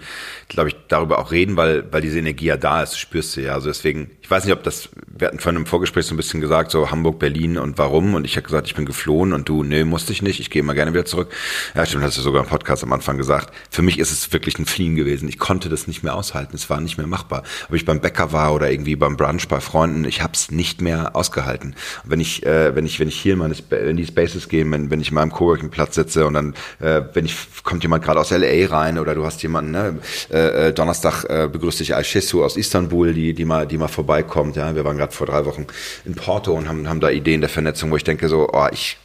glaube 0.49 0.69
ich, 0.69 0.77
darüber 0.87 1.19
auch 1.19 1.33
reden, 1.33 1.57
weil, 1.57 1.93
weil 1.93 2.01
diese 2.01 2.21
Energie 2.21 2.47
ja 2.47 2.57
da 2.57 2.85
ist, 2.85 2.97
spürst 2.97 3.37
du 3.37 3.41
ja. 3.41 3.55
Also 3.55 3.69
deswegen, 3.69 4.11
weiß 4.33 4.47
nicht, 4.47 4.55
ob 4.55 4.63
das, 4.63 4.89
wir 5.07 5.29
hatten 5.29 5.39
vorhin 5.39 5.61
im 5.61 5.67
Vorgespräch 5.67 6.07
so 6.07 6.15
ein 6.15 6.17
bisschen 6.17 6.41
gesagt, 6.41 6.71
so 6.71 6.91
Hamburg, 6.91 7.19
Berlin 7.19 7.59
und 7.59 7.79
warum. 7.79 8.15
Und 8.15 8.25
ich 8.25 8.37
habe 8.37 8.45
gesagt, 8.45 8.67
ich 8.67 8.75
bin 8.75 8.87
geflohen 8.87 9.33
und 9.33 9.49
du, 9.49 9.63
nee, 9.63 9.85
musste 9.85 10.13
ich 10.13 10.23
nicht, 10.23 10.41
ich 10.41 10.51
gehe 10.51 10.63
mal 10.63 10.73
gerne 10.73 10.93
wieder 10.93 11.05
zurück. 11.05 11.33
Ja, 11.75 11.87
stimmt, 11.87 12.03
hast 12.03 12.17
du 12.17 12.23
sogar 12.23 12.43
im 12.43 12.49
Podcast 12.49 12.83
am 12.83 12.93
Anfang 12.93 13.19
gesagt. 13.19 13.53
Für 13.71 13.83
mich 13.83 13.99
ist 13.99 14.11
es 14.11 14.33
wirklich 14.33 14.59
ein 14.59 14.67
Fliehen 14.67 14.97
gewesen. 14.97 15.29
Ich 15.29 15.39
konnte 15.39 15.69
das 15.69 15.87
nicht 15.87 16.03
mehr 16.03 16.15
aushalten. 16.15 16.57
Es 16.57 16.71
war 16.71 16.81
nicht 16.81 16.97
mehr 16.97 17.07
machbar. 17.07 17.43
Ob 17.69 17.75
ich 17.75 17.85
beim 17.85 18.01
Bäcker 18.01 18.33
war 18.33 18.55
oder 18.55 18.71
irgendwie 18.71 18.97
beim 18.97 19.17
Brunch 19.17 19.47
bei 19.49 19.61
Freunden, 19.61 20.05
ich 20.05 20.23
habe 20.23 20.33
es 20.33 20.51
nicht 20.51 20.81
mehr 20.81 21.15
ausgehalten. 21.15 21.77
Und 22.05 22.11
wenn 22.11 22.21
ich, 22.21 22.45
äh, 22.47 22.75
wenn 22.75 22.87
ich, 22.87 22.99
wenn 22.99 23.09
ich 23.09 23.21
hier 23.21 23.35
in, 23.35 23.39
meine, 23.39 23.55
in 23.55 23.97
die 23.97 24.07
Spaces 24.07 24.49
gehe, 24.49 24.69
wenn, 24.71 24.91
wenn 24.91 25.01
ich 25.01 25.09
in 25.09 25.15
meinem 25.15 25.31
Coworking 25.31 25.71
Platz 25.71 25.95
sitze 25.95 26.27
und 26.27 26.35
dann, 26.35 26.55
äh, 26.81 27.03
wenn 27.13 27.27
ich, 27.27 27.37
kommt 27.63 27.83
jemand 27.83 28.03
gerade 28.03 28.19
aus 28.19 28.31
LA 28.31 28.67
rein 28.67 28.99
oder 28.99 29.15
du 29.15 29.27
hast 29.27 29.43
jemanden, 29.43 29.73
ne, 29.73 29.99
äh, 30.31 30.69
äh, 30.69 30.73
Donnerstag 30.73 31.25
äh, 31.25 31.49
begrüßt 31.53 31.81
dich 31.81 31.95
Al-Shesu 31.95 32.43
aus 32.43 32.57
Istanbul, 32.57 33.13
die, 33.13 33.35
die 33.35 33.45
mal, 33.45 33.67
die 33.67 33.77
mal 33.77 33.89
vorbeikommt, 34.23 34.57
ja, 34.57 34.75
wir 34.75 34.85
waren 34.85 34.97
gerade 34.97 35.13
vor 35.13 35.27
drei 35.27 35.45
Wochen 35.45 35.67
in 36.05 36.15
Porto 36.15 36.53
und 36.53 36.69
haben, 36.69 36.89
haben 36.89 37.01
da 37.01 37.11
Ideen 37.11 37.41
der 37.41 37.51
Vernetzung, 37.51 37.91
wo 37.91 37.97
ich 37.97 38.05
denke 38.05 38.29
so, 38.29 38.49
oh, 38.53 38.67
ich, 38.71 38.99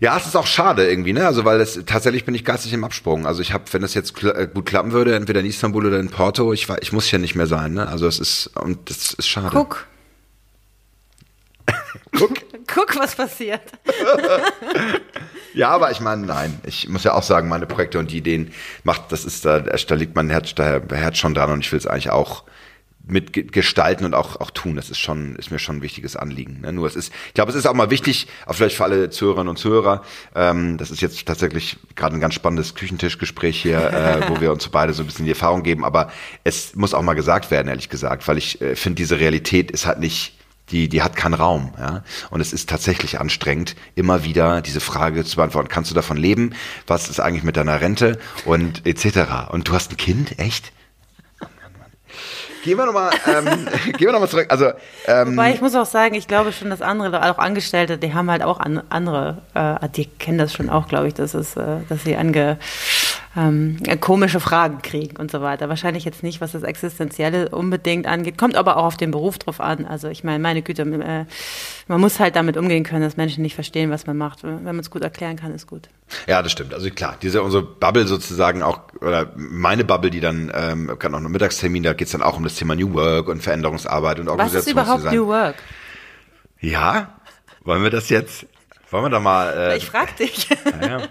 ja, 0.00 0.16
es 0.16 0.26
ist 0.26 0.36
auch 0.36 0.46
schade 0.46 0.88
irgendwie, 0.88 1.12
ne? 1.12 1.26
Also 1.26 1.44
weil 1.44 1.60
es 1.60 1.80
tatsächlich 1.84 2.24
bin 2.24 2.34
ich 2.34 2.44
geistig 2.44 2.72
im 2.72 2.84
Absprung. 2.84 3.26
Also 3.26 3.42
ich 3.42 3.52
habe, 3.52 3.64
wenn 3.72 3.82
das 3.82 3.92
jetzt 3.94 4.14
kl 4.14 4.30
äh, 4.30 4.48
gut 4.52 4.66
klappen 4.66 4.92
würde, 4.92 5.14
entweder 5.14 5.40
in 5.40 5.46
Istanbul 5.46 5.86
oder 5.86 6.00
in 6.00 6.08
Porto, 6.08 6.52
ich 6.54 6.68
ich 6.80 6.92
muss 6.92 7.10
ja 7.10 7.18
nicht 7.18 7.34
mehr 7.34 7.46
sein, 7.46 7.74
ne? 7.74 7.86
Also 7.86 8.06
es 8.06 8.18
ist 8.18 8.46
und 8.56 8.88
das 8.88 9.12
ist 9.12 9.28
schade. 9.28 9.50
Guck, 9.52 9.86
Guck. 12.16 12.34
Guck, 12.66 12.96
was 12.96 13.16
passiert. 13.16 13.62
ja, 15.54 15.70
aber 15.70 15.90
ich 15.90 16.00
meine, 16.00 16.24
nein. 16.24 16.60
Ich 16.64 16.88
muss 16.88 17.04
ja 17.04 17.14
auch 17.14 17.22
sagen, 17.22 17.48
meine 17.48 17.66
Projekte 17.66 17.98
und 17.98 18.10
die 18.10 18.18
Ideen 18.18 18.52
macht, 18.84 19.10
das 19.10 19.24
ist 19.24 19.44
da, 19.44 19.58
da 19.60 19.94
liegt 19.94 20.14
mein 20.14 20.30
Herz, 20.30 20.54
da 20.54 20.80
Herz 20.90 21.18
schon 21.18 21.34
dran 21.34 21.50
und 21.50 21.60
ich 21.60 21.72
will 21.72 21.78
es 21.78 21.86
eigentlich 21.86 22.10
auch 22.10 22.44
mitgestalten 23.10 24.06
und 24.06 24.14
auch, 24.14 24.40
auch 24.40 24.50
tun. 24.50 24.76
Das 24.76 24.90
ist 24.90 24.98
schon, 24.98 25.36
ist 25.36 25.50
mir 25.50 25.58
schon 25.58 25.76
ein 25.76 25.82
wichtiges 25.82 26.16
Anliegen. 26.16 26.60
Ne? 26.60 26.72
Nur 26.72 26.86
es 26.86 26.96
ist, 26.96 27.12
ich 27.28 27.34
glaube, 27.34 27.50
es 27.50 27.56
ist 27.56 27.66
auch 27.66 27.74
mal 27.74 27.90
wichtig, 27.90 28.26
auch 28.46 28.54
vielleicht 28.54 28.76
für 28.76 28.84
alle 28.84 29.10
Zuhörerinnen 29.10 29.48
und 29.48 29.56
Zuhörer, 29.56 30.02
ähm, 30.34 30.78
das 30.78 30.90
ist 30.90 31.00
jetzt 31.00 31.26
tatsächlich 31.26 31.78
gerade 31.96 32.16
ein 32.16 32.20
ganz 32.20 32.34
spannendes 32.34 32.74
Küchentischgespräch 32.74 33.60
hier, 33.60 33.78
äh, 33.78 34.20
wo 34.28 34.40
wir 34.40 34.52
uns 34.52 34.68
beide 34.68 34.92
so 34.92 35.02
ein 35.02 35.06
bisschen 35.06 35.24
die 35.24 35.32
Erfahrung 35.32 35.62
geben, 35.62 35.84
aber 35.84 36.10
es 36.44 36.74
muss 36.74 36.94
auch 36.94 37.02
mal 37.02 37.14
gesagt 37.14 37.50
werden, 37.50 37.68
ehrlich 37.68 37.88
gesagt, 37.88 38.26
weil 38.28 38.38
ich 38.38 38.60
äh, 38.60 38.76
finde, 38.76 38.96
diese 38.96 39.18
Realität 39.20 39.70
ist 39.70 39.86
halt 39.86 40.00
nicht 40.00 40.34
die, 40.70 40.88
die 40.88 41.02
hat 41.02 41.16
keinen 41.16 41.34
Raum. 41.34 41.72
Ja? 41.78 42.04
Und 42.30 42.40
es 42.40 42.52
ist 42.52 42.68
tatsächlich 42.68 43.20
anstrengend, 43.20 43.76
immer 43.94 44.24
wieder 44.24 44.62
diese 44.62 44.80
Frage 44.80 45.24
zu 45.24 45.36
beantworten. 45.36 45.68
Kannst 45.68 45.90
du 45.90 45.94
davon 45.94 46.16
leben? 46.16 46.54
Was 46.86 47.10
ist 47.10 47.20
eigentlich 47.20 47.44
mit 47.44 47.56
deiner 47.56 47.80
Rente? 47.80 48.18
Und 48.44 48.86
etc. 48.86 49.50
Und 49.50 49.68
du 49.68 49.72
hast 49.72 49.90
ein 49.90 49.96
Kind? 49.96 50.38
Echt? 50.38 50.72
Gehen 52.62 52.76
wir 52.76 52.86
nochmal 52.86 53.10
ähm, 53.26 53.66
gehen 53.96 54.08
wir 54.08 54.12
noch 54.12 54.20
mal 54.20 54.28
zurück. 54.28 54.46
Also, 54.50 54.72
ähm, 55.06 55.32
Wobei 55.32 55.52
ich 55.52 55.60
muss 55.60 55.74
auch 55.74 55.86
sagen, 55.86 56.14
ich 56.14 56.28
glaube 56.28 56.52
schon, 56.52 56.70
dass 56.70 56.82
andere, 56.82 57.30
auch 57.30 57.38
Angestellte, 57.38 57.96
die 57.96 58.12
haben 58.12 58.30
halt 58.30 58.42
auch 58.42 58.60
an, 58.60 58.82
andere, 58.90 59.38
äh, 59.54 59.88
die 59.88 60.06
kennen 60.06 60.38
das 60.38 60.52
schon 60.52 60.68
auch, 60.68 60.88
glaube 60.88 61.08
ich, 61.08 61.14
dass, 61.14 61.34
es, 61.34 61.56
äh, 61.56 61.78
dass 61.88 62.04
sie 62.04 62.16
ange, 62.16 62.58
ähm, 63.36 63.78
komische 64.00 64.40
Fragen 64.40 64.82
kriegen 64.82 65.16
und 65.16 65.30
so 65.30 65.40
weiter. 65.40 65.68
Wahrscheinlich 65.68 66.04
jetzt 66.04 66.22
nicht, 66.24 66.40
was 66.40 66.52
das 66.52 66.64
Existenzielle 66.64 67.50
unbedingt 67.50 68.06
angeht, 68.06 68.36
kommt 68.36 68.56
aber 68.56 68.76
auch 68.76 68.84
auf 68.84 68.96
den 68.96 69.12
Beruf 69.12 69.38
drauf 69.38 69.60
an. 69.60 69.86
Also 69.86 70.08
ich 70.08 70.24
meine, 70.24 70.40
meine 70.40 70.62
Güte, 70.62 70.82
äh, 70.82 71.26
man 71.86 72.00
muss 72.00 72.18
halt 72.18 72.34
damit 72.34 72.56
umgehen 72.56 72.82
können, 72.82 73.02
dass 73.02 73.16
Menschen 73.16 73.42
nicht 73.42 73.54
verstehen, 73.54 73.90
was 73.90 74.06
man 74.06 74.16
macht. 74.16 74.42
Wenn 74.42 74.64
man 74.64 74.80
es 74.80 74.90
gut 74.90 75.02
erklären 75.02 75.36
kann, 75.36 75.54
ist 75.54 75.68
gut. 75.68 75.88
Ja, 76.26 76.42
das 76.42 76.50
stimmt. 76.50 76.74
Also 76.74 76.90
klar, 76.90 77.16
diese 77.22 77.42
unsere 77.42 77.62
Bubble 77.62 78.06
sozusagen 78.06 78.62
auch, 78.62 78.80
oder 79.00 79.32
meine 79.36 79.84
Bubble, 79.84 80.10
die 80.10 80.20
dann, 80.20 80.50
ähm, 80.52 80.96
kann 80.98 81.14
auch 81.14 81.20
noch 81.20 81.30
Mittagstermin, 81.30 81.84
da 81.84 81.92
geht's 81.92 82.10
dann 82.10 82.22
auch 82.22 82.36
um 82.36 82.42
das 82.42 82.56
Thema 82.56 82.74
New 82.74 82.94
Work 82.94 83.28
und 83.28 83.42
Veränderungsarbeit 83.42 84.18
und 84.18 84.28
Organisation. 84.28 84.76
Was 84.76 84.88
ist 84.88 84.94
überhaupt 85.02 85.14
New 85.14 85.28
Work? 85.28 85.54
Ja, 86.60 87.20
wollen 87.62 87.84
wir 87.84 87.90
das 87.90 88.08
jetzt 88.08 88.46
wollen 88.92 89.04
wir 89.04 89.10
da 89.10 89.20
mal. 89.20 89.52
Äh, 89.56 89.76
ich 89.76 89.86
frag 89.86 90.16
dich. 90.16 90.48
Ja, 90.80 91.02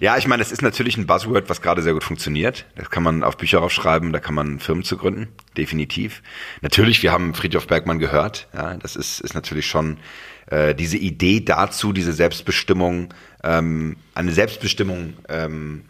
ja. 0.00 0.16
ich 0.16 0.26
meine, 0.26 0.42
es 0.42 0.52
ist 0.52 0.62
natürlich 0.62 0.96
ein 0.96 1.06
Buzzword, 1.06 1.48
was 1.48 1.62
gerade 1.62 1.82
sehr 1.82 1.92
gut 1.92 2.04
funktioniert. 2.04 2.66
Das 2.76 2.90
kann 2.90 3.02
man 3.02 3.22
auf 3.22 3.36
Bücher 3.36 3.62
aufschreiben, 3.62 4.12
da 4.12 4.20
kann 4.20 4.34
man 4.34 4.60
Firmen 4.60 4.84
zu 4.84 4.96
gründen, 4.96 5.28
definitiv. 5.56 6.22
Natürlich, 6.60 7.02
wir 7.02 7.12
haben 7.12 7.34
Friedhof 7.34 7.66
Bergmann 7.66 7.98
gehört. 7.98 8.48
Ja, 8.54 8.74
das 8.74 8.96
ist, 8.96 9.20
ist 9.20 9.34
natürlich 9.34 9.66
schon 9.66 9.98
äh, 10.46 10.74
diese 10.74 10.96
Idee 10.96 11.40
dazu, 11.40 11.92
diese 11.92 12.12
Selbstbestimmung, 12.12 13.12
ähm, 13.44 13.96
eine 14.14 14.32
Selbstbestimmung, 14.32 15.14
ähm, 15.28 15.84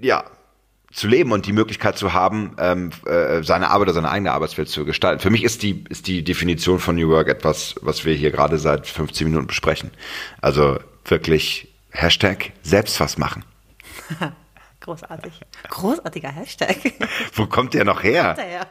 ja, 0.00 0.24
zu 0.96 1.08
leben 1.08 1.30
und 1.32 1.44
die 1.44 1.52
Möglichkeit 1.52 1.98
zu 1.98 2.14
haben, 2.14 2.56
ähm, 2.58 2.90
äh, 3.04 3.42
seine 3.42 3.68
Arbeit 3.68 3.88
oder 3.88 3.92
seine 3.92 4.10
eigene 4.10 4.32
Arbeitswelt 4.32 4.70
zu 4.70 4.86
gestalten. 4.86 5.20
Für 5.20 5.28
mich 5.28 5.44
ist 5.44 5.62
die, 5.62 5.84
ist 5.90 6.06
die 6.06 6.24
Definition 6.24 6.78
von 6.78 6.96
New 6.96 7.10
Work 7.10 7.28
etwas, 7.28 7.74
was 7.82 8.06
wir 8.06 8.14
hier 8.14 8.30
gerade 8.30 8.56
seit 8.56 8.86
15 8.86 9.28
Minuten 9.28 9.46
besprechen. 9.46 9.90
Also 10.40 10.78
wirklich 11.04 11.68
Hashtag 11.90 12.52
selbst 12.62 12.98
was 12.98 13.18
machen. 13.18 13.44
Großartig. 14.80 15.34
Großartiger 15.68 16.30
Hashtag. 16.30 16.76
Wo 17.34 17.46
kommt 17.46 17.74
der 17.74 17.84
noch 17.84 18.02
her? 18.02 18.32
Der 18.34 18.44
her? 18.44 18.66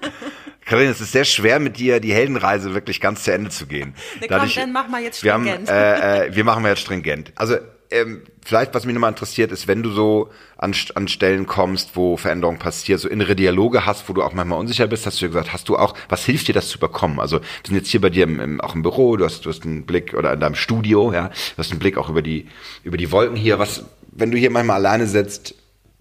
Karin, 0.64 0.88
es 0.88 1.02
ist 1.02 1.12
sehr 1.12 1.24
schwer 1.24 1.60
mit 1.60 1.78
dir 1.78 2.00
die 2.00 2.14
Heldenreise 2.14 2.72
wirklich 2.72 3.00
ganz 3.00 3.24
zu 3.24 3.32
Ende 3.32 3.50
zu 3.50 3.66
gehen. 3.66 3.94
Ne, 4.20 4.28
Dadurch, 4.28 4.54
komm, 4.54 4.62
dann 4.62 4.72
machen 4.72 4.90
wir 4.92 5.00
jetzt 5.00 5.18
stringent. 5.18 5.66
Wir, 5.68 5.74
haben, 5.74 6.22
äh, 6.22 6.26
äh, 6.28 6.34
wir 6.34 6.44
machen 6.44 6.62
wir 6.62 6.70
jetzt 6.70 6.80
stringent. 6.80 7.32
Also 7.36 7.56
ähm, 7.90 8.22
vielleicht, 8.44 8.74
was 8.74 8.84
mich 8.84 8.94
nochmal 8.94 9.10
interessiert, 9.10 9.50
ist, 9.50 9.66
wenn 9.66 9.82
du 9.82 9.90
so 9.90 10.30
an, 10.58 10.74
an 10.94 11.08
Stellen 11.08 11.46
kommst, 11.46 11.96
wo 11.96 12.16
Veränderungen 12.16 12.58
passieren, 12.58 12.98
so 12.98 13.08
innere 13.08 13.34
Dialoge 13.34 13.86
hast, 13.86 14.08
wo 14.08 14.12
du 14.12 14.22
auch 14.22 14.34
manchmal 14.34 14.58
unsicher 14.58 14.86
bist, 14.86 15.06
hast 15.06 15.20
du 15.20 15.24
ja 15.24 15.28
gesagt, 15.28 15.52
hast 15.52 15.68
du 15.68 15.76
auch, 15.76 15.94
was 16.08 16.24
hilft 16.24 16.48
dir, 16.48 16.52
das 16.52 16.68
zu 16.68 16.78
bekommen? 16.78 17.18
Also 17.18 17.40
wir 17.40 17.46
sind 17.66 17.76
jetzt 17.76 17.88
hier 17.88 18.00
bei 18.00 18.10
dir 18.10 18.24
im, 18.24 18.40
im, 18.40 18.60
auch 18.60 18.74
im 18.74 18.82
Büro, 18.82 19.16
du 19.16 19.24
hast, 19.24 19.46
du 19.46 19.50
hast 19.50 19.64
einen 19.64 19.86
Blick, 19.86 20.14
oder 20.14 20.32
in 20.32 20.40
deinem 20.40 20.54
Studio, 20.54 21.12
ja, 21.12 21.28
du 21.28 21.58
hast 21.58 21.70
einen 21.70 21.80
Blick 21.80 21.96
auch 21.96 22.10
über 22.10 22.22
die, 22.22 22.46
über 22.84 22.96
die 22.96 23.10
Wolken 23.10 23.36
hier. 23.36 23.58
Was, 23.58 23.84
wenn 24.12 24.30
du 24.30 24.36
hier 24.36 24.50
manchmal 24.50 24.76
alleine 24.76 25.06
sitzt, 25.06 25.54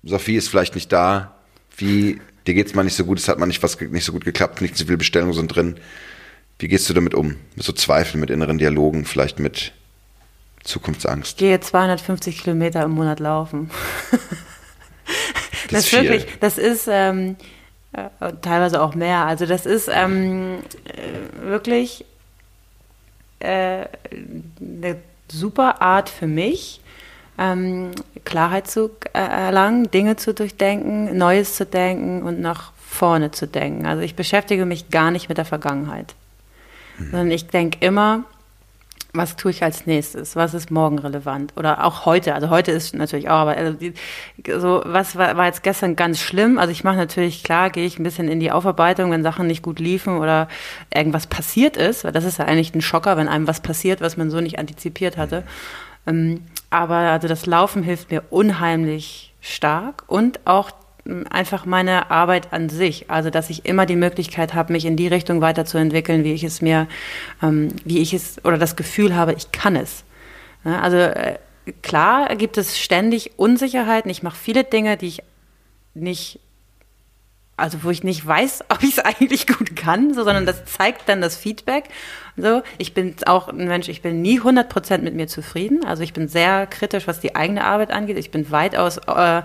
Sophie 0.04 0.36
ist 0.36 0.50
vielleicht 0.50 0.76
nicht 0.76 0.92
da, 0.92 1.36
wie, 1.78 2.20
dir 2.48 2.54
geht's 2.54 2.76
mal 2.76 2.84
nicht 2.84 2.96
so 2.96 3.06
gut, 3.06 3.20
es 3.20 3.28
hat 3.28 3.40
mal 3.40 3.46
nicht 3.46 3.64
was 3.64 3.80
nicht 3.80 4.06
so 4.06 4.12
gut 4.12 4.26
geklappt, 4.26 4.62
nicht 4.62 4.78
so 4.78 4.86
viele 4.86 4.98
Bestellungen 4.98 5.34
sind 5.34 5.56
drin. 5.56 5.78
Wie 6.60 6.68
gehst 6.68 6.90
du 6.90 6.94
damit 6.94 7.14
um? 7.14 7.36
Mit 7.56 7.66
so 7.66 7.72
Zweifeln, 7.72 8.20
mit 8.20 8.30
inneren 8.30 8.58
Dialogen, 8.58 9.06
vielleicht 9.06 9.40
mit 9.40 9.74
Zukunftsangst? 10.68 11.32
Ich 11.32 11.38
gehe 11.38 11.60
250 11.60 12.44
Kilometer 12.44 12.84
im 12.84 12.92
Monat 12.92 13.20
laufen. 13.20 13.72
das, 14.12 15.72
das 15.72 15.86
ist 15.86 15.94
wirklich, 15.94 16.40
das 16.40 16.58
ist 16.58 16.88
ähm, 16.90 17.38
äh, 17.94 18.34
teilweise 18.42 18.82
auch 18.82 18.94
mehr. 18.94 19.26
Also 19.26 19.46
das 19.46 19.66
ist 19.66 19.90
ähm, 19.92 20.60
äh, 20.86 21.48
wirklich 21.48 22.06
äh, 23.40 23.86
eine 24.60 24.98
super 25.32 25.82
Art 25.82 26.10
für 26.10 26.28
mich, 26.28 26.82
ähm, 27.38 27.92
Klarheit 28.26 28.68
zu 28.70 28.92
äh, 29.14 29.20
erlangen, 29.20 29.90
Dinge 29.92 30.16
zu 30.16 30.34
durchdenken, 30.34 31.18
Neues 31.18 31.56
zu 31.56 31.66
denken 31.66 32.24
und 32.24 32.40
nach 32.40 32.72
vorne 32.78 33.32
zu 33.32 33.48
denken. 33.48 33.86
Also 33.86 34.02
ich 34.02 34.16
beschäftige 34.16 34.66
mich 34.66 34.90
gar 34.90 35.12
nicht 35.12 35.30
mit 35.30 35.38
der 35.38 35.46
Vergangenheit, 35.46 36.16
mhm. 36.98 37.12
sondern 37.12 37.32
ich 37.32 37.48
denke 37.48 37.86
immer, 37.86 38.24
was 39.14 39.36
tue 39.36 39.52
ich 39.52 39.64
als 39.64 39.86
nächstes? 39.86 40.36
Was 40.36 40.54
ist 40.54 40.70
morgen 40.70 41.00
relevant? 41.00 41.54
Oder 41.56 41.84
auch 41.86 42.06
heute. 42.06 42.36
Also 42.36 42.50
heute 42.50 42.72
ist 42.72 42.94
natürlich 42.94 43.30
auch, 43.30 43.38
aber 43.38 43.58
also 43.58 43.74
die, 43.74 43.94
so 44.60 44.82
was 44.86 45.16
war, 45.16 45.38
war 45.38 45.46
jetzt 45.46 45.64
gestern 45.64 45.96
ganz 45.96 46.20
schlimm. 46.20 46.58
Also 46.58 46.72
ich 46.72 46.84
mache 46.84 46.98
natürlich 46.98 47.44
klar, 47.44 47.70
gehe 47.70 47.86
ich 47.86 48.00
ein 48.00 48.04
bisschen 48.04 48.28
in 48.28 48.40
die 48.40 48.52
Aufarbeitung, 48.52 49.12
wenn 49.12 49.24
Sachen 49.24 49.48
nicht 49.48 49.64
gut 49.64 49.80
liefen 49.80 50.18
oder 50.18 50.48
irgendwas 50.94 51.28
passiert 51.28 51.78
ist, 51.78 52.04
weil 52.04 52.12
das 52.12 52.26
ist 52.26 52.40
ja 52.40 52.46
eigentlich 52.46 52.74
ein 52.76 52.82
Schocker, 52.82 53.18
wenn 53.18 53.28
einem 53.28 53.48
was 53.48 53.62
passiert, 53.62 54.02
was 54.02 54.18
man 54.18 54.30
so 54.30 54.42
nicht 54.42 54.60
antizipiert 54.60 55.18
hatte. 55.18 55.44
Ähm, 56.06 56.42
aber 56.70 56.96
also 56.96 57.28
das 57.28 57.46
Laufen 57.46 57.84
hilft 57.84 58.12
mir 58.12 58.24
unheimlich 58.30 59.34
stark 59.42 60.04
und 60.08 60.40
auch 60.46 60.72
einfach 61.30 61.66
meine 61.66 62.12
Arbeit 62.12 62.54
an 62.54 62.70
sich. 62.70 63.10
Also, 63.10 63.30
dass 63.30 63.50
ich 63.50 63.66
immer 63.66 63.86
die 63.86 63.96
Möglichkeit 63.96 64.54
habe, 64.54 64.74
mich 64.74 64.86
in 64.86 64.96
die 64.96 65.08
Richtung 65.08 65.42
weiterzuentwickeln, 65.42 66.24
wie 66.24 66.34
ich 66.34 66.44
es 66.44 66.62
mir, 66.62 66.88
ähm, 67.42 67.70
wie 67.86 68.00
ich 68.00 68.14
es 68.14 68.44
oder 68.46 68.58
das 68.58 68.76
Gefühl 68.76 69.16
habe, 69.16 69.34
ich 69.34 69.52
kann 69.52 69.76
es. 69.76 70.04
Ja, 70.66 70.82
also, 70.82 70.98
äh, 70.98 71.38
klar 71.82 72.36
gibt 72.36 72.58
es 72.58 72.80
ständig 72.80 73.32
Unsicherheiten. 73.38 74.10
Ich 74.10 74.24
mache 74.24 74.38
viele 74.38 74.64
Dinge, 74.64 74.98
die 74.98 75.08
ich 75.08 75.24
nicht 75.94 76.40
also 77.58 77.84
wo 77.84 77.90
ich 77.90 78.04
nicht 78.04 78.26
weiß, 78.26 78.66
ob 78.70 78.84
ich 78.84 78.98
es 78.98 79.00
eigentlich 79.00 79.48
gut 79.48 79.76
kann, 79.76 80.14
so, 80.14 80.24
sondern 80.24 80.46
das 80.46 80.64
zeigt 80.66 81.10
dann 81.10 81.22
das 81.22 81.36
Feedback. 81.36 81.86
So, 82.38 82.62
ich 82.78 82.94
bin 82.94 83.16
auch 83.26 83.50
ein 83.50 83.68
Mensch, 83.68 83.90
ich 83.90 84.04
bin 84.04 84.22
nie 84.22 84.40
100% 84.40 85.00
mit 85.00 85.16
mir 85.16 85.28
zufrieden. 85.28 85.84
Also 85.84 86.04
ich 86.04 86.14
bin 86.14 86.28
sehr 86.28 86.68
kritisch, 86.68 87.08
was 87.08 87.20
die 87.20 87.36
eigene 87.36 87.66
Arbeit 87.66 87.90
angeht. 87.92 88.18
Ich 88.18 88.30
bin 88.30 88.52
weitaus 88.52 88.98
äh, 88.98 89.42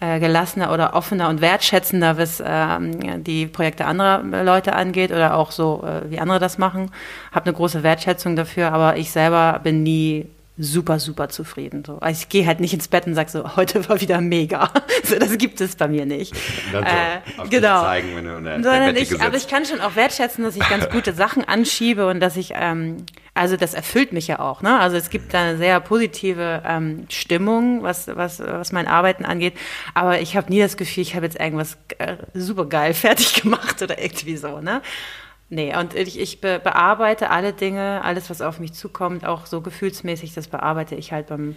gelassener 0.00 0.72
oder 0.72 0.94
offener 0.94 1.28
und 1.28 1.40
wertschätzender, 1.40 2.16
was 2.16 2.42
ähm, 2.44 3.22
die 3.22 3.46
Projekte 3.46 3.84
anderer 3.84 4.22
Leute 4.42 4.72
angeht 4.72 5.10
oder 5.10 5.34
auch 5.34 5.50
so, 5.52 5.84
äh, 5.84 6.10
wie 6.10 6.18
andere 6.18 6.38
das 6.38 6.58
machen. 6.58 6.90
Habe 7.32 7.46
eine 7.46 7.54
große 7.54 7.82
Wertschätzung 7.82 8.36
dafür, 8.36 8.72
aber 8.72 8.96
ich 8.96 9.10
selber 9.10 9.60
bin 9.62 9.82
nie 9.82 10.26
super, 10.58 10.98
super 10.98 11.28
zufrieden. 11.28 11.84
So. 11.86 11.98
Also 11.98 12.20
ich 12.20 12.28
gehe 12.28 12.46
halt 12.46 12.60
nicht 12.60 12.74
ins 12.74 12.88
Bett 12.88 13.06
und 13.06 13.14
sage 13.14 13.30
so, 13.30 13.56
heute 13.56 13.88
war 13.88 14.00
wieder 14.00 14.20
mega. 14.20 14.70
So, 15.02 15.18
das 15.18 15.38
gibt 15.38 15.60
es 15.60 15.76
bei 15.76 15.88
mir 15.88 16.04
nicht. 16.04 16.34
Dann 16.72 16.84
so, 16.84 17.42
äh, 17.42 17.48
genau. 17.48 17.82
Zeigen, 17.82 18.14
wenn 18.14 18.24
du 18.24 18.36
in 18.36 18.44
der, 18.44 18.62
Sondern 18.62 18.96
ich, 18.96 19.20
aber 19.20 19.34
ich 19.36 19.48
kann 19.48 19.64
schon 19.64 19.80
auch 19.80 19.96
wertschätzen, 19.96 20.44
dass 20.44 20.54
ich 20.56 20.68
ganz 20.68 20.88
gute 20.90 21.14
Sachen 21.14 21.42
anschiebe 21.42 22.06
und 22.06 22.20
dass 22.20 22.36
ich, 22.36 22.52
ähm, 22.54 22.98
also 23.34 23.56
das 23.56 23.74
erfüllt 23.74 24.12
mich 24.12 24.28
ja 24.28 24.38
auch. 24.38 24.62
Ne? 24.62 24.78
Also 24.78 24.96
es 24.96 25.10
gibt 25.10 25.32
da 25.32 25.42
eine 25.42 25.56
sehr 25.56 25.80
positive 25.80 26.62
ähm, 26.66 27.06
Stimmung, 27.08 27.82
was, 27.82 28.08
was, 28.14 28.40
was 28.40 28.72
mein 28.72 28.86
Arbeiten 28.86 29.24
angeht. 29.24 29.54
Aber 29.94 30.20
ich 30.20 30.36
habe 30.36 30.50
nie 30.50 30.60
das 30.60 30.76
Gefühl, 30.76 31.02
ich 31.02 31.16
habe 31.16 31.26
jetzt 31.26 31.40
irgendwas 31.40 31.78
äh, 31.98 32.16
super 32.34 32.66
geil 32.66 32.92
fertig 32.94 33.42
gemacht 33.42 33.82
oder 33.82 34.00
irgendwie 34.00 34.36
so. 34.36 34.60
Ne? 34.60 34.82
Nee, 35.52 35.76
und 35.76 35.94
ich, 35.94 36.18
ich 36.18 36.40
be 36.40 36.60
bearbeite 36.62 37.30
alle 37.30 37.52
Dinge, 37.52 38.02
alles, 38.04 38.30
was 38.30 38.40
auf 38.40 38.60
mich 38.60 38.72
zukommt, 38.72 39.26
auch 39.26 39.46
so 39.46 39.60
gefühlsmäßig, 39.60 40.32
das 40.32 40.46
bearbeite 40.46 40.94
ich 40.94 41.12
halt 41.12 41.26
beim, 41.26 41.56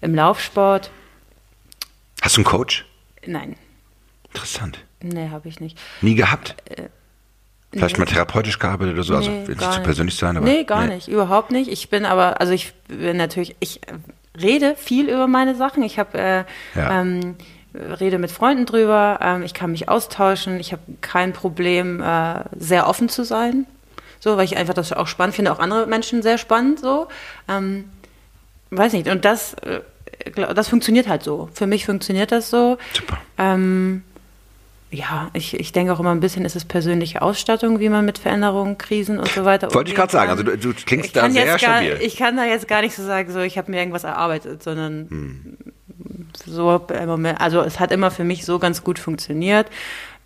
im 0.00 0.14
Laufsport. 0.14 0.90
Hast 2.22 2.36
du 2.36 2.40
einen 2.40 2.46
Coach? 2.46 2.86
Nein. 3.26 3.56
Interessant. 4.28 4.78
Nee, 5.02 5.28
habe 5.28 5.48
ich 5.48 5.60
nicht. 5.60 5.78
Nie 6.00 6.14
gehabt? 6.14 6.56
Äh, 6.70 6.88
Vielleicht 7.72 7.98
nee. 7.98 8.04
mal 8.04 8.10
therapeutisch 8.10 8.58
gearbeitet 8.58 8.94
oder 8.94 9.02
so, 9.02 9.14
also 9.16 9.30
nee, 9.30 9.46
will 9.46 9.56
nicht 9.56 9.72
zu 9.72 9.82
persönlich 9.82 10.16
sein, 10.16 10.38
aber. 10.38 10.46
Nee, 10.46 10.64
gar 10.64 10.86
nee. 10.86 10.94
nicht, 10.94 11.08
überhaupt 11.08 11.50
nicht. 11.50 11.70
Ich 11.70 11.90
bin 11.90 12.06
aber, 12.06 12.40
also 12.40 12.54
ich 12.54 12.72
bin 12.88 13.18
natürlich, 13.18 13.54
ich 13.60 13.80
rede 14.40 14.76
viel 14.76 15.10
über 15.10 15.26
meine 15.26 15.54
Sachen. 15.54 15.82
Ich 15.82 15.98
habe 15.98 16.18
äh, 16.18 16.44
ja. 16.74 17.00
ähm, 17.02 17.36
rede 18.00 18.18
mit 18.18 18.30
Freunden 18.30 18.66
drüber, 18.66 19.18
ähm, 19.22 19.42
ich 19.42 19.54
kann 19.54 19.70
mich 19.70 19.88
austauschen, 19.88 20.58
ich 20.60 20.72
habe 20.72 20.82
kein 21.00 21.32
Problem, 21.32 22.00
äh, 22.00 22.40
sehr 22.58 22.88
offen 22.88 23.08
zu 23.08 23.24
sein. 23.24 23.66
So, 24.20 24.36
weil 24.36 24.44
ich 24.44 24.56
einfach 24.56 24.74
das 24.74 24.92
auch 24.92 25.06
spannend 25.06 25.36
finde, 25.36 25.52
auch 25.52 25.58
andere 25.58 25.86
Menschen 25.86 26.22
sehr 26.22 26.38
spannend 26.38 26.80
so. 26.80 27.08
Ähm, 27.48 27.84
weiß 28.70 28.92
nicht, 28.94 29.08
und 29.08 29.24
das, 29.24 29.54
äh, 29.54 29.80
das 30.54 30.68
funktioniert 30.68 31.08
halt 31.08 31.22
so. 31.22 31.48
Für 31.52 31.66
mich 31.66 31.86
funktioniert 31.86 32.32
das 32.32 32.50
so. 32.50 32.78
Super. 32.92 33.18
Ähm, 33.38 34.02
ja, 34.90 35.30
ich, 35.32 35.54
ich 35.54 35.72
denke 35.72 35.92
auch 35.92 36.00
immer 36.00 36.12
ein 36.12 36.20
bisschen, 36.20 36.44
ist 36.44 36.56
es 36.56 36.64
persönliche 36.64 37.20
Ausstattung, 37.20 37.80
wie 37.80 37.88
man 37.88 38.04
mit 38.04 38.18
Veränderungen, 38.18 38.78
Krisen 38.78 39.18
und 39.18 39.28
so 39.28 39.44
weiter 39.44 39.72
Wollte 39.74 39.90
ich 39.90 39.96
gerade 39.96 40.12
sagen, 40.12 40.30
also 40.30 40.42
du, 40.42 40.56
du 40.56 40.72
klingst 40.72 41.14
da 41.14 41.28
sehr 41.28 41.58
stabil. 41.58 41.90
Gar, 41.90 42.00
ich 42.00 42.16
kann 42.16 42.36
da 42.36 42.44
jetzt 42.44 42.68
gar 42.68 42.82
nicht 42.82 42.94
so 42.94 43.04
sagen, 43.04 43.30
so 43.30 43.40
ich 43.40 43.58
habe 43.58 43.70
mir 43.70 43.78
irgendwas 43.78 44.04
erarbeitet, 44.04 44.62
sondern 44.62 45.08
hm 45.10 45.56
so 46.44 46.84
Moment, 47.06 47.40
also 47.40 47.60
es 47.60 47.80
hat 47.80 47.92
immer 47.92 48.10
für 48.10 48.24
mich 48.24 48.44
so 48.44 48.58
ganz 48.58 48.84
gut 48.84 48.98
funktioniert. 48.98 49.68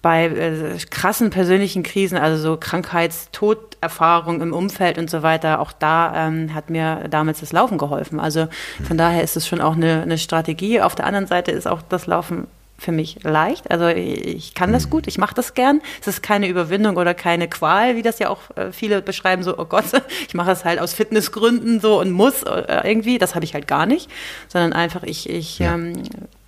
Bei 0.02 0.26
äh, 0.26 0.78
krassen 0.90 1.28
persönlichen 1.28 1.82
Krisen, 1.82 2.16
also 2.16 2.42
so 2.42 2.56
Krankheitstoderfahrung 2.56 4.40
im 4.40 4.54
Umfeld 4.54 4.96
und 4.96 5.10
so 5.10 5.22
weiter, 5.22 5.60
auch 5.60 5.72
da 5.72 6.26
ähm, 6.26 6.54
hat 6.54 6.70
mir 6.70 7.06
damals 7.10 7.40
das 7.40 7.52
Laufen 7.52 7.76
geholfen. 7.76 8.18
Also 8.18 8.48
von 8.82 8.96
daher 8.96 9.22
ist 9.22 9.36
es 9.36 9.46
schon 9.46 9.60
auch 9.60 9.76
eine, 9.76 10.00
eine 10.02 10.16
Strategie. 10.16 10.80
Auf 10.80 10.94
der 10.94 11.04
anderen 11.04 11.26
Seite 11.26 11.50
ist 11.50 11.66
auch 11.66 11.82
das 11.82 12.06
Laufen 12.06 12.46
für 12.80 12.92
mich 12.92 13.22
leicht. 13.22 13.70
Also 13.70 13.88
ich 13.88 14.54
kann 14.54 14.72
das 14.72 14.86
mhm. 14.86 14.90
gut, 14.90 15.06
ich 15.06 15.18
mache 15.18 15.34
das 15.34 15.52
gern. 15.54 15.82
Es 16.00 16.08
ist 16.08 16.22
keine 16.22 16.48
Überwindung 16.48 16.96
oder 16.96 17.12
keine 17.12 17.46
Qual, 17.46 17.94
wie 17.94 18.02
das 18.02 18.18
ja 18.18 18.30
auch 18.30 18.40
äh, 18.56 18.72
viele 18.72 19.02
beschreiben, 19.02 19.42
so, 19.42 19.58
oh 19.58 19.66
Gott, 19.66 19.84
ich 20.28 20.34
mache 20.34 20.50
es 20.50 20.64
halt 20.64 20.80
aus 20.80 20.94
Fitnessgründen 20.94 21.80
so 21.80 22.00
und 22.00 22.10
muss 22.10 22.42
äh, 22.42 22.80
irgendwie. 22.84 23.18
Das 23.18 23.34
habe 23.34 23.44
ich 23.44 23.52
halt 23.52 23.68
gar 23.68 23.84
nicht, 23.84 24.10
sondern 24.48 24.72
einfach 24.72 25.02
ich, 25.02 25.28
ich 25.28 25.58
ja. 25.58 25.74
ähm, 25.74 26.02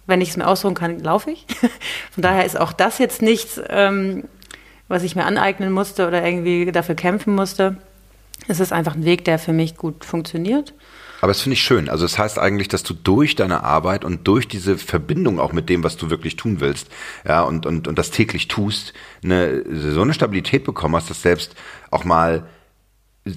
wenn 0.07 0.20
ich 0.22 0.30
es 0.30 0.37
mir 0.37 0.47
ausruhen 0.47 0.74
kann, 0.74 0.99
laufe 1.01 1.30
ich. 1.30 1.47
Von 2.11 2.22
daher 2.22 2.45
ist 2.45 2.59
auch 2.59 2.72
das 2.72 2.99
jetzt 2.99 3.20
nichts, 3.20 3.61
ähm, 3.68 4.24
was 4.89 5.03
ich 5.03 5.14
mir 5.14 5.24
aneignen 5.24 5.70
musste 5.70 6.09
oder 6.09 6.24
irgendwie 6.24 6.72
dafür 6.72 6.95
kämpfen 6.95 7.35
musste. 7.35 7.76
Es 8.49 8.59
ist 8.59 8.72
einfach 8.72 8.95
ein 8.95 9.05
Weg, 9.05 9.24
der 9.26 9.39
für 9.39 9.53
mich 9.53 9.76
gut 9.76 10.05
funktioniert. 10.05 10.74
Aber 11.23 11.31
das 11.31 11.41
finde 11.41 11.55
ich 11.55 11.62
schön. 11.62 11.89
Also 11.89 12.05
das 12.05 12.18
heißt 12.18 12.41
eigentlich, 12.41 12.66
dass 12.66 12.83
du 12.83 12.95
durch 12.95 13.37
deine 13.37 13.62
Arbeit 13.62 14.05
und 14.05 14.27
durch 14.27 14.49
diese 14.49 14.77
Verbindung 14.77 15.39
auch 15.39 15.53
mit 15.53 15.68
dem, 15.68 15.85
was 15.85 15.97
du 15.97 16.11
wirklich 16.11 16.35
tun 16.35 16.59
willst, 16.59 16.89
ja, 17.25 17.43
und, 17.43 17.64
und, 17.64 17.87
und 17.87 17.97
das 17.97 18.11
täglich 18.11 18.49
tust, 18.49 18.93
eine, 19.23 19.62
so 19.73 20.03
eine 20.03 20.14
Stabilität 20.14 20.64
bekommen 20.64 20.97
hast, 20.97 21.11
dass 21.11 21.23
selbst 21.23 21.55
auch 21.93 22.03
mal 22.03 22.49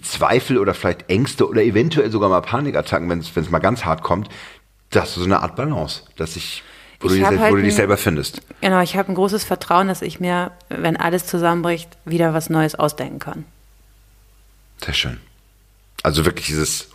Zweifel 0.01 0.57
oder 0.57 0.73
vielleicht 0.73 1.11
Ängste 1.11 1.47
oder 1.47 1.61
eventuell 1.61 2.09
sogar 2.09 2.27
mal 2.27 2.41
Panikattacken, 2.41 3.07
wenn 3.07 3.19
es 3.19 3.51
mal 3.51 3.59
ganz 3.59 3.85
hart 3.85 4.01
kommt, 4.01 4.29
das 4.89 5.09
ist 5.09 5.15
so 5.17 5.25
eine 5.25 5.43
Art 5.43 5.55
Balance, 5.55 6.01
dass 6.15 6.35
ich 6.35 6.63
wo, 7.01 7.07
ich 7.07 7.13
du, 7.13 7.19
dich, 7.19 7.39
halt 7.39 7.51
wo 7.51 7.55
du 7.55 7.61
dich 7.61 7.75
selber 7.75 7.97
findest. 7.97 8.41
Genau, 8.61 8.81
ich 8.81 8.97
habe 8.97 9.09
ein 9.11 9.15
großes 9.15 9.43
Vertrauen, 9.43 9.89
dass 9.89 10.01
ich 10.01 10.19
mir, 10.19 10.53
wenn 10.69 10.97
alles 10.97 11.27
zusammenbricht, 11.27 11.89
wieder 12.03 12.33
was 12.33 12.49
Neues 12.49 12.73
ausdenken 12.73 13.19
kann. 13.19 13.45
Sehr 14.83 14.95
schön. 14.95 15.19
Also 16.01 16.25
wirklich 16.25 16.47
dieses 16.47 16.89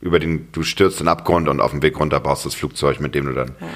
über 0.00 0.18
den, 0.18 0.50
du 0.52 0.62
stürzt 0.62 1.00
den 1.00 1.08
Abgrund 1.08 1.48
und 1.48 1.60
auf 1.60 1.72
dem 1.72 1.82
Weg 1.82 1.98
runter 1.98 2.20
baust 2.20 2.46
das 2.46 2.54
Flugzeug, 2.54 3.00
mit 3.00 3.14
dem 3.14 3.26
du 3.26 3.32
dann 3.32 3.54
ja. 3.60 3.66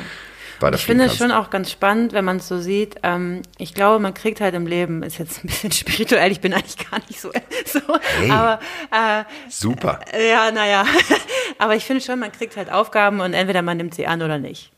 weiter 0.60 0.76
Ich 0.76 0.84
finde 0.84 1.04
es 1.04 1.16
schon 1.16 1.30
auch 1.30 1.50
ganz 1.50 1.70
spannend, 1.70 2.12
wenn 2.12 2.24
man 2.24 2.38
es 2.38 2.48
so 2.48 2.58
sieht. 2.58 2.96
Ähm, 3.02 3.42
ich 3.58 3.74
glaube, 3.74 3.98
man 3.98 4.14
kriegt 4.14 4.40
halt 4.40 4.54
im 4.54 4.66
Leben, 4.66 5.02
ist 5.02 5.18
jetzt 5.18 5.44
ein 5.44 5.48
bisschen 5.48 5.72
spirituell, 5.72 6.32
ich 6.32 6.40
bin 6.40 6.54
eigentlich 6.54 6.90
gar 6.90 7.00
nicht 7.08 7.20
so, 7.20 7.30
so 7.66 7.80
hey, 8.20 8.30
aber 8.30 8.60
äh, 8.90 9.24
super. 9.48 10.00
Äh, 10.12 10.30
ja, 10.30 10.50
naja. 10.50 10.84
aber 11.58 11.76
ich 11.76 11.84
finde 11.84 12.02
schon, 12.02 12.18
man 12.18 12.32
kriegt 12.32 12.56
halt 12.56 12.72
Aufgaben 12.72 13.20
und 13.20 13.34
entweder 13.34 13.62
man 13.62 13.76
nimmt 13.76 13.94
sie 13.94 14.06
an 14.06 14.22
oder 14.22 14.38
nicht. 14.38 14.72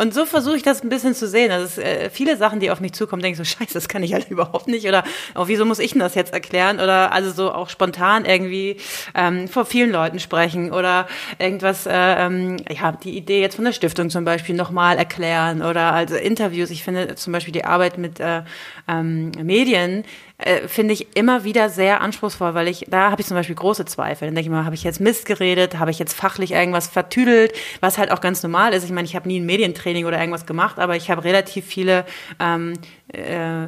Und 0.00 0.14
so 0.14 0.24
versuche 0.24 0.56
ich 0.56 0.62
das 0.62 0.82
ein 0.82 0.88
bisschen 0.88 1.14
zu 1.14 1.28
sehen. 1.28 1.50
Also 1.50 1.78
äh, 1.82 2.08
viele 2.08 2.38
Sachen, 2.38 2.58
die 2.58 2.70
auf 2.70 2.80
mich 2.80 2.94
zukommen, 2.94 3.20
denke 3.20 3.40
ich 3.40 3.48
so, 3.48 3.58
scheiße, 3.58 3.74
das 3.74 3.86
kann 3.86 4.02
ich 4.02 4.14
halt 4.14 4.30
überhaupt 4.30 4.66
nicht. 4.66 4.86
Oder 4.88 5.04
auch, 5.34 5.48
wieso 5.48 5.66
muss 5.66 5.78
ich 5.78 5.92
denn 5.92 6.00
das 6.00 6.14
jetzt 6.14 6.32
erklären? 6.32 6.80
Oder 6.80 7.12
also 7.12 7.30
so 7.30 7.52
auch 7.52 7.68
spontan 7.68 8.24
irgendwie 8.24 8.78
ähm, 9.14 9.46
vor 9.46 9.66
vielen 9.66 9.90
Leuten 9.90 10.18
sprechen 10.18 10.72
oder 10.72 11.06
irgendwas, 11.38 11.84
äh, 11.86 11.92
ähm, 11.92 12.56
ja, 12.70 12.92
die 12.92 13.14
Idee 13.14 13.42
jetzt 13.42 13.56
von 13.56 13.66
der 13.66 13.72
Stiftung 13.72 14.08
zum 14.08 14.24
Beispiel 14.24 14.54
nochmal 14.54 14.96
erklären 14.96 15.60
oder 15.60 15.92
also 15.92 16.16
Interviews. 16.16 16.70
Ich 16.70 16.82
finde 16.82 17.14
zum 17.16 17.34
Beispiel 17.34 17.52
die 17.52 17.66
Arbeit 17.66 17.98
mit 17.98 18.20
äh, 18.20 18.42
ähm, 18.88 19.32
Medien 19.42 20.04
äh, 20.42 20.68
finde 20.68 20.94
ich 20.94 21.16
immer 21.16 21.44
wieder 21.44 21.68
sehr 21.68 22.00
anspruchsvoll, 22.00 22.54
weil 22.54 22.68
ich, 22.68 22.86
da 22.88 23.10
habe 23.10 23.20
ich 23.20 23.26
zum 23.26 23.36
Beispiel 23.36 23.54
große 23.54 23.84
Zweifel. 23.84 24.26
Dann 24.28 24.34
denke 24.34 24.48
ich 24.48 24.52
mal, 24.52 24.64
habe 24.64 24.74
ich 24.74 24.84
jetzt 24.84 25.00
Mist 25.00 25.26
geredet, 25.26 25.78
habe 25.78 25.90
ich 25.90 25.98
jetzt 25.98 26.14
fachlich 26.14 26.52
irgendwas 26.52 26.88
vertüdelt, 26.88 27.52
was 27.80 27.98
halt 27.98 28.10
auch 28.10 28.20
ganz 28.20 28.42
normal 28.42 28.72
ist. 28.72 28.84
Ich 28.84 28.92
meine, 28.92 29.06
ich 29.06 29.16
habe 29.16 29.28
nie 29.28 29.40
ein 29.40 29.46
Medientraining 29.46 30.06
oder 30.06 30.18
irgendwas 30.18 30.46
gemacht, 30.46 30.78
aber 30.78 30.96
ich 30.96 31.10
habe 31.10 31.24
relativ 31.24 31.66
viele 31.66 32.04
ähm, 32.38 32.74
äh, 33.12 33.66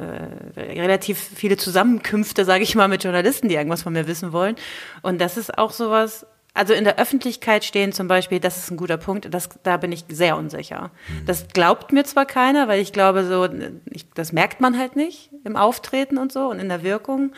relativ 0.57 1.19
viele 1.19 1.57
Zusammenkünfte, 1.57 2.45
sage 2.45 2.63
ich 2.63 2.75
mal, 2.75 2.87
mit 2.87 3.03
Journalisten, 3.03 3.49
die 3.49 3.55
irgendwas 3.55 3.83
von 3.83 3.93
mir 3.93 4.07
wissen 4.07 4.31
wollen. 4.31 4.55
Und 5.01 5.19
das 5.19 5.37
ist 5.37 5.57
auch 5.57 5.71
sowas, 5.71 6.25
also 6.53 6.73
in 6.73 6.83
der 6.83 6.99
Öffentlichkeit 6.99 7.65
stehen 7.65 7.93
zum 7.93 8.07
Beispiel, 8.07 8.39
das 8.39 8.57
ist 8.57 8.69
ein 8.69 8.77
guter 8.77 8.97
Punkt, 8.97 9.33
das, 9.33 9.49
da 9.63 9.77
bin 9.77 9.91
ich 9.91 10.05
sehr 10.07 10.37
unsicher. 10.37 10.91
Mhm. 11.07 11.25
Das 11.25 11.47
glaubt 11.47 11.91
mir 11.91 12.03
zwar 12.03 12.25
keiner, 12.25 12.67
weil 12.67 12.79
ich 12.79 12.93
glaube, 12.93 13.25
so, 13.25 13.47
ich, 13.89 14.09
das 14.11 14.31
merkt 14.31 14.61
man 14.61 14.77
halt 14.77 14.95
nicht 14.95 15.31
im 15.45 15.55
Auftreten 15.55 16.17
und 16.17 16.31
so 16.31 16.49
und 16.49 16.59
in 16.59 16.69
der 16.69 16.83
Wirkung. 16.83 17.33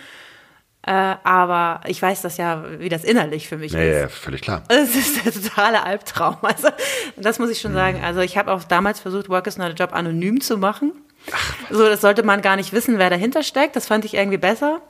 Äh, 0.86 1.16
aber 1.24 1.82
ich 1.88 2.00
weiß 2.00 2.22
das 2.22 2.38
ja, 2.38 2.64
wie 2.78 2.90
das 2.90 3.04
innerlich 3.04 3.48
für 3.48 3.58
mich 3.58 3.72
ja, 3.72 3.80
ist. 3.80 4.02
Ja, 4.02 4.08
völlig 4.10 4.42
klar. 4.42 4.64
Das 4.68 4.96
ist 4.96 5.26
der 5.26 5.32
totale 5.32 5.84
Albtraum. 5.84 6.38
Also, 6.42 6.68
das 7.16 7.40
muss 7.40 7.50
ich 7.50 7.60
schon 7.60 7.72
mhm. 7.72 7.78
sagen. 7.78 8.04
Also, 8.04 8.20
ich 8.20 8.38
habe 8.38 8.52
auch 8.52 8.64
damals 8.66 9.00
versucht, 9.00 9.30
Work 9.30 9.48
is 9.48 9.58
not 9.58 9.72
a 9.72 9.74
Job 9.74 9.94
anonym 9.94 10.42
zu 10.42 10.58
machen. 10.58 10.92
Ach, 11.32 11.56
so, 11.72 11.88
das 11.88 12.02
sollte 12.02 12.22
man 12.22 12.42
gar 12.42 12.56
nicht 12.56 12.72
wissen, 12.72 13.00
wer 13.00 13.10
dahinter 13.10 13.42
steckt. 13.42 13.76
Das 13.76 13.88
fand 13.88 14.06
ich 14.06 14.14
irgendwie 14.14 14.38
besser. 14.38 14.82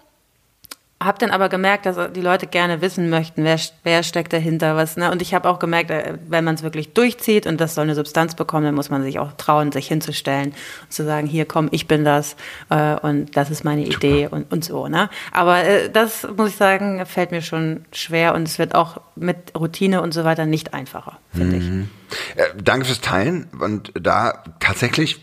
Hab 1.04 1.20
dann 1.20 1.32
aber 1.32 1.50
gemerkt, 1.50 1.86
dass 1.86 1.98
die 2.14 2.22
Leute 2.22 2.48
gerne 2.48 2.80
wissen 2.80 3.10
möchten, 3.10 3.44
wer, 3.44 3.60
wer 3.84 4.02
steckt 4.02 4.32
dahinter, 4.32 4.78
was. 4.78 4.96
Ne? 4.96 5.12
Und 5.12 5.22
ich 5.22 5.34
habe 5.34 5.50
auch 5.50 5.60
gemerkt, 5.60 5.92
äh, 5.92 6.18
wenn 6.28 6.46
man 6.46 6.56
es 6.56 6.64
wirklich 6.64 6.94
durchzieht 6.94 7.48
und 7.48 7.60
das 7.60 7.76
soll 7.76 7.84
eine 7.84 7.96
Substanz 7.96 8.34
bekommen, 8.34 8.64
dann 8.64 8.76
muss 8.76 8.90
man 8.90 9.04
sich 9.04 9.20
auch 9.20 9.34
trauen, 9.34 9.74
sich 9.74 9.90
hinzustellen 9.90 10.54
und 10.84 10.94
zu 10.94 11.04
sagen, 11.04 11.28
hier 11.28 11.46
komm, 11.46 11.68
ich 11.72 11.88
bin 11.88 12.06
das 12.06 12.38
äh, 12.70 12.96
und 12.96 13.36
das 13.36 13.52
ist 13.52 13.66
meine 13.66 13.84
Super. 13.84 13.98
Idee 13.98 14.28
und, 14.28 14.50
und 14.54 14.64
so. 14.64 14.88
Ne? 14.88 15.10
Aber 15.34 15.66
äh, 15.66 15.90
das 15.90 16.26
muss 16.38 16.52
ich 16.52 16.56
sagen, 16.56 17.06
fällt 17.06 17.32
mir 17.32 17.42
schon 17.42 17.84
schwer 17.92 18.34
und 18.34 18.44
es 18.44 18.58
wird 18.58 18.74
auch 18.74 19.02
mit 19.18 19.54
Routine 19.54 20.02
und 20.02 20.14
so 20.14 20.24
weiter 20.24 20.46
nicht 20.46 20.74
einfacher, 20.74 21.20
finde 21.34 21.58
mhm. 21.58 21.90
ich. 22.38 22.42
Äh, 22.42 22.54
danke 22.64 22.86
fürs 22.86 23.02
Teilen 23.02 23.48
und 23.60 23.92
da 24.00 24.44
tatsächlich 24.62 25.20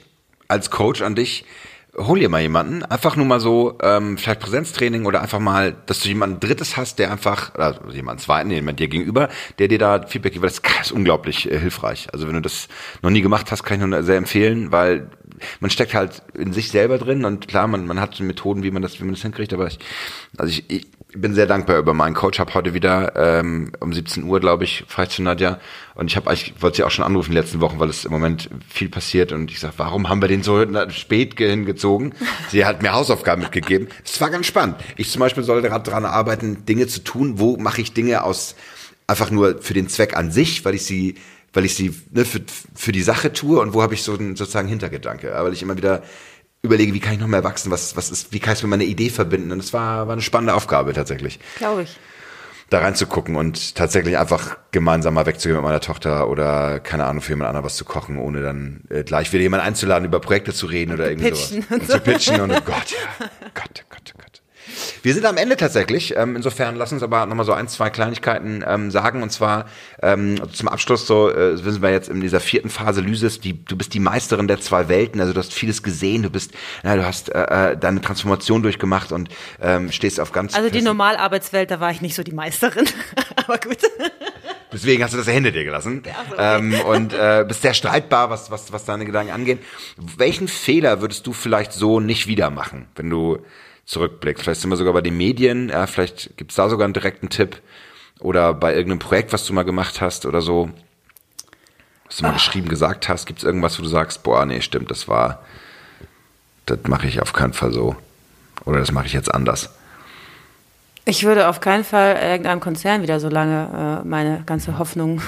als 0.49 0.71
Coach 0.71 1.01
an 1.01 1.15
dich 1.15 1.47
hol 1.97 2.19
dir 2.19 2.29
mal 2.29 2.41
jemanden, 2.41 2.83
einfach 2.85 3.17
nur 3.17 3.27
mal 3.27 3.41
so, 3.41 3.77
ähm, 3.83 4.17
vielleicht 4.17 4.41
Präsenztraining 4.41 5.05
oder 5.05 5.21
einfach 5.21 5.39
mal, 5.39 5.77
dass 5.87 6.01
du 6.01 6.09
jemanden 6.09 6.41
Drittes 6.41 6.77
hast, 6.77 6.99
der 6.99 7.11
einfach, 7.11 7.55
oder 7.55 7.79
jemanden 7.91 8.23
Zweiten, 8.23 8.51
jemand 8.51 8.81
dir 8.81 8.89
gegenüber, 8.89 9.29
der 9.59 9.69
dir 9.69 9.79
da 9.79 10.07
Feedback 10.07 10.33
gibt, 10.33 10.45
das 10.45 10.61
ist 10.83 10.93
unglaublich 10.93 11.51
äh, 11.51 11.59
hilfreich. 11.59 12.09
Also 12.13 12.27
wenn 12.27 12.35
du 12.35 12.41
das 12.41 12.69
noch 13.03 13.11
nie 13.11 13.21
gemacht 13.21 13.51
hast, 13.51 13.63
kann 13.63 13.81
ich 13.81 13.87
nur 13.87 14.03
sehr 14.03 14.17
empfehlen, 14.17 14.73
weil 14.73 15.11
man 15.61 15.71
steckt 15.71 15.95
halt 15.95 16.23
in 16.35 16.53
sich 16.53 16.71
selber 16.71 16.99
drin 16.99 17.25
und 17.25 17.49
klar, 17.49 17.67
man, 17.67 17.87
man 17.87 18.01
hat 18.01 18.19
Methoden, 18.21 18.63
wie 18.63 18.71
man 18.71 18.83
das, 18.83 19.01
wie 19.01 19.05
man 19.05 19.15
das 19.15 19.23
hinkriegt, 19.23 19.53
aber 19.53 19.67
ich, 19.67 19.79
also 20.37 20.51
ich, 20.51 20.71
ich 20.71 20.87
bin 21.15 21.35
sehr 21.35 21.47
dankbar 21.47 21.79
über 21.79 21.93
meinen 21.93 22.15
Coach, 22.15 22.39
habe 22.39 22.55
heute 22.55 22.75
wieder 22.75 23.13
ähm, 23.17 23.73
um 23.81 23.93
17 23.93 24.25
Uhr, 24.25 24.41
glaube 24.41 24.65
ich, 24.65 24.85
frei 24.89 25.07
zu 25.07 25.23
Nadja 25.23 25.59
und 25.95 26.11
ich 26.11 26.17
habe 26.17 26.31
eigentlich 26.31 26.55
wollte 26.61 26.79
sie 26.79 26.85
auch 26.85 26.91
schon 26.91 27.05
anrufen 27.05 27.31
in 27.31 27.35
den 27.35 27.43
letzten 27.43 27.61
Wochen, 27.61 27.79
weil 27.79 27.91
es 27.91 28.05
im 28.05 28.13
Moment 28.13 28.49
viel 28.69 28.89
passiert 28.89 29.33
und 29.33 29.51
ich 29.51 29.61
sage, 29.61 29.75
warum 29.77 30.09
haben 30.09 30.23
wir 30.23 30.29
den 30.29 30.43
so 30.43 30.65
spät 30.89 31.37
hingezogen? 31.37 32.15
Sie 32.51 32.65
hat 32.65 32.83
mir 32.83 32.93
Hausaufgaben 32.93 33.43
mitgegeben. 33.43 33.89
Es 34.05 34.21
war 34.21 34.31
ganz 34.31 34.47
spannend. 34.47 34.77
Ich 34.97 35.11
zum 35.11 35.21
Beispiel 35.21 35.43
soll 35.43 35.61
gerade 35.63 35.85
daran 35.85 36.05
arbeiten, 36.05 36.65
Dinge 36.65 36.87
zu 36.87 37.05
tun. 37.05 37.39
Wo 37.39 37.57
mache 37.57 37.83
ich 37.83 37.93
Dinge 37.93 38.25
aus 38.25 38.55
einfach 39.07 39.31
nur 39.31 39.61
für 39.61 39.75
den 39.75 39.89
Zweck 39.89 40.17
an 40.17 40.31
sich, 40.31 40.65
weil 40.65 40.75
ich 40.75 40.85
sie 40.85 41.17
weil 41.53 41.65
ich 41.65 41.75
sie 41.75 41.95
ne, 42.11 42.25
für, 42.25 42.41
für 42.75 42.93
die 42.93 43.03
Sache 43.03 43.33
tue 43.33 43.61
und 43.61 43.75
wo 43.75 43.83
habe 43.83 43.95
ich 43.95 44.03
so 44.03 44.15
einen 44.17 44.37
sozusagen 44.37 44.69
Hintergedanke, 44.69 45.33
weil 45.35 45.53
ich 45.53 45.63
immer 45.63 45.77
wieder 45.77 46.03
überlege, 46.63 46.95
wie 46.95 47.01
kann 47.01 47.15
ich 47.15 47.21
noch 47.21 47.27
mehr 47.27 47.45
wachsen, 47.45 47.71
was, 47.71 47.97
was 47.97 48.11
ist, 48.11 48.33
wie 48.33 48.39
kann 48.39 48.53
ich 48.53 48.61
es 48.61 48.63
mit 48.63 48.71
meiner 48.71 48.85
Idee 48.85 49.11
verbinden 49.11 49.53
und 49.53 49.59
es 49.59 49.73
war, 49.73 50.07
war 50.07 50.13
eine 50.13 50.23
spannende 50.23 50.55
Aufgabe 50.55 50.93
tatsächlich. 50.93 51.41
Glaube 51.59 51.83
ich 51.83 51.99
da 52.73 52.81
reinzugucken 52.81 53.37
und 53.37 53.75
tatsächlich 53.75 54.19
einfach 54.19 54.57
gemeinsam 54.71 55.15
mal 55.15 55.27
wegzugehen 55.27 55.57
mit 55.57 55.65
meiner 55.65 55.81
Tochter 55.81 56.29
oder 56.29 56.81
keine 56.81 57.05
Ahnung 57.05 57.23
für 57.23 57.33
jemand 57.33 57.49
anderen 57.49 57.67
was 57.67 57.77
zu 57.77 57.85
kochen, 57.85 58.19
ohne 58.19 58.41
dann 58.41 58.85
äh, 58.89 59.05
gleich 59.05 59.33
wieder 59.33 59.43
jemand 59.43 59.63
einzuladen, 59.63 60.07
über 60.07 60.21
Projekte 60.21 60.53
zu 60.55 60.67
reden 60.67 60.93
oder 60.93 61.11
irgendwie 61.11 61.35
sowas. 61.35 61.53
Und, 61.53 61.71
und 61.71 61.87
so. 61.87 61.93
zu 61.95 62.01
pitchen 62.01 62.41
und 62.41 62.51
oh 62.51 62.61
Gott, 62.65 62.91
ja. 62.91 63.27
Gott, 63.55 63.85
Gott, 63.91 64.15
Gott. 64.17 64.22
Wir 65.03 65.15
sind 65.15 65.27
am 65.27 65.37
Ende 65.37 65.57
tatsächlich. 65.57 66.17
Ähm, 66.17 66.37
insofern 66.37 66.77
lass 66.77 66.93
uns 66.93 67.03
aber 67.03 67.27
nochmal 67.27 67.45
so 67.45 67.53
ein, 67.53 67.67
zwei 67.67 67.91
Kleinigkeiten 67.91 68.65
ähm, 68.67 68.91
sagen. 68.91 69.23
Und 69.23 69.31
zwar 69.31 69.67
ähm, 70.01 70.41
zum 70.53 70.69
Abschluss 70.69 71.07
so 71.07 71.29
äh, 71.29 71.57
sind 71.57 71.83
wir 71.83 71.91
jetzt 71.91 72.09
in 72.09 72.21
dieser 72.21 72.39
vierten 72.39 72.71
Phase 72.71 73.01
Lysis. 73.01 73.41
Die, 73.41 73.65
du 73.65 73.77
bist 73.77 73.95
die 73.95 74.01
Meisterin 74.01 74.47
der 74.47 74.61
zwei 74.61 74.89
Welten. 74.89 75.21
Also 75.21 75.33
du 75.33 75.41
hast 75.41 75.53
vieles 75.53 75.83
gesehen. 75.83 76.23
Du 76.23 76.31
bist, 76.31 76.53
na, 76.85 76.95
du 76.95 77.05
hast 77.05 77.31
äh, 77.31 77.73
äh 77.73 77.77
deine 77.77 78.01
Transformation 78.01 78.63
durchgemacht 78.63 79.11
und 79.11 79.29
ähm, 79.61 79.91
stehst 79.91 80.21
auf 80.21 80.31
ganz. 80.31 80.55
Also 80.55 80.71
die 80.71 80.83
Normalarbeitswelt, 80.83 81.71
da 81.71 81.81
war 81.81 81.91
ich 81.91 82.01
nicht 82.01 82.15
so 82.15 82.23
die 82.23 82.33
Meisterin. 82.33 82.87
aber 83.37 83.59
gut. 83.59 83.79
Deswegen 84.73 85.03
hast 85.03 85.13
du 85.13 85.19
das 85.19 85.27
Hände 85.27 85.53
dir 85.53 85.65
gelassen. 85.65 86.03
Ja, 86.07 86.13
okay. 86.31 86.59
ähm, 86.59 86.81
und 86.87 87.13
äh, 87.13 87.45
bist 87.47 87.63
sehr 87.63 87.75
streitbar, 87.75 88.31
was, 88.31 88.51
was, 88.51 88.73
was 88.73 88.85
deine 88.85 89.05
Gedanken 89.05 89.33
angeht. 89.33 89.59
Welchen 90.17 90.49
Fehler 90.49 91.01
würdest 91.01 91.27
du 91.27 91.33
vielleicht 91.33 91.73
so 91.73 92.01
nicht 92.01 92.27
wieder 92.27 92.51
machen, 92.51 92.87
wenn 92.95 93.11
du 93.11 93.45
zurückblickst. 93.85 94.43
Vielleicht 94.45 94.61
sind 94.61 94.71
wir 94.71 94.77
sogar 94.77 94.93
bei 94.93 95.01
den 95.01 95.17
Medien, 95.17 95.69
ja, 95.69 95.87
vielleicht 95.87 96.37
gibt's 96.37 96.55
da 96.55 96.69
sogar 96.69 96.85
einen 96.85 96.95
direkten 96.95 97.29
Tipp 97.29 97.61
oder 98.21 98.55
bei 98.55 98.75
irgendeinem 98.75 99.01
Projekt, 99.01 99.33
was 99.33 99.47
du 99.47 99.53
mal 99.53 99.65
gemacht 99.65 100.01
hast 100.01 100.27
oder 100.27 100.41
so, 100.41 100.71
was 102.07 102.17
du 102.19 102.23
mal 102.23 102.31
Ach. 102.31 102.35
geschrieben 102.35 102.69
gesagt 102.69 103.09
hast, 103.09 103.27
gibt's 103.27 103.43
irgendwas, 103.43 103.79
wo 103.79 103.83
du 103.83 103.89
sagst, 103.89 104.23
boah, 104.23 104.45
nee, 104.47 104.61
stimmt, 104.61 104.91
das 104.91 105.09
war, 105.09 105.45
das 106.67 106.79
mache 106.87 107.07
ich 107.07 107.21
auf 107.21 107.33
keinen 107.33 107.53
Fall 107.53 107.73
so 107.73 107.97
oder 108.65 108.79
das 108.79 108.93
mache 108.93 109.07
ich 109.07 109.13
jetzt 109.13 109.33
anders. 109.33 109.75
Ich 111.05 111.25
würde 111.25 111.49
auf 111.49 111.61
keinen 111.61 111.83
Fall 111.83 112.17
irgendeinem 112.23 112.61
Konzern 112.61 113.03
wieder 113.03 113.19
so 113.19 113.29
lange 113.29 114.03
äh, 114.05 114.07
meine 114.07 114.43
ganze 114.47 114.79
Hoffnung 114.79 115.21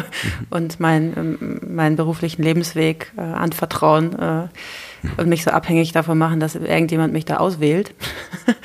und 0.50 0.80
mein, 0.80 1.12
ähm, 1.16 1.60
meinen 1.68 1.96
beruflichen 1.96 2.42
Lebensweg 2.42 3.12
äh, 3.16 3.20
anvertrauen. 3.20 4.18
Äh, 4.18 4.48
und 5.16 5.28
mich 5.28 5.44
so 5.44 5.50
abhängig 5.50 5.92
davon 5.92 6.18
machen, 6.18 6.40
dass 6.40 6.54
irgendjemand 6.54 7.12
mich 7.12 7.24
da 7.24 7.36
auswählt. 7.36 7.94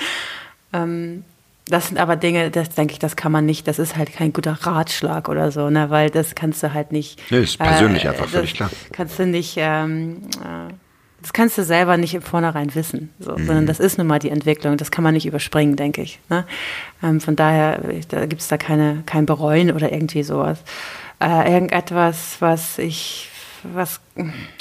ähm, 0.73 1.23
das 1.67 1.87
sind 1.87 1.97
aber 1.97 2.15
Dinge, 2.15 2.51
das 2.51 2.69
denke 2.69 2.93
ich, 2.93 2.99
das 2.99 3.15
kann 3.15 3.31
man 3.31 3.45
nicht, 3.45 3.67
das 3.67 3.79
ist 3.79 3.95
halt 3.95 4.11
kein 4.11 4.33
guter 4.33 4.57
Ratschlag 4.61 5.29
oder 5.29 5.51
so, 5.51 5.69
ne, 5.69 5.89
weil 5.89 6.09
das 6.09 6.35
kannst 6.35 6.61
du 6.61 6.73
halt 6.73 6.91
nicht. 6.91 7.21
Nee, 7.31 7.43
ist 7.43 7.57
persönlich 7.57 8.03
äh, 8.03 8.09
einfach 8.09 8.27
völlig 8.27 8.53
klar. 8.53 8.69
Kannst 8.91 9.17
du 9.17 9.25
nicht, 9.25 9.55
ähm, 9.57 10.23
äh, 10.41 10.73
das 11.23 11.33
kannst 11.33 11.57
du 11.57 11.63
selber 11.63 11.97
nicht 11.97 12.13
im 12.13 12.21
Vornherein 12.21 12.75
wissen, 12.75 13.09
so, 13.19 13.31
mhm. 13.31 13.45
sondern 13.47 13.65
das 13.65 13.79
ist 13.79 13.97
nun 13.97 14.07
mal 14.07 14.19
die 14.19 14.29
Entwicklung, 14.29 14.77
das 14.77 14.91
kann 14.91 15.03
man 15.03 15.13
nicht 15.13 15.25
überspringen, 15.25 15.75
denke 15.75 16.01
ich. 16.01 16.19
Ne? 16.29 16.45
Ähm, 17.01 17.19
von 17.19 17.35
daher 17.35 17.81
da 18.09 18.25
gibt 18.25 18.41
es 18.41 18.47
da 18.47 18.57
keine, 18.57 19.03
kein 19.05 19.25
Bereuen 19.25 19.71
oder 19.71 19.91
irgendwie 19.91 20.23
sowas. 20.23 20.59
Äh, 21.19 21.53
irgendetwas, 21.53 22.37
was 22.39 22.77
ich 22.77 23.29
was. 23.63 24.01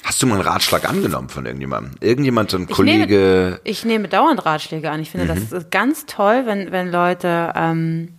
Hast 0.04 0.22
du 0.22 0.26
mal 0.26 0.36
einen 0.36 0.44
Ratschlag 0.44 0.88
angenommen 0.88 1.28
von 1.28 1.44
irgendjemandem? 1.44 1.94
Irgendjemand, 2.00 2.54
ein 2.54 2.66
ich 2.68 2.74
Kollege? 2.74 3.16
Nehme, 3.16 3.60
ich 3.64 3.84
nehme 3.84 4.08
dauernd 4.08 4.44
Ratschläge 4.44 4.90
an. 4.90 5.00
Ich 5.00 5.10
finde, 5.10 5.26
mhm. 5.26 5.50
das 5.50 5.52
ist 5.52 5.70
ganz 5.70 6.06
toll, 6.06 6.42
wenn, 6.46 6.70
wenn 6.70 6.90
Leute 6.90 7.52
ähm, 7.56 8.10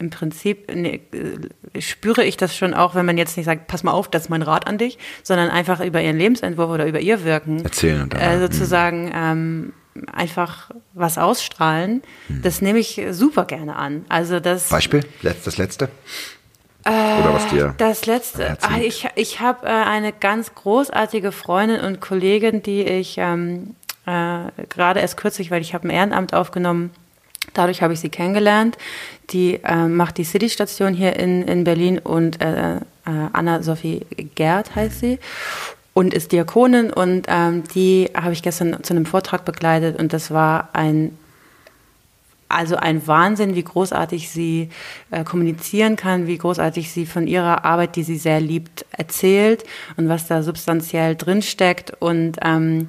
im 0.00 0.10
Prinzip 0.10 0.74
ne, 0.74 1.00
spüre 1.78 2.24
ich 2.24 2.36
das 2.36 2.56
schon 2.56 2.74
auch, 2.74 2.94
wenn 2.94 3.06
man 3.06 3.18
jetzt 3.18 3.36
nicht 3.36 3.46
sagt, 3.46 3.66
pass 3.66 3.82
mal 3.82 3.92
auf, 3.92 4.08
das 4.08 4.22
ist 4.22 4.28
mein 4.30 4.42
Rat 4.42 4.66
an 4.66 4.78
dich, 4.78 4.98
sondern 5.22 5.50
einfach 5.50 5.80
über 5.80 6.00
ihren 6.00 6.16
Lebensentwurf 6.16 6.70
oder 6.70 6.86
über 6.86 7.00
ihr 7.00 7.24
Wirken 7.24 7.62
erzählen 7.62 8.02
und 8.02 8.14
äh, 8.14 8.40
sozusagen 8.40 9.06
mhm. 9.06 9.12
ähm, 9.14 9.72
einfach 10.12 10.70
was 10.94 11.18
ausstrahlen. 11.18 12.02
Mhm. 12.28 12.42
Das 12.42 12.62
nehme 12.62 12.78
ich 12.78 13.00
super 13.10 13.44
gerne 13.44 13.76
an. 13.76 14.04
Also 14.08 14.40
das 14.40 14.68
Beispiel, 14.68 15.04
das 15.22 15.58
letzte. 15.58 15.90
Oder 16.86 17.34
was 17.34 17.46
dir? 17.48 17.74
Das 17.76 18.06
letzte. 18.06 18.56
Ah, 18.62 18.78
ich 18.80 19.06
ich 19.14 19.40
habe 19.40 19.66
äh, 19.66 19.70
eine 19.70 20.14
ganz 20.14 20.54
großartige 20.54 21.30
Freundin 21.30 21.80
und 21.80 22.00
Kollegin, 22.00 22.62
die 22.62 22.82
ich 22.82 23.18
ähm, 23.18 23.74
äh, 24.06 24.50
gerade 24.70 25.00
erst 25.00 25.18
kürzlich, 25.18 25.50
weil 25.50 25.60
ich 25.60 25.74
habe 25.74 25.86
ein 25.86 25.90
Ehrenamt 25.90 26.32
aufgenommen, 26.32 26.90
dadurch 27.54 27.82
habe 27.82 27.92
ich 27.92 28.00
sie 28.00 28.08
kennengelernt. 28.08 28.76
Die 29.30 29.60
äh, 29.62 29.86
macht 29.86 30.18
die 30.18 30.24
City-Station 30.24 30.94
hier 30.94 31.16
in, 31.16 31.42
in 31.42 31.64
Berlin 31.64 31.98
und 31.98 32.40
äh, 32.40 32.76
äh, 32.76 32.80
Anna-Sophie 33.04 34.06
Gerd 34.34 34.74
heißt 34.74 35.00
sie 35.00 35.18
und 35.94 36.14
ist 36.14 36.32
Diakonin 36.32 36.92
und 36.92 37.26
ähm, 37.28 37.64
die 37.74 38.10
habe 38.14 38.32
ich 38.32 38.42
gestern 38.42 38.82
zu 38.82 38.94
einem 38.94 39.06
Vortrag 39.06 39.44
begleitet 39.44 39.98
und 39.98 40.12
das 40.12 40.30
war 40.30 40.70
ein 40.72 41.16
also 42.50 42.76
ein 42.76 43.06
Wahnsinn, 43.06 43.54
wie 43.54 43.62
großartig 43.62 44.28
sie 44.28 44.70
äh, 45.12 45.22
kommunizieren 45.22 45.94
kann, 45.94 46.26
wie 46.26 46.36
großartig 46.36 46.90
sie 46.90 47.06
von 47.06 47.28
ihrer 47.28 47.64
Arbeit, 47.64 47.94
die 47.94 48.02
sie 48.02 48.16
sehr 48.16 48.40
liebt, 48.40 48.84
erzählt 48.90 49.62
und 49.96 50.08
was 50.08 50.26
da 50.26 50.42
substanziell 50.42 51.14
drinsteckt 51.14 51.92
und 52.00 52.38
ähm, 52.42 52.88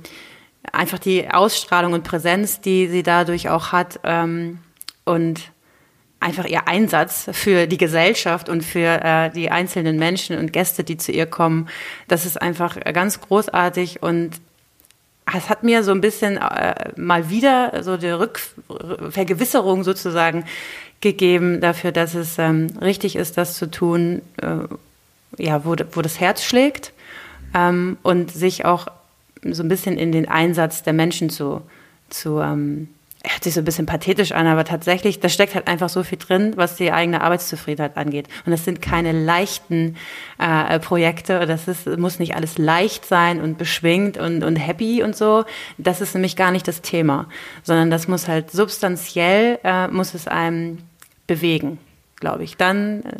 einfach 0.71 0.99
die 0.99 1.29
Ausstrahlung 1.29 1.93
und 1.93 2.03
Präsenz, 2.03 2.61
die 2.61 2.87
sie 2.87 3.03
dadurch 3.03 3.49
auch 3.49 3.71
hat 3.71 3.99
ähm, 4.03 4.59
und 5.05 5.51
einfach 6.19 6.45
ihr 6.45 6.67
Einsatz 6.67 7.29
für 7.33 7.67
die 7.67 7.77
Gesellschaft 7.77 8.47
und 8.47 8.63
für 8.63 9.03
äh, 9.03 9.31
die 9.31 9.49
einzelnen 9.49 9.97
Menschen 9.97 10.37
und 10.37 10.53
Gäste, 10.53 10.83
die 10.83 10.97
zu 10.97 11.11
ihr 11.11 11.25
kommen, 11.25 11.67
das 12.07 12.25
ist 12.25 12.39
einfach 12.39 12.79
ganz 12.93 13.19
großartig. 13.19 14.03
Und 14.03 14.39
es 15.35 15.49
hat 15.49 15.63
mir 15.63 15.83
so 15.83 15.91
ein 15.91 15.99
bisschen 15.99 16.37
äh, 16.37 16.91
mal 16.95 17.29
wieder 17.29 17.83
so 17.83 17.97
die 17.97 18.09
Rückvergewisserung 18.09 19.83
sozusagen 19.83 20.45
gegeben 21.01 21.59
dafür, 21.59 21.91
dass 21.91 22.13
es 22.13 22.37
ähm, 22.37 22.67
richtig 22.79 23.15
ist, 23.15 23.37
das 23.37 23.55
zu 23.55 23.71
tun, 23.71 24.21
äh, 24.41 25.43
ja, 25.43 25.65
wo, 25.65 25.75
wo 25.93 26.01
das 26.03 26.19
Herz 26.19 26.43
schlägt 26.43 26.93
ähm, 27.55 27.97
und 28.03 28.29
sich 28.31 28.65
auch 28.65 28.87
so 29.43 29.63
ein 29.63 29.69
bisschen 29.69 29.97
in 29.97 30.11
den 30.11 30.27
Einsatz 30.27 30.83
der 30.83 30.93
Menschen 30.93 31.29
zu, 31.29 31.61
zu 32.09 32.39
ähm, 32.39 32.89
hört 33.23 33.43
sich 33.43 33.53
so 33.53 33.61
ein 33.61 33.65
bisschen 33.65 33.85
pathetisch 33.85 34.31
an, 34.31 34.47
aber 34.47 34.63
tatsächlich, 34.63 35.19
da 35.19 35.29
steckt 35.29 35.53
halt 35.53 35.67
einfach 35.67 35.89
so 35.89 36.03
viel 36.03 36.17
drin, 36.17 36.53
was 36.55 36.75
die 36.75 36.91
eigene 36.91 37.21
Arbeitszufriedenheit 37.21 37.95
angeht. 37.95 38.27
Und 38.45 38.51
das 38.51 38.65
sind 38.65 38.81
keine 38.81 39.11
leichten 39.11 39.95
äh, 40.39 40.79
Projekte. 40.79 41.45
Das 41.45 41.67
ist, 41.67 41.85
muss 41.97 42.17
nicht 42.17 42.35
alles 42.35 42.57
leicht 42.57 43.05
sein 43.05 43.39
und 43.39 43.57
beschwingt 43.57 44.17
und, 44.17 44.43
und 44.43 44.55
happy 44.55 45.03
und 45.03 45.15
so. 45.15 45.45
Das 45.77 46.01
ist 46.01 46.15
nämlich 46.15 46.35
gar 46.35 46.51
nicht 46.51 46.67
das 46.67 46.81
Thema, 46.81 47.27
sondern 47.63 47.91
das 47.91 48.07
muss 48.07 48.27
halt 48.27 48.49
substanziell, 48.51 49.59
äh, 49.63 49.87
muss 49.87 50.15
es 50.15 50.27
einem 50.27 50.79
bewegen, 51.27 51.77
glaube 52.19 52.43
ich. 52.43 52.57
Dann 52.57 53.03
äh, 53.03 53.17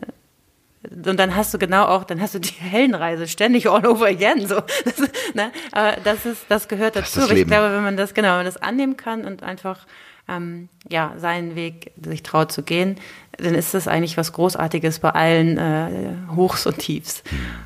und 0.89 1.17
dann 1.19 1.35
hast 1.35 1.53
du 1.53 1.59
genau 1.59 1.85
auch, 1.85 2.03
dann 2.03 2.19
hast 2.21 2.33
du 2.35 2.39
die 2.39 2.53
Heldenreise 2.59 3.27
ständig 3.27 3.69
all 3.69 3.85
over 3.85 4.07
again. 4.07 4.47
So. 4.47 4.61
Das, 4.85 4.99
ne? 5.33 5.51
Aber 5.71 5.97
das 6.03 6.25
ist, 6.25 6.45
das 6.49 6.67
gehört 6.67 6.95
dazu. 6.95 7.21
Das 7.21 7.31
ich 7.31 7.45
glaube, 7.45 7.75
wenn 7.75 7.83
man 7.83 7.97
das, 7.97 8.13
genau, 8.13 8.29
wenn 8.29 8.37
man 8.37 8.45
das 8.45 8.57
annehmen 8.57 8.97
kann 8.97 9.25
und 9.25 9.43
einfach 9.43 9.85
ähm, 10.27 10.69
ja, 10.89 11.13
seinen 11.17 11.55
Weg 11.55 11.91
sich 12.03 12.23
traut 12.23 12.51
zu 12.51 12.63
gehen, 12.63 12.97
dann 13.37 13.53
ist 13.53 13.73
das 13.73 13.87
eigentlich 13.87 14.17
was 14.17 14.33
Großartiges 14.33 14.99
bei 14.99 15.11
allen 15.11 15.57
äh, 15.57 16.35
Hochs 16.35 16.65
und 16.65 16.79
Tiefs. 16.79 17.23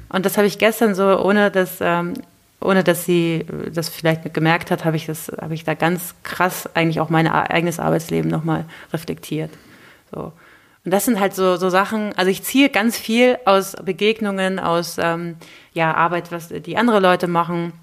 Und 0.09 0.25
das 0.25 0.37
habe 0.37 0.47
ich 0.47 0.57
gestern 0.57 0.95
so, 0.95 1.19
ohne 1.19 1.51
dass, 1.51 1.77
ähm, 1.81 2.13
ohne 2.59 2.83
dass 2.83 3.05
sie 3.05 3.45
das 3.71 3.89
vielleicht 3.89 4.33
gemerkt 4.33 4.71
hat, 4.71 4.85
habe 4.85 4.97
ich 4.97 5.05
das, 5.05 5.31
habe 5.39 5.53
ich 5.53 5.63
da 5.63 5.73
ganz 5.73 6.15
krass 6.23 6.69
eigentlich 6.75 6.99
auch 6.99 7.09
mein 7.09 7.27
eigenes 7.27 7.79
Arbeitsleben 7.79 8.29
nochmal 8.29 8.65
reflektiert. 8.91 9.51
So. 10.13 10.33
Und 10.86 10.91
das 10.91 11.06
sind 11.06 11.20
halt 11.20 11.34
so, 11.34 11.57
so 11.57 11.70
Sachen, 11.70 12.14
also 12.16 12.30
ich 12.30 12.44
ziehe 12.44 12.70
ganz 12.70 12.98
viel 12.98 13.40
aus 13.45 13.76
Begegnungen, 13.84 14.60
aus 14.60 14.98
ähm, 14.99 15.36
ja, 15.74 15.94
Arbeit, 15.95 16.32
was 16.32 16.49
die 16.49 16.78
andere 16.78 16.99
Leute 16.99 17.28
machen. 17.28 17.74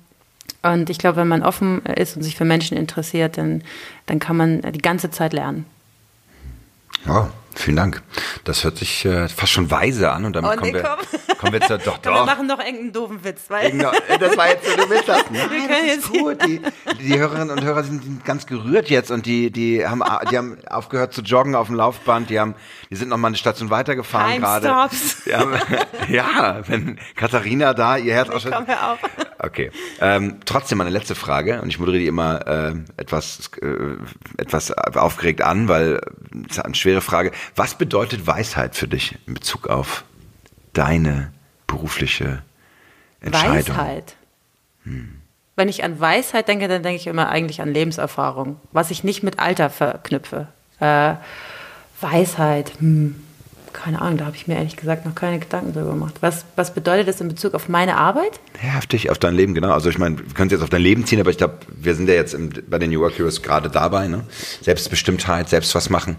Und 0.62 0.88
ich 0.88 0.98
glaube, 0.98 1.16
wenn 1.16 1.28
man 1.28 1.42
offen 1.42 1.84
ist 1.84 2.16
und 2.16 2.22
sich 2.22 2.36
für 2.36 2.44
Menschen 2.44 2.76
interessiert, 2.76 3.36
dann, 3.36 3.64
dann 4.06 4.20
kann 4.20 4.36
man 4.36 4.62
die 4.62 4.80
ganze 4.80 5.10
Zeit 5.10 5.32
lernen. 5.32 5.66
Oh, 7.08 7.26
vielen 7.54 7.76
Dank. 7.76 8.02
Das 8.44 8.64
hört 8.64 8.78
sich 8.78 9.04
äh, 9.04 9.28
fast 9.28 9.52
schon 9.52 9.70
weise 9.70 10.10
an 10.10 10.24
und 10.24 10.34
damit 10.34 10.50
Oh, 10.52 10.56
kommen, 10.56 10.72
nee, 10.72 10.78
wir, 10.78 10.82
komm. 10.82 11.36
kommen 11.38 11.52
wir 11.52 11.60
zu 11.62 11.78
doch 11.78 11.98
Komm, 12.02 12.12
wir 12.12 12.18
doch. 12.20 12.26
machen 12.26 12.46
noch 12.46 12.58
irgendeinen 12.58 12.92
doofen 12.92 13.24
Witz, 13.24 13.42
weil 13.48 13.70
Genau, 13.72 13.90
das 14.20 14.36
war 14.36 14.48
jetzt 14.48 14.66
so, 14.68 14.76
du 14.76 14.90
willst 14.90 15.08
das. 15.08 15.24
Nein, 15.30 15.48
das 15.68 15.86
jetzt 15.86 16.04
ist 16.04 16.12
gut. 16.12 16.44
Die, 16.46 16.60
die 17.00 17.18
Hörerinnen 17.18 17.50
und 17.50 17.62
Hörer 17.64 17.84
sind 17.84 18.24
ganz 18.24 18.46
gerührt 18.46 18.90
jetzt 18.90 19.10
und 19.10 19.26
die, 19.26 19.50
die 19.50 19.86
haben, 19.86 20.02
die 20.30 20.36
haben 20.38 20.58
aufgehört 20.68 21.12
zu 21.12 21.22
joggen 21.22 21.54
auf 21.54 21.66
dem 21.68 21.76
Laufband. 21.76 22.30
Die 22.30 22.38
haben, 22.40 22.54
die 22.90 22.96
sind 22.96 23.08
noch 23.08 23.16
mal 23.18 23.28
eine 23.28 23.36
Station 23.36 23.70
weitergefahren 23.70 24.40
gerade. 24.40 24.66
Ja, 26.08 26.66
wenn 26.68 26.98
Katharina 27.16 27.74
da 27.74 27.96
ihr 27.96 28.14
Herz 28.14 28.28
ausschüttet. 28.28 28.58
komm, 28.58 28.66
hör 28.66 28.92
auf. 28.92 28.98
Okay. 29.42 29.72
Ähm, 30.00 30.38
trotzdem 30.44 30.78
meine 30.78 30.90
letzte 30.90 31.16
Frage 31.16 31.60
und 31.60 31.68
ich 31.68 31.78
moderiere 31.80 32.02
die 32.02 32.06
immer 32.06 32.46
äh, 32.46 32.74
etwas 32.96 33.50
äh, 33.60 33.96
etwas 34.38 34.70
aufgeregt 34.70 35.42
an, 35.42 35.68
weil 35.68 36.00
es 36.48 36.58
ist 36.58 36.64
eine 36.64 36.76
schwere 36.76 37.00
Frage. 37.00 37.32
Was 37.56 37.76
bedeutet 37.76 38.26
Weisheit 38.26 38.76
für 38.76 38.86
dich 38.86 39.18
in 39.26 39.34
Bezug 39.34 39.66
auf 39.66 40.04
deine 40.72 41.32
berufliche 41.66 42.42
Entscheidung? 43.20 43.76
Weisheit. 43.76 44.16
Wenn 45.56 45.68
ich 45.68 45.82
an 45.84 46.00
Weisheit 46.00 46.46
denke, 46.48 46.68
dann 46.68 46.82
denke 46.82 47.00
ich 47.00 47.06
immer 47.08 47.28
eigentlich 47.28 47.60
an 47.60 47.72
Lebenserfahrung, 47.72 48.60
was 48.70 48.90
ich 48.90 49.02
nicht 49.02 49.22
mit 49.22 49.38
Alter 49.40 49.70
verknüpfe. 49.70 50.48
Äh, 50.78 51.14
Weisheit, 52.00 52.72
hm, 52.78 53.22
keine 53.72 54.00
Ahnung, 54.00 54.18
da 54.18 54.26
habe 54.26 54.36
ich 54.36 54.46
mir 54.46 54.56
ehrlich 54.56 54.76
gesagt 54.76 55.04
noch 55.06 55.14
keine 55.14 55.38
Gedanken 55.38 55.72
drüber 55.72 55.90
gemacht. 55.90 56.16
Was, 56.20 56.44
was 56.56 56.74
bedeutet 56.74 57.08
das 57.08 57.20
in 57.20 57.28
Bezug 57.28 57.54
auf 57.54 57.68
meine 57.68 57.96
Arbeit? 57.96 58.40
Ja, 58.62 58.78
auf 58.78 58.86
dich, 58.86 59.10
auf 59.10 59.18
dein 59.18 59.34
Leben, 59.34 59.54
genau. 59.54 59.72
Also 59.72 59.90
ich 59.90 59.98
meine, 59.98 60.18
wir 60.18 60.34
können 60.34 60.48
es 60.48 60.52
jetzt 60.52 60.62
auf 60.62 60.70
dein 60.70 60.82
Leben 60.82 61.06
ziehen, 61.06 61.20
aber 61.20 61.30
ich 61.30 61.38
glaube, 61.38 61.58
wir 61.68 61.94
sind 61.94 62.08
ja 62.08 62.14
jetzt 62.14 62.34
im, 62.34 62.50
bei 62.68 62.78
den 62.78 62.90
New 62.90 63.00
York 63.00 63.18
Heroes 63.18 63.42
gerade 63.42 63.70
dabei, 63.70 64.08
ne? 64.08 64.24
Selbstbestimmtheit, 64.60 65.48
selbst 65.48 65.74
was 65.74 65.90
machen. 65.90 66.16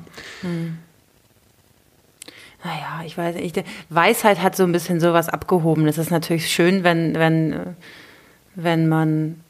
Naja, 2.64 3.04
ich 3.06 3.18
weiß 3.18 3.36
nicht. 3.36 3.64
Weisheit 3.90 4.42
hat 4.42 4.56
so 4.56 4.64
ein 4.64 4.72
bisschen 4.72 5.00
sowas 5.00 5.30
Abgehobenes. 5.30 5.98
Es 5.98 6.06
ist 6.06 6.12
natürlich 6.12 6.50
schön, 6.50 6.84
wenn, 6.84 7.16
wenn, 7.16 7.76
wenn 8.56 8.88
man. 8.88 9.42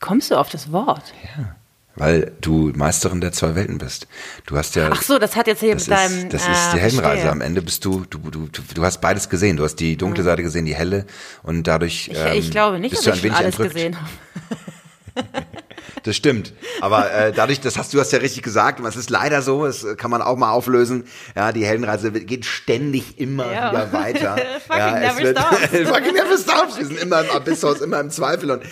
Kommst 0.00 0.30
du 0.30 0.36
auf 0.36 0.48
das 0.48 0.72
Wort? 0.72 1.12
Ja. 1.36 1.54
Weil 1.98 2.32
du 2.40 2.72
Meisterin 2.74 3.20
der 3.20 3.32
zwei 3.32 3.54
Welten 3.56 3.78
bist. 3.78 4.06
Du 4.46 4.56
hast 4.56 4.76
ja. 4.76 4.90
Ach 4.92 5.02
so, 5.02 5.18
das 5.18 5.34
hat 5.34 5.48
jetzt 5.48 5.60
hier 5.60 5.74
mit 5.74 5.90
deinem. 5.90 6.28
das 6.28 6.46
ah, 6.46 6.52
ist 6.52 6.72
die 6.74 6.78
Heldenreise. 6.78 7.08
verstehe. 7.08 7.30
Am 7.30 7.40
Ende 7.40 7.60
bist 7.60 7.84
du, 7.84 8.04
du, 8.08 8.18
du, 8.18 8.46
du, 8.46 8.62
du 8.74 8.84
hast 8.84 9.00
beides 9.00 9.28
gesehen. 9.28 9.56
Du 9.56 9.64
hast 9.64 9.76
die 9.76 9.96
dunkle 9.96 10.22
Seite 10.22 10.42
gesehen, 10.42 10.64
die 10.64 10.76
helle 10.76 11.06
und 11.42 11.66
dadurch. 11.66 12.08
Ich, 12.12 12.18
ähm, 12.18 12.32
ich 12.34 12.50
glaube 12.50 12.78
nicht, 12.78 12.92
bist 12.92 13.06
dass 13.06 13.14
du 13.14 13.18
ich 13.18 13.24
ein 13.24 13.24
wenig 13.24 13.38
alles 13.38 13.54
entrückt. 13.56 13.74
gesehen 13.74 13.96
habe. 14.00 15.28
Das 16.02 16.16
stimmt. 16.16 16.52
Aber 16.80 17.10
äh, 17.12 17.32
dadurch, 17.32 17.60
das 17.60 17.76
hast 17.78 17.92
du 17.94 18.00
hast 18.00 18.12
ja 18.12 18.18
richtig 18.18 18.42
gesagt, 18.42 18.80
es 18.80 18.96
ist 18.96 19.10
leider 19.10 19.42
so, 19.42 19.66
das 19.66 19.86
kann 19.96 20.10
man 20.10 20.22
auch 20.22 20.36
mal 20.36 20.50
auflösen. 20.50 21.04
Ja, 21.36 21.52
die 21.52 21.64
Heldenreise 21.64 22.12
geht 22.12 22.44
ständig 22.44 23.18
immer 23.18 23.52
Ja. 23.52 23.70
wieder 23.70 23.92
weiter. 23.92 24.36
Fucking 24.66 24.78
ja, 24.78 24.98
never 25.00 25.18
wird, 25.18 25.38
stops. 25.38 25.58
fucking 25.88 26.14
never 26.14 26.38
stops. 26.38 26.78
Wir 26.78 26.86
sind 26.86 26.98
immer 27.00 27.20
im 27.22 27.30
Abysshaus, 27.30 27.80
immer 27.80 28.00
im 28.00 28.10
Zweifel 28.10 28.50
und 28.50 28.62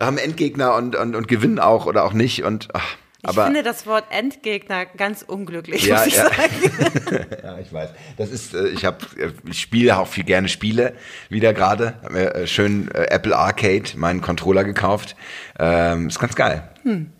haben 0.00 0.18
Endgegner 0.18 0.74
und, 0.74 0.96
und, 0.96 1.14
und 1.16 1.28
gewinnen 1.28 1.58
auch 1.58 1.86
oder 1.86 2.04
auch 2.04 2.12
nicht. 2.12 2.44
Und 2.44 2.68
ach, 2.72 2.96
Ich 3.22 3.28
aber 3.28 3.44
finde 3.44 3.62
das 3.62 3.86
Wort 3.86 4.04
Endgegner 4.10 4.86
ganz 4.86 5.22
unglücklich, 5.22 5.84
Ja, 5.84 5.98
muss 5.98 6.06
ich 6.06 6.16
ja. 6.16 6.24
sagen. 6.24 7.26
ja, 7.42 7.58
ich 7.58 7.70
weiß. 7.70 7.90
Das 8.16 8.30
ist, 8.30 8.54
äh, 8.54 8.68
ich 8.68 8.86
habe, 8.86 8.98
ich 9.44 9.60
spiele 9.60 9.98
auch 9.98 10.06
viel 10.08 10.24
gerne 10.24 10.48
Spiele 10.48 10.94
wieder 11.28 11.52
gerade. 11.52 11.94
Hab 12.02 12.12
mir 12.12 12.34
äh, 12.34 12.46
schön 12.46 12.90
äh, 12.92 13.08
Apple 13.10 13.36
Arcade 13.36 13.90
meinen 13.96 14.22
Controller 14.22 14.64
gekauft. 14.64 15.16
Ähm, 15.58 16.08
ist 16.08 16.18
ganz 16.18 16.34
geil. 16.34 16.66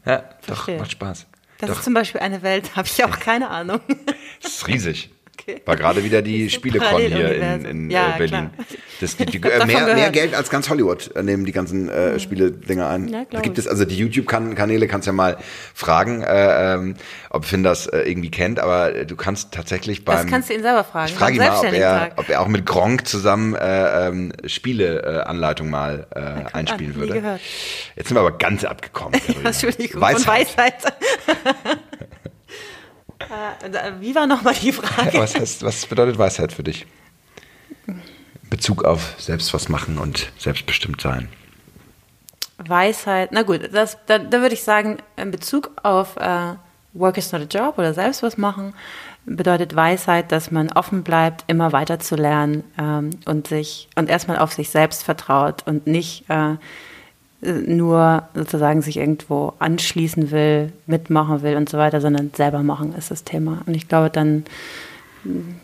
Ja, 0.07 0.25
doch, 0.47 0.55
verstehe. 0.57 0.79
macht 0.79 0.93
Spaß. 0.93 1.27
Das 1.59 1.69
doch, 1.69 1.77
ist 1.77 1.85
zum 1.85 1.93
Beispiel 1.93 2.23
eine 2.23 2.41
Welt, 2.41 2.77
habe 2.77 2.89
ich 2.89 3.05
auch 3.05 3.21
keine 3.21 3.51
Ahnung. 3.51 3.81
das 4.43 4.53
ist 4.53 4.69
riesig. 4.69 5.11
Okay. 5.43 5.61
War 5.65 5.77
gerade 5.77 6.05
wieder 6.05 6.23
die 6.23 6.51
Spielecon 6.51 7.01
hier 7.01 7.35
in, 7.35 7.65
in 7.65 7.91
Ja, 7.91 8.15
äh, 8.15 8.19
Berlin. 8.19 8.51
klar. 8.55 8.67
Das, 9.01 9.17
die, 9.17 9.27
die, 9.27 9.39
mehr, 9.39 9.95
mehr. 9.95 10.11
Geld 10.11 10.35
als 10.35 10.51
ganz 10.51 10.69
Hollywood 10.69 11.15
äh, 11.17 11.23
nehmen 11.23 11.45
die 11.47 11.53
ganzen 11.53 11.89
äh, 11.89 12.21
Spiele-Dinger 12.21 12.89
ein. 12.89 13.09
Ja, 13.09 13.25
da 13.31 13.41
gibt 13.41 13.59
es 13.59 13.67
also 13.67 13.85
die 13.85 13.97
YouTube-Kanäle, 13.97 14.87
kannst 14.89 15.07
ja 15.07 15.13
mal 15.13 15.39
fragen, 15.75 16.23
äh, 16.23 16.75
ähm, 16.75 16.97
ob 17.31 17.45
Finn 17.45 17.63
das 17.63 17.87
äh, 17.87 18.01
irgendwie 18.01 18.31
kennt, 18.31 18.61
aber 18.61 18.95
äh, 18.95 19.07
du 19.07 19.17
kannst 19.17 19.53
tatsächlich 19.53 20.05
beim 20.05 20.17
Das 20.19 20.27
kannst 20.27 20.51
du 20.51 20.55
ihn 20.55 20.63
selber 20.63 20.85
fragen. 20.85 21.09
ich 21.09 21.15
frage 21.15 21.35
ihn 21.35 21.39
mal, 21.39 21.59
ob 21.59 21.73
er, 21.73 22.13
ob 22.17 22.29
er 22.29 22.41
auch 22.43 22.49
mit 22.49 22.67
Gronk 22.67 23.07
zusammen 23.07 23.55
äh, 23.55 24.09
ähm, 24.09 24.33
Spiele-Anleitung 24.45 25.71
mal 25.71 26.07
äh, 26.15 26.55
einspielen 26.55 26.93
nie 26.93 26.97
würde. 26.97 27.41
Jetzt 27.97 28.09
sind 28.09 28.17
wir 28.17 28.21
aber 28.21 28.37
ganz 28.37 28.65
abgekommen. 28.65 29.19
Entschuldigung, 29.45 30.01
von 30.01 30.27
Weisheit. 30.27 30.75
Äh, 33.31 33.93
Wie 34.01 34.15
war 34.15 34.27
nochmal 34.27 34.55
die 34.55 34.73
Frage? 34.73 35.19
Was, 35.19 35.35
heißt, 35.35 35.63
was 35.63 35.87
bedeutet 35.87 36.19
Weisheit 36.19 36.53
für 36.53 36.63
dich? 36.63 36.87
In 37.87 38.01
Bezug 38.51 38.85
auf 38.85 39.15
selbst 39.19 39.55
was 39.55 39.69
machen 39.69 39.99
und 39.99 40.33
selbstbestimmt 40.39 41.01
sein. 41.01 41.29
Weisheit, 42.59 43.31
na 43.33 43.43
gut, 43.43 43.71
das, 43.73 43.97
da, 44.07 44.19
da 44.19 44.41
würde 44.41 44.55
ich 44.55 44.63
sagen, 44.63 44.99
in 45.17 45.31
Bezug 45.31 45.71
auf 45.83 46.17
äh, 46.17 46.55
Work 46.93 47.17
is 47.17 47.33
not 47.33 47.43
a 47.43 47.45
job 47.45 47.79
oder 47.79 47.95
selbst 47.95 48.23
was 48.23 48.37
machen, 48.37 48.75
bedeutet 49.25 49.77
Weisheit, 49.77 50.33
dass 50.33 50.51
man 50.51 50.71
offen 50.73 51.03
bleibt, 51.03 51.45
immer 51.47 51.73
weiter 51.73 52.01
zu 52.01 52.17
lernen 52.17 52.65
ähm, 52.79 53.11
und 53.27 53.47
sich 53.47 53.89
und 53.95 54.11
erstmal 54.11 54.39
auf 54.39 54.53
sich 54.53 54.71
selbst 54.71 55.05
vertraut 55.05 55.63
und 55.67 55.87
nicht 55.87 56.29
äh, 56.29 56.57
nur 57.43 58.25
sozusagen 58.35 58.83
sich 58.83 58.99
irgendwo 58.99 59.55
anschließen 59.59 60.31
will, 60.31 60.73
mitmachen 60.87 61.43
will 61.43 61.57
und 61.57 61.69
so 61.69 61.79
weiter, 61.79 62.01
sondern 62.01 62.31
selber 62.35 62.63
machen 62.63 62.95
ist 62.95 63.11
das 63.11 63.25
Thema. 63.25 63.63
Und 63.67 63.75
ich 63.75 63.89
glaube, 63.89 64.11
dann, 64.11 64.45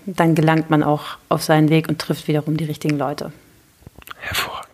dann 0.06 0.34
gelangt 0.34 0.70
man 0.70 0.82
auch 0.82 1.18
auf 1.28 1.42
seinen 1.42 1.68
Weg 1.68 1.88
und 1.88 1.98
trifft 1.98 2.28
wiederum 2.28 2.56
die 2.56 2.64
richtigen 2.64 2.98
Leute. 2.98 3.32
Hervorragend. 4.18 4.65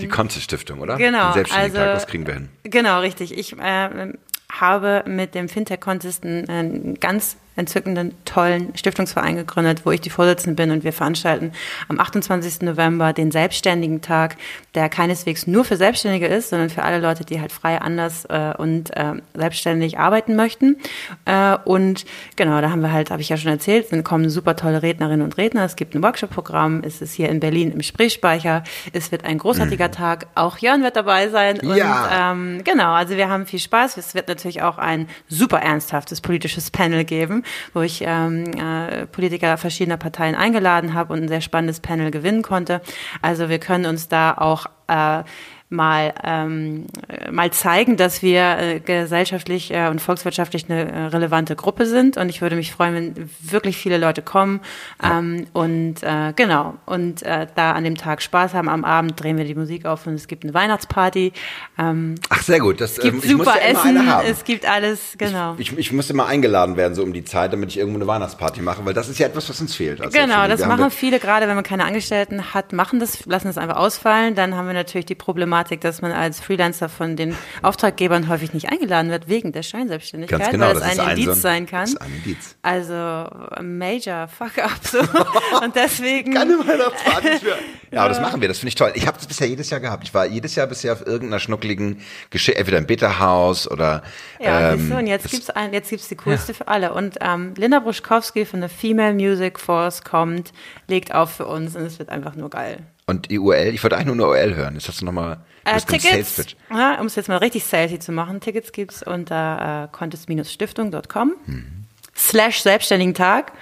Die 0.00 0.08
Konze-Stiftung, 0.08 0.80
oder? 0.80 0.94
Ähm, 0.94 0.98
Genau, 0.98 1.26
Den 1.28 1.34
Selbstständigen-Tag, 1.34 1.82
also- 1.86 1.94
das 1.94 2.06
kriegen 2.06 2.26
wir 2.26 2.34
hin. 2.34 2.48
Genau, 2.64 3.00
richtig. 3.00 3.36
Ich 3.36 3.58
äh, 3.58 4.12
habe 4.52 5.04
mit 5.06 5.34
dem 5.34 5.48
Fintech-Contest 5.48 6.24
einen 6.24 6.94
ganz 7.00 7.36
entzückenden, 7.56 8.12
tollen 8.24 8.76
Stiftungsverein 8.76 9.36
gegründet, 9.36 9.82
wo 9.84 9.90
ich 9.90 10.00
die 10.00 10.10
Vorsitzende 10.10 10.60
bin 10.60 10.70
und 10.72 10.84
wir 10.84 10.92
veranstalten 10.92 11.52
am 11.88 12.00
28. 12.00 12.62
November 12.62 13.12
den 13.12 13.30
Selbstständigen 13.30 14.00
Tag, 14.00 14.36
der 14.74 14.88
keineswegs 14.88 15.46
nur 15.46 15.64
für 15.64 15.76
Selbstständige 15.76 16.26
ist, 16.26 16.50
sondern 16.50 16.70
für 16.70 16.82
alle 16.82 17.00
Leute, 17.00 17.24
die 17.24 17.40
halt 17.40 17.52
frei, 17.52 17.80
anders 17.80 18.24
äh, 18.26 18.52
und 18.58 18.96
äh, 18.96 19.14
selbstständig 19.34 19.98
arbeiten 19.98 20.34
möchten. 20.36 20.76
Äh, 21.24 21.56
und 21.64 22.04
genau, 22.36 22.60
da 22.60 22.70
haben 22.70 22.82
wir 22.82 22.92
halt, 22.92 23.10
habe 23.10 23.22
ich 23.22 23.28
ja 23.28 23.36
schon 23.36 23.52
erzählt, 23.52 23.92
dann 23.92 24.02
kommen 24.02 24.28
super 24.30 24.56
tolle 24.56 24.82
Rednerinnen 24.82 25.22
und 25.22 25.38
Redner. 25.38 25.64
Es 25.64 25.76
gibt 25.76 25.94
ein 25.94 26.02
Workshop-Programm, 26.02 26.82
es 26.84 27.00
ist 27.00 27.14
hier 27.14 27.28
in 27.28 27.38
Berlin 27.40 27.70
im 27.70 27.82
Sprichspeicher. 27.82 28.64
Es 28.92 29.12
wird 29.12 29.24
ein 29.24 29.38
großartiger 29.38 29.90
Tag. 29.92 30.26
Auch 30.34 30.58
Jörn 30.58 30.82
wird 30.82 30.96
dabei 30.96 31.28
sein. 31.28 31.60
Und, 31.60 31.76
Ja. 31.76 32.32
ähm, 32.32 32.62
genau, 32.64 32.92
also 32.92 33.16
wir 33.16 33.28
haben 33.28 33.46
viel 33.46 33.60
Spaß. 33.60 33.96
Es 33.96 34.14
wird 34.14 34.26
natürlich 34.28 34.62
auch 34.62 34.78
ein 34.78 35.08
super 35.28 35.58
ernsthaftes 35.60 36.20
politisches 36.20 36.70
Panel 36.70 37.04
geben, 37.04 37.43
wo 37.72 37.80
ich 37.82 38.02
ähm, 38.06 38.44
äh, 38.52 39.06
Politiker 39.06 39.56
verschiedener 39.56 39.96
Parteien 39.96 40.34
eingeladen 40.34 40.94
habe 40.94 41.12
und 41.12 41.22
ein 41.22 41.28
sehr 41.28 41.40
spannendes 41.40 41.80
Panel 41.80 42.10
gewinnen 42.10 42.42
konnte. 42.42 42.80
Also 43.22 43.48
wir 43.48 43.58
können 43.58 43.86
uns 43.86 44.08
da 44.08 44.34
auch 44.34 44.66
äh, 44.88 45.22
mal, 45.68 46.14
ähm, 46.22 46.86
mal 47.30 47.50
zeigen, 47.50 47.96
dass 47.96 48.22
wir 48.22 48.58
äh, 48.58 48.80
gesellschaftlich 48.80 49.72
äh, 49.72 49.88
und 49.88 50.00
volkswirtschaftlich 50.00 50.70
eine 50.70 50.90
äh, 50.90 51.04
relevante 51.06 51.56
Gruppe 51.56 51.86
sind. 51.86 52.16
Und 52.16 52.28
ich 52.28 52.42
würde 52.42 52.56
mich 52.56 52.72
freuen, 52.72 52.94
wenn 52.94 53.30
wirklich 53.40 53.76
viele 53.76 53.98
Leute 53.98 54.22
kommen 54.22 54.60
ähm, 55.02 55.46
und 55.52 56.02
äh, 56.02 56.32
genau 56.36 56.74
und 56.86 57.22
äh, 57.22 57.46
da 57.54 57.72
an 57.72 57.84
dem 57.84 57.96
Tag 57.96 58.22
Spaß 58.22 58.54
haben. 58.54 58.68
Am 58.68 58.84
Abend 58.84 59.20
drehen 59.20 59.36
wir 59.36 59.44
die 59.44 59.54
Musik 59.54 59.86
auf 59.86 60.06
und 60.06 60.14
es 60.14 60.28
gibt 60.28 60.44
eine 60.44 60.54
Weihnachtsparty. 60.54 61.32
Ähm, 61.78 62.14
Ach 62.28 62.42
sehr 62.42 62.60
gut, 62.60 62.80
das, 62.80 62.92
es 62.92 63.00
gibt 63.00 63.24
ähm, 63.24 63.30
super 63.30 63.56
ja 63.56 63.68
Essen, 63.68 64.08
es 64.26 64.44
gibt 64.44 64.68
alles, 64.68 65.14
genau. 65.18 65.54
Ich, 65.58 65.72
ich, 65.72 65.78
ich 65.78 65.92
musste 65.92 66.14
mal 66.14 66.26
eingeladen 66.26 66.76
werden 66.76 66.94
so 66.94 67.02
um 67.02 67.12
die 67.12 67.24
Zeit, 67.24 67.52
damit 67.52 67.70
ich 67.70 67.78
irgendwo 67.78 67.98
eine 67.98 68.06
Weihnachtsparty 68.06 68.62
mache, 68.62 68.84
weil 68.84 68.94
das 68.94 69.08
ist 69.08 69.18
ja 69.18 69.26
etwas, 69.26 69.48
was 69.48 69.60
uns 69.60 69.74
fehlt. 69.74 70.00
Genau, 70.12 70.46
das 70.46 70.64
machen 70.66 70.90
viele, 70.90 71.18
gerade 71.18 71.48
wenn 71.48 71.54
man 71.54 71.64
keine 71.64 71.84
Angestellten 71.84 72.54
hat, 72.54 72.72
machen 72.72 73.00
das, 73.00 73.26
lassen 73.26 73.46
das 73.48 73.58
einfach 73.58 73.76
ausfallen. 73.76 74.34
Dann 74.34 74.54
haben 74.54 74.66
wir 74.66 74.74
natürlich 74.74 75.06
die 75.06 75.14
Problematik, 75.14 75.53
dass 75.62 76.02
man 76.02 76.12
als 76.12 76.40
Freelancer 76.40 76.88
von 76.88 77.16
den 77.16 77.36
Auftraggebern 77.62 78.28
häufig 78.28 78.52
nicht 78.52 78.70
eingeladen 78.70 79.10
wird 79.10 79.28
wegen 79.28 79.52
der 79.52 79.62
Scheinselbstständigkeit, 79.62 80.40
Ganz 80.40 80.50
genau, 80.50 80.66
weil 80.66 80.74
das, 80.74 80.82
das 80.82 80.98
ein, 80.98 81.10
Indiz 81.10 81.26
so 81.26 81.34
sein 81.34 81.66
kann. 81.66 81.82
Das 81.82 81.90
ist 81.90 82.00
ein 82.00 82.14
Indiz. 82.14 82.56
Also 82.62 83.28
Major 83.62 84.28
Fuck 84.28 84.58
up 84.58 84.80
so. 84.82 84.98
und 85.62 85.74
deswegen 85.74 86.34
keine 86.34 86.58
Weihnachtspartys 86.58 87.42
mehr. 87.42 87.56
Ja, 87.90 88.00
aber 88.00 88.08
das 88.08 88.20
machen 88.20 88.40
wir, 88.40 88.48
das 88.48 88.58
finde 88.58 88.68
ich 88.68 88.74
toll. 88.74 88.92
Ich 88.94 89.06
habe 89.06 89.16
das 89.16 89.26
bisher 89.26 89.46
jedes 89.46 89.70
Jahr 89.70 89.80
gehabt. 89.80 90.04
Ich 90.04 90.12
war 90.12 90.26
jedes 90.26 90.54
Jahr 90.54 90.66
bisher 90.66 90.92
auf 90.92 91.06
irgendeiner 91.06 91.38
schnuckligen 91.38 92.00
Geschichte, 92.30 92.58
entweder 92.58 92.78
im 92.78 92.86
Bitterhaus 92.86 93.70
oder 93.70 94.02
Ja, 94.40 94.72
ähm, 94.72 94.92
und 94.92 95.06
jetzt 95.06 95.30
gibt's 95.30 95.50
ein, 95.50 95.72
jetzt 95.72 95.90
gibt's 95.90 96.08
die 96.08 96.16
coolste 96.16 96.52
ja. 96.52 96.58
für 96.58 96.68
alle 96.68 96.92
und 96.92 97.18
ähm, 97.20 97.54
Linda 97.56 97.78
Bruschkowski 97.78 98.44
von 98.44 98.60
der 98.60 98.70
Female 98.70 99.14
Music 99.14 99.60
Force 99.60 100.02
kommt, 100.02 100.52
legt 100.88 101.14
auf 101.14 101.30
für 101.30 101.46
uns 101.46 101.76
und 101.76 101.82
es 101.82 101.98
wird 101.98 102.08
einfach 102.08 102.34
nur 102.34 102.50
geil. 102.50 102.78
Und 103.06 103.30
die 103.30 103.38
URL, 103.38 103.74
ich 103.74 103.82
wollte 103.82 103.96
eigentlich 103.96 104.14
nur 104.14 104.14
eine 104.14 104.26
URL 104.26 104.54
hören. 104.54 104.74
Jetzt 104.74 104.88
hast 104.88 105.00
du 105.00 105.04
nochmal 105.04 105.38
äh, 105.64 105.80
Tickets, 105.80 106.56
ja, 106.70 107.00
um 107.00 107.06
es 107.06 107.16
jetzt 107.16 107.28
mal 107.28 107.36
richtig 107.38 107.64
salesy 107.64 107.98
zu 107.98 108.12
machen, 108.12 108.40
Tickets 108.40 108.72
gibt's 108.72 109.02
unter 109.02 109.88
äh, 109.92 109.96
contest-stiftung.com 109.96 111.32
hm. 111.44 111.84
slash 112.16 112.62
selbstständigen 112.62 113.14
Tag. 113.14 113.52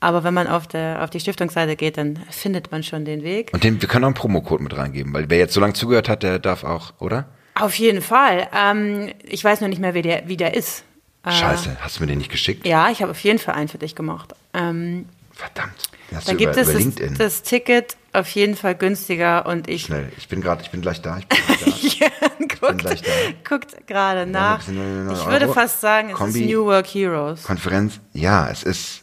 Aber 0.00 0.24
wenn 0.24 0.34
man 0.34 0.48
auf, 0.48 0.66
der, 0.66 1.02
auf 1.02 1.10
die 1.10 1.20
Stiftungsseite 1.20 1.76
geht, 1.76 1.96
dann 1.96 2.18
findet 2.28 2.72
man 2.72 2.82
schon 2.82 3.04
den 3.04 3.22
Weg. 3.22 3.50
Und 3.52 3.62
den, 3.62 3.80
wir 3.80 3.88
können 3.88 4.04
auch 4.04 4.08
einen 4.08 4.16
Promocode 4.16 4.60
mit 4.60 4.76
reingeben, 4.76 5.14
weil 5.14 5.30
wer 5.30 5.38
jetzt 5.38 5.54
so 5.54 5.60
lange 5.60 5.74
zugehört 5.74 6.08
hat, 6.08 6.24
der 6.24 6.40
darf 6.40 6.64
auch, 6.64 6.92
oder? 6.98 7.26
Auf 7.54 7.74
jeden 7.76 8.02
Fall. 8.02 8.48
Ähm, 8.52 9.12
ich 9.22 9.44
weiß 9.44 9.60
nur 9.60 9.68
nicht 9.68 9.80
mehr, 9.80 9.94
wie 9.94 10.02
der, 10.02 10.26
wie 10.26 10.36
der 10.36 10.54
ist. 10.54 10.84
Äh, 11.24 11.30
Scheiße, 11.30 11.76
hast 11.80 11.98
du 11.98 12.02
mir 12.02 12.08
den 12.08 12.18
nicht 12.18 12.32
geschickt? 12.32 12.66
Ja, 12.66 12.90
ich 12.90 13.00
habe 13.00 13.12
auf 13.12 13.20
jeden 13.20 13.38
Fall 13.38 13.54
einen 13.54 13.68
für 13.68 13.78
dich 13.78 13.94
gemacht. 13.94 14.34
Ähm, 14.54 15.06
Verdammt. 15.32 15.74
Da 16.10 16.34
gibt 16.34 16.52
über, 16.52 16.58
es 16.58 16.68
über 16.74 17.06
das, 17.06 17.18
das, 17.18 17.42
Ticket 17.42 17.96
auf 18.12 18.28
jeden 18.28 18.56
Fall 18.56 18.74
günstiger 18.74 19.46
und 19.46 19.68
ich. 19.68 19.84
Schnell, 19.84 20.12
ich 20.16 20.28
bin 20.28 20.40
gerade, 20.40 20.62
ich 20.62 20.70
bin 20.70 20.82
gleich 20.82 21.00
da. 21.00 21.18
Ich 21.18 21.26
bin 21.28 21.38
gleich 21.46 21.92
da. 21.98 22.06
ja, 22.06 22.10
guckt, 22.38 23.04
guckt 23.48 23.86
gerade 23.86 24.26
nach. 24.26 24.60
Ich 24.68 25.26
würde 25.26 25.48
fast 25.48 25.80
sagen, 25.80 26.10
es 26.10 26.16
Kombi, 26.16 26.42
ist 26.44 26.50
New 26.50 26.66
Work 26.66 26.86
Heroes. 26.86 27.44
Konferenz, 27.44 28.00
ja, 28.12 28.48
es 28.50 28.62
ist 28.62 29.02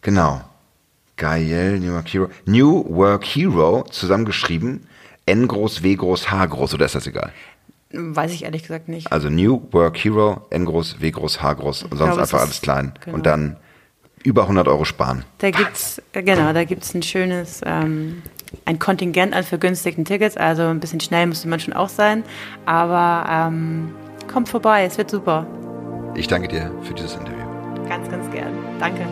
genau. 0.00 0.42
Geil, 1.16 1.78
New 1.78 1.92
Work 1.92 2.08
Hero. 2.08 2.30
New 2.46 2.84
Work 2.88 3.24
Hero, 3.24 3.84
zusammengeschrieben, 3.90 4.88
N 5.26 5.46
groß, 5.46 5.82
W 5.82 5.94
groß, 5.94 6.30
H 6.30 6.46
groß, 6.46 6.74
oder 6.74 6.86
ist 6.86 6.94
das 6.96 7.06
egal? 7.06 7.32
Weiß 7.90 8.32
ich 8.32 8.44
ehrlich 8.44 8.62
gesagt 8.62 8.88
nicht. 8.88 9.12
Also 9.12 9.28
New 9.28 9.68
Work 9.70 10.02
Hero, 10.02 10.46
N 10.50 10.64
groß, 10.64 11.00
W 11.00 11.10
groß, 11.10 11.42
H 11.42 11.52
groß, 11.52 11.84
und 11.84 11.90
sonst 11.98 12.06
glaube, 12.06 12.22
einfach 12.22 12.40
alles 12.40 12.60
klein. 12.60 12.94
Genau. 13.04 13.16
Und 13.16 13.26
dann 13.26 13.56
über 14.24 14.42
100 14.42 14.68
Euro 14.68 14.84
sparen. 14.84 15.24
Da 15.38 15.50
gibt 15.50 15.74
es 15.74 16.02
äh, 16.12 16.22
genau, 16.22 16.52
ein 16.94 17.02
schönes 17.02 17.60
ähm, 17.64 18.22
ein 18.64 18.78
Kontingent 18.78 19.34
an 19.34 19.44
vergünstigten 19.44 20.04
Tickets, 20.04 20.36
also 20.36 20.62
ein 20.62 20.80
bisschen 20.80 21.00
schnell 21.00 21.26
müsste 21.26 21.48
man 21.48 21.60
schon 21.60 21.74
auch 21.74 21.88
sein, 21.88 22.22
aber 22.66 23.26
ähm, 23.30 23.94
kommt 24.32 24.48
vorbei, 24.48 24.84
es 24.84 24.98
wird 24.98 25.10
super. 25.10 25.46
Ich 26.14 26.28
danke 26.28 26.48
dir 26.48 26.70
für 26.82 26.94
dieses 26.94 27.14
Interview. 27.14 27.38
Ganz, 27.88 28.08
ganz 28.10 28.30
gern. 28.30 28.52
Danke. 28.78 29.06